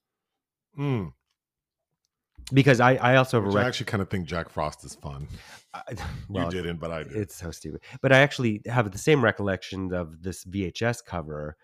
Mm, 0.78 1.12
Because 2.52 2.80
I, 2.80 2.94
I 2.96 3.16
also 3.16 3.38
have 3.40 3.44
a 3.50 3.52
which 3.54 3.64
I 3.64 3.66
actually 3.68 3.86
kind 3.86 4.02
of 4.02 4.08
think 4.10 4.26
Jack 4.26 4.48
Frost 4.50 4.84
is 4.84 4.94
fun. 4.94 5.26
I- 5.74 5.82
well, 6.28 6.44
you 6.52 6.62
didn't, 6.62 6.78
but 6.78 6.90
I 6.90 7.02
did. 7.02 7.12
It's 7.16 7.34
so 7.34 7.50
stupid. 7.50 7.80
But 8.02 8.12
I 8.12 8.18
actually 8.18 8.62
have 8.66 8.90
the 8.90 8.98
same 8.98 9.22
recollection 9.24 9.92
of 9.92 10.22
this 10.22 10.44
VHS 10.44 11.04
cover, 11.04 11.56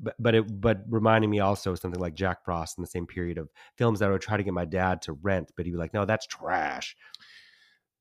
but 0.00 0.14
but 0.18 0.34
it 0.34 0.60
but 0.60 0.78
reminding 0.88 1.30
me 1.30 1.40
also 1.40 1.72
of 1.72 1.78
something 1.78 2.00
like 2.00 2.14
Jack 2.14 2.44
Frost 2.44 2.78
in 2.78 2.82
the 2.82 2.88
same 2.88 3.06
period 3.06 3.38
of 3.38 3.48
films 3.76 4.00
that 4.00 4.08
I 4.08 4.12
would 4.12 4.20
try 4.20 4.36
to 4.36 4.42
get 4.42 4.54
my 4.54 4.64
dad 4.64 5.02
to 5.02 5.12
rent, 5.12 5.52
but 5.56 5.66
he'd 5.66 5.72
be 5.72 5.78
like, 5.78 5.94
"No, 5.94 6.04
that's 6.04 6.26
trash." 6.26 6.96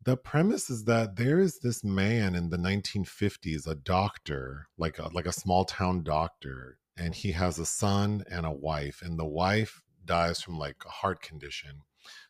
The 0.07 0.15
premise 0.15 0.69
is 0.69 0.85
that 0.85 1.17
there 1.17 1.37
is 1.37 1.59
this 1.59 1.83
man 1.83 2.33
in 2.33 2.49
the 2.49 2.55
1950s 2.55 3.67
a 3.67 3.75
doctor 3.75 4.69
like 4.77 4.99
a, 4.99 5.09
like 5.13 5.25
a 5.25 5.33
small 5.33 5.65
town 5.65 6.01
doctor 6.01 6.77
and 6.95 7.13
he 7.13 7.33
has 7.33 7.59
a 7.59 7.65
son 7.65 8.23
and 8.31 8.45
a 8.45 8.51
wife 8.51 9.01
and 9.03 9.19
the 9.19 9.25
wife 9.25 9.83
dies 10.05 10.41
from 10.41 10.57
like 10.57 10.77
a 10.85 10.89
heart 10.89 11.21
condition. 11.21 11.81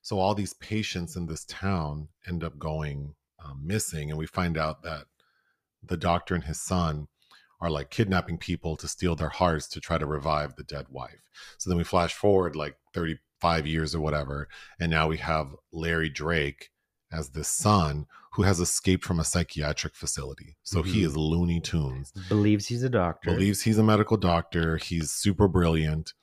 So 0.01 0.17
all 0.17 0.34
these 0.34 0.55
patients 0.55 1.15
in 1.15 1.28
this 1.28 1.45
town 1.45 2.07
end 2.28 2.43
up 2.43 2.57
going 2.57 3.13
um, 3.45 3.61
missing 3.63 4.09
and 4.09 4.17
we 4.17 4.25
find 4.25 4.57
out 4.57 4.82
that 4.82 5.03
the 5.84 5.97
doctor 5.97 6.34
and 6.34 6.45
his 6.45 6.59
son 6.59 7.07
are 7.61 7.69
like 7.69 7.91
kidnapping 7.91 8.39
people 8.39 8.75
to 8.78 8.88
steal 8.88 9.15
their 9.15 9.30
hearts 9.30 9.67
to 9.67 9.80
try 9.80 9.99
to 9.99 10.07
revive 10.07 10.55
the 10.55 10.63
dead 10.63 10.88
wife. 10.89 11.21
So 11.59 11.69
then 11.69 11.78
we 11.78 11.84
flash 11.84 12.15
forward 12.15 12.55
like 12.55 12.75
35 12.95 13.67
years 13.67 13.93
or 13.93 13.99
whatever 13.99 14.47
and 14.80 14.89
now 14.89 15.07
we 15.07 15.17
have 15.17 15.55
larry 15.71 16.09
drake 16.09 16.71
as 17.12 17.30
this 17.30 17.47
son 17.49 18.05
who 18.34 18.43
has 18.43 18.60
escaped 18.60 19.03
from 19.03 19.20
a 19.20 19.24
psychiatric 19.24 19.95
facility. 19.95 20.55
So 20.64 20.84
he 20.84 21.01
Mhm. 21.01 21.05
is 21.08 21.18
Looney 21.18 21.60
Tunes. 21.60 22.12
Believes 22.30 22.68
he's 22.68 22.84
a 22.84 22.89
doctor. 22.89 23.32
Believes 23.32 23.62
he's 23.64 23.78
a 23.78 23.84
medical 23.84 24.18
doctor. 24.18 24.78
He's 24.78 25.12
super 25.12 25.47
brilliant. 25.47 26.14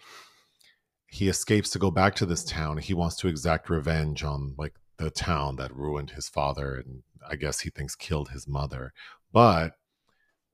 He 1.06 1.28
escapes 1.28 1.70
to 1.70 1.78
go 1.78 1.90
back 1.90 2.14
to 2.16 2.26
this 2.26 2.44
town. 2.44 2.78
He 2.78 2.92
wants 2.94 3.16
to 3.16 3.28
exact 3.28 3.70
revenge 3.70 4.22
on 4.22 4.54
like 4.58 4.74
the 4.98 5.10
town 5.10 5.56
that 5.56 5.74
ruined 5.74 6.10
his 6.10 6.28
father 6.28 6.76
and 6.76 7.02
I 7.28 7.36
guess 7.36 7.60
he 7.60 7.70
thinks 7.70 7.94
killed 7.96 8.30
his 8.30 8.46
mother. 8.46 8.92
But 9.32 9.76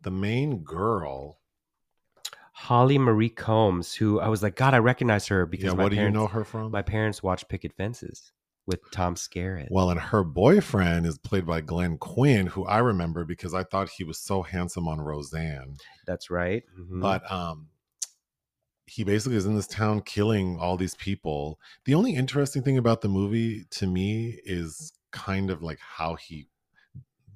the 0.00 0.10
main 0.10 0.62
girl, 0.62 1.40
Holly 2.52 2.98
Marie 2.98 3.28
Combs, 3.30 3.94
who 3.94 4.20
I 4.20 4.28
was 4.28 4.42
like, 4.42 4.54
God, 4.56 4.74
I 4.74 4.78
recognize 4.78 5.26
her 5.28 5.46
because 5.46 5.64
yeah, 5.66 5.72
my 5.74 5.82
what 5.84 5.88
do 5.90 5.96
you 5.96 6.00
parents- 6.00 6.14
know 6.14 6.26
her 6.28 6.44
from? 6.44 6.70
My 6.70 6.82
parents 6.82 7.22
watched 7.22 7.48
Picket 7.48 7.72
Fences 7.74 8.32
with 8.70 8.90
Tom 8.90 9.14
Skerritt. 9.14 9.68
Well, 9.70 9.90
and 9.90 10.00
her 10.00 10.22
boyfriend 10.24 11.06
is 11.06 11.18
played 11.18 11.44
by 11.46 11.60
Glenn 11.60 11.98
Quinn, 11.98 12.46
who 12.46 12.64
I 12.64 12.78
remember 12.78 13.24
because 13.24 13.52
I 13.52 13.64
thought 13.64 13.90
he 13.90 14.04
was 14.04 14.18
so 14.18 14.42
handsome 14.42 14.88
on 14.88 15.00
Roseanne. 15.00 15.76
That's 16.06 16.30
right. 16.30 16.62
Mhm. 16.78 17.00
but 17.02 17.30
um 17.30 17.68
he 18.86 19.04
basically 19.04 19.36
is 19.36 19.46
in 19.46 19.54
this 19.54 19.68
town 19.68 20.00
killing 20.00 20.58
all 20.58 20.76
these 20.76 20.96
people 20.96 21.60
the 21.84 21.94
only 21.94 22.14
interesting 22.14 22.60
thing 22.60 22.76
about 22.76 23.02
the 23.02 23.08
movie 23.08 23.64
to 23.70 23.86
me 23.86 24.40
is 24.44 24.92
kind 25.12 25.48
of 25.48 25.62
like 25.62 25.78
how 25.78 26.16
he 26.16 26.48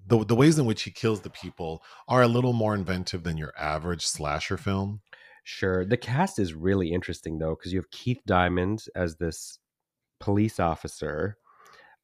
the, 0.07 0.25
the 0.25 0.35
ways 0.35 0.59
in 0.59 0.67
which 0.67 0.83
he 0.83 0.91
kills 0.91 1.21
the 1.21 1.31
people 1.31 1.81
are 2.09 2.23
a 2.23 2.29
little 2.29 2.53
more 2.53 2.75
inventive 2.75 3.23
than 3.23 3.37
your 3.39 3.53
average 3.57 4.05
slasher 4.05 4.57
film 4.57 5.01
Sure. 5.47 5.85
The 5.85 5.99
cast 5.99 6.39
is 6.39 6.55
really 6.55 6.91
interesting 6.91 7.39
though, 7.39 7.55
because 7.55 7.71
you 7.71 7.79
have 7.79 7.91
Keith 7.91 8.21
Diamond 8.27 8.87
as 8.97 9.17
this 9.17 9.59
police 10.25 10.59
officer. 10.59 11.37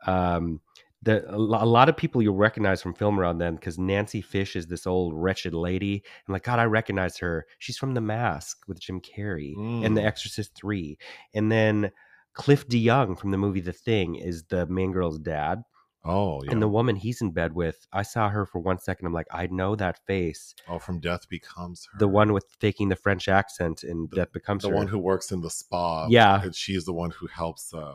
Um, 0.07 0.61
the 1.03 1.25
a 1.35 1.39
lot 1.39 1.89
of 1.89 1.97
people 1.97 2.21
you'll 2.21 2.35
recognize 2.37 2.83
from 2.83 2.93
film 2.93 3.19
around 3.19 3.39
then 3.39 3.55
because 3.55 3.79
Nancy 3.79 4.21
Fish 4.21 4.55
is 4.55 4.67
this 4.67 4.87
old 4.87 5.15
wretched 5.15 5.55
lady. 5.55 6.03
And 6.27 6.33
like, 6.35 6.43
God, 6.45 6.59
I 6.59 6.65
recognize 6.65 7.17
her. 7.19 7.47
She's 7.59 7.79
from 7.79 7.95
The 7.95 8.03
Mask 8.03 8.59
with 8.69 8.81
Jim 8.81 9.01
Carrey 9.01 9.55
and 9.85 9.97
The 9.97 10.03
Mm. 10.03 10.07
Exorcist 10.07 10.55
Three. 10.55 10.99
And 11.33 11.51
then 11.51 11.91
Cliff 12.35 12.69
DeYoung 12.69 13.19
from 13.19 13.31
the 13.31 13.39
movie 13.39 13.61
The 13.61 13.73
Thing 13.73 14.17
is 14.17 14.45
the 14.45 14.67
main 14.67 14.93
girl's 14.93 15.19
dad. 15.19 15.65
Oh 16.05 16.43
yeah 16.45 16.53
And 16.53 16.63
the 16.63 16.69
woman 16.69 16.97
he's 16.97 17.21
in 17.21 17.31
bed 17.33 17.55
with, 17.55 17.87
I 17.93 18.03
saw 18.03 18.29
her 18.31 18.47
for 18.47 18.59
one 18.59 18.79
second. 18.79 19.07
I'm 19.07 19.13
like, 19.13 19.27
I 19.31 19.47
know 19.49 19.77
that 19.77 19.99
face. 20.07 20.55
oh 20.69 20.79
from 20.79 21.01
death 21.01 21.29
becomes 21.29 21.87
her 21.93 21.99
The 21.99 22.09
one 22.09 22.33
with 22.33 22.47
faking 22.59 22.89
the 22.89 22.97
French 22.97 23.29
accent 23.29 23.85
in 23.85 24.07
Death 24.07 24.33
Becomes 24.33 24.63
the 24.63 24.69
Her. 24.69 24.75
The 24.75 24.79
one 24.79 24.89
who 24.89 24.99
works 24.99 25.31
in 25.33 25.41
the 25.43 25.51
spa 25.51 26.07
Yeah. 26.09 26.43
and 26.43 26.55
she's 26.55 26.85
the 26.85 26.93
one 26.95 27.11
who 27.11 27.27
helps 27.27 27.73
uh 27.75 27.95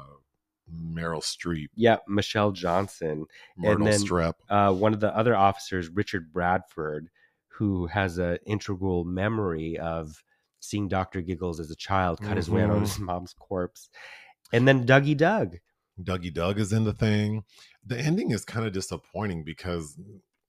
Meryl 0.74 1.22
Streep, 1.22 1.68
Yeah, 1.76 1.98
Michelle 2.08 2.52
Johnson. 2.52 3.26
Myrtle 3.56 3.86
then- 3.86 4.00
Strep. 4.02 4.34
uh, 4.50 4.74
one 4.74 4.94
of 4.96 5.00
the 5.00 5.16
other 5.16 5.36
officers, 5.36 5.90
Richard 5.90 6.34
Bradford, 6.34 7.10
who 7.50 7.86
has 7.88 8.18
an 8.18 8.40
integral 8.48 9.04
memory 9.04 9.78
of 9.78 10.24
seeing 10.60 10.88
Dr. 10.88 11.22
Giggles 11.22 11.60
as 11.60 11.70
a 11.70 11.76
child 11.76 12.20
cut 12.20 12.36
his 12.38 12.50
way 12.50 12.64
out 12.64 12.72
on 12.72 12.82
his 12.82 12.98
mom's 13.00 13.34
corpse. 13.38 13.90
And 14.52 14.68
then 14.68 14.86
Dougie 14.88 15.16
Doug. 15.16 15.58
Dougie 16.02 16.34
Doug 16.34 16.60
is 16.60 16.74
in 16.74 16.84
the 16.84 16.94
thing. 16.94 17.44
The 17.86 17.98
ending 17.98 18.32
is 18.32 18.46
kind 18.46 18.66
of 18.66 18.74
disappointing 18.74 19.44
because 19.44 19.98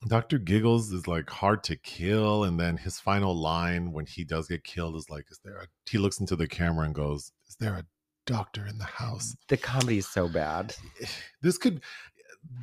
Dr. 0.09 0.39
Giggles 0.39 0.93
is 0.93 1.07
like 1.07 1.29
hard 1.31 1.65
to 1.65 1.77
kill. 1.77 2.45
And 2.45 2.59
then 2.59 2.77
his 2.77 2.99
final 2.99 3.35
line 3.35 3.93
when 3.93 4.07
he 4.07 4.25
does 4.25 4.49
get 4.49 4.65
killed 4.65 4.97
is 4.97 5.11
like, 5.11 5.27
Is 5.31 5.41
there 5.45 5.57
a 5.57 5.67
he 5.89 5.99
looks 5.99 6.21
into 6.21 6.37
the 6.37 6.49
camera 6.49 6.85
and 6.87 6.95
goes, 6.95 7.33
Is 7.49 7.57
there 7.57 7.75
a 7.75 7.85
doctor 8.27 8.67
in 8.67 8.79
the 8.79 8.85
house? 8.85 9.37
The 9.49 9.57
comedy 9.57 9.99
is 9.99 10.09
so 10.09 10.29
bad. 10.29 10.75
This 11.43 11.59
could 11.59 11.83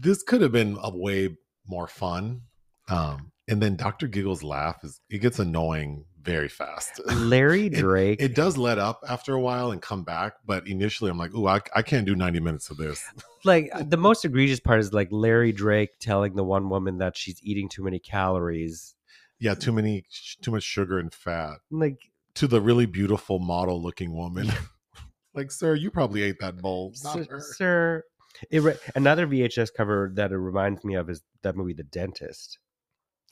this 0.01 0.23
could 0.23 0.41
have 0.41 0.51
been 0.51 0.77
a 0.81 0.95
way 0.95 1.37
more 1.67 1.87
fun. 1.87 2.41
Um, 2.89 3.31
and 3.47 3.61
then 3.61 3.75
Dr. 3.75 4.07
Giggles 4.07 4.43
laugh 4.43 4.83
is 4.83 4.99
it 5.09 5.19
gets 5.19 5.39
annoying 5.39 6.05
very 6.23 6.47
fast. 6.47 6.99
Larry 7.05 7.65
It- 7.67 7.73
Drake. 7.73 8.21
It 8.21 8.35
does 8.35 8.57
let 8.57 8.79
up 8.79 9.03
after 9.07 9.33
a 9.33 9.39
while 9.39 9.71
and 9.71 9.81
come 9.81 10.03
back, 10.03 10.33
but 10.45 10.67
initially 10.67 11.11
I'm 11.11 11.17
like, 11.17 11.33
"Ooh, 11.35 11.47
I, 11.47 11.61
I 11.75 11.81
can't 11.81 12.05
do 12.05 12.15
90 12.15 12.39
minutes 12.39 12.69
of 12.69 12.77
this." 12.77 13.03
like 13.43 13.71
the 13.89 13.97
most 13.97 14.25
egregious 14.25 14.59
part 14.59 14.79
is 14.79 14.93
like 14.93 15.09
Larry 15.11 15.51
Drake 15.51 15.91
telling 15.99 16.35
the 16.35 16.43
one 16.43 16.69
woman 16.69 16.97
that 16.99 17.17
she's 17.17 17.39
eating 17.43 17.69
too 17.69 17.83
many 17.83 17.99
calories. 17.99 18.95
Yeah, 19.39 19.55
too 19.55 19.73
many, 19.73 20.05
too 20.41 20.51
much 20.51 20.63
sugar 20.63 20.99
and 20.99 21.13
fat. 21.13 21.57
Like, 21.69 21.97
To 22.35 22.47
the 22.47 22.61
really 22.61 22.85
beautiful 22.85 23.39
model-looking 23.39 24.15
woman, 24.15 24.49
like, 25.33 25.51
sir, 25.51 25.75
you 25.75 25.91
probably 25.91 26.23
ate 26.23 26.39
that 26.39 26.61
bowl. 26.61 26.93
Sir, 26.93 27.25
sir 27.39 28.03
it 28.49 28.61
re- 28.61 28.77
another 28.95 29.27
VHS 29.27 29.69
cover 29.75 30.11
that 30.15 30.31
it 30.31 30.37
reminds 30.37 30.83
me 30.83 30.95
of 30.95 31.09
is 31.09 31.21
that 31.41 31.55
movie, 31.55 31.73
The 31.73 31.83
Dentist. 31.83 32.59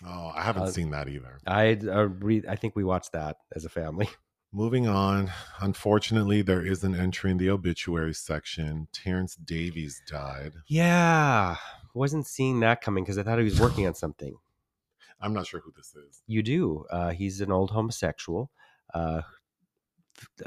Oh, 0.06 0.32
I 0.36 0.42
haven't 0.44 0.64
Uh, 0.64 0.72
seen 0.72 0.90
that 0.92 1.08
either. 1.08 1.38
I 1.46 1.74
uh, 1.74 2.08
re- 2.08 2.44
I 2.48 2.56
think 2.56 2.76
we 2.76 2.84
watched 2.84 3.12
that 3.14 3.38
as 3.56 3.66
a 3.66 3.70
family. 3.70 4.10
Moving 4.54 4.88
on. 4.88 5.32
Unfortunately, 5.62 6.42
there 6.42 6.66
is 6.66 6.84
an 6.84 6.94
entry 6.94 7.32
in 7.32 7.38
the 7.38 7.50
obituary 7.50 8.14
section. 8.14 8.88
Terence 8.92 9.36
Davies 9.36 10.02
died. 10.08 10.54
Yeah, 10.68 11.56
wasn't 11.94 12.28
seeing 12.28 12.60
that 12.60 12.82
coming 12.82 13.04
because 13.06 13.18
I 13.18 13.24
thought 13.24 13.38
he 13.38 13.46
was 13.46 13.60
working 13.62 13.88
on 13.88 13.96
something. 13.96 14.36
I'm 15.22 15.34
not 15.34 15.48
sure 15.48 15.62
who 15.62 15.72
this 15.76 15.96
is. 15.96 16.22
You 16.28 16.44
do. 16.44 16.86
Uh, 16.90 17.12
he's 17.12 17.40
an 17.40 17.52
old 17.52 17.72
homosexual. 17.72 18.52
Uh, 18.94 19.22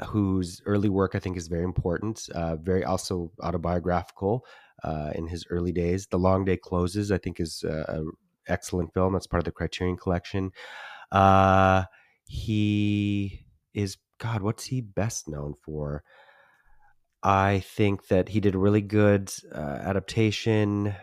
whose 0.05 0.61
early 0.65 0.89
work 0.89 1.15
I 1.15 1.19
think 1.19 1.37
is 1.37 1.47
very 1.47 1.63
important, 1.63 2.29
uh, 2.33 2.55
very 2.57 2.83
also 2.83 3.31
autobiographical 3.41 4.45
uh, 4.83 5.11
in 5.15 5.27
his 5.27 5.45
early 5.49 5.71
days. 5.71 6.07
The 6.07 6.19
Long 6.19 6.45
Day 6.45 6.57
Closes, 6.57 7.11
I 7.11 7.17
think, 7.17 7.39
is 7.39 7.63
an 7.63 8.11
excellent 8.47 8.93
film. 8.93 9.13
That's 9.13 9.27
part 9.27 9.41
of 9.41 9.45
the 9.45 9.51
Criterion 9.51 9.97
Collection. 9.97 10.51
Uh, 11.11 11.83
he 12.27 13.45
is 13.73 13.97
God. 14.19 14.41
What's 14.41 14.65
he 14.65 14.81
best 14.81 15.27
known 15.27 15.53
for? 15.63 16.03
I 17.23 17.59
think 17.59 18.07
that 18.07 18.29
he 18.29 18.39
did 18.39 18.55
a 18.55 18.59
really 18.59 18.81
good 18.81 19.31
uh, 19.53 19.79
adaptation, 19.81 20.93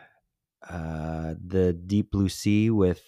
uh, 0.69 1.35
the 1.44 1.73
Deep 1.73 2.12
Blue 2.12 2.28
Sea 2.28 2.70
with 2.70 3.02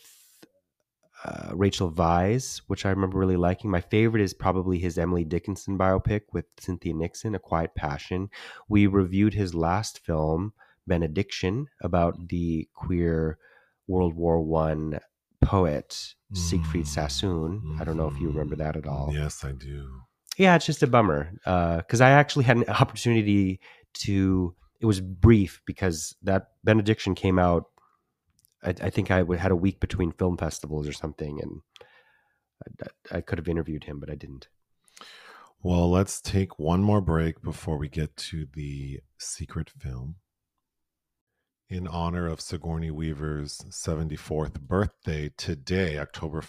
uh, 1.24 1.50
Rachel 1.54 1.90
Weisz, 1.90 2.62
which 2.66 2.84
I 2.84 2.90
remember 2.90 3.18
really 3.18 3.36
liking. 3.36 3.70
My 3.70 3.80
favorite 3.80 4.22
is 4.22 4.34
probably 4.34 4.78
his 4.78 4.98
Emily 4.98 5.24
Dickinson 5.24 5.78
biopic 5.78 6.22
with 6.32 6.44
Cynthia 6.58 6.92
Nixon, 6.92 7.34
A 7.34 7.38
Quiet 7.38 7.74
Passion. 7.74 8.30
We 8.68 8.86
reviewed 8.86 9.34
his 9.34 9.54
last 9.54 10.00
film, 10.00 10.52
Benediction, 10.86 11.68
about 11.80 12.28
the 12.28 12.68
queer 12.74 13.38
World 13.86 14.14
War 14.14 14.40
One 14.40 15.00
poet 15.42 16.14
Siegfried 16.32 16.84
Mm. 16.84 16.88
Sassoon. 16.88 17.76
I 17.80 17.84
don't 17.84 17.96
know 17.96 18.08
if 18.08 18.18
you 18.18 18.28
remember 18.28 18.56
that 18.56 18.76
at 18.76 18.86
all. 18.86 19.10
Yes, 19.12 19.44
I 19.44 19.52
do. 19.52 19.88
Yeah, 20.36 20.56
it's 20.56 20.66
just 20.66 20.82
a 20.82 20.86
bummer 20.88 21.30
because 21.44 22.00
I 22.00 22.10
actually 22.10 22.44
had 22.44 22.56
an 22.56 22.64
opportunity 22.68 23.60
to. 24.04 24.54
It 24.80 24.86
was 24.86 25.00
brief 25.00 25.62
because 25.64 26.16
that 26.22 26.48
Benediction 26.64 27.14
came 27.14 27.38
out. 27.38 27.66
I, 28.62 28.70
I 28.82 28.90
think 28.90 29.10
I 29.10 29.24
had 29.36 29.52
a 29.52 29.56
week 29.56 29.78
between 29.80 30.12
film 30.12 30.36
festivals 30.36 30.88
or 30.88 30.92
something, 30.92 31.40
and 31.40 31.60
I, 33.12 33.18
I 33.18 33.20
could 33.20 33.38
have 33.38 33.48
interviewed 33.48 33.84
him, 33.84 34.00
but 34.00 34.10
I 34.10 34.14
didn't. 34.16 34.48
Well, 35.62 35.90
let's 35.90 36.20
take 36.20 36.58
one 36.58 36.82
more 36.82 37.00
break 37.00 37.40
before 37.42 37.78
we 37.78 37.88
get 37.88 38.16
to 38.16 38.46
the 38.52 39.00
secret 39.18 39.70
film. 39.70 40.16
In 41.74 41.88
honor 41.88 42.28
of 42.28 42.40
Sigourney 42.40 42.92
Weaver's 42.92 43.58
74th 43.68 44.60
birthday 44.60 45.32
today, 45.36 45.98
October 45.98 46.44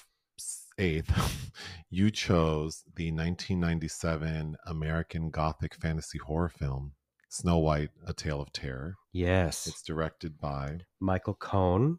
8th, 0.78 1.50
you 1.90 2.12
chose 2.12 2.84
the 2.96 3.12
1997 3.12 4.56
American 4.68 5.32
Gothic 5.32 5.74
fantasy 5.74 6.20
horror 6.20 6.50
film, 6.50 6.92
Snow 7.28 7.58
White, 7.58 7.90
A 8.06 8.14
Tale 8.14 8.40
of 8.40 8.54
Terror. 8.54 8.98
Yes, 9.14 9.66
It's 9.66 9.82
directed 9.82 10.40
by 10.40 10.82
Michael 11.00 11.34
Cohn. 11.34 11.98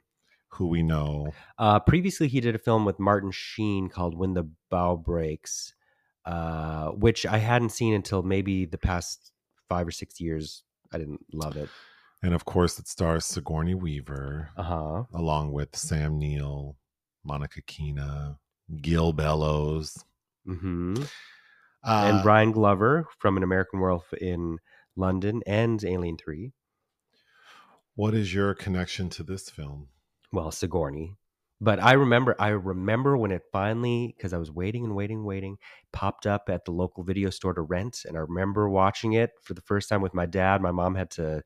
who 0.50 0.68
we 0.68 0.84
know. 0.84 1.32
Uh, 1.58 1.80
previously, 1.80 2.28
he 2.28 2.40
did 2.40 2.54
a 2.54 2.58
film 2.58 2.84
with 2.84 3.00
Martin 3.00 3.32
Sheen 3.32 3.88
called 3.88 4.16
When 4.16 4.34
the 4.34 4.48
Bough 4.70 5.02
Breaks, 5.04 5.74
uh, 6.26 6.90
which 6.90 7.26
I 7.26 7.38
hadn't 7.38 7.70
seen 7.70 7.92
until 7.92 8.22
maybe 8.22 8.66
the 8.66 8.78
past 8.78 9.32
five 9.68 9.88
or 9.88 9.90
six 9.90 10.20
years. 10.20 10.62
I 10.92 10.98
didn't 10.98 11.26
love 11.32 11.56
it. 11.56 11.68
And 12.22 12.34
of 12.34 12.44
course, 12.44 12.78
it 12.78 12.88
stars 12.88 13.24
Sigourney 13.24 13.74
Weaver, 13.74 14.50
Uh 14.56 14.62
huh. 14.62 15.04
along 15.12 15.52
with 15.52 15.76
Sam 15.76 16.18
Neill, 16.18 16.76
Monica 17.24 17.62
Keena, 17.62 18.38
Gil 18.80 19.12
Bellows. 19.12 20.04
hmm 20.44 20.94
Uh, 21.84 22.10
and 22.10 22.22
Brian 22.22 22.52
Glover 22.52 23.06
from 23.18 23.36
An 23.36 23.42
American 23.42 23.80
Werewolf 23.80 24.12
in 24.14 24.58
London 24.96 25.42
and 25.46 25.84
Alien 25.84 26.16
Three. 26.16 26.52
What 27.94 28.14
is 28.14 28.32
your 28.34 28.54
connection 28.54 29.08
to 29.10 29.22
this 29.22 29.48
film? 29.50 29.88
Well, 30.32 30.50
Sigourney. 30.50 31.16
But 31.60 31.82
I 31.82 31.94
remember, 31.94 32.36
I 32.38 32.48
remember 32.48 33.16
when 33.16 33.30
it 33.30 33.42
finally, 33.50 34.14
because 34.16 34.34
I 34.34 34.38
was 34.38 34.50
waiting 34.50 34.84
and 34.84 34.94
waiting, 34.94 35.18
and 35.18 35.26
waiting, 35.26 35.56
popped 35.92 36.26
up 36.26 36.50
at 36.50 36.66
the 36.66 36.70
local 36.72 37.02
video 37.02 37.30
store 37.30 37.54
to 37.54 37.62
rent, 37.62 38.02
and 38.04 38.14
I 38.16 38.20
remember 38.20 38.68
watching 38.68 39.14
it 39.14 39.30
for 39.42 39.54
the 39.54 39.62
first 39.62 39.88
time 39.88 40.02
with 40.02 40.12
my 40.12 40.26
dad. 40.26 40.60
My 40.60 40.70
mom 40.72 40.94
had 40.94 41.10
to, 41.12 41.42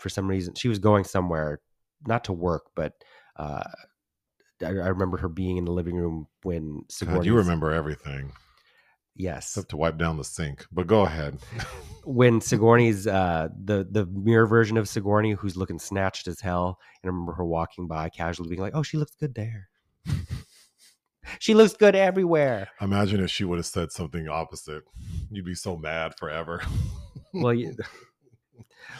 for 0.00 0.08
some 0.08 0.26
reason, 0.26 0.54
she 0.54 0.68
was 0.68 0.78
going 0.78 1.04
somewhere, 1.04 1.60
not 2.06 2.24
to 2.24 2.32
work, 2.32 2.64
but 2.74 2.94
uh, 3.36 3.62
I, 4.62 4.66
I 4.66 4.88
remember 4.88 5.18
her 5.18 5.28
being 5.28 5.56
in 5.56 5.64
the 5.64 5.72
living 5.72 5.96
room 5.96 6.26
when. 6.42 6.82
God, 7.04 7.24
you 7.24 7.36
remember 7.36 7.70
everything 7.70 8.32
Yes. 9.14 9.48
except 9.50 9.70
to 9.70 9.76
wipe 9.76 9.98
down 9.98 10.16
the 10.16 10.24
sink. 10.24 10.66
But 10.72 10.86
go 10.86 11.02
ahead. 11.02 11.38
when 12.04 12.40
Sigourney's 12.40 13.06
uh 13.06 13.48
the 13.64 13.86
the 13.90 14.06
mirror 14.06 14.46
version 14.46 14.78
of 14.78 14.88
Sigourney 14.88 15.32
who's 15.32 15.56
looking 15.56 15.78
snatched 15.78 16.26
as 16.28 16.40
hell 16.40 16.78
and 17.02 17.10
I 17.10 17.12
remember 17.12 17.34
her 17.34 17.44
walking 17.44 17.86
by 17.86 18.08
casually 18.08 18.48
being 18.48 18.62
like, 18.62 18.74
"Oh, 18.74 18.82
she 18.82 18.96
looks 18.96 19.14
good 19.16 19.34
there." 19.34 19.68
she 21.38 21.52
looks 21.54 21.74
good 21.74 21.94
everywhere. 21.94 22.68
Imagine 22.80 23.20
if 23.20 23.30
she 23.30 23.44
would 23.44 23.58
have 23.58 23.66
said 23.66 23.92
something 23.92 24.28
opposite. 24.28 24.82
You'd 25.30 25.44
be 25.44 25.54
so 25.54 25.76
mad 25.76 26.14
forever. 26.18 26.62
Well, 27.34 27.54
you, 27.54 27.76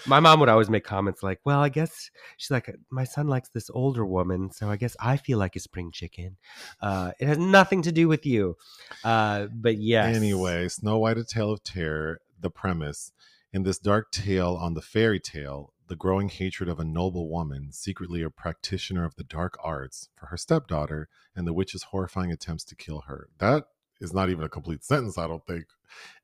my 0.07 0.21
mom 0.21 0.41
would 0.41 0.49
always 0.49 0.71
make 0.71 0.85
comments 0.85 1.23
like, 1.23 1.41
"Well, 1.45 1.61
I 1.61 1.69
guess 1.69 2.11
she's 2.37 2.51
like, 2.51 2.75
my 2.91 3.05
son 3.05 3.29
likes 3.29 3.49
this 3.49 3.71
older 3.71 4.05
woman, 4.05 4.51
so 4.51 4.71
I 4.71 4.77
guess 4.77 4.97
I 5.01 5.17
feel 5.17 5.39
like 5.39 5.57
a 5.57 5.61
spring 5.61 5.91
chicken." 5.93 6.37
Uh, 6.81 7.13
it 7.19 7.27
has 7.27 7.39
nothing 7.39 7.83
to 7.83 7.93
do 7.93 8.09
with 8.09 8.27
you, 8.27 8.57
uh, 9.05 9.47
but 9.53 9.79
yes. 9.79 10.17
Anyway, 10.17 10.69
Snow 10.69 10.99
White, 10.99 11.19
A 11.19 11.25
Tale 11.25 11.53
of 11.53 11.63
Terror, 11.63 12.21
the 12.39 12.51
premise. 12.51 13.13
In 13.53 13.65
this 13.65 13.81
dark 13.81 14.13
tale 14.13 14.55
on 14.55 14.75
the 14.75 14.83
fairy 14.83 15.19
tale, 15.19 15.73
the 15.89 15.97
growing 15.97 16.29
hatred 16.29 16.69
of 16.69 16.79
a 16.79 16.85
noble 16.85 17.29
woman, 17.29 17.73
secretly 17.73 18.23
a 18.23 18.31
practitioner 18.31 19.05
of 19.05 19.17
the 19.17 19.25
dark 19.25 19.59
arts, 19.61 20.09
for 20.15 20.27
her 20.27 20.37
stepdaughter, 20.37 21.09
and 21.35 21.49
the 21.49 21.53
witch's 21.53 21.83
horrifying 21.83 22.31
attempts 22.31 22.63
to 22.67 22.77
kill 22.77 23.03
her. 23.09 23.29
That 23.39 23.65
is 24.01 24.13
not 24.15 24.31
even 24.31 24.45
a 24.45 24.49
complete 24.49 24.83
sentence, 24.85 25.19
I 25.19 25.27
don't 25.27 25.45
think. 25.47 25.65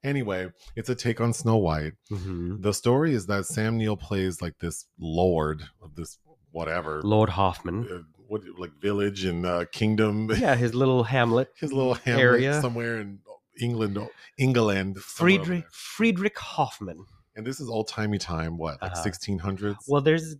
Anyway, 0.04 0.48
it's 0.76 0.88
a 0.88 0.94
take 0.94 1.20
on 1.20 1.32
Snow 1.32 1.56
White. 1.56 1.94
Mhm. 2.10 2.62
The 2.62 2.72
story 2.72 3.12
is 3.14 3.26
that 3.26 3.46
Sam 3.46 3.76
Neill 3.76 3.96
plays 3.96 4.40
like 4.40 4.58
this 4.60 4.86
lord 4.98 5.62
of 5.82 5.94
this 5.94 6.18
whatever. 6.52 7.02
Lord 7.02 7.30
Hoffman. 7.30 7.86
uh, 7.92 8.02
what 8.28 8.42
like 8.58 8.72
village 8.80 9.24
and 9.24 9.44
uh, 9.46 9.64
kingdom 9.72 10.30
Yeah, 10.36 10.54
his 10.56 10.74
little 10.74 11.04
hamlet. 11.04 11.48
his 11.58 11.72
little 11.72 11.94
hamlet 11.94 12.22
area. 12.22 12.60
somewhere 12.60 12.98
in 13.00 13.20
England, 13.60 13.98
England. 14.38 14.98
Friedrich. 14.98 15.64
Friedrich 15.72 16.38
Hoffman. 16.38 17.06
And 17.36 17.46
this 17.46 17.60
is 17.60 17.68
old 17.68 17.88
timey 17.88 18.18
time. 18.18 18.56
What 18.58 18.80
like 18.82 18.92
Uh-huh. 18.92 19.02
sixteen 19.02 19.38
hundreds? 19.38 19.84
Well, 19.88 20.00
there's 20.00 20.36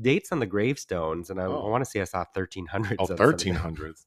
dates 0.00 0.30
on 0.32 0.38
the 0.38 0.46
gravestones, 0.46 1.28
and 1.30 1.40
I, 1.40 1.44
Oh. 1.46 1.68
want 1.68 1.84
to 1.84 1.90
say 1.90 2.00
I 2.00 2.04
saw 2.04 2.24
1300s. 2.34 2.96
oh, 2.98 3.02
on 3.02 3.06
some 3.08 3.12
of 3.14 3.18
them. 3.18 3.54
1300s. 3.54 4.06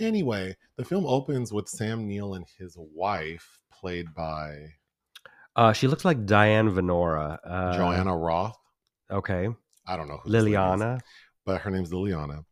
Anyway, 0.00 0.56
the 0.76 0.84
film 0.84 1.06
opens 1.06 1.52
with 1.52 1.68
Sam 1.68 2.06
Neill 2.06 2.34
and 2.34 2.44
his 2.58 2.76
wife, 2.76 3.58
played 3.72 4.14
by 4.14 4.74
Uh, 5.56 5.72
she 5.72 5.86
looks 5.86 6.04
like 6.04 6.26
Diane 6.26 6.68
Venora. 6.70 7.38
Uh, 7.44 7.76
Joanna 7.76 8.16
Roth. 8.16 8.58
Okay. 9.10 9.48
I 9.86 9.96
don't 9.96 10.08
know 10.08 10.18
who 10.24 10.34
is, 10.34 10.44
Liliana. 10.44 11.00
but 11.44 11.60
her 11.60 11.70
name's 11.70 11.90
Liliana. 11.90 12.44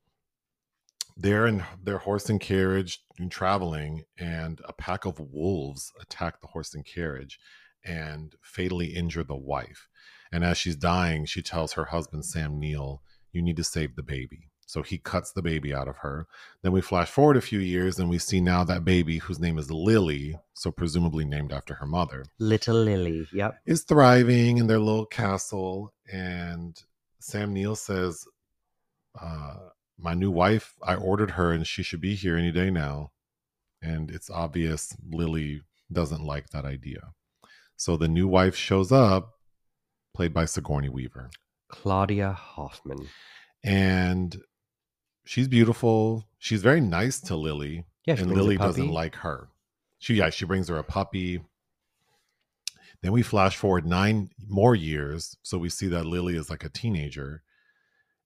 They're 1.17 1.47
in 1.47 1.65
their 1.83 1.99
horse 1.99 2.31
and 2.31 2.41
carriage 2.41 3.01
and 3.19 3.31
traveling, 3.31 4.05
and 4.19 4.61
a 4.65 4.73
pack 4.73 5.05
of 5.05 5.19
wolves 5.21 5.93
attack 6.01 6.41
the 6.41 6.47
horse 6.49 6.75
and 6.75 6.87
carriage 6.87 7.39
and 7.85 8.35
fatally 8.43 8.95
injure 8.95 9.25
the 9.25 9.37
wife. 9.37 9.89
And 10.31 10.45
as 10.45 10.57
she's 10.57 10.77
dying, 10.77 11.27
she 11.27 11.43
tells 11.43 11.73
her 11.73 11.87
husband, 11.87 12.25
Sam 12.25 12.59
Neill, 12.59 13.03
You 13.33 13.43
need 13.43 13.57
to 13.57 13.65
save 13.65 13.97
the 13.97 14.03
baby. 14.03 14.51
So 14.73 14.81
he 14.81 14.97
cuts 14.97 15.33
the 15.33 15.43
baby 15.43 15.75
out 15.75 15.87
of 15.87 15.99
her. 15.99 16.27
Then 16.63 16.73
we 16.73 16.81
flash 16.81 17.11
forward 17.11 17.37
a 17.37 17.43
few 17.43 17.59
years 17.59 17.99
and 17.99 18.09
we 18.09 18.17
see 18.17 18.41
now 18.41 18.65
that 18.65 18.87
baby, 18.87 19.19
whose 19.19 19.39
name 19.39 19.59
is 19.59 19.71
Lily, 19.71 20.39
so 20.55 20.71
presumably 20.71 21.27
named 21.27 21.53
after 21.53 21.75
her 21.75 21.85
mother, 21.85 22.25
Little 22.39 22.77
Lily. 22.77 23.29
Yep. 23.35 23.61
is 23.67 23.83
thriving 23.83 24.57
in 24.57 24.69
their 24.69 24.79
little 24.79 25.05
castle. 25.05 25.93
And 26.11 26.83
Sam 27.21 27.53
Neill 27.53 27.77
says, 27.77 28.27
uh, 29.21 29.57
My 29.99 30.15
new 30.15 30.31
wife, 30.31 30.73
I 30.83 30.95
ordered 30.95 31.33
her 31.33 31.53
and 31.53 31.67
she 31.67 31.83
should 31.83 32.01
be 32.01 32.15
here 32.15 32.39
any 32.39 32.51
day 32.51 32.71
now. 32.71 33.11
And 33.83 34.11
it's 34.11 34.31
obvious 34.31 34.97
Lily 35.07 35.61
doesn't 35.93 36.25
like 36.25 36.49
that 36.49 36.65
idea. 36.65 37.13
So 37.77 37.99
the 37.99 38.09
new 38.09 38.27
wife 38.27 38.57
shows 38.57 38.91
up, 38.91 39.35
played 40.15 40.33
by 40.33 40.47
Sigourney 40.47 40.89
Weaver. 40.89 41.29
Claudia 41.69 42.33
Hoffman. 42.33 43.09
And 43.63 44.43
she's 45.25 45.49
beautiful. 45.49 46.27
She's 46.39 46.63
very 46.63 46.81
nice 46.81 47.21
to 47.23 47.37
Lily. 47.37 47.85
Yeah, 48.05 48.17
and 48.19 48.33
Lily 48.33 48.57
doesn't 48.57 48.89
like 48.89 49.15
her. 49.17 49.49
She 49.99 50.15
yeah, 50.15 50.31
she 50.31 50.45
brings 50.45 50.69
her 50.69 50.77
a 50.77 50.83
puppy. 50.85 51.41
Then 53.03 53.13
we 53.13 53.23
flash 53.23 53.57
forward 53.57 53.87
nine 53.87 54.31
more 54.49 54.75
years, 54.75 55.37
so 55.43 55.59
we 55.59 55.69
see 55.69 55.89
that 55.89 56.07
Lily 56.07 56.37
is 56.37 56.51
like 56.51 56.65
a 56.65 56.69
teenager, 56.69 57.43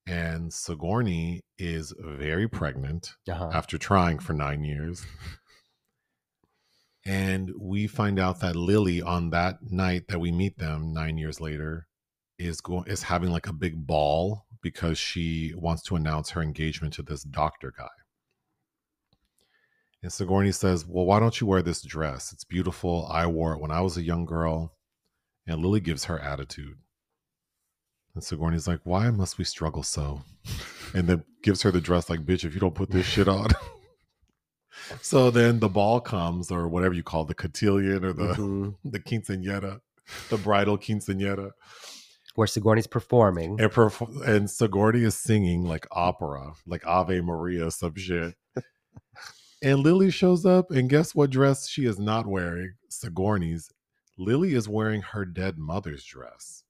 and 0.07 0.53
Sigourney 0.53 1.43
is 1.59 1.95
very 1.99 2.49
pregnant 2.49 3.13
Uh-huh. 3.29 3.51
after 3.53 3.79
trying 3.79 4.19
for 4.19 4.33
nine 4.35 4.65
years. 4.65 5.05
And 7.05 7.53
we 7.59 7.87
find 7.87 8.19
out 8.19 8.41
that 8.41 8.57
Lily, 8.57 9.01
on 9.01 9.31
that 9.31 9.59
night 9.71 10.09
that 10.09 10.19
we 10.19 10.33
meet 10.33 10.59
them 10.59 10.93
nine 10.93 11.19
years 11.19 11.41
later, 11.41 11.87
is 12.39 12.61
going 12.61 12.87
is 12.87 13.03
having 13.05 13.31
like 13.31 13.47
a 13.47 13.53
big 13.53 13.87
ball 13.87 14.46
because 14.67 14.99
she 14.99 15.53
wants 15.55 15.81
to 15.85 15.95
announce 15.95 16.31
her 16.31 16.43
engagement 16.43 16.93
to 16.93 17.01
this 17.01 17.23
doctor 17.23 17.73
guy. 17.79 17.87
And 20.03 20.13
Sigourney 20.13 20.51
says, 20.51 20.85
Well, 20.85 21.05
why 21.07 21.21
don't 21.21 21.41
you 21.41 21.47
wear 21.47 21.63
this 21.63 21.83
dress? 21.83 22.33
It's 22.33 22.43
beautiful. 22.43 23.07
I 23.09 23.29
wore 23.29 23.53
it 23.53 23.61
when 23.61 23.71
I 23.71 23.81
was 23.81 23.97
a 23.97 24.03
young 24.03 24.25
girl. 24.25 24.73
And 25.47 25.63
Lily 25.63 25.79
gives 25.79 26.07
her 26.07 26.19
attitude. 26.19 26.79
And 28.17 28.25
Sigourney's 28.25 28.67
like, 28.67 28.81
Why 28.83 29.09
must 29.11 29.39
we 29.39 29.45
struggle 29.45 29.85
so? 29.85 30.23
And 30.93 31.07
then 31.07 31.23
gives 31.45 31.63
her 31.63 31.71
the 31.71 31.81
dress, 31.81 32.11
like, 32.11 32.27
Bitch, 32.27 32.45
if 32.45 32.53
you 32.53 32.59
don't 32.59 32.75
put 32.75 32.91
this 32.91 33.07
shit 33.07 33.29
on. 33.29 33.51
so 35.01 35.31
then 35.31 35.61
the 35.61 35.69
ball 35.69 36.01
comes, 36.01 36.51
or 36.51 36.67
whatever 36.67 36.93
you 36.95 37.05
call 37.05 37.23
it, 37.23 37.29
the 37.29 37.35
cotillion 37.35 38.05
or 38.05 38.13
the, 38.13 38.35
Mhm. 38.35 38.75
the 38.85 38.99
quinceanera, 38.99 39.79
the 40.29 40.39
bridal 40.39 40.77
quinceanera. 40.77 41.53
Where 42.37 42.47
Sigourney's 42.47 42.87
performing. 42.87 43.59
And, 43.59 43.73
perf- 43.73 44.27
and 44.29 44.51
Sigourney 44.51 45.03
is 45.03 45.15
singing 45.15 45.65
like 45.65 45.87
opera, 45.91 46.53
like 46.67 46.87
Ave 46.87 47.23
Maria, 47.23 47.71
some 47.71 47.95
shit. 47.97 48.35
and 49.63 49.81
Lily 49.81 50.11
shows 50.11 50.45
up, 50.45 50.71
and 50.71 50.91
guess 50.91 51.15
what 51.15 51.31
dress 51.31 51.67
she 51.67 51.87
is 51.87 51.99
not 51.99 52.27
wearing? 52.27 52.75
Sigourney's. 52.91 53.73
Lily 54.19 54.53
is 54.53 54.69
wearing 54.69 55.01
her 55.01 55.25
dead 55.25 55.57
mother's 55.57 56.05
dress. 56.05 56.63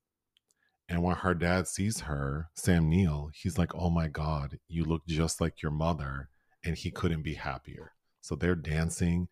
And 0.89 1.03
when 1.03 1.17
her 1.17 1.35
dad 1.35 1.67
sees 1.67 2.01
her, 2.01 2.49
Sam 2.55 2.89
Neill, 2.89 3.31
he's 3.35 3.59
like, 3.59 3.75
Oh 3.75 3.91
my 3.91 4.07
God, 4.07 4.59
you 4.69 4.85
look 4.85 5.05
just 5.07 5.41
like 5.41 5.63
your 5.63 5.73
mother. 5.73 6.29
And 6.65 6.77
he 6.77 6.93
couldn't 6.93 7.23
be 7.23 7.35
happier. 7.35 7.93
So 8.21 8.37
they're 8.37 8.55
dancing, 8.55 9.27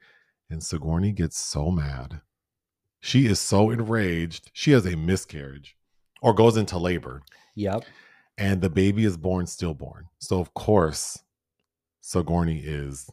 and 0.51 0.63
Sigourney 0.63 1.13
gets 1.13 1.39
so 1.39 1.71
mad. 1.71 2.23
She 3.01 3.27
is 3.27 3.39
so 3.39 3.71
enraged. 3.71 4.51
She 4.53 4.73
has 4.73 4.85
a 4.85 4.97
miscarriage 4.97 5.77
or 6.25 6.33
goes 6.33 6.57
into 6.57 6.79
labor 6.79 7.23
Yep. 7.55 7.85
and 8.39 8.61
the 8.63 8.71
baby 8.71 9.05
is 9.05 9.17
born 9.19 9.47
stillborn. 9.47 10.07
So 10.19 10.41
of 10.41 10.55
course, 10.55 11.19
Sigourney 12.01 12.59
is 12.65 13.11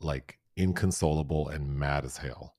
like 0.00 0.38
inconsolable 0.56 1.48
and 1.48 1.76
mad 1.78 2.04
as 2.04 2.16
hell. 2.18 2.54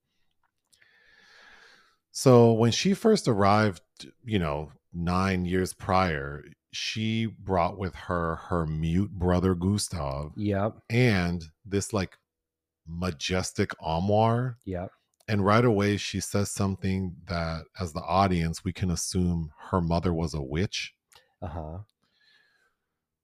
So 2.12 2.52
when 2.54 2.72
she 2.72 2.94
first 2.94 3.28
arrived, 3.28 3.82
you 4.24 4.40
know, 4.40 4.72
nine 4.94 5.46
years 5.46 5.74
prior, 5.74 6.44
she 6.72 7.26
brought 7.26 7.78
with 7.78 7.96
her 7.96 8.36
her 8.50 8.66
mute 8.66 9.12
brother 9.12 9.56
Gustav 9.56 10.32
Yep. 10.36 10.80
and 10.90 11.44
this 11.66 11.94
like 11.94 12.18
majestic 12.88 13.72
armoire. 13.80 14.58
Yep. 14.66 14.92
And 15.28 15.46
right 15.46 15.64
away, 15.64 15.98
she 15.98 16.20
says 16.20 16.52
something 16.52 17.16
that, 17.28 17.64
as 17.80 17.94
the 17.94 18.02
audience, 18.02 18.64
we 18.64 18.74
can 18.74 18.92
assume 18.92 19.52
her 19.70 19.80
mother 19.80 20.14
was 20.14 20.34
a 20.34 20.42
witch. 20.42 20.94
Uh 21.42 21.48
huh. 21.48 21.78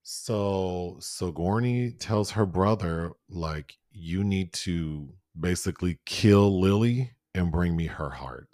So 0.01 0.97
Sigourney 0.99 1.91
tells 1.91 2.31
her 2.31 2.45
brother, 2.45 3.11
like, 3.29 3.77
you 3.91 4.23
need 4.23 4.53
to 4.53 5.13
basically 5.39 5.99
kill 6.05 6.59
Lily 6.59 7.11
and 7.35 7.51
bring 7.51 7.75
me 7.75 7.87
her 7.87 8.09
heart. 8.09 8.47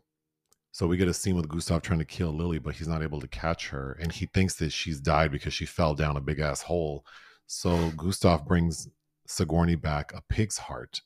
So 0.72 0.88
we 0.88 0.98
get 0.98 1.08
a 1.08 1.14
scene 1.14 1.38
with 1.38 1.48
Gustav 1.48 1.84
trying 1.84 2.00
to 2.00 2.06
kill 2.06 2.34
Lily, 2.34 2.60
but 2.60 2.76
he's 2.76 2.88
not 2.88 3.02
able 3.02 3.22
to 3.22 3.28
catch 3.28 3.70
her. 3.70 3.98
And 4.02 4.12
he 4.12 4.26
thinks 4.26 4.56
that 4.56 4.74
she's 4.74 5.00
died 5.00 5.32
because 5.32 5.54
she 5.54 5.66
fell 5.66 5.96
down 5.96 6.18
a 6.18 6.22
big 6.22 6.40
ass 6.40 6.64
hole. 6.64 7.06
So 7.48 7.92
Gustav 7.92 8.46
brings 8.46 8.90
Sigourney 9.28 9.76
back 9.76 10.12
a 10.14 10.22
pig's 10.28 10.58
heart 10.58 11.02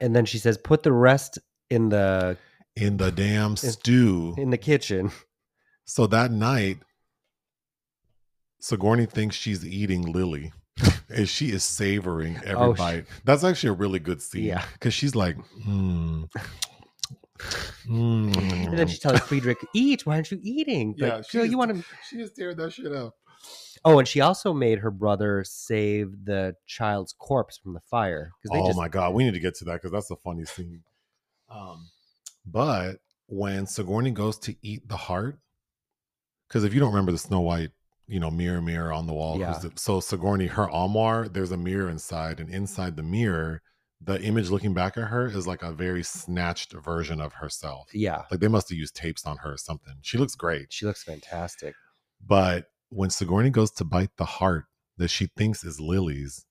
And 0.00 0.14
then 0.16 0.24
she 0.24 0.38
says, 0.38 0.56
"Put 0.58 0.82
the 0.82 0.92
rest 0.92 1.38
in 1.68 1.88
the 1.90 2.36
in 2.76 2.96
the 2.96 3.10
damn 3.12 3.56
stew. 3.56 4.34
in 4.38 4.50
the 4.50 4.58
kitchen." 4.58 5.10
So 5.84 6.06
that 6.06 6.30
night, 6.30 6.78
Sigourney 8.60 9.06
thinks 9.06 9.36
she's 9.36 9.66
eating 9.66 10.12
Lily. 10.12 10.52
and 11.10 11.28
she 11.28 11.50
is 11.50 11.64
savoring 11.64 12.36
every 12.44 12.54
Oh, 12.54 12.72
bite. 12.74 13.04
That's 13.24 13.44
actually 13.44 13.70
a 13.70 13.74
really 13.74 13.98
good 13.98 14.22
scene. 14.22 14.44
Yeah. 14.44 14.64
Because 14.74 14.94
she's 14.94 15.14
like, 15.14 15.36
mm, 15.66 16.26
mm. 17.86 18.36
And 18.66 18.78
then 18.78 18.88
she 18.88 18.98
tells 18.98 19.20
Friedrich, 19.20 19.58
"Eat. 19.74 20.06
Why 20.06 20.14
aren't 20.14 20.30
you 20.30 20.38
eating? 20.42 20.94
Yeah, 20.96 21.20
she 21.22 21.38
Girl, 21.38 21.44
is- 21.44 21.50
you 21.50 21.58
want 21.58 21.74
to." 21.76 21.84
she 22.08 22.16
just 22.16 22.36
tearing 22.36 22.56
that 22.56 22.72
shit 22.72 22.92
up. 22.92 23.14
Oh, 23.84 23.98
and 23.98 24.06
she 24.06 24.20
also 24.20 24.52
made 24.52 24.80
her 24.80 24.90
brother 24.90 25.42
save 25.44 26.24
the 26.24 26.54
child's 26.66 27.14
corpse 27.18 27.56
from 27.58 27.72
the 27.72 27.80
fire 27.80 28.30
they 28.44 28.58
Oh 28.58 28.66
just 28.66 28.76
my 28.78 28.88
god, 28.88 29.14
we 29.14 29.24
need 29.24 29.32
to 29.34 29.40
get 29.40 29.54
to 29.56 29.64
that 29.66 29.74
because 29.74 29.90
that's 29.92 30.10
a 30.10 30.16
funny 30.16 30.44
scene. 30.44 30.82
Um, 31.50 31.88
but 32.44 32.98
when 33.26 33.66
Sigourney 33.66 34.10
goes 34.10 34.38
to 34.40 34.54
eat 34.62 34.88
the 34.88 34.96
heart, 34.96 35.38
because 36.48 36.64
if 36.64 36.74
you 36.74 36.80
don't 36.80 36.90
remember 36.90 37.12
the 37.12 37.18
Snow 37.18 37.40
White, 37.40 37.70
you 38.06 38.18
know, 38.20 38.30
mirror, 38.30 38.60
mirror 38.60 38.92
on 38.92 39.06
the 39.06 39.12
wall. 39.12 39.38
Yeah. 39.38 39.58
the- 39.58 39.72
so 39.76 40.00
Sigourney, 40.00 40.46
her 40.46 40.68
armoire, 40.70 41.28
there's 41.28 41.52
a 41.52 41.56
mirror 41.56 41.88
inside, 41.88 42.40
and 42.40 42.50
inside 42.50 42.96
the 42.96 43.02
mirror, 43.04 43.62
the 44.00 44.20
image 44.22 44.50
looking 44.50 44.74
back 44.74 44.96
at 44.96 45.04
her 45.08 45.26
is 45.26 45.46
like 45.46 45.62
a 45.62 45.72
very 45.72 46.02
snatched 46.02 46.72
version 46.72 47.20
of 47.20 47.34
herself. 47.34 47.88
yeah, 47.94 48.22
Like 48.30 48.40
they 48.40 48.48
must 48.48 48.68
have 48.70 48.78
used 48.78 48.96
tapes 48.96 49.24
on 49.26 49.36
her 49.38 49.52
or 49.52 49.56
something. 49.58 49.94
She 50.02 50.18
looks 50.18 50.34
great. 50.34 50.72
she 50.72 50.86
looks 50.86 51.04
fantastic. 51.04 51.74
But 52.26 52.69
when 52.90 53.10
Sigourney 53.10 53.50
goes 53.50 53.70
to 53.72 53.84
bite 53.84 54.16
the 54.16 54.24
heart 54.24 54.64
that 54.98 55.08
she 55.08 55.28
thinks 55.36 55.64
is 55.64 55.80
Lily's, 55.80 56.44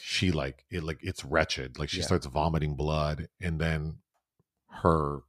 she 0.00 0.30
like 0.30 0.64
it 0.70 0.84
like 0.84 0.98
it's 1.02 1.24
wretched. 1.24 1.78
Like 1.78 1.88
she 1.88 1.98
Yeah. 1.98 2.04
starts 2.06 2.26
vomiting 2.26 2.76
blood, 2.76 3.28
and 3.40 3.60
then 3.60 3.98
her 4.70 5.20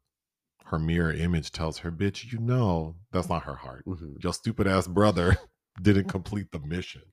her 0.66 0.80
mirror 0.80 1.12
image 1.14 1.52
tells 1.52 1.80
her, 1.80 1.92
"Bitch, 1.92 2.32
you 2.32 2.40
know 2.40 2.96
that's 3.12 3.30
not 3.30 3.44
her 3.44 3.56
heart. 3.56 3.86
Mhm. 3.86 4.24
Your 4.24 4.34
stupid 4.34 4.68
ass 4.68 4.88
brother 4.88 5.38
didn't 5.82 6.06
complete 6.10 6.52
the 6.52 6.60
mission." 6.60 7.04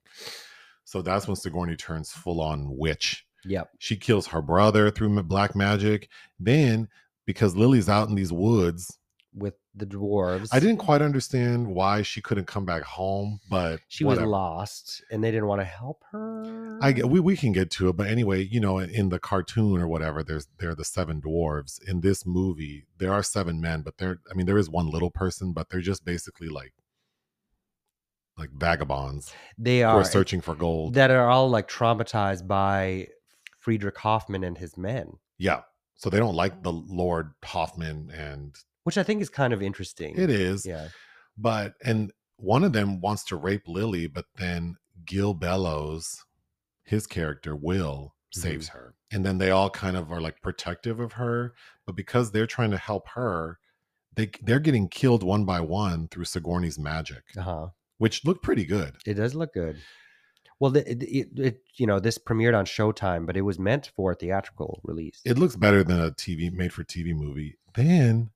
So 0.84 1.02
that's 1.02 1.26
when 1.26 1.36
Sigourney 1.36 1.76
turns 1.76 2.10
full 2.10 2.40
on 2.40 2.76
witch. 2.76 3.24
Yep. 3.44 3.70
She 3.78 3.96
kills 3.96 4.28
her 4.28 4.42
brother 4.42 4.90
through 4.90 5.22
black 5.22 5.54
magic. 5.54 6.08
Then, 6.38 6.88
because 7.26 7.56
Lily's 7.56 7.88
out 7.88 8.08
in 8.08 8.14
these 8.16 8.32
woods, 8.32 8.98
With 9.32 9.54
the 9.74 9.86
dwarves, 9.86 10.48
I 10.52 10.58
didn't 10.58 10.78
quite 10.78 11.00
understand 11.00 11.68
why 11.68 12.02
she 12.02 12.20
couldn't 12.20 12.46
come 12.46 12.64
back 12.64 12.82
home, 12.82 13.38
but 13.48 13.80
She 13.88 14.02
whatever. 14.04 14.26
was 14.26 14.30
lost, 14.32 15.02
and 15.10 15.22
they 15.22 15.30
didn't 15.30 15.46
want 15.46 15.60
to 15.60 15.64
help 15.64 16.02
her. 16.10 16.78
I 16.82 16.92
get 16.92 17.08
we, 17.08 17.20
we 17.20 17.36
can 17.36 17.52
get 17.52 17.70
to 17.72 17.88
it, 17.88 17.96
but 17.96 18.08
anyway, 18.08 18.42
you 18.44 18.58
know, 18.60 18.78
in, 18.78 18.90
in 18.90 19.08
the 19.10 19.18
cartoon 19.20 19.80
or 19.80 19.86
whatever, 19.86 20.22
there's 20.24 20.48
there 20.58 20.70
are 20.70 20.74
the 20.74 20.84
seven 20.84 21.20
dwarves. 21.20 21.80
In 21.88 22.00
this 22.00 22.26
movie, 22.26 22.86
there 22.98 23.12
are 23.12 23.22
seven 23.22 23.60
men, 23.60 23.82
but 23.82 23.98
there 23.98 24.18
I 24.30 24.34
mean 24.34 24.46
there 24.46 24.58
is 24.58 24.68
one 24.68 24.90
little 24.90 25.10
person, 25.10 25.52
but 25.52 25.70
they're 25.70 25.80
just 25.80 26.04
basically 26.04 26.48
like 26.48 26.72
like 28.38 28.50
vagabonds 28.52 29.32
they 29.58 29.82
are 29.82 30.02
searching 30.04 30.40
for 30.40 30.54
gold. 30.54 30.94
that 30.94 31.10
are 31.10 31.28
all 31.28 31.50
like 31.50 31.68
traumatized 31.68 32.46
by 32.46 33.06
Friedrich 33.58 33.98
Hoffman 33.98 34.42
and 34.44 34.56
his 34.56 34.78
men. 34.78 35.18
yeah. 35.38 35.60
so 35.96 36.08
they 36.08 36.18
don't 36.18 36.34
like 36.34 36.62
the 36.62 36.72
Lord 36.72 37.32
Hoffman, 37.44 38.10
and 38.10 38.54
which 38.84 38.98
I 38.98 39.02
think 39.02 39.20
is 39.22 39.28
kind 39.28 39.52
of 39.52 39.62
interesting. 39.62 40.14
it 40.18 40.30
is. 40.30 40.64
Yeah. 40.66 40.88
But 41.36 41.74
and 41.84 42.12
one 42.36 42.64
of 42.64 42.72
them 42.72 43.00
wants 43.00 43.24
to 43.24 43.36
rape 43.36 43.62
Lily, 43.66 44.06
but 44.06 44.26
then 44.36 44.76
Gil 45.04 45.34
Bellows, 45.34 46.24
his 46.84 47.06
character 47.06 47.54
Will, 47.56 48.14
saves 48.32 48.68
Mm-hmm. 48.68 48.78
her, 48.78 48.94
and 49.12 49.24
then 49.26 49.38
they 49.38 49.50
all 49.50 49.70
kind 49.70 49.96
of 49.96 50.10
are 50.12 50.20
like 50.20 50.40
protective 50.42 51.00
of 51.00 51.12
her, 51.14 51.54
but 51.86 51.96
because 51.96 52.30
they're 52.32 52.46
trying 52.46 52.70
to 52.70 52.78
help 52.78 53.08
her, 53.10 53.58
they 54.14 54.30
they're 54.42 54.60
getting 54.60 54.88
killed 54.88 55.22
one 55.22 55.44
by 55.44 55.60
one 55.60 56.08
through 56.08 56.24
Sigourney's 56.24 56.78
magic, 56.78 57.22
Uh 57.36 57.42
huh. 57.42 57.66
which 57.98 58.24
looked 58.24 58.42
pretty 58.42 58.64
good. 58.64 58.96
It 59.06 59.14
does 59.14 59.34
look 59.34 59.52
good. 59.54 59.78
Well, 60.58 60.70
the, 60.72 60.88
it, 60.90 61.02
it, 61.02 61.28
it 61.38 61.62
you 61.76 61.86
know 61.86 62.00
this 62.00 62.18
premiered 62.18 62.56
on 62.58 62.66
Showtime, 62.66 63.24
but 63.26 63.36
it 63.36 63.42
was 63.42 63.58
meant 63.58 63.90
for 63.96 64.12
a 64.12 64.14
theatrical 64.14 64.80
release. 64.84 65.20
It 65.24 65.38
looks 65.38 65.56
better 65.56 65.82
than 65.82 66.00
a 66.00 66.10
TV 66.10 66.52
made 66.52 66.72
for 66.72 66.84
TV 66.84 67.14
movie. 67.14 67.56
Then 67.74 68.30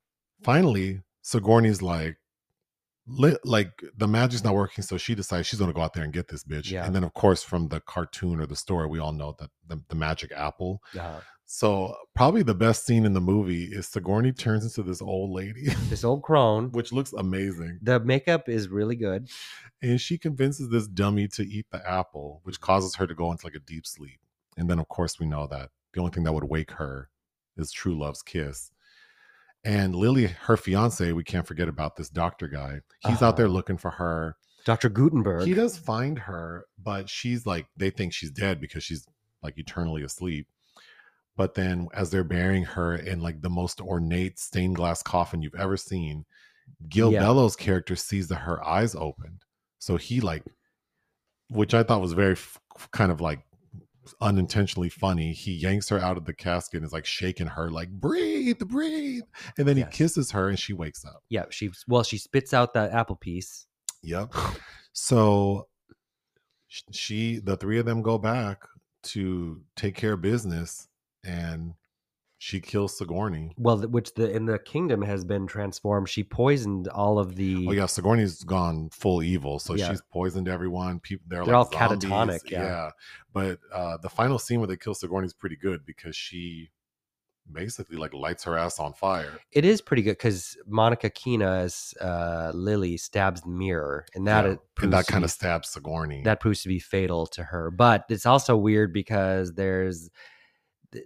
finally, 0.45 1.03
Sigourney's 1.23 1.83
like, 1.83 2.17
li- 3.07 3.37
like 3.45 3.83
the 3.97 4.07
magic's 4.09 4.45
not 4.45 4.55
working, 4.55 4.83
so 4.83 4.97
she 4.99 5.15
decides 5.15 5.47
she's 5.47 5.59
going 5.59 5.71
to 5.71 5.75
go 5.75 5.83
out 5.83 5.95
there 5.95 6.05
and 6.05 6.13
get 6.13 6.29
this 6.29 6.45
bitch. 6.45 6.71
Yeah. 6.71 6.85
And 6.85 6.95
then, 6.95 7.05
of 7.05 7.15
course, 7.15 7.43
from 7.43 7.69
the 7.69 7.81
cartoon 7.81 8.41
or 8.41 8.47
the 8.47 8.57
story, 8.57 8.87
we 8.87 8.99
all 8.99 9.13
know 9.13 9.35
that 9.39 9.51
the, 9.67 9.81
the 9.89 9.95
magic 9.95 10.33
apple. 10.37 10.81
Uh-huh. 10.97 11.21
So 11.47 11.95
probably 12.15 12.43
the 12.43 12.55
best 12.55 12.87
scene 12.87 13.05
in 13.05 13.13
the 13.13 13.21
movie 13.21 13.65
is 13.65 13.87
Sigourney 13.87 14.33
turns 14.33 14.65
into 14.65 14.83
this 14.83 15.03
old 15.03 15.31
lady, 15.31 15.67
This 15.91 16.03
old 16.03 16.23
crone. 16.23 16.71
which 16.73 16.91
looks 16.91 17.13
amazing, 17.13 17.81
The 17.83 18.01
makeup 18.01 18.49
is 18.49 18.69
really 18.69 18.97
good. 18.97 19.29
and 19.83 20.01
she 20.01 20.17
convinces 20.17 20.71
this 20.71 20.87
dummy 20.89 21.29
to 21.29 21.43
eat 21.43 21.67
the 21.71 21.87
apple, 21.89 22.41
which 22.45 22.61
causes 22.63 22.95
her 22.97 23.07
to 23.07 23.15
go 23.15 23.31
into 23.31 23.45
like 23.45 23.55
a 23.55 23.59
deep 23.61 23.87
sleep. 23.87 24.19
And 24.57 24.71
then, 24.71 24.79
of 24.79 24.89
course, 24.89 25.21
we 25.21 25.27
know 25.27 25.47
that 25.49 25.69
the 25.93 26.01
only 26.01 26.13
thing 26.13 26.25
that 26.25 26.33
would 26.33 26.45
wake 26.45 26.71
her 26.73 27.11
is 27.59 27.71
true 27.73 27.97
love's 27.99 28.23
kiss. 28.23 28.71
And 29.65 29.95
Lily, 29.95 30.27
her 30.27 30.57
fiance, 30.57 31.13
we 31.13 31.25
can't 31.25 31.47
forget 31.47 31.69
about 31.69 31.97
this 31.97 32.11
doctor 32.11 32.49
guy. 32.49 32.81
He's 33.07 33.23
out 33.23 33.37
there 33.37 33.47
Uh-huh. 33.47 33.55
looking 33.55 33.79
for 33.79 33.93
her. 33.93 34.37
Dr. 34.67 34.89
Gutenberg. 34.89 35.47
He 35.47 35.55
does 35.55 35.77
find 35.79 36.19
her, 36.21 36.67
but 36.83 37.09
she's 37.09 37.47
like, 37.47 37.67
they 37.77 37.91
think 37.91 38.13
she's 38.13 38.31
dead 38.31 38.61
because 38.61 38.83
she's 38.85 39.07
like 39.43 39.55
eternally 39.59 40.03
asleep. 40.03 40.47
But 41.37 41.55
then, 41.55 41.89
as 41.93 42.11
they're 42.11 42.25
burying 42.25 42.65
her 42.65 42.95
in 42.95 43.21
like 43.21 43.41
the 43.43 43.51
most 43.51 43.81
ornate 43.81 44.39
stained 44.39 44.77
glass 44.77 45.03
coffin 45.03 45.43
you've 45.43 45.55
ever 45.55 45.77
seen, 45.77 46.25
Gil 46.89 47.13
Yeah. 47.13 47.21
Bellows' 47.21 47.57
character 47.57 47.97
sees 47.97 48.29
that 48.29 48.37
her 48.37 48.63
eyes 48.67 48.95
opened. 48.95 49.43
So 49.79 49.97
he 49.97 50.21
like, 50.21 50.45
which 51.51 51.75
I 51.75 51.83
thought 51.83 52.01
was 52.01 52.13
very 52.15 52.33
f- 52.33 52.59
kind 52.93 53.13
of 53.13 53.21
like 53.21 53.41
unintentionally 54.21 54.89
funny. 54.89 55.33
He 55.33 55.53
yanks 55.53 55.89
her 55.89 55.99
out 55.99 56.17
of 56.17 56.25
the 56.25 56.35
casket 56.35 56.79
and 56.79 56.87
is 56.87 56.93
like 56.93 57.07
shaking 57.07 57.47
her, 57.47 57.71
like 57.71 57.91
breathe, 57.91 58.59
breathe, 58.59 59.23
and 59.57 59.67
then 59.67 59.77
he 59.77 59.85
kisses 59.85 60.31
her 60.33 60.49
and 60.49 60.59
she 60.59 60.73
wakes 60.73 61.05
up. 61.05 61.23
Yeah, 61.29 61.45
she 61.51 61.71
well, 61.89 62.03
she 62.03 62.19
spits 62.19 62.53
out 62.53 62.75
that 62.75 62.93
apple 62.93 63.17
piece. 63.17 63.67
Yep. 64.03 64.35
So 64.93 65.69
she, 66.91 67.39
the 67.39 67.57
three 67.57 67.79
of 67.79 67.87
them 67.87 68.03
go 68.03 68.19
back 68.19 68.63
to 69.05 69.63
take 69.77 69.95
care 69.95 70.15
of 70.15 70.23
business, 70.23 70.89
and 71.25 71.75
she 72.47 72.61
kills 72.61 72.99
Sigourney. 72.99 73.55
Well, 73.57 73.79
which 73.89 74.13
the 74.13 74.31
in 74.31 74.45
the 74.45 74.59
kingdom 74.59 75.01
has 75.01 75.25
been 75.25 75.47
transformed. 75.47 76.11
She 76.11 76.23
poisoned 76.23 76.89
all 76.89 77.19
of 77.19 77.37
the. 77.37 77.67
Oh 77.67 77.73
yeah, 77.73 77.87
Sigourney's 77.87 78.45
gone 78.45 78.91
full 78.93 79.23
evil, 79.23 79.59
so 79.59 79.75
Yeah. 79.75 79.89
she's 79.89 80.03
poisoned 80.13 80.47
everyone. 80.47 81.01
People, 81.01 81.25
they're, 81.27 81.43
They're 81.45 81.57
like 81.57 81.81
all 81.81 81.89
zombies. 81.99 82.11
catatonic, 82.11 82.51
yeah. 82.51 82.63
yeah, 82.63 82.91
but 83.33 83.61
uh, 83.73 83.97
the 83.97 84.11
final 84.11 84.39
scene 84.39 84.61
where 84.61 84.67
they 84.67 84.77
kill 84.77 84.93
Sigourney 84.95 85.25
is 85.27 85.33
pretty 85.33 85.57
good 85.57 85.87
because 85.87 86.15
she 86.17 86.69
basically 87.51 87.97
like 87.97 88.13
lights 88.13 88.45
her 88.45 88.59
ass 88.59 88.79
on 88.79 88.93
fire. 88.93 89.39
It 89.53 89.65
is 89.65 89.81
pretty 89.81 90.03
good 90.03 90.13
because 90.19 90.57
Monica 90.67 91.09
Keena 91.09 91.51
as 91.51 91.95
uh, 92.01 92.53
Lily 92.55 92.99
stabs 92.99 93.41
the 93.41 93.49
mirror, 93.49 94.05
and 94.15 94.27
that 94.27 94.45
Yeah, 94.45 94.57
and 94.83 94.93
that 94.93 95.07
kind 95.07 95.23
be- 95.23 95.25
of 95.25 95.31
stabs 95.31 95.71
Sigourney. 95.71 96.23
that 96.25 96.41
proves 96.41 96.61
to 96.63 96.69
be 96.69 96.79
fatal 96.79 97.27
to 97.29 97.43
her. 97.45 97.71
But 97.71 98.05
it's 98.11 98.27
also 98.27 98.55
weird 98.57 98.93
because 98.93 99.55
there's 99.55 100.11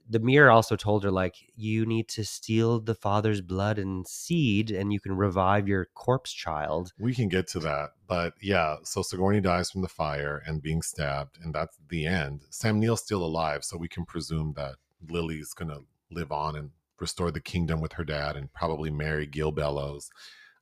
the, 0.09 0.19
mirror 0.19 0.51
also 0.51 0.77
told 0.77 1.05
her 1.05 1.11
like 1.11 1.37
you 1.57 1.87
need 1.87 2.09
to 2.09 2.25
steal 2.25 2.81
the 2.81 2.95
father's 2.95 3.41
blood 3.41 3.79
and 3.79 4.07
seed, 4.07 4.71
and 4.71 4.93
you 4.93 5.01
can 5.01 5.17
revive 5.17 5.69
your 5.69 5.87
corpse 5.95 6.33
child. 6.33 6.93
We 6.99 7.15
can 7.15 7.29
get 7.29 7.47
to 7.49 7.61
that. 7.61 7.91
But 8.07 8.35
yeah, 8.41 8.77
so 8.83 9.03
Sigourney 9.03 9.41
dies 9.41 9.71
from 9.71 9.83
the 9.83 9.89
fire 9.89 10.43
and 10.47 10.63
being 10.63 10.83
stabbed, 10.83 11.39
and 11.43 11.55
that's 11.55 11.77
the 11.89 12.07
end. 12.07 12.43
Sam 12.51 12.81
Neill's 12.81 13.03
still 13.03 13.25
alive, 13.25 13.65
so 13.65 13.77
we 13.77 13.89
can 13.89 14.05
presume 14.05 14.55
that 14.57 14.77
Lily's 15.09 15.53
gonna 15.55 15.81
live 16.11 16.33
on 16.33 16.57
and 16.57 16.71
restore 17.01 17.31
the 17.31 17.41
kingdom 17.41 17.81
with 17.81 17.93
her 17.93 18.05
dad 18.05 18.37
and 18.37 18.53
probably 18.53 18.91
marry 18.91 19.27
Gil 19.27 19.53
Bellows. 19.53 20.11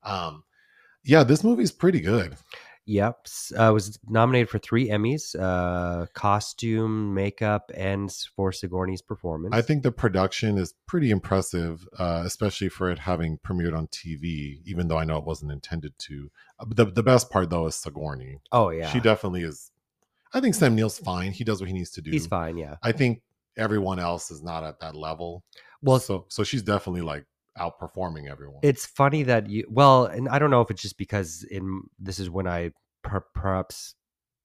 Um, 0.02 0.44
yeah, 1.04 1.22
this 1.22 1.44
movie's 1.44 1.72
pretty 1.72 2.00
good. 2.00 2.36
Yep, 2.88 3.26
uh, 3.58 3.72
was 3.74 3.98
nominated 4.08 4.48
for 4.48 4.58
three 4.58 4.88
Emmys: 4.88 5.34
uh, 5.38 6.06
costume, 6.14 7.12
makeup, 7.14 7.72
and 7.74 8.12
for 8.36 8.52
Sigourney's 8.52 9.02
performance. 9.02 9.54
I 9.54 9.60
think 9.60 9.82
the 9.82 9.90
production 9.90 10.56
is 10.56 10.74
pretty 10.86 11.10
impressive, 11.10 11.86
uh, 11.98 12.22
especially 12.24 12.68
for 12.68 12.88
it 12.90 13.00
having 13.00 13.38
premiered 13.38 13.76
on 13.76 13.88
TV, 13.88 14.60
even 14.64 14.86
though 14.86 14.98
I 14.98 15.04
know 15.04 15.18
it 15.18 15.24
wasn't 15.24 15.50
intended 15.50 15.98
to. 15.98 16.30
Uh, 16.60 16.66
the, 16.68 16.84
the 16.84 17.02
best 17.02 17.28
part, 17.28 17.50
though, 17.50 17.66
is 17.66 17.74
Sigourney. 17.74 18.38
Oh 18.52 18.70
yeah, 18.70 18.88
She 18.92 19.00
definitely 19.00 19.42
is. 19.42 19.72
I 20.32 20.40
think 20.40 20.54
Sam 20.54 20.76
Neill's 20.76 20.98
fine. 20.98 21.32
He 21.32 21.42
does 21.42 21.60
what 21.60 21.66
he 21.66 21.74
needs 21.74 21.90
to 21.92 22.00
do. 22.02 22.12
he's 22.12 22.26
fine. 22.28 22.56
Yeah. 22.56 22.76
I 22.84 22.92
think 22.92 23.22
everyone 23.56 23.98
else 23.98 24.30
is 24.30 24.42
not 24.42 24.62
at 24.62 24.78
that 24.80 24.94
level. 24.94 25.42
Well, 25.82 25.98
so 25.98 26.26
so 26.28 26.44
she's 26.44 26.62
definitely 26.62 27.02
like 27.02 27.24
outperforming 27.58 28.30
everyone. 28.30 28.60
It's 28.62 28.86
funny 28.86 29.22
that 29.24 29.48
you 29.48 29.66
well, 29.68 30.06
and 30.06 30.28
I 30.28 30.38
don't 30.38 30.50
know 30.50 30.60
if 30.60 30.70
it's 30.70 30.82
just 30.82 30.98
because 30.98 31.44
in 31.50 31.82
this 31.98 32.18
is 32.18 32.30
when 32.30 32.46
I 32.46 32.72
per, 33.02 33.20
perhaps 33.34 33.94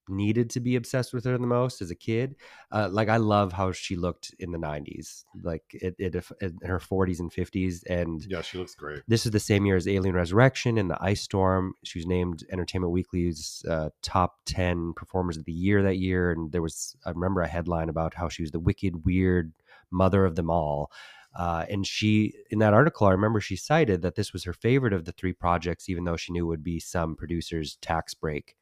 needed 0.09 0.49
to 0.49 0.59
be 0.59 0.75
obsessed 0.75 1.13
with 1.13 1.23
her 1.25 1.37
the 1.37 1.47
most 1.47 1.81
as 1.81 1.91
a 1.91 1.95
kid. 1.95 2.35
Uh, 2.71 2.89
like 2.91 3.07
I 3.07 3.17
love 3.17 3.53
how 3.53 3.71
she 3.71 3.95
looked 3.95 4.33
in 4.39 4.51
the 4.51 4.57
'90s, 4.57 5.23
like 5.43 5.63
it, 5.73 5.95
it 5.97 6.15
in 6.41 6.57
her 6.63 6.79
40s 6.79 7.19
and 7.19 7.31
50s, 7.31 7.83
and 7.89 8.23
yeah, 8.27 8.41
she 8.41 8.57
looks 8.57 8.75
great. 8.75 9.01
this 9.07 9.25
is 9.25 9.31
the 9.31 9.39
same 9.39 9.65
year 9.65 9.75
as 9.75 9.87
Alien 9.87 10.15
Resurrection 10.15 10.77
and 10.77 10.89
the 10.89 10.97
Ice 11.01 11.21
Storm. 11.21 11.73
She 11.83 11.99
was 11.99 12.05
named 12.05 12.43
Entertainment 12.51 12.91
Weekly's 12.91 13.63
uh, 13.69 13.89
top 14.01 14.37
10 14.45 14.93
performers 14.95 15.37
of 15.37 15.45
the 15.45 15.53
year 15.53 15.83
that 15.83 15.97
year. 15.97 16.31
And 16.31 16.51
there 16.51 16.61
was, 16.61 16.95
I 17.05 17.11
remember 17.11 17.41
a 17.41 17.47
headline 17.47 17.89
about 17.89 18.13
how 18.13 18.29
she 18.29 18.43
was 18.43 18.51
the 18.51 18.59
wicked, 18.59 19.05
weird 19.05 19.53
mother 19.91 20.25
of 20.25 20.35
them 20.35 20.49
all. 20.49 20.91
Uh, 21.35 21.65
and 21.69 21.87
she, 21.87 22.33
in 22.49 22.59
that 22.59 22.73
article, 22.73 23.07
I 23.07 23.11
remember 23.11 23.39
she 23.39 23.55
cited 23.55 24.01
that 24.01 24.15
this 24.15 24.33
was 24.33 24.43
her 24.43 24.53
favorite 24.53 24.93
of 24.93 25.05
the 25.05 25.13
three 25.13 25.33
projects, 25.33 25.87
even 25.89 26.03
though 26.03 26.17
she 26.17 26.33
knew 26.33 26.43
it 26.45 26.49
would 26.49 26.63
be 26.63 26.79
some 26.79 27.15
producer's 27.15 27.77
tax 27.81 28.13
break. 28.13 28.55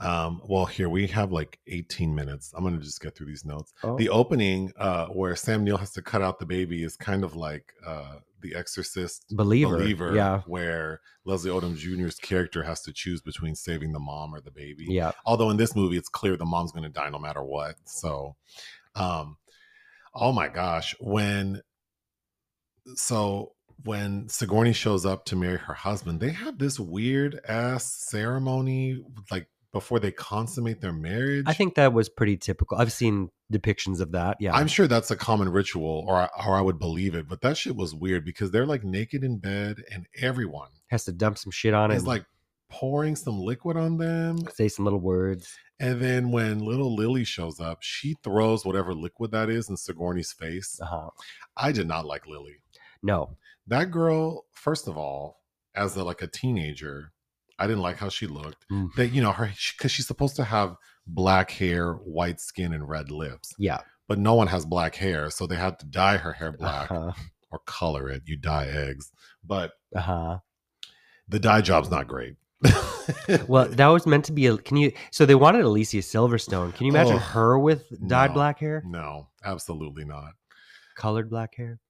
Um, 0.00 0.42
well, 0.44 0.66
here 0.66 0.88
we 0.88 1.06
have 1.08 1.30
like 1.30 1.60
18 1.68 2.12
minutes. 2.14 2.52
I'm 2.56 2.64
gonna 2.64 2.78
just 2.78 3.00
get 3.00 3.14
through 3.14 3.26
these 3.28 3.44
notes. 3.44 3.72
Oh. 3.84 3.96
The 3.96 4.08
opening, 4.08 4.72
uh, 4.76 5.06
where 5.06 5.36
Sam 5.36 5.62
Neill 5.62 5.76
has 5.76 5.92
to 5.92 6.02
cut 6.02 6.22
out 6.22 6.40
the 6.40 6.46
baby, 6.46 6.82
is 6.82 6.96
kind 6.96 7.22
of 7.22 7.36
like 7.36 7.72
uh, 7.86 8.16
The 8.40 8.54
Exorcist 8.56 9.26
Believer. 9.36 9.76
believer, 9.78 10.12
Yeah. 10.14 10.40
where 10.46 11.00
Leslie 11.24 11.52
Odom 11.52 11.76
Jr.'s 11.76 12.16
character 12.16 12.64
has 12.64 12.82
to 12.82 12.92
choose 12.92 13.20
between 13.22 13.54
saving 13.54 13.92
the 13.92 14.00
mom 14.00 14.34
or 14.34 14.40
the 14.40 14.50
baby. 14.50 14.86
Yeah. 14.88 15.12
Although 15.24 15.50
in 15.50 15.56
this 15.56 15.76
movie, 15.76 15.96
it's 15.98 16.08
clear 16.08 16.36
the 16.36 16.44
mom's 16.46 16.72
going 16.72 16.82
to 16.82 16.88
die 16.88 17.08
no 17.10 17.20
matter 17.20 17.42
what. 17.44 17.76
So, 17.84 18.34
um, 18.96 19.36
oh 20.14 20.32
my 20.32 20.48
gosh, 20.48 20.94
when 21.00 21.62
so 22.94 23.52
when 23.84 24.28
Sigourney 24.28 24.72
shows 24.72 25.04
up 25.04 25.24
to 25.26 25.36
marry 25.36 25.58
her 25.58 25.74
husband, 25.74 26.20
they 26.20 26.30
have 26.30 26.58
this 26.58 26.78
weird 26.78 27.40
ass 27.48 27.84
ceremony, 28.08 29.02
like 29.30 29.48
before 29.72 29.98
they 29.98 30.12
consummate 30.12 30.80
their 30.80 30.92
marriage. 30.92 31.44
I 31.46 31.54
think 31.54 31.74
that 31.76 31.92
was 31.92 32.08
pretty 32.08 32.36
typical. 32.36 32.76
I've 32.78 32.92
seen 32.92 33.30
depictions 33.52 34.00
of 34.00 34.12
that. 34.12 34.36
Yeah. 34.38 34.54
I'm 34.54 34.68
sure 34.68 34.86
that's 34.86 35.10
a 35.10 35.16
common 35.16 35.48
ritual, 35.48 36.04
or 36.06 36.28
or 36.46 36.56
I 36.56 36.60
would 36.60 36.78
believe 36.78 37.14
it. 37.14 37.28
But 37.28 37.40
that 37.40 37.56
shit 37.56 37.74
was 37.74 37.94
weird 37.94 38.24
because 38.24 38.50
they're 38.50 38.66
like 38.66 38.84
naked 38.84 39.24
in 39.24 39.38
bed, 39.38 39.82
and 39.92 40.06
everyone 40.20 40.68
Has 40.88 41.04
to 41.04 41.12
dump 41.12 41.38
some 41.38 41.50
shit 41.50 41.74
on 41.74 41.90
it. 41.90 41.94
it. 41.94 41.98
is 41.98 42.06
like 42.06 42.24
pouring 42.72 43.14
some 43.14 43.38
liquid 43.38 43.76
on 43.76 43.98
them. 43.98 44.38
say 44.54 44.66
some 44.68 44.84
little 44.84 45.00
words. 45.00 45.54
And 45.78 46.00
then 46.00 46.30
when 46.30 46.60
little 46.60 46.94
Lily 46.94 47.24
shows 47.24 47.60
up, 47.60 47.78
she 47.82 48.16
throws 48.24 48.64
whatever 48.64 48.94
liquid 48.94 49.30
that 49.32 49.50
is 49.50 49.68
in 49.68 49.76
Sigourney's 49.76 50.32
face. 50.32 50.78
Uh-huh. 50.80 51.10
I 51.56 51.70
did 51.72 51.86
not 51.86 52.06
like 52.06 52.26
Lily. 52.26 52.62
No. 53.02 53.36
That 53.66 53.90
girl, 53.90 54.46
first 54.52 54.88
of 54.88 54.96
all, 54.96 55.40
as 55.74 55.96
a, 55.96 56.04
like 56.04 56.22
a 56.22 56.26
teenager, 56.26 57.12
I 57.58 57.66
didn't 57.66 57.82
like 57.82 57.96
how 57.98 58.08
she 58.08 58.26
looked. 58.26 58.64
Mm. 58.70 58.88
That 58.96 59.08
you 59.08 59.22
know 59.22 59.32
her 59.32 59.50
because 59.76 59.92
she's 59.92 60.06
supposed 60.06 60.36
to 60.36 60.44
have 60.44 60.76
black 61.06 61.50
hair, 61.50 61.92
white 61.94 62.40
skin, 62.40 62.72
and 62.72 62.88
red 62.88 63.10
lips, 63.10 63.52
Yeah. 63.58 63.80
but 64.08 64.18
no 64.18 64.34
one 64.34 64.46
has 64.48 64.64
black 64.64 64.94
hair, 64.96 65.30
so 65.30 65.46
they 65.46 65.56
had 65.56 65.78
to 65.80 65.86
dye 65.86 66.16
her 66.16 66.32
hair 66.32 66.52
black 66.52 66.90
Uh-huh. 66.90 67.12
or 67.50 67.58
color 67.66 68.08
it. 68.08 68.22
You 68.26 68.36
dye 68.36 68.66
eggs, 68.68 69.10
but 69.44 69.72
Uh-huh. 69.94 70.38
the 71.28 71.38
dye 71.40 71.60
job's 71.60 71.90
not 71.90 72.06
great. 72.08 72.36
Well, 73.48 73.66
that 73.68 73.86
was 73.88 74.06
meant 74.06 74.24
to 74.26 74.32
be 74.32 74.46
a. 74.46 74.56
Can 74.56 74.76
you? 74.76 74.92
So 75.10 75.26
they 75.26 75.34
wanted 75.34 75.62
Alicia 75.64 75.98
Silverstone. 75.98 76.74
Can 76.74 76.86
you 76.86 76.92
imagine 76.92 77.16
Oh, 77.16 77.18
her 77.18 77.58
with 77.58 77.84
dyed 78.08 78.30
no. 78.30 78.34
black 78.34 78.58
hair? 78.60 78.82
no, 78.86 79.28
absolutely 79.44 80.04
not. 80.04 80.32
Colored 80.96 81.28
black 81.30 81.54
hair. 81.56 81.80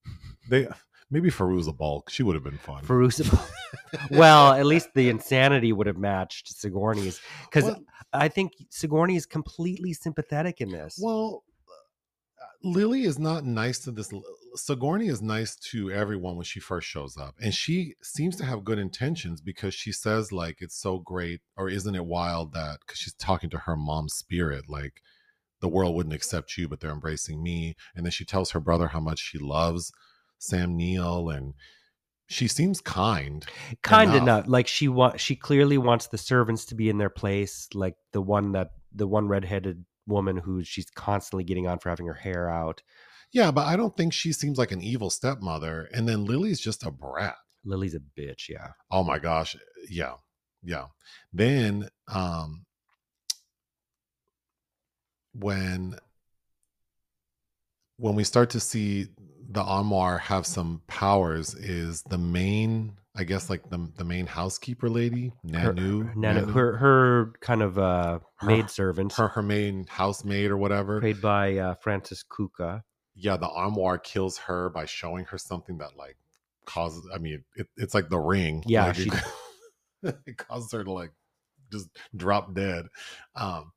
They 0.48 0.66
maybe 1.10 1.30
Fairuza 1.30 1.76
Balk. 1.76 2.08
She 2.08 2.22
would 2.22 2.34
have 2.34 2.44
been 2.44 2.56
fun. 2.58 2.82
Fairuza. 2.84 3.38
well, 4.10 4.52
at 4.52 4.64
least 4.66 4.88
the 4.94 5.08
insanity 5.10 5.72
would 5.72 5.86
have 5.86 5.98
matched 5.98 6.48
Sigourney's 6.48 7.20
because 7.44 7.74
I 8.12 8.28
think 8.28 8.52
Sigourney 8.70 9.16
is 9.16 9.26
completely 9.26 9.92
sympathetic 9.92 10.60
in 10.60 10.70
this. 10.70 10.98
Well, 11.02 11.44
Lily 12.64 13.02
is 13.04 13.18
not 13.18 13.44
nice 13.44 13.78
to 13.80 13.90
this. 13.90 14.12
Sigourney 14.54 15.08
is 15.08 15.22
nice 15.22 15.56
to 15.56 15.90
everyone 15.90 16.36
when 16.36 16.44
she 16.44 16.60
first 16.60 16.86
shows 16.86 17.16
up, 17.16 17.34
and 17.40 17.54
she 17.54 17.94
seems 18.02 18.36
to 18.36 18.44
have 18.44 18.64
good 18.64 18.78
intentions 18.78 19.40
because 19.40 19.74
she 19.74 19.92
says 19.92 20.32
like 20.32 20.58
it's 20.60 20.80
so 20.80 20.98
great, 20.98 21.40
or 21.56 21.68
isn't 21.68 21.94
it 21.94 22.04
wild 22.04 22.52
that 22.52 22.78
because 22.80 22.98
she's 22.98 23.14
talking 23.14 23.50
to 23.50 23.58
her 23.58 23.76
mom's 23.76 24.14
spirit, 24.14 24.68
like 24.68 25.00
the 25.60 25.68
world 25.68 25.94
wouldn't 25.94 26.14
accept 26.14 26.56
you, 26.56 26.68
but 26.68 26.80
they're 26.80 26.90
embracing 26.90 27.42
me, 27.42 27.74
and 27.96 28.04
then 28.04 28.10
she 28.10 28.24
tells 28.24 28.50
her 28.50 28.60
brother 28.60 28.88
how 28.88 29.00
much 29.00 29.18
she 29.18 29.38
loves 29.38 29.92
Sam 30.38 30.76
Neill, 30.76 31.30
and 31.30 31.54
she 32.26 32.48
seems 32.48 32.80
kind. 32.80 33.44
kind 33.82 34.10
enough. 34.10 34.22
enough. 34.22 34.44
Like 34.46 34.66
she 34.66 34.88
wa- 34.88 35.16
she 35.16 35.36
clearly 35.36 35.78
wants 35.78 36.06
the 36.06 36.18
servants 36.18 36.64
to 36.66 36.74
be 36.74 36.88
in 36.88 36.98
their 36.98 37.10
place, 37.10 37.68
like 37.74 37.96
the 38.12 38.22
one 38.22 38.52
that 38.52 38.70
the 38.94 39.06
one 39.06 39.28
redheaded 39.28 39.84
woman 40.06 40.36
who 40.36 40.64
she's 40.64 40.90
constantly 40.90 41.44
getting 41.44 41.66
on 41.66 41.78
for 41.78 41.88
having 41.88 42.06
her 42.06 42.14
hair 42.14 42.48
out. 42.48 42.82
Yeah, 43.32 43.50
but 43.50 43.66
I 43.66 43.76
don't 43.76 43.96
think 43.96 44.12
she 44.12 44.32
seems 44.32 44.58
like 44.58 44.72
an 44.72 44.82
evil 44.82 45.08
stepmother, 45.08 45.88
and 45.94 46.08
then 46.08 46.24
Lily's 46.24 46.60
just 46.60 46.84
a 46.84 46.90
brat. 46.90 47.36
Lily's 47.64 47.94
a 47.94 48.00
bitch, 48.00 48.48
yeah. 48.48 48.72
Oh 48.90 49.04
my 49.04 49.18
gosh. 49.18 49.56
Yeah. 49.88 50.14
Yeah. 50.62 50.86
Then 51.32 51.88
um 52.12 52.64
when 55.32 55.96
when 57.96 58.14
we 58.14 58.24
start 58.24 58.50
to 58.50 58.60
see 58.60 59.06
the 59.48 59.62
armoire 59.62 60.18
have 60.18 60.46
some 60.46 60.82
powers 60.86 61.54
is 61.54 62.02
the 62.02 62.18
main 62.18 62.96
I 63.14 63.24
guess 63.24 63.50
like 63.50 63.68
the 63.68 63.90
the 63.96 64.04
main 64.04 64.26
housekeeper 64.26 64.88
lady, 64.88 65.32
Her, 65.52 65.74
Nanu. 65.74 66.14
Nanu? 66.14 66.52
her 66.52 66.76
her 66.78 67.32
kind 67.40 67.62
of 67.62 67.78
uh 67.78 68.20
Her- 68.36 68.46
maid 68.46 68.70
servant, 68.70 69.12
her 69.14 69.28
her 69.28 69.42
main 69.42 69.86
housemaid 69.86 70.50
or 70.50 70.56
whatever. 70.56 70.98
played 71.00 71.20
by 71.20 71.56
uh, 71.58 71.74
Frances 71.74 72.24
Cuka. 72.24 72.82
Yeah, 73.14 73.36
the 73.36 73.48
armoire 73.48 73.98
kills 73.98 74.38
her 74.38 74.70
by 74.70 74.86
showing 74.86 75.26
her 75.26 75.36
something 75.36 75.76
that 75.78 75.96
like 75.98 76.16
causes 76.64 77.06
I 77.14 77.18
mean 77.18 77.44
it, 77.56 77.66
it's 77.76 77.92
like 77.94 78.08
the 78.08 78.18
ring. 78.18 78.62
Yeah, 78.66 78.86
Like, 78.86 78.94
she- 78.96 79.10
it, 80.02 80.16
it 80.26 80.36
causes 80.38 80.72
her 80.72 80.82
to 80.82 80.90
like 80.92 81.12
just 81.70 81.88
drop 82.16 82.54
dead. 82.54 82.86
Um 83.36 83.72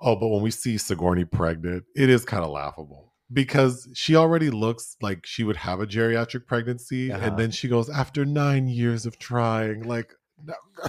oh, 0.00 0.14
but 0.14 0.28
when 0.28 0.42
we 0.42 0.52
see 0.52 0.78
Sigourney 0.78 1.24
pregnant, 1.24 1.84
it 1.96 2.08
is 2.08 2.24
kind 2.24 2.44
of 2.44 2.50
laughable 2.50 3.09
because 3.32 3.88
she 3.94 4.16
already 4.16 4.50
looks 4.50 4.96
like 5.00 5.24
she 5.26 5.44
would 5.44 5.56
have 5.56 5.80
a 5.80 5.86
geriatric 5.86 6.46
pregnancy, 6.46 7.12
Uh-huh. 7.12 7.26
and 7.26 7.36
then 7.38 7.50
she 7.50 7.68
goes 7.68 7.88
after 7.90 8.24
nine 8.24 8.66
years 8.68 9.06
of 9.06 9.18
trying, 9.18 9.82
like 9.84 10.12
no, 10.44 10.54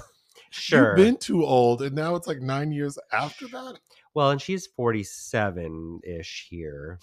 Sure. 0.49 0.87
you've 0.89 0.95
been 0.97 1.17
too 1.17 1.45
old, 1.45 1.81
and 1.81 1.95
now 1.95 2.15
it's 2.15 2.27
like 2.27 2.41
nine 2.41 2.71
years 2.71 2.97
after 3.13 3.47
that. 3.49 3.79
well, 4.13 4.31
and 4.31 4.41
she's 4.41 4.67
forty 4.67 5.03
seven 5.03 5.99
ish 6.03 6.47
here. 6.49 6.99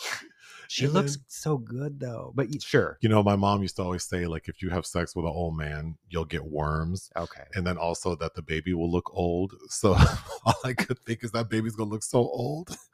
She 0.70 0.84
And 0.84 0.92
looks 0.92 1.16
then- 1.16 1.24
so 1.28 1.56
good 1.56 1.98
though. 1.98 2.32
But 2.36 2.48
sure. 2.62 2.98
You 3.00 3.08
know, 3.08 3.22
my 3.22 3.36
mom 3.36 3.62
used 3.62 3.76
to 3.76 3.82
always 3.82 4.04
say, 4.04 4.26
like, 4.26 4.48
if 4.48 4.60
you 4.60 4.68
have 4.68 4.84
sex 4.84 5.16
with 5.16 5.24
an 5.24 5.32
old 5.34 5.56
man, 5.56 5.96
you'll 6.10 6.26
get 6.26 6.44
worms. 6.44 7.10
Okay. 7.16 7.44
And 7.54 7.66
then 7.66 7.78
also 7.78 8.14
that 8.16 8.34
the 8.34 8.42
baby 8.42 8.74
will 8.74 8.90
look 8.92 9.10
old. 9.14 9.54
So 9.70 9.94
all 10.44 10.54
I 10.64 10.74
could 10.74 10.98
think 10.98 11.24
is 11.24 11.30
that 11.32 11.48
baby's 11.48 11.74
gonna 11.74 11.88
look 11.90 12.02
so 12.02 12.18
old. 12.18 12.76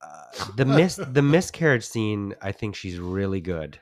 Uh, 0.00 0.46
the 0.56 0.64
miss 0.64 0.96
the 0.96 1.22
miscarriage 1.22 1.84
scene, 1.84 2.34
I 2.40 2.52
think 2.52 2.74
she's 2.76 2.98
really 2.98 3.40
good. 3.40 3.80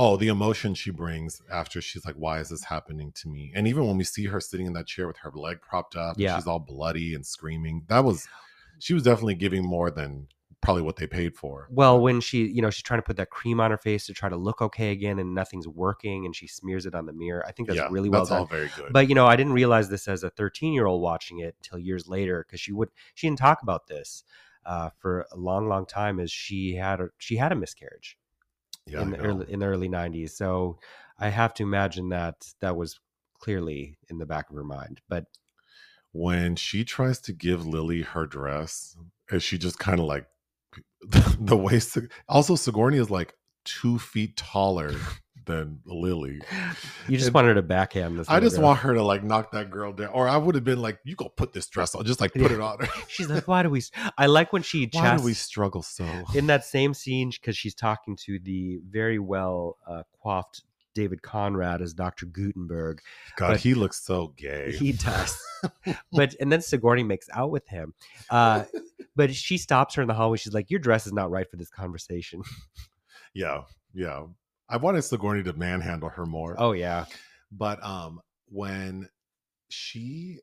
Oh, 0.00 0.16
the 0.16 0.28
emotion 0.28 0.74
she 0.74 0.90
brings 0.90 1.42
after 1.50 1.80
she's 1.80 2.06
like, 2.06 2.14
Why 2.14 2.38
is 2.38 2.50
this 2.50 2.64
happening 2.64 3.12
to 3.16 3.28
me? 3.28 3.52
And 3.54 3.66
even 3.66 3.86
when 3.86 3.96
we 3.96 4.04
see 4.04 4.26
her 4.26 4.40
sitting 4.40 4.66
in 4.66 4.72
that 4.74 4.86
chair 4.86 5.06
with 5.06 5.18
her 5.18 5.32
leg 5.34 5.60
propped 5.60 5.96
up, 5.96 6.16
Yeah. 6.18 6.36
she's 6.36 6.46
all 6.46 6.60
bloody 6.60 7.14
and 7.14 7.26
screaming. 7.26 7.84
That 7.88 8.04
was 8.04 8.28
she 8.78 8.94
was 8.94 9.02
definitely 9.02 9.34
giving 9.34 9.64
more 9.64 9.90
than 9.90 10.28
probably 10.60 10.82
what 10.82 10.96
they 10.96 11.06
paid 11.06 11.36
for. 11.36 11.68
Well, 11.70 12.00
when 12.00 12.20
she, 12.20 12.46
you 12.46 12.62
know, 12.62 12.70
she's 12.70 12.82
trying 12.82 12.98
to 12.98 13.04
put 13.04 13.16
that 13.16 13.30
cream 13.30 13.60
on 13.60 13.70
her 13.70 13.76
face 13.76 14.06
to 14.06 14.14
try 14.14 14.28
to 14.28 14.36
look 14.36 14.60
okay 14.60 14.90
again, 14.90 15.18
and 15.18 15.34
nothing's 15.34 15.68
working, 15.68 16.26
and 16.26 16.34
she 16.34 16.46
smears 16.46 16.84
it 16.86 16.94
on 16.94 17.06
the 17.06 17.12
mirror. 17.12 17.44
I 17.46 17.52
think 17.52 17.68
that's 17.68 17.76
yeah, 17.78 17.88
really 17.90 18.08
well 18.08 18.20
that's 18.20 18.30
done. 18.30 18.40
all 18.40 18.46
very 18.46 18.70
good. 18.76 18.92
But 18.92 19.08
you 19.08 19.14
know, 19.14 19.26
I 19.26 19.36
didn't 19.36 19.52
realize 19.52 19.88
this 19.88 20.08
as 20.08 20.22
a 20.24 20.30
13 20.30 20.72
year 20.72 20.86
old 20.86 21.02
watching 21.02 21.40
it 21.40 21.56
until 21.62 21.78
years 21.78 22.08
later 22.08 22.44
because 22.46 22.60
she 22.60 22.72
would 22.72 22.90
she 23.14 23.26
didn't 23.26 23.38
talk 23.38 23.62
about 23.62 23.86
this 23.88 24.24
uh, 24.64 24.90
for 24.98 25.26
a 25.32 25.36
long, 25.36 25.68
long 25.68 25.86
time. 25.86 26.20
As 26.20 26.30
she 26.30 26.74
had 26.74 27.00
a 27.00 27.08
she 27.18 27.36
had 27.36 27.52
a 27.52 27.56
miscarriage 27.56 28.16
yeah, 28.86 29.02
in 29.02 29.10
the 29.10 29.18
early 29.18 29.52
in 29.52 29.60
the 29.60 29.66
early 29.66 29.88
90s. 29.88 30.30
So 30.30 30.78
I 31.18 31.28
have 31.28 31.54
to 31.54 31.62
imagine 31.62 32.10
that 32.10 32.46
that 32.60 32.76
was 32.76 32.98
clearly 33.38 33.98
in 34.08 34.18
the 34.18 34.26
back 34.26 34.50
of 34.50 34.56
her 34.56 34.64
mind. 34.64 35.00
But 35.08 35.26
when 36.12 36.56
she 36.56 36.84
tries 36.84 37.20
to 37.20 37.32
give 37.32 37.66
Lily 37.66 38.02
her 38.02 38.26
dress, 38.26 38.96
and 39.30 39.42
she 39.42 39.58
just 39.58 39.78
kind 39.78 40.00
of 40.00 40.06
like 40.06 40.26
the 41.38 41.56
way. 41.56 41.78
Sig- 41.78 42.10
Also, 42.28 42.56
Sigourney 42.56 42.98
is 42.98 43.10
like 43.10 43.34
two 43.64 43.98
feet 43.98 44.36
taller 44.36 44.94
than 45.48 45.80
Lily. 45.84 46.40
you 47.08 47.16
just 47.16 47.26
And 47.26 47.34
wanted 47.34 47.54
to 47.54 47.62
backhand 47.62 48.16
this. 48.18 48.28
I 48.28 48.38
just 48.38 48.54
girl. 48.56 48.66
want 48.66 48.78
her 48.80 48.94
to 48.94 49.02
like 49.02 49.24
knock 49.24 49.50
that 49.50 49.70
girl 49.70 49.92
down, 49.92 50.10
or 50.10 50.28
I 50.28 50.36
would 50.36 50.54
have 50.54 50.62
been 50.62 50.80
like, 50.80 51.00
"You 51.04 51.16
go 51.16 51.28
put 51.28 51.52
this 51.52 51.66
dress 51.66 51.96
on, 51.96 52.04
just 52.04 52.20
like 52.20 52.32
put 52.32 52.42
Yeah. 52.52 52.52
it 52.58 52.60
on." 52.60 52.78
her. 52.78 52.86
She's 53.08 53.28
like, 53.28 53.48
why 53.48 53.64
do 53.64 53.70
we? 53.70 53.82
I 54.16 54.26
like 54.26 54.52
when 54.52 54.62
she 54.62 54.88
Why 54.92 55.00
chast- 55.02 55.18
do 55.18 55.24
we 55.24 55.34
struggle 55.34 55.82
so? 55.82 56.06
in 56.36 56.46
that 56.46 56.64
same 56.64 56.94
scene 56.94 57.30
because 57.30 57.56
she's 57.56 57.74
talking 57.74 58.14
to 58.26 58.38
the 58.38 58.78
very 58.88 59.18
well 59.18 59.76
uh, 59.86 60.04
coiffed 60.22 60.62
David 60.94 61.22
Conrad 61.22 61.80
as 61.82 61.94
Dr. 61.94 62.26
Gutenberg. 62.26 63.00
God, 63.36 63.48
but- 63.52 63.60
he 63.60 63.74
looks 63.74 64.00
so 64.04 64.34
gay. 64.36 64.72
He 64.72 64.92
does. 64.92 65.40
but 66.12 66.34
and 66.40 66.52
then 66.52 66.60
Sigourney 66.60 67.02
makes 67.02 67.28
out 67.32 67.50
with 67.50 67.66
him. 67.68 67.94
Uh, 68.30 68.64
but 69.16 69.34
she 69.34 69.58
stops 69.58 69.94
her 69.96 70.02
in 70.02 70.08
the 70.08 70.14
hallway. 70.14 70.36
She's 70.38 70.54
like, 70.54 70.70
"Your 70.70 70.78
dress 70.80 71.06
is 71.06 71.12
not 71.12 71.30
right 71.30 71.50
for 71.50 71.56
this 71.56 71.70
conversation." 71.70 72.42
yeah, 73.34 73.62
yeah. 73.94 74.24
I 74.68 74.76
wanted 74.76 75.02
Sigourney 75.02 75.42
to 75.44 75.52
manhandle 75.52 76.10
her 76.10 76.26
more. 76.26 76.54
Oh 76.58 76.72
yeah, 76.72 77.06
but 77.50 77.82
um 77.84 78.20
when 78.50 79.08
she 79.70 80.38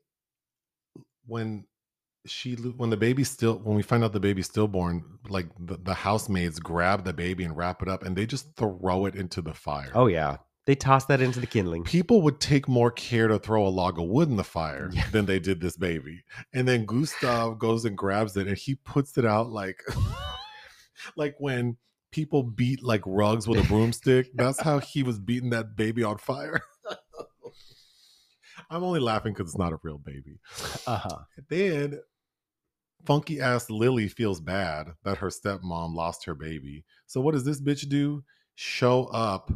when 1.26 1.64
she 2.26 2.54
when 2.54 2.90
the 2.90 2.96
baby's 2.96 3.30
still 3.30 3.58
when 3.58 3.76
we 3.76 3.82
find 3.82 4.02
out 4.02 4.12
the 4.12 4.20
baby's 4.20 4.46
stillborn 4.46 5.04
like 5.28 5.46
the, 5.60 5.76
the 5.76 5.94
housemaids 5.94 6.58
grab 6.58 7.04
the 7.04 7.12
baby 7.12 7.44
and 7.44 7.56
wrap 7.56 7.82
it 7.82 7.88
up 7.88 8.04
and 8.04 8.16
they 8.16 8.26
just 8.26 8.54
throw 8.56 9.06
it 9.06 9.14
into 9.14 9.40
the 9.42 9.54
fire 9.54 9.90
oh 9.94 10.06
yeah. 10.06 10.38
They 10.66 10.74
toss 10.74 11.04
that 11.04 11.20
into 11.20 11.38
the 11.38 11.46
kindling. 11.46 11.84
people 11.84 12.22
would 12.22 12.40
take 12.40 12.66
more 12.66 12.90
care 12.90 13.28
to 13.28 13.38
throw 13.38 13.64
a 13.64 13.70
log 13.70 14.00
of 14.00 14.08
wood 14.08 14.28
in 14.28 14.34
the 14.34 14.42
fire 14.42 14.90
Yeah. 14.92 15.08
than 15.12 15.24
they 15.26 15.38
did 15.38 15.60
this 15.60 15.76
baby 15.76 16.24
and 16.52 16.66
then 16.66 16.84
gustav 16.84 17.60
goes 17.60 17.84
and 17.84 17.96
grabs 17.96 18.36
it 18.36 18.48
and 18.48 18.58
he 18.58 18.74
puts 18.74 19.16
it 19.18 19.24
out 19.24 19.48
like 19.50 19.80
like 21.16 21.36
when 21.38 21.76
people 22.16 22.42
beat 22.42 22.82
like 22.82 23.02
rugs 23.04 23.46
with 23.46 23.58
a 23.58 23.68
broomstick 23.68 24.30
that's 24.36 24.58
how 24.60 24.78
he 24.78 25.02
was 25.02 25.18
beating 25.18 25.50
that 25.50 25.76
baby 25.76 26.02
on 26.02 26.16
fire 26.16 26.62
i'm 28.70 28.82
only 28.82 29.00
laughing 29.00 29.34
because 29.34 29.50
it's 29.50 29.58
not 29.58 29.70
a 29.74 29.78
real 29.82 29.98
baby 29.98 30.38
Uh 30.86 30.96
huh. 30.96 31.18
then 31.50 32.00
funky 33.04 33.38
ass 33.38 33.68
lily 33.68 34.08
feels 34.08 34.40
bad 34.40 34.88
that 35.04 35.18
her 35.18 35.28
stepmom 35.28 35.94
lost 35.94 36.24
her 36.24 36.34
baby 36.34 36.86
so 37.06 37.20
what 37.20 37.32
does 37.34 37.44
this 37.44 37.60
bitch 37.60 37.86
do 37.86 38.24
show 38.54 39.04
up 39.08 39.52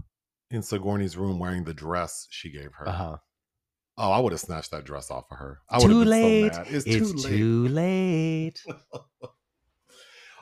in 0.50 0.60
sigourney's 0.62 1.16
room 1.16 1.38
wearing 1.38 1.64
the 1.64 1.72
dress 1.72 2.26
she 2.28 2.50
gave 2.50 2.72
her 2.74 2.86
Uh 2.88 2.92
huh. 2.92 3.16
Oh, 3.96 4.10
I 4.12 4.18
would 4.18 4.32
have 4.32 4.40
snatched 4.40 4.70
that 4.72 4.84
dress 4.84 5.10
off 5.10 5.24
of 5.30 5.36
her. 5.36 5.58
I 5.68 5.78
would 5.78 5.90
Too 5.90 5.98
have 5.98 6.08
been 6.08 6.08
late. 6.08 6.52
so 6.54 6.58
mad. 6.58 6.66
It's, 6.74 6.86
It's, 6.86 7.12
too 7.12 7.12
late. 7.18 7.38
too 7.38 7.68
late. 7.68 8.64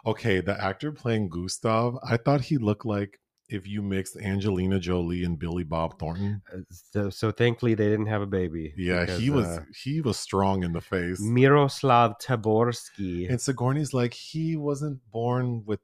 okay, 0.07 0.41
the 0.41 0.63
actor 0.63 0.93
playing 0.93 1.29
Gustav, 1.29 1.97
I 2.03 2.17
thought 2.17 2.41
he 2.43 2.59
looked 2.59 2.87
like 2.87 3.19
if 3.49 3.67
you 3.67 3.81
mixed 3.83 4.17
Angelina 4.17 4.79
Jolie 4.79 5.25
and 5.25 5.39
Billy 5.39 5.65
Bob 5.65 5.99
Thornton. 5.99 6.43
Uh, 6.53 6.59
So, 6.71 7.11
so 7.11 7.31
thankfully 7.31 7.75
they 7.75 7.89
didn't 7.89 8.07
have 8.07 8.23
a 8.23 8.27
baby. 8.27 8.75
Yeah, 8.77 9.07
he 9.07 9.31
was 9.31 9.47
uh, 9.47 9.65
he 9.75 10.01
was 10.01 10.19
strong 10.19 10.63
in 10.63 10.73
the 10.73 10.81
face. 10.81 11.21
Miroslav 11.21 12.19
Taborsky. 12.19 13.29
And 13.29 13.41
Sigourney's 13.41 13.95
like 13.95 14.13
he 14.13 14.57
wasn't 14.57 15.01
born 15.11 15.63
with 15.65 15.81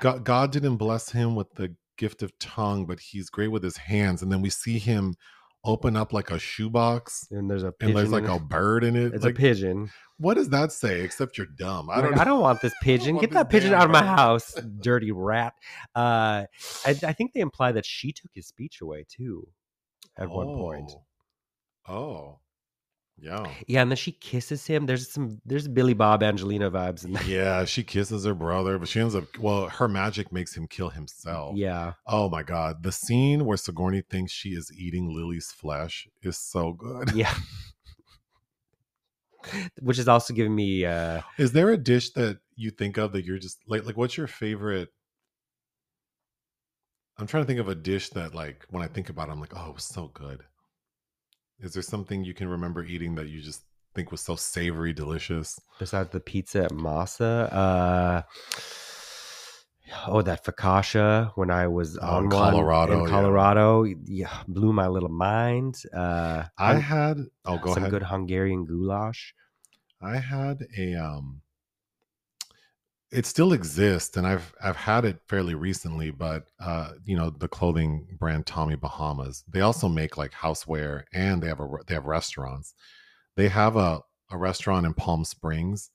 God, 0.00 0.24
God 0.24 0.52
didn't 0.52 0.76
bless 0.76 1.10
him 1.10 1.34
with 1.34 1.52
the 1.54 1.74
gift 1.96 2.22
of 2.22 2.36
tongue, 2.38 2.86
but 2.86 3.00
he's 3.00 3.30
great 3.30 3.48
with 3.48 3.62
his 3.62 3.76
hands. 3.76 4.22
And 4.22 4.30
then 4.30 4.42
we 4.42 4.50
see 4.50 4.78
him 4.78 5.14
open 5.64 5.96
up 5.96 6.12
like 6.12 6.30
a 6.30 6.38
shoebox 6.38 7.26
and 7.30 7.50
there's 7.50 7.64
a 7.64 7.74
and 7.80 7.96
there's 7.96 8.12
like 8.12 8.28
a 8.28 8.38
bird 8.38 8.84
in 8.84 8.96
it. 8.96 9.12
it's 9.12 9.24
like, 9.24 9.34
a 9.34 9.36
pigeon. 9.36 9.90
What 10.18 10.34
does 10.34 10.48
that 10.50 10.72
say? 10.72 11.00
Except 11.00 11.38
you're 11.38 11.46
dumb. 11.46 11.88
I 11.90 11.96
Like, 12.00 12.10
don't. 12.10 12.18
I 12.20 12.24
don't 12.24 12.40
want 12.40 12.60
this 12.60 12.74
pigeon. 12.82 13.16
want 13.16 13.22
Get 13.22 13.34
that 13.34 13.48
pigeon 13.50 13.72
out 13.74 13.84
of 13.84 13.90
my 13.90 14.04
house, 14.04 14.52
dirty 14.80 15.12
rat. 15.12 15.54
Uh, 15.94 16.44
I, 16.84 16.90
I 17.02 17.12
think 17.12 17.32
they 17.32 17.40
imply 17.40 17.72
that 17.72 17.86
she 17.86 18.12
took 18.12 18.30
his 18.34 18.46
speech 18.46 18.80
away 18.80 19.04
too, 19.08 19.48
at 20.16 20.28
one 20.28 20.46
point. 20.48 20.90
Oh. 21.86 21.94
Oh. 21.94 22.38
Yeah. 23.20 23.50
Yeah, 23.66 23.82
and 23.82 23.90
then 23.90 23.96
she 23.96 24.12
kisses 24.12 24.64
him. 24.64 24.86
There's 24.86 25.10
some 25.10 25.40
there's 25.44 25.66
Billy 25.66 25.94
Bob 25.94 26.22
Angelina 26.22 26.70
vibes 26.70 27.04
in 27.04 27.14
that. 27.14 27.26
Yeah, 27.26 27.64
she 27.64 27.82
kisses 27.82 28.24
her 28.24 28.34
brother, 28.34 28.78
but 28.78 28.86
she 28.88 29.00
ends 29.00 29.16
up 29.16 29.24
well, 29.40 29.68
her 29.68 29.88
magic 29.88 30.30
makes 30.32 30.56
him 30.56 30.68
kill 30.68 30.90
himself. 30.90 31.56
Yeah. 31.56 31.94
Oh 32.06 32.28
my 32.28 32.44
god. 32.44 32.84
The 32.84 32.92
scene 32.92 33.44
where 33.44 33.56
Sigourney 33.56 34.02
thinks 34.08 34.30
she 34.30 34.50
is 34.50 34.70
eating 34.72 35.12
Lily's 35.12 35.50
flesh 35.50 36.06
is 36.22 36.38
so 36.38 36.72
good. 36.74 37.10
Yeah. 37.12 37.34
Which 39.80 39.98
is 39.98 40.08
also 40.08 40.34
giving 40.34 40.54
me 40.54 40.84
uh 40.84 41.22
Is 41.38 41.52
there 41.52 41.70
a 41.70 41.76
dish 41.76 42.10
that 42.10 42.38
you 42.56 42.70
think 42.70 42.96
of 42.98 43.12
that 43.12 43.24
you're 43.24 43.38
just 43.38 43.58
like 43.66 43.84
like 43.86 43.96
what's 43.96 44.16
your 44.16 44.26
favorite? 44.26 44.88
I'm 47.18 47.26
trying 47.26 47.42
to 47.42 47.46
think 47.46 47.60
of 47.60 47.68
a 47.68 47.74
dish 47.74 48.10
that 48.10 48.34
like 48.34 48.64
when 48.70 48.82
I 48.82 48.86
think 48.86 49.08
about 49.08 49.28
it, 49.28 49.32
I'm 49.32 49.40
like, 49.40 49.52
oh, 49.56 49.70
it 49.70 49.74
was 49.74 49.84
so 49.84 50.08
good. 50.14 50.44
Is 51.60 51.72
there 51.72 51.82
something 51.82 52.24
you 52.24 52.34
can 52.34 52.48
remember 52.48 52.84
eating 52.84 53.16
that 53.16 53.28
you 53.28 53.40
just 53.40 53.62
think 53.94 54.12
was 54.12 54.20
so 54.20 54.36
savory, 54.36 54.92
delicious? 54.92 55.58
besides 55.78 56.10
the 56.10 56.20
pizza 56.20 56.64
at 56.64 56.70
Masa, 56.70 57.52
uh 57.52 58.22
oh 60.06 60.22
that 60.22 60.44
focaccia 60.44 61.32
when 61.36 61.50
I 61.50 61.66
was 61.68 61.98
Oh, 61.98 62.06
on 62.06 62.28
Colorado, 62.30 63.04
in. 63.04 63.10
Colorado, 63.10 63.84
yeah, 64.06 64.42
blew 64.48 64.72
my 64.72 64.86
little 64.88 65.08
mind. 65.08 65.82
Uh 65.92 66.44
I 66.58 66.74
had 66.74 67.18
oh 67.44 67.58
go 67.58 67.74
some 67.74 67.84
ahead. 67.84 67.90
good 67.90 68.02
Hungarian 68.04 68.64
goulash. 68.66 69.34
I 70.00 70.18
had 70.18 70.66
a 70.76 70.94
um 70.94 71.42
it 73.10 73.24
still 73.24 73.52
exists 73.52 74.16
and 74.16 74.26
I've 74.26 74.54
I've 74.62 74.76
had 74.76 75.04
it 75.04 75.20
fairly 75.26 75.54
recently, 75.54 76.10
but 76.10 76.48
uh 76.60 76.92
you 77.04 77.16
know, 77.16 77.30
the 77.30 77.48
clothing 77.48 78.06
brand 78.18 78.46
Tommy 78.46 78.76
Bahamas. 78.76 79.44
They 79.48 79.60
also 79.62 79.88
make 79.88 80.16
like 80.16 80.32
houseware 80.32 81.04
and 81.12 81.42
they 81.42 81.48
have 81.48 81.60
a 81.60 81.68
they 81.86 81.94
have 81.94 82.04
restaurants. 82.06 82.74
They 83.36 83.48
have 83.48 83.76
a 83.76 84.02
a 84.30 84.36
restaurant 84.36 84.84
in 84.86 84.92
Palm 84.94 85.24
Springs 85.24 85.90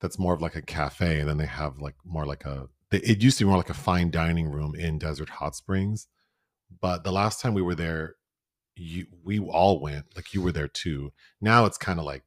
that's 0.00 0.18
more 0.18 0.34
of 0.34 0.42
like 0.42 0.54
a 0.56 0.62
cafe 0.62 1.20
and 1.20 1.28
then 1.28 1.38
they 1.38 1.46
have 1.46 1.78
like 1.78 1.96
more 2.04 2.26
like 2.26 2.44
a 2.44 2.68
it 2.92 3.22
used 3.22 3.38
to 3.38 3.44
be 3.44 3.48
more 3.48 3.58
like 3.58 3.70
a 3.70 3.74
fine 3.74 4.10
dining 4.10 4.48
room 4.50 4.74
in 4.74 4.98
Desert 4.98 5.28
Hot 5.30 5.54
Springs. 5.56 6.08
But 6.80 7.04
the 7.04 7.12
last 7.12 7.40
time 7.40 7.54
we 7.54 7.62
were 7.62 7.74
there 7.74 8.16
you 8.76 9.06
we 9.24 9.40
all 9.40 9.80
went, 9.80 10.14
like 10.16 10.32
you 10.34 10.42
were 10.42 10.52
there 10.52 10.68
too. 10.68 11.12
Now 11.40 11.66
it's 11.66 11.78
kind 11.78 11.98
of 11.98 12.04
like 12.06 12.22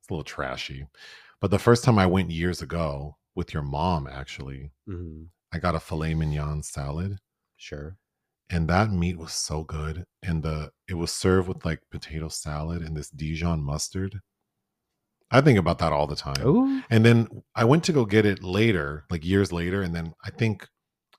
it's 0.00 0.08
a 0.10 0.12
little 0.12 0.24
trashy. 0.24 0.86
But 1.40 1.50
the 1.52 1.58
first 1.58 1.84
time 1.84 1.98
I 1.98 2.06
went 2.06 2.30
years 2.30 2.62
ago 2.62 3.16
with 3.36 3.54
your 3.54 3.62
mom, 3.62 4.06
actually, 4.08 4.72
hmm 4.86 5.24
I 5.52 5.58
got 5.58 5.74
a 5.76 5.80
filet 5.80 6.14
mignon 6.14 6.62
salad, 6.62 7.18
Sure. 7.56 7.96
and 8.50 8.68
that 8.68 8.90
meat 8.92 9.18
was 9.18 9.32
so 9.32 9.64
good. 9.64 10.04
And 10.22 10.42
the 10.42 10.72
it 10.88 10.94
was 10.94 11.12
served 11.12 11.48
with 11.48 11.64
like 11.64 11.82
potato 11.90 12.28
salad 12.28 12.82
and 12.82 12.96
this 12.96 13.10
Dijon 13.10 13.62
mustard. 13.62 14.20
I 15.30 15.40
think 15.42 15.58
about 15.58 15.78
that 15.78 15.92
all 15.92 16.06
the 16.06 16.16
time. 16.16 16.36
Oh, 16.42 16.82
And 16.90 17.04
then 17.04 17.28
I 17.54 17.64
went 17.64 17.84
to 17.84 17.92
go 17.92 18.04
get 18.06 18.24
it 18.24 18.42
later, 18.42 19.04
like 19.10 19.24
years 19.24 19.52
later, 19.52 19.82
and 19.82 19.94
then 19.94 20.14
I 20.24 20.30
think 20.30 20.66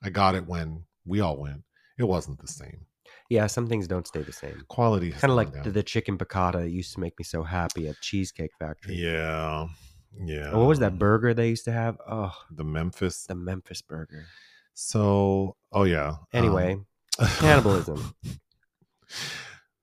I 0.02 0.10
got 0.10 0.34
it 0.34 0.46
when 0.46 0.84
we 1.06 1.20
all 1.20 1.36
went. 1.36 1.62
It 1.98 2.04
wasn't 2.04 2.40
the 2.40 2.48
same. 2.48 2.86
yeah. 3.28 3.46
Some 3.46 3.68
things 3.68 3.86
don't 3.86 4.06
stay 4.06 4.22
the 4.22 4.32
same. 4.32 4.64
Quality 4.68 5.12
Kind 5.12 5.30
of 5.30 5.36
like 5.36 5.52
down. 5.52 5.72
the, 5.72 5.82
chicken 5.82 6.18
piccata 6.18 6.68
used 6.70 6.94
to 6.94 7.00
make 7.00 7.16
me 7.18 7.24
so 7.24 7.42
happy 7.44 7.86
at 7.88 8.00
Cheesecake 8.00 8.50
Factory. 8.58 8.96
yeah, 8.96 9.66
yeah. 10.18 10.54
What 10.56 10.66
was 10.66 10.78
that 10.80 10.98
burger 10.98 11.32
they 11.34 11.50
used 11.50 11.64
to 11.66 11.72
have? 11.72 11.96
Oh, 12.08 12.32
The 12.50 12.64
Memphis. 12.64 13.24
the 13.26 13.34
Memphis 13.36 13.82
burger. 13.82 14.24
So, 14.74 15.56
oh 15.72 15.84
yeah. 15.84 16.16
Anyway, 16.32 16.78
um, 17.18 17.28
cannibalism. 17.38 18.14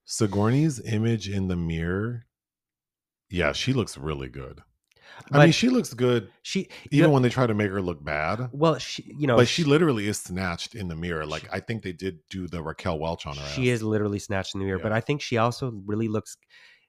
Sigourney's 0.05 0.79
image 0.81 1.29
in 1.29 1.47
the 1.47 1.55
mirror. 1.55 2.25
Yeah, 3.29 3.51
she 3.53 3.73
looks 3.73 3.97
really 3.97 4.29
good. 4.29 4.61
I 5.31 5.43
mean, 5.43 5.51
she 5.51 5.69
looks 5.69 5.93
good 5.93 6.29
she 6.43 6.69
even 6.91 7.11
when 7.11 7.23
they 7.23 7.29
try 7.29 7.47
to 7.47 7.53
make 7.53 7.71
her 7.71 7.81
look 7.81 8.03
bad. 8.03 8.49
well, 8.51 8.77
she 8.77 9.03
you 9.17 9.27
know, 9.27 9.35
but 9.35 9.47
she 9.47 9.63
literally 9.63 10.07
is 10.07 10.19
snatched 10.19 10.75
in 10.75 10.87
the 10.87 10.95
mirror. 10.95 11.25
Like 11.25 11.47
I 11.51 11.59
think 11.59 11.83
they 11.83 11.91
did 11.91 12.19
do 12.29 12.47
the 12.47 12.61
Raquel 12.61 12.99
Welch 12.99 13.25
on 13.25 13.35
her. 13.35 13.47
she 13.47 13.71
ass. 13.71 13.77
is 13.77 13.83
literally 13.83 14.19
snatched 14.19 14.53
in 14.53 14.59
the 14.59 14.65
mirror. 14.65 14.77
Yeah. 14.77 14.83
But 14.83 14.91
I 14.91 15.01
think 15.01 15.21
she 15.21 15.37
also 15.37 15.71
really 15.85 16.07
looks. 16.07 16.37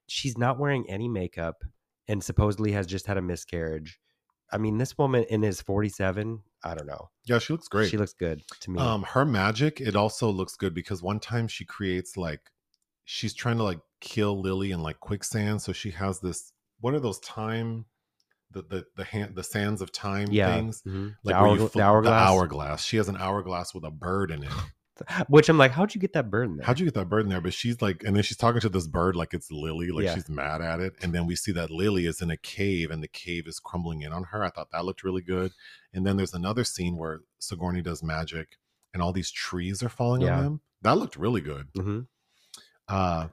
She's 0.08 0.38
not 0.38 0.58
wearing 0.58 0.88
any 0.88 1.08
makeup, 1.08 1.64
and 2.06 2.22
supposedly 2.22 2.72
has 2.72 2.86
just 2.86 3.06
had 3.06 3.16
a 3.16 3.22
miscarriage. 3.22 3.98
I 4.50 4.58
mean, 4.58 4.78
this 4.78 4.96
woman 4.96 5.24
in 5.30 5.44
is 5.44 5.60
forty 5.60 5.88
seven. 5.88 6.40
I 6.64 6.74
don't 6.74 6.86
know. 6.86 7.10
Yeah, 7.24 7.38
she 7.38 7.52
looks 7.52 7.68
great. 7.68 7.90
She 7.90 7.96
looks 7.96 8.14
good 8.14 8.42
to 8.60 8.70
me. 8.70 8.80
Um, 8.80 9.02
her 9.04 9.24
magic, 9.24 9.80
it 9.80 9.94
also 9.94 10.28
looks 10.30 10.56
good 10.56 10.74
because 10.74 11.02
one 11.02 11.20
time 11.20 11.46
she 11.48 11.64
creates 11.64 12.16
like 12.16 12.40
she's 13.04 13.34
trying 13.34 13.58
to 13.58 13.62
like 13.62 13.80
kill 14.00 14.40
Lily 14.40 14.70
in 14.72 14.82
like 14.82 15.00
quicksand. 15.00 15.62
So 15.62 15.72
she 15.72 15.90
has 15.92 16.20
this 16.20 16.52
what 16.80 16.94
are 16.94 17.00
those 17.00 17.18
time 17.20 17.86
the 18.50 18.62
the 18.62 18.86
the 18.96 19.04
hand 19.04 19.34
the 19.36 19.44
sands 19.44 19.82
of 19.82 19.92
time 19.92 20.28
yeah, 20.30 20.54
things? 20.54 20.82
mhm. 20.86 21.14
Like 21.24 21.34
the, 21.34 21.38
hour, 21.38 21.48
you 21.56 21.68
the 21.68 21.80
hourglass. 21.82 22.28
hourglass. 22.30 22.84
She 22.84 22.96
has 22.96 23.08
an 23.08 23.16
hourglass 23.16 23.74
with 23.74 23.84
a 23.84 23.90
bird 23.90 24.30
in 24.30 24.42
it. 24.44 24.52
Which 25.28 25.48
I'm 25.48 25.58
like, 25.58 25.70
how'd 25.70 25.94
you 25.94 26.00
get 26.00 26.12
that 26.14 26.28
bird 26.28 26.48
in 26.50 26.56
there? 26.56 26.66
How'd 26.66 26.80
you 26.80 26.84
get 26.84 26.94
that 26.94 27.08
bird 27.08 27.22
in 27.22 27.28
there? 27.28 27.40
But 27.40 27.52
she's 27.54 27.80
like, 27.80 28.02
and 28.02 28.16
then 28.16 28.24
she's 28.24 28.36
talking 28.36 28.60
to 28.62 28.68
this 28.68 28.88
bird 28.88 29.14
like 29.14 29.32
it's 29.32 29.48
Lily, 29.52 29.90
like 29.92 30.04
Yeah. 30.06 30.14
she's 30.16 30.28
mad 30.28 30.60
at 30.60 30.80
it. 30.80 30.94
And 31.02 31.12
then 31.14 31.24
we 31.24 31.36
see 31.36 31.52
that 31.52 31.70
Lily 31.70 32.04
is 32.06 32.20
in 32.20 32.32
a 32.32 32.36
cave 32.36 32.90
and 32.90 33.00
the 33.00 33.06
cave 33.06 33.46
is 33.46 33.60
crumbling 33.60 34.02
in 34.02 34.12
on 34.12 34.24
her. 34.24 34.42
I 34.42 34.50
thought 34.50 34.72
that 34.72 34.84
looked 34.84 35.04
really 35.04 35.22
good. 35.22 35.52
And 35.94 36.04
then 36.04 36.16
there's 36.16 36.34
another 36.34 36.64
scene 36.64 36.96
where 36.96 37.20
Sigourney 37.38 37.80
does 37.80 38.02
magic 38.02 38.56
and 38.92 39.00
all 39.00 39.12
these 39.12 39.30
trees 39.30 39.84
are 39.84 39.88
falling 39.88 40.22
Yeah. 40.22 40.38
on 40.38 40.42
them. 40.44 40.60
That 40.82 40.98
looked 40.98 41.16
really 41.16 41.42
good. 41.42 41.68
hmm 41.76 42.00
Uh 42.88 43.28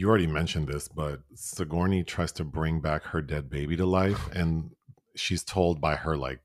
you 0.00 0.08
already 0.08 0.26
mentioned 0.26 0.66
this, 0.66 0.88
but 0.88 1.20
Sigourney 1.34 2.02
tries 2.04 2.32
to 2.32 2.44
bring 2.44 2.80
back 2.80 3.02
her 3.02 3.20
dead 3.20 3.50
baby 3.50 3.76
to 3.76 3.84
life, 3.84 4.30
and 4.32 4.70
she's 5.14 5.44
told 5.44 5.78
by 5.78 5.94
her 5.94 6.16
like 6.16 6.40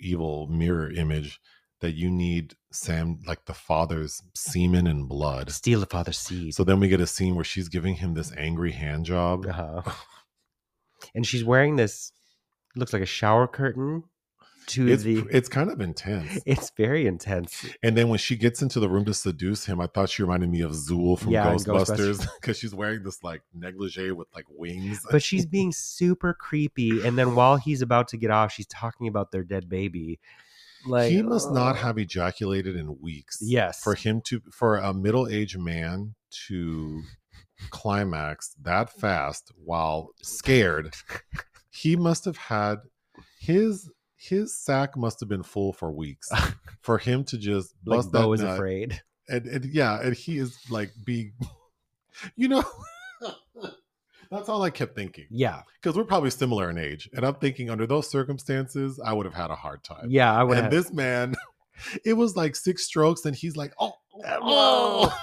evil 0.00 0.46
mirror 0.46 0.90
image 0.90 1.38
that 1.80 1.94
you 1.94 2.10
need 2.10 2.54
Sam 2.72 3.20
like 3.26 3.44
the 3.44 3.52
father's 3.52 4.22
semen 4.34 4.86
and 4.86 5.06
blood. 5.06 5.50
Steal 5.50 5.80
the 5.80 5.86
father's 5.86 6.18
seed. 6.18 6.54
So 6.54 6.64
then 6.64 6.80
we 6.80 6.88
get 6.88 7.00
a 7.00 7.06
scene 7.06 7.34
where 7.34 7.44
she's 7.44 7.68
giving 7.68 7.96
him 7.96 8.14
this 8.14 8.32
angry 8.38 8.72
hand 8.72 9.04
job. 9.04 9.46
uh-huh. 9.46 9.82
and 11.14 11.26
she's 11.26 11.44
wearing 11.44 11.76
this. 11.76 12.10
Looks 12.74 12.94
like 12.94 13.02
a 13.02 13.06
shower 13.06 13.46
curtain. 13.46 14.04
To 14.68 14.86
It's 14.88 15.02
the. 15.02 15.24
it's 15.30 15.48
kind 15.48 15.70
of 15.70 15.80
intense. 15.80 16.38
It's 16.46 16.70
very 16.76 17.06
intense. 17.06 17.66
And 17.82 17.96
then 17.96 18.08
when 18.08 18.18
she 18.18 18.36
gets 18.36 18.62
into 18.62 18.80
the 18.80 18.88
room 18.88 19.04
to 19.06 19.14
seduce 19.14 19.64
him, 19.66 19.80
I 19.80 19.86
thought 19.86 20.10
she 20.10 20.22
reminded 20.22 20.50
me 20.50 20.60
of 20.60 20.72
Zuul 20.72 21.18
from 21.18 21.32
Yeah, 21.32 21.54
Ghostbusters 21.54 22.26
because 22.40 22.58
she's 22.60 22.74
wearing 22.74 23.02
this 23.02 23.22
like 23.24 23.42
negligee 23.54 24.10
with 24.12 24.28
like 24.34 24.44
wings. 24.50 25.00
but 25.10 25.22
she's 25.22 25.46
being 25.46 25.72
super 25.72 26.34
creepy 26.34 27.04
and 27.06 27.16
then 27.18 27.34
while 27.34 27.56
he's 27.56 27.82
about 27.82 28.08
to 28.08 28.16
get 28.16 28.30
off 28.30 28.52
she's 28.52 28.66
talking 28.66 29.08
about 29.08 29.32
their 29.32 29.42
dead 29.42 29.68
baby 29.68 30.20
like 30.86 31.10
he 31.10 31.22
must 31.22 31.50
not 31.52 31.72
uh, 31.76 31.78
have 31.80 31.98
ejaculated 31.98 32.76
in 32.76 33.00
weeks. 33.00 33.38
yes 33.42 33.82
For 33.82 33.94
him 33.94 34.20
to 34.26 34.40
for 34.52 34.76
a 34.76 34.94
middle-aged 34.94 35.58
man 35.58 36.14
to 36.48 37.02
climax 37.70 38.54
that 38.62 38.90
fast 38.90 39.50
while 39.64 40.10
scared, 40.22 40.94
he 41.70 41.96
must 41.96 42.24
have 42.24 42.36
had 42.36 42.76
his 43.40 43.90
his 44.18 44.54
sack 44.54 44.96
must 44.96 45.20
have 45.20 45.28
been 45.28 45.44
full 45.44 45.72
for 45.72 45.92
weeks 45.92 46.28
for 46.80 46.98
him 46.98 47.22
to 47.24 47.38
just 47.38 47.74
like 47.86 47.98
bust 47.98 48.12
bo 48.12 48.30
that 48.30 48.32
is 48.32 48.42
nut. 48.42 48.54
afraid 48.54 49.00
And, 49.28 49.46
and 49.46 49.64
yeah, 49.66 50.00
and 50.00 50.14
he 50.14 50.38
is 50.38 50.58
like 50.70 50.90
being, 51.04 51.32
you 52.36 52.48
know, 52.48 52.64
that's 54.30 54.48
all 54.48 54.62
I 54.62 54.70
kept 54.70 54.96
thinking 54.96 55.26
yeah 55.30 55.62
because 55.80 55.96
we're 55.96 56.04
probably 56.04 56.30
similar 56.30 56.68
in 56.70 56.78
age, 56.78 57.08
and 57.14 57.24
I'm 57.24 57.34
thinking 57.34 57.70
under 57.70 57.86
those 57.86 58.10
circumstances, 58.10 58.98
I 59.02 59.12
would 59.12 59.26
have 59.26 59.34
had 59.34 59.50
a 59.50 59.54
hard 59.54 59.84
time 59.84 60.06
yeah 60.10 60.34
i 60.34 60.42
would 60.42 60.56
and 60.58 60.64
have 60.64 60.72
this 60.72 60.92
man, 60.92 61.34
it 62.04 62.14
was 62.14 62.36
like 62.36 62.56
six 62.56 62.84
strokes, 62.84 63.24
and 63.24 63.36
he's 63.36 63.56
like, 63.56 63.72
"Oh, 63.78 63.92
oh. 64.24 65.16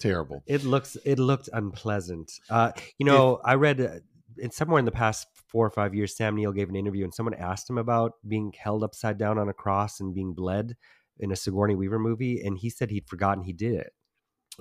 terrible." 0.00 0.42
it 0.46 0.64
looks 0.64 0.96
it 1.04 1.18
looked 1.18 1.48
unpleasant 1.52 2.32
uh 2.48 2.72
you 2.98 3.04
know 3.04 3.40
i 3.44 3.54
read 3.54 3.80
uh, 3.80 3.98
in 4.38 4.50
somewhere 4.50 4.78
in 4.78 4.84
the 4.84 4.90
past 4.90 5.26
four 5.50 5.66
or 5.66 5.70
five 5.70 5.94
years 5.94 6.16
sam 6.16 6.36
neill 6.36 6.52
gave 6.52 6.68
an 6.68 6.76
interview 6.76 7.04
and 7.04 7.14
someone 7.14 7.34
asked 7.34 7.68
him 7.68 7.78
about 7.78 8.12
being 8.26 8.52
held 8.58 8.84
upside 8.84 9.18
down 9.18 9.38
on 9.38 9.48
a 9.48 9.54
cross 9.54 10.00
and 10.00 10.14
being 10.14 10.32
bled 10.32 10.76
in 11.18 11.32
a 11.32 11.36
sigourney 11.36 11.74
weaver 11.74 11.98
movie 11.98 12.40
and 12.40 12.58
he 12.58 12.70
said 12.70 12.90
he'd 12.90 13.08
forgotten 13.08 13.44
he 13.44 13.52
did 13.52 13.74
it 13.74 13.92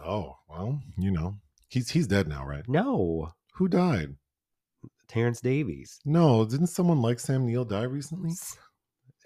Oh 0.06 0.38
well, 0.48 0.80
you 0.98 1.12
know, 1.12 1.36
he's 1.68 1.90
he's 1.90 2.08
dead 2.08 2.28
now, 2.28 2.46
right? 2.46 2.64
no 2.68 3.34
Who 3.56 3.68
died? 3.68 4.16
terence 5.08 5.42
davies 5.42 6.00
No, 6.06 6.46
didn't 6.46 6.68
someone 6.68 7.02
like 7.02 7.20
Sam 7.20 7.46
Neill 7.46 7.66
die 7.66 7.84
recently? 7.84 8.32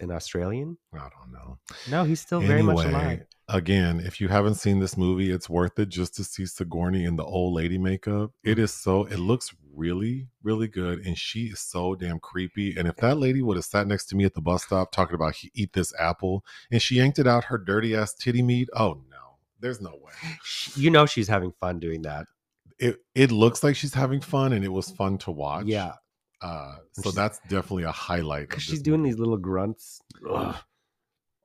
an 0.00 0.10
australian 0.10 0.76
I 0.92 1.08
don't 1.16 1.32
know. 1.32 1.58
no 1.88 2.02
he's 2.02 2.20
still 2.20 2.40
very 2.40 2.62
much 2.62 2.84
alive 2.84 3.26
Again, 3.46 4.00
if 4.00 4.22
you 4.22 4.28
haven't 4.28 4.54
seen 4.54 4.80
this 4.80 4.96
movie, 4.96 5.30
it's 5.30 5.50
worth 5.50 5.78
it 5.78 5.90
just 5.90 6.14
to 6.14 6.24
see 6.24 6.46
Sigourney 6.46 7.04
in 7.04 7.16
the 7.16 7.24
old 7.24 7.52
lady 7.52 7.76
makeup. 7.76 8.30
It 8.42 8.56
mm. 8.56 8.62
is 8.62 8.72
so 8.72 9.04
it 9.04 9.18
looks 9.18 9.54
really, 9.76 10.28
really 10.42 10.68
good, 10.68 11.00
and 11.06 11.16
she 11.18 11.44
is 11.46 11.60
so 11.60 11.94
damn 11.94 12.18
creepy. 12.18 12.76
And 12.76 12.86
if 12.88 12.96
that 12.96 13.16
lady 13.16 13.42
would 13.42 13.56
have 13.56 13.64
sat 13.64 13.86
next 13.86 14.06
to 14.06 14.16
me 14.16 14.24
at 14.24 14.34
the 14.34 14.40
bus 14.40 14.64
stop 14.64 14.92
talking 14.92 15.14
about 15.14 15.34
he, 15.36 15.50
eat 15.54 15.72
this 15.72 15.92
apple, 15.98 16.44
and 16.70 16.80
she 16.80 16.96
yanked 16.96 17.18
it 17.18 17.26
out 17.26 17.44
her 17.44 17.58
dirty 17.58 17.94
ass 17.94 18.14
titty 18.14 18.42
meat, 18.42 18.68
oh 18.74 18.94
no, 19.10 19.38
There's 19.60 19.80
no 19.80 19.90
way. 20.00 20.12
You 20.76 20.90
know 20.90 21.06
she's 21.06 21.28
having 21.28 21.52
fun 21.60 21.78
doing 21.80 22.02
that. 22.02 22.26
It 22.78 22.96
it 23.14 23.30
looks 23.30 23.62
like 23.62 23.76
she's 23.76 23.94
having 23.94 24.20
fun, 24.20 24.52
and 24.52 24.64
it 24.64 24.68
was 24.72 24.90
fun 24.90 25.18
to 25.18 25.30
watch. 25.30 25.66
Yeah, 25.66 25.92
Uh, 26.42 26.76
so 26.92 27.02
she's- 27.02 27.14
that's 27.14 27.38
definitely 27.48 27.84
a 27.84 27.92
highlight. 27.92 28.48
because 28.48 28.62
she's 28.62 28.82
doing 28.82 29.00
movie. 29.00 29.12
these 29.12 29.18
little 29.18 29.36
grunts. 29.38 30.00
Ugh. 30.28 30.56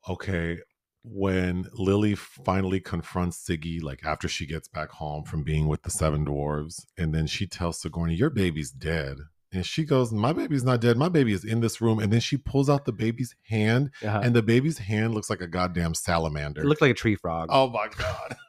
okay 0.10 0.58
when 1.04 1.66
lily 1.74 2.14
finally 2.16 2.80
confronts 2.80 3.38
siggy 3.48 3.82
like 3.82 4.02
after 4.06 4.28
she 4.28 4.46
gets 4.46 4.68
back 4.68 4.90
home 4.92 5.24
from 5.24 5.44
being 5.44 5.68
with 5.68 5.82
the 5.84 5.90
seven 5.90 6.26
dwarves 6.26 6.86
and 6.98 7.14
then 7.14 7.26
she 7.26 7.48
tells 7.48 7.80
sigourney 7.82 8.16
your 8.16 8.30
baby's 8.30 8.72
dead. 8.72 9.18
And 9.52 9.66
she 9.66 9.84
goes 9.84 10.12
my 10.12 10.32
baby's 10.34 10.64
not 10.64 10.80
dead. 10.82 10.96
My 10.98 11.10
baby 11.10 11.34
is 11.34 11.44
in 11.44 11.62
this 11.62 11.82
room. 11.82 11.98
And 12.00 12.14
then 12.14 12.20
she 12.20 12.38
pulls 12.38 12.70
out 12.70 12.86
the 12.86 12.92
baby's 12.92 13.34
hand 13.50 13.90
Uh-huh. 14.04 14.22
and 14.24 14.36
the 14.36 14.44
baby's 14.44 14.78
hand 14.78 15.16
looks 15.16 15.30
like 15.30 15.42
a 15.42 15.48
goddamn 15.48 15.96
salamander. 15.96 16.62
It 16.62 16.66
looked 16.66 16.82
like 16.82 16.92
a 16.92 16.96
tree 16.96 17.16
frog. 17.16 17.48
oh 17.52 17.70
my 17.70 17.88
god 17.98 18.36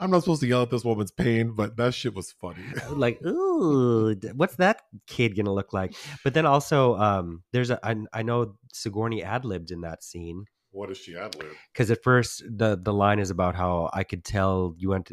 i'm 0.00 0.10
not 0.10 0.20
supposed 0.20 0.40
to 0.40 0.46
yell 0.46 0.62
at 0.62 0.70
this 0.70 0.84
woman's 0.84 1.10
pain 1.10 1.52
but 1.54 1.76
that 1.76 1.94
shit 1.94 2.14
was 2.14 2.32
funny. 2.32 2.62
Like 2.90 3.24
ooh 3.24 4.14
what's 4.34 4.56
that 4.56 4.82
kid 5.06 5.36
gonna 5.36 5.52
look 5.52 5.72
like? 5.72 5.94
But 6.24 6.34
then 6.34 6.46
also 6.46 6.96
um 6.96 7.42
there's 7.52 7.70
a 7.70 7.78
i, 7.86 7.96
I 8.12 8.22
know 8.22 8.56
sigourney 8.72 9.22
ad-libbed 9.22 9.70
in 9.70 9.80
that 9.82 10.02
scene. 10.02 10.46
What 10.70 10.90
is 10.90 10.98
she 10.98 11.16
ad 11.16 11.34
lib 11.36 11.48
because 11.72 11.90
at 11.90 12.02
first 12.02 12.42
the 12.48 12.78
the 12.80 12.92
line 12.92 13.18
is 13.18 13.30
about 13.30 13.54
how 13.54 13.90
i 13.92 14.04
could 14.04 14.24
tell 14.24 14.74
you 14.78 14.90
went 14.90 15.12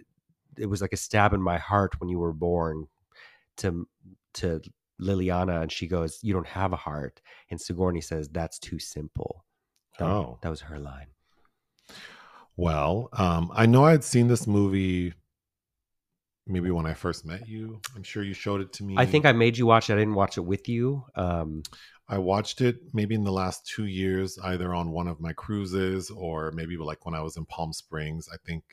it 0.57 0.65
was 0.67 0.81
like 0.81 0.93
a 0.93 0.97
stab 0.97 1.33
in 1.33 1.41
my 1.41 1.57
heart 1.57 1.99
when 1.99 2.09
you 2.09 2.19
were 2.19 2.33
born 2.33 2.87
to 3.57 3.87
to 4.35 4.61
liliana 5.01 5.61
and 5.61 5.71
she 5.71 5.87
goes 5.87 6.19
you 6.21 6.33
don't 6.33 6.47
have 6.47 6.73
a 6.73 6.77
heart. 6.77 7.21
And 7.49 7.59
sigourney 7.59 8.01
says 8.01 8.27
that's 8.29 8.59
too 8.59 8.79
simple. 8.79 9.45
That, 9.97 10.05
Oh. 10.07 10.37
that 10.41 10.49
was 10.49 10.61
her 10.61 10.79
line 10.79 11.07
Well, 12.59 13.09
um, 13.13 13.51
I 13.53 13.65
know 13.65 13.85
I 13.85 13.91
had 13.91 14.03
seen 14.03 14.27
this 14.27 14.45
movie 14.45 15.13
maybe 16.45 16.71
when 16.71 16.85
I 16.85 16.93
first 16.93 17.25
met 17.25 17.47
you. 17.47 17.79
I'm 17.95 18.03
sure 18.03 18.21
you 18.21 18.33
showed 18.33 18.59
it 18.59 18.73
to 18.73 18.83
me. 18.83 18.95
i 18.97 19.05
think 19.05 19.25
i 19.25 19.31
made 19.31 19.55
you 19.57 19.67
watch 19.67 19.89
it 19.89 19.93
i 19.93 19.97
didn't 19.97 20.15
watch 20.15 20.35
it 20.35 20.41
with 20.41 20.67
you 20.67 21.05
um 21.15 21.61
I 22.11 22.17
watched 22.17 22.61
it 22.61 22.77
maybe 22.91 23.13
in 23.13 23.23
the 23.23 23.31
last 23.31 23.67
two 23.67 23.85
years, 23.85 24.39
either 24.43 24.73
on 24.73 24.89
one 24.89 25.07
of 25.07 25.21
my 25.21 25.31
cruises 25.31 26.09
or 26.09 26.51
maybe 26.51 26.75
like 26.75 27.05
when 27.05 27.13
I 27.13 27.21
was 27.21 27.37
in 27.37 27.45
Palm 27.45 27.71
Springs. 27.71 28.27
I 28.33 28.37
think, 28.47 28.63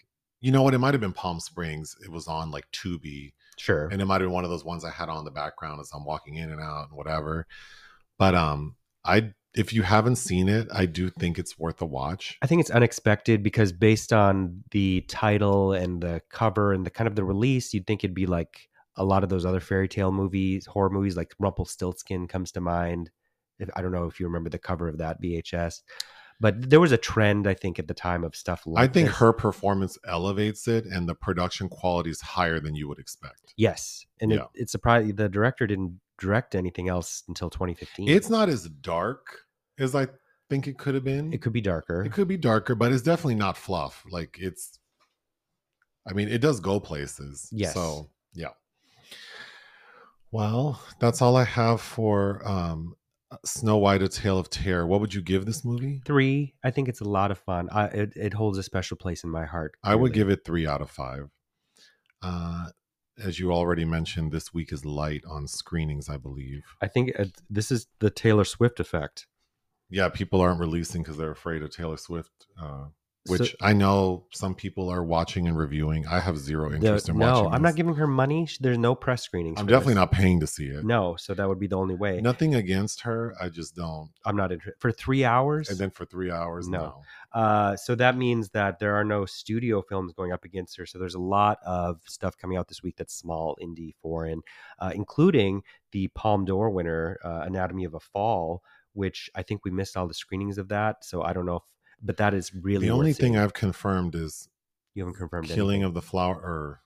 you 0.40 0.50
know 0.50 0.62
what? 0.62 0.72
It 0.72 0.78
might 0.78 0.94
have 0.94 1.02
been 1.02 1.12
Palm 1.12 1.38
Springs. 1.38 1.94
It 2.02 2.10
was 2.10 2.28
on 2.28 2.50
like 2.50 2.64
Tubi, 2.72 3.34
sure 3.58 3.88
and 3.88 4.00
it 4.00 4.06
might 4.06 4.22
have 4.22 4.28
been 4.28 4.32
one 4.32 4.44
of 4.44 4.50
those 4.50 4.64
ones 4.64 4.86
I 4.86 4.90
had 4.90 5.10
on 5.10 5.26
the 5.26 5.30
background 5.30 5.80
as 5.80 5.90
I'm 5.92 6.06
walking 6.06 6.36
in 6.36 6.50
and 6.50 6.62
out 6.62 6.88
and 6.88 6.96
whatever. 6.96 7.46
But 8.18 8.34
um, 8.34 8.76
I 9.04 9.34
if 9.56 9.72
you 9.72 9.82
haven't 9.82 10.16
seen 10.16 10.48
it, 10.48 10.68
I 10.72 10.86
do 10.86 11.10
think 11.10 11.38
it's 11.38 11.58
worth 11.58 11.80
a 11.82 11.86
watch. 11.86 12.38
I 12.42 12.46
think 12.46 12.60
it's 12.60 12.70
unexpected 12.70 13.42
because 13.42 13.72
based 13.72 14.12
on 14.12 14.62
the 14.70 15.00
title 15.08 15.72
and 15.72 16.00
the 16.02 16.20
cover 16.30 16.72
and 16.72 16.84
the 16.86 16.90
kind 16.90 17.08
of 17.08 17.16
the 17.16 17.24
release, 17.24 17.72
you'd 17.74 17.86
think 17.86 18.04
it'd 18.04 18.14
be 18.14 18.26
like 18.26 18.68
a 18.96 19.04
lot 19.04 19.22
of 19.22 19.28
those 19.28 19.44
other 19.44 19.60
fairy 19.60 19.88
tale 19.88 20.12
movies, 20.12 20.66
horror 20.66 20.90
movies, 20.90 21.16
like 21.16 21.34
Rumpelstiltskin 21.38 22.28
comes 22.28 22.52
to 22.52 22.60
mind. 22.60 23.10
If, 23.58 23.68
I 23.74 23.82
don't 23.82 23.92
know 23.92 24.04
if 24.06 24.20
you 24.20 24.26
remember 24.26 24.50
the 24.50 24.58
cover 24.58 24.88
of 24.88 24.98
that 24.98 25.20
VHS, 25.22 25.80
but 26.40 26.68
there 26.68 26.80
was 26.80 26.92
a 26.92 26.98
trend, 26.98 27.46
I 27.46 27.54
think, 27.54 27.78
at 27.78 27.88
the 27.88 27.94
time 27.94 28.22
of 28.24 28.36
stuff 28.36 28.62
like 28.66 28.90
I 28.90 28.92
think 28.92 29.08
this. 29.08 29.16
her 29.18 29.32
performance 29.32 29.96
elevates 30.06 30.68
it, 30.68 30.84
and 30.84 31.08
the 31.08 31.14
production 31.14 31.68
quality 31.70 32.10
is 32.10 32.20
higher 32.20 32.60
than 32.60 32.74
you 32.74 32.88
would 32.88 32.98
expect. 32.98 33.54
yes, 33.56 34.04
and 34.20 34.30
Yeah. 34.30 34.42
it, 34.42 34.48
it's 34.54 34.72
surprising 34.72 35.14
the 35.16 35.28
director 35.30 35.66
didn't 35.66 35.98
direct 36.18 36.54
anything 36.54 36.88
else 36.88 37.22
until 37.28 37.48
2015. 37.50 38.08
It's 38.08 38.28
not 38.30 38.48
as 38.48 38.68
dark 38.68 39.40
as 39.78 39.94
I 39.94 40.08
think 40.48 40.66
it 40.66 40.78
could 40.78 40.94
have 40.94 41.04
been. 41.04 41.32
it 41.32 41.42
could 41.42 41.52
be 41.52 41.60
darker. 41.60 42.04
It 42.04 42.12
could 42.12 42.28
be 42.28 42.36
darker, 42.36 42.74
but 42.74 42.92
it's 42.92 43.02
definitely 43.02 43.34
not 43.36 43.56
fluff. 43.56 44.04
Like 44.10 44.38
it's, 44.40 44.78
I 46.08 46.12
mean, 46.12 46.28
it 46.28 46.40
does 46.40 46.60
go 46.60 46.80
places. 46.80 47.48
Yes. 47.52 47.74
So 47.74 48.10
yeah. 48.34 48.50
Well, 50.30 50.80
that's 51.00 51.22
all 51.22 51.36
I 51.36 51.44
have 51.44 51.80
for 51.80 52.46
um, 52.46 52.96
Snow 53.44 53.78
White: 53.78 54.02
A 54.02 54.08
Tale 54.08 54.38
of 54.38 54.50
Terror. 54.50 54.86
What 54.86 55.00
would 55.00 55.14
you 55.14 55.22
give 55.22 55.46
this 55.46 55.64
movie? 55.64 56.02
Three, 56.04 56.54
I 56.62 56.70
think 56.70 56.88
it's 56.88 57.00
a 57.00 57.08
lot 57.08 57.30
of 57.30 57.38
fun. 57.38 57.68
I, 57.72 57.86
it, 57.86 58.12
it 58.16 58.34
holds 58.34 58.58
a 58.58 58.62
special 58.62 58.96
place 58.96 59.24
in 59.24 59.30
my 59.30 59.44
heart. 59.44 59.76
I 59.82 59.94
would 59.94 60.12
give 60.12 60.28
it 60.28 60.44
three 60.44 60.66
out 60.66 60.80
of 60.82 60.90
five. 60.90 61.30
Uh, 62.22 62.66
as 63.22 63.38
you 63.38 63.52
already 63.52 63.84
mentioned, 63.84 64.30
this 64.30 64.52
week 64.52 64.72
is 64.72 64.84
light 64.84 65.22
on 65.28 65.46
screenings, 65.46 66.08
I 66.08 66.18
believe. 66.18 66.64
I 66.82 66.88
think 66.88 67.18
uh, 67.18 67.26
this 67.48 67.70
is 67.70 67.86
the 68.00 68.10
Taylor 68.10 68.44
Swift 68.44 68.78
effect. 68.78 69.26
Yeah, 69.90 70.08
people 70.08 70.40
aren't 70.40 70.60
releasing 70.60 71.02
because 71.02 71.16
they're 71.16 71.30
afraid 71.30 71.62
of 71.62 71.70
Taylor 71.70 71.96
Swift, 71.96 72.46
uh, 72.60 72.86
which 73.28 73.50
So- 73.52 73.56
I 73.60 73.72
know 73.72 74.26
some 74.32 74.54
people 74.54 74.88
are 74.88 75.02
watching 75.02 75.48
and 75.48 75.56
reviewing. 75.58 76.06
I 76.06 76.20
have 76.20 76.38
zero 76.38 76.68
The- 76.70 76.76
interest 76.76 77.08
in 77.08 77.18
watching. 77.18 77.44
no, 77.44 77.50
I'm 77.50 77.62
not 77.62 77.74
giving 77.76 77.94
her 77.94 78.06
money. 78.06 78.48
There's 78.60 78.78
no 78.78 78.94
press 78.94 79.22
screenings. 79.24 79.58
I'm 79.60 79.66
definitely 79.66 79.94
this. 79.94 80.00
not 80.00 80.12
paying 80.12 80.40
to 80.40 80.46
see 80.46 80.66
it. 80.66 80.84
No, 80.84 81.16
so 81.16 81.34
that 81.34 81.48
would 81.48 81.58
be 81.58 81.66
the 81.66 81.76
only 81.76 81.94
way. 81.96 82.20
Nothing 82.20 82.54
against 82.54 83.00
her. 83.02 83.34
I 83.40 83.48
just 83.48 83.74
don't. 83.76 84.10
I'm 84.24 84.36
not 84.36 84.52
interested 84.52 84.80
for 84.80 84.90
three 84.92 85.24
hours. 85.24 85.68
And 85.70 85.78
then 85.78 85.90
for 85.90 86.04
three 86.04 86.30
hours, 86.30 86.68
No. 86.68 86.78
no. 86.78 87.02
uh, 87.40 87.76
so 87.76 87.94
that 87.96 88.16
means 88.16 88.50
that 88.50 88.78
there 88.78 88.94
are 88.94 89.04
no 89.04 89.24
studio 89.26 89.82
films 89.82 90.12
going 90.12 90.30
up 90.32 90.44
against 90.44 90.76
her. 90.78 90.86
So 90.86 90.98
there's 90.98 91.14
a 91.16 91.20
lot 91.20 91.58
of 91.64 92.00
stuff 92.06 92.36
coming 92.36 92.56
out 92.56 92.68
this 92.68 92.82
week 92.82 92.96
that's 92.96 93.14
small, 93.14 93.56
indie, 93.62 93.94
foreign, 94.02 94.42
uh, 94.78 94.92
including 94.94 95.62
the 95.92 96.08
Palme 96.08 96.44
d'Or 96.44 96.70
winner, 96.70 97.18
uh, 97.24 97.42
Anatomy 97.44 97.84
of 97.84 97.94
a 97.94 98.00
Fall, 98.00 98.62
which 98.96 99.30
I 99.34 99.42
think 99.42 99.64
we 99.64 99.70
missed 99.70 99.96
all 99.96 100.08
the 100.08 100.14
screenings 100.14 100.58
of 100.58 100.68
that. 100.68 101.04
So 101.04 101.22
I 101.22 101.32
don't 101.32 101.46
know 101.46 101.56
if, 101.56 101.62
but 102.02 102.16
that 102.16 102.34
is 102.34 102.52
really 102.54 102.86
the 102.88 102.92
only 102.92 103.12
thing 103.12 103.32
seeing. 103.34 103.38
I've 103.38 103.54
confirmed 103.54 104.14
is 104.14 104.48
you 104.94 105.02
haven't 105.02 105.18
confirmed 105.18 105.48
Killing 105.48 105.76
anything. 105.76 105.84
of 105.84 105.94
the 105.94 106.02
Flower. 106.02 106.34
Or 106.34 106.80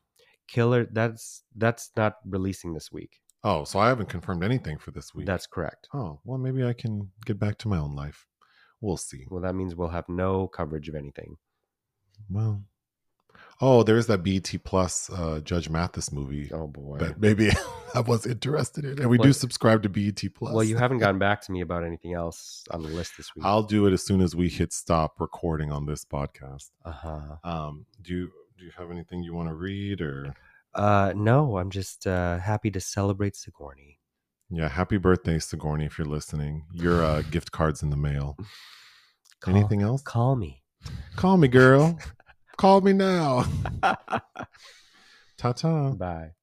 Killer. 0.48 0.86
That's 0.92 1.42
that's 1.56 1.90
not 1.96 2.16
releasing 2.28 2.74
this 2.74 2.90
week. 2.92 3.20
oh, 3.44 3.64
so 3.64 3.78
I 3.78 3.88
haven't 3.88 4.08
confirmed 4.08 4.42
anything 4.44 4.78
for 4.78 4.90
this 4.90 5.14
week. 5.14 5.26
That's 5.26 5.46
correct. 5.46 5.88
oh 5.94 6.20
well, 6.24 6.38
maybe 6.38 6.64
I 6.64 6.72
can 6.72 7.10
get 7.24 7.38
back 7.38 7.56
to 7.58 7.68
my 7.68 7.78
own 7.78 7.94
life. 7.94 8.26
We'll 8.80 8.96
see. 8.96 9.26
Well, 9.30 9.42
that 9.42 9.54
means 9.54 9.74
we'll 9.76 9.88
have 9.88 10.08
no 10.08 10.48
coverage 10.48 10.88
of 10.88 10.94
anything. 10.94 11.36
Well, 12.28 12.64
oh, 13.60 13.82
there's 13.82 14.06
that 14.06 14.22
BET 14.22 14.54
Plus 14.64 15.10
uh, 15.10 15.40
Judge 15.44 15.68
Mathis 15.68 16.12
movie 16.12 16.50
Oh 16.52 16.66
boy. 16.66 16.98
that 16.98 17.20
maybe 17.20 17.50
I 17.94 18.00
was 18.00 18.26
interested 18.26 18.84
in, 18.84 19.00
and 19.00 19.10
we 19.10 19.18
do 19.18 19.32
subscribe 19.32 19.82
to 19.82 19.88
BET 19.88 20.22
Plus. 20.34 20.52
well, 20.54 20.64
you 20.64 20.76
haven't 20.76 20.98
gotten 20.98 21.18
back 21.28 21.40
to 21.42 21.52
me 21.52 21.60
about 21.60 21.84
anything 21.84 22.14
else 22.14 22.64
on 22.70 22.82
the 22.82 22.88
list 22.88 23.16
this 23.16 23.34
week. 23.34 23.44
I'll 23.44 23.62
do 23.62 23.86
it 23.86 23.92
as 23.92 24.04
soon 24.04 24.20
as 24.20 24.34
we 24.36 24.48
hit 24.48 24.72
stop 24.72 25.20
recording 25.20 25.70
on 25.72 25.86
this 25.86 26.04
podcast. 26.04 26.70
Uh 26.84 26.90
huh. 26.92 27.20
Um, 27.44 27.86
do 28.02 28.12
you 28.14 28.30
do 28.58 28.64
you 28.64 28.70
have 28.76 28.90
anything 28.90 29.22
you 29.22 29.34
want 29.34 29.48
to 29.48 29.54
read 29.54 30.00
or? 30.00 30.34
Uh, 30.74 31.12
no, 31.16 31.58
I'm 31.58 31.70
just 31.70 32.06
uh, 32.06 32.38
happy 32.38 32.70
to 32.70 32.80
celebrate 32.80 33.34
Sigourney. 33.34 33.98
Yeah, 34.50 34.68
happy 34.68 34.98
birthday, 34.98 35.38
Sigourney, 35.38 35.84
if 35.86 35.98
you're 35.98 36.06
listening. 36.06 36.64
Your 36.72 37.02
uh, 37.04 37.22
gift 37.30 37.50
cards 37.52 37.82
in 37.82 37.90
the 37.90 37.96
mail. 37.96 38.36
Call, 39.40 39.56
Anything 39.56 39.82
else? 39.82 40.02
Call 40.02 40.36
me. 40.36 40.62
Call 41.16 41.36
me, 41.38 41.48
girl. 41.48 41.98
Call 42.60 42.82
me 42.82 42.92
now. 42.92 43.46
ta 45.38 45.52
ta. 45.54 45.94
Bye. 45.96 46.34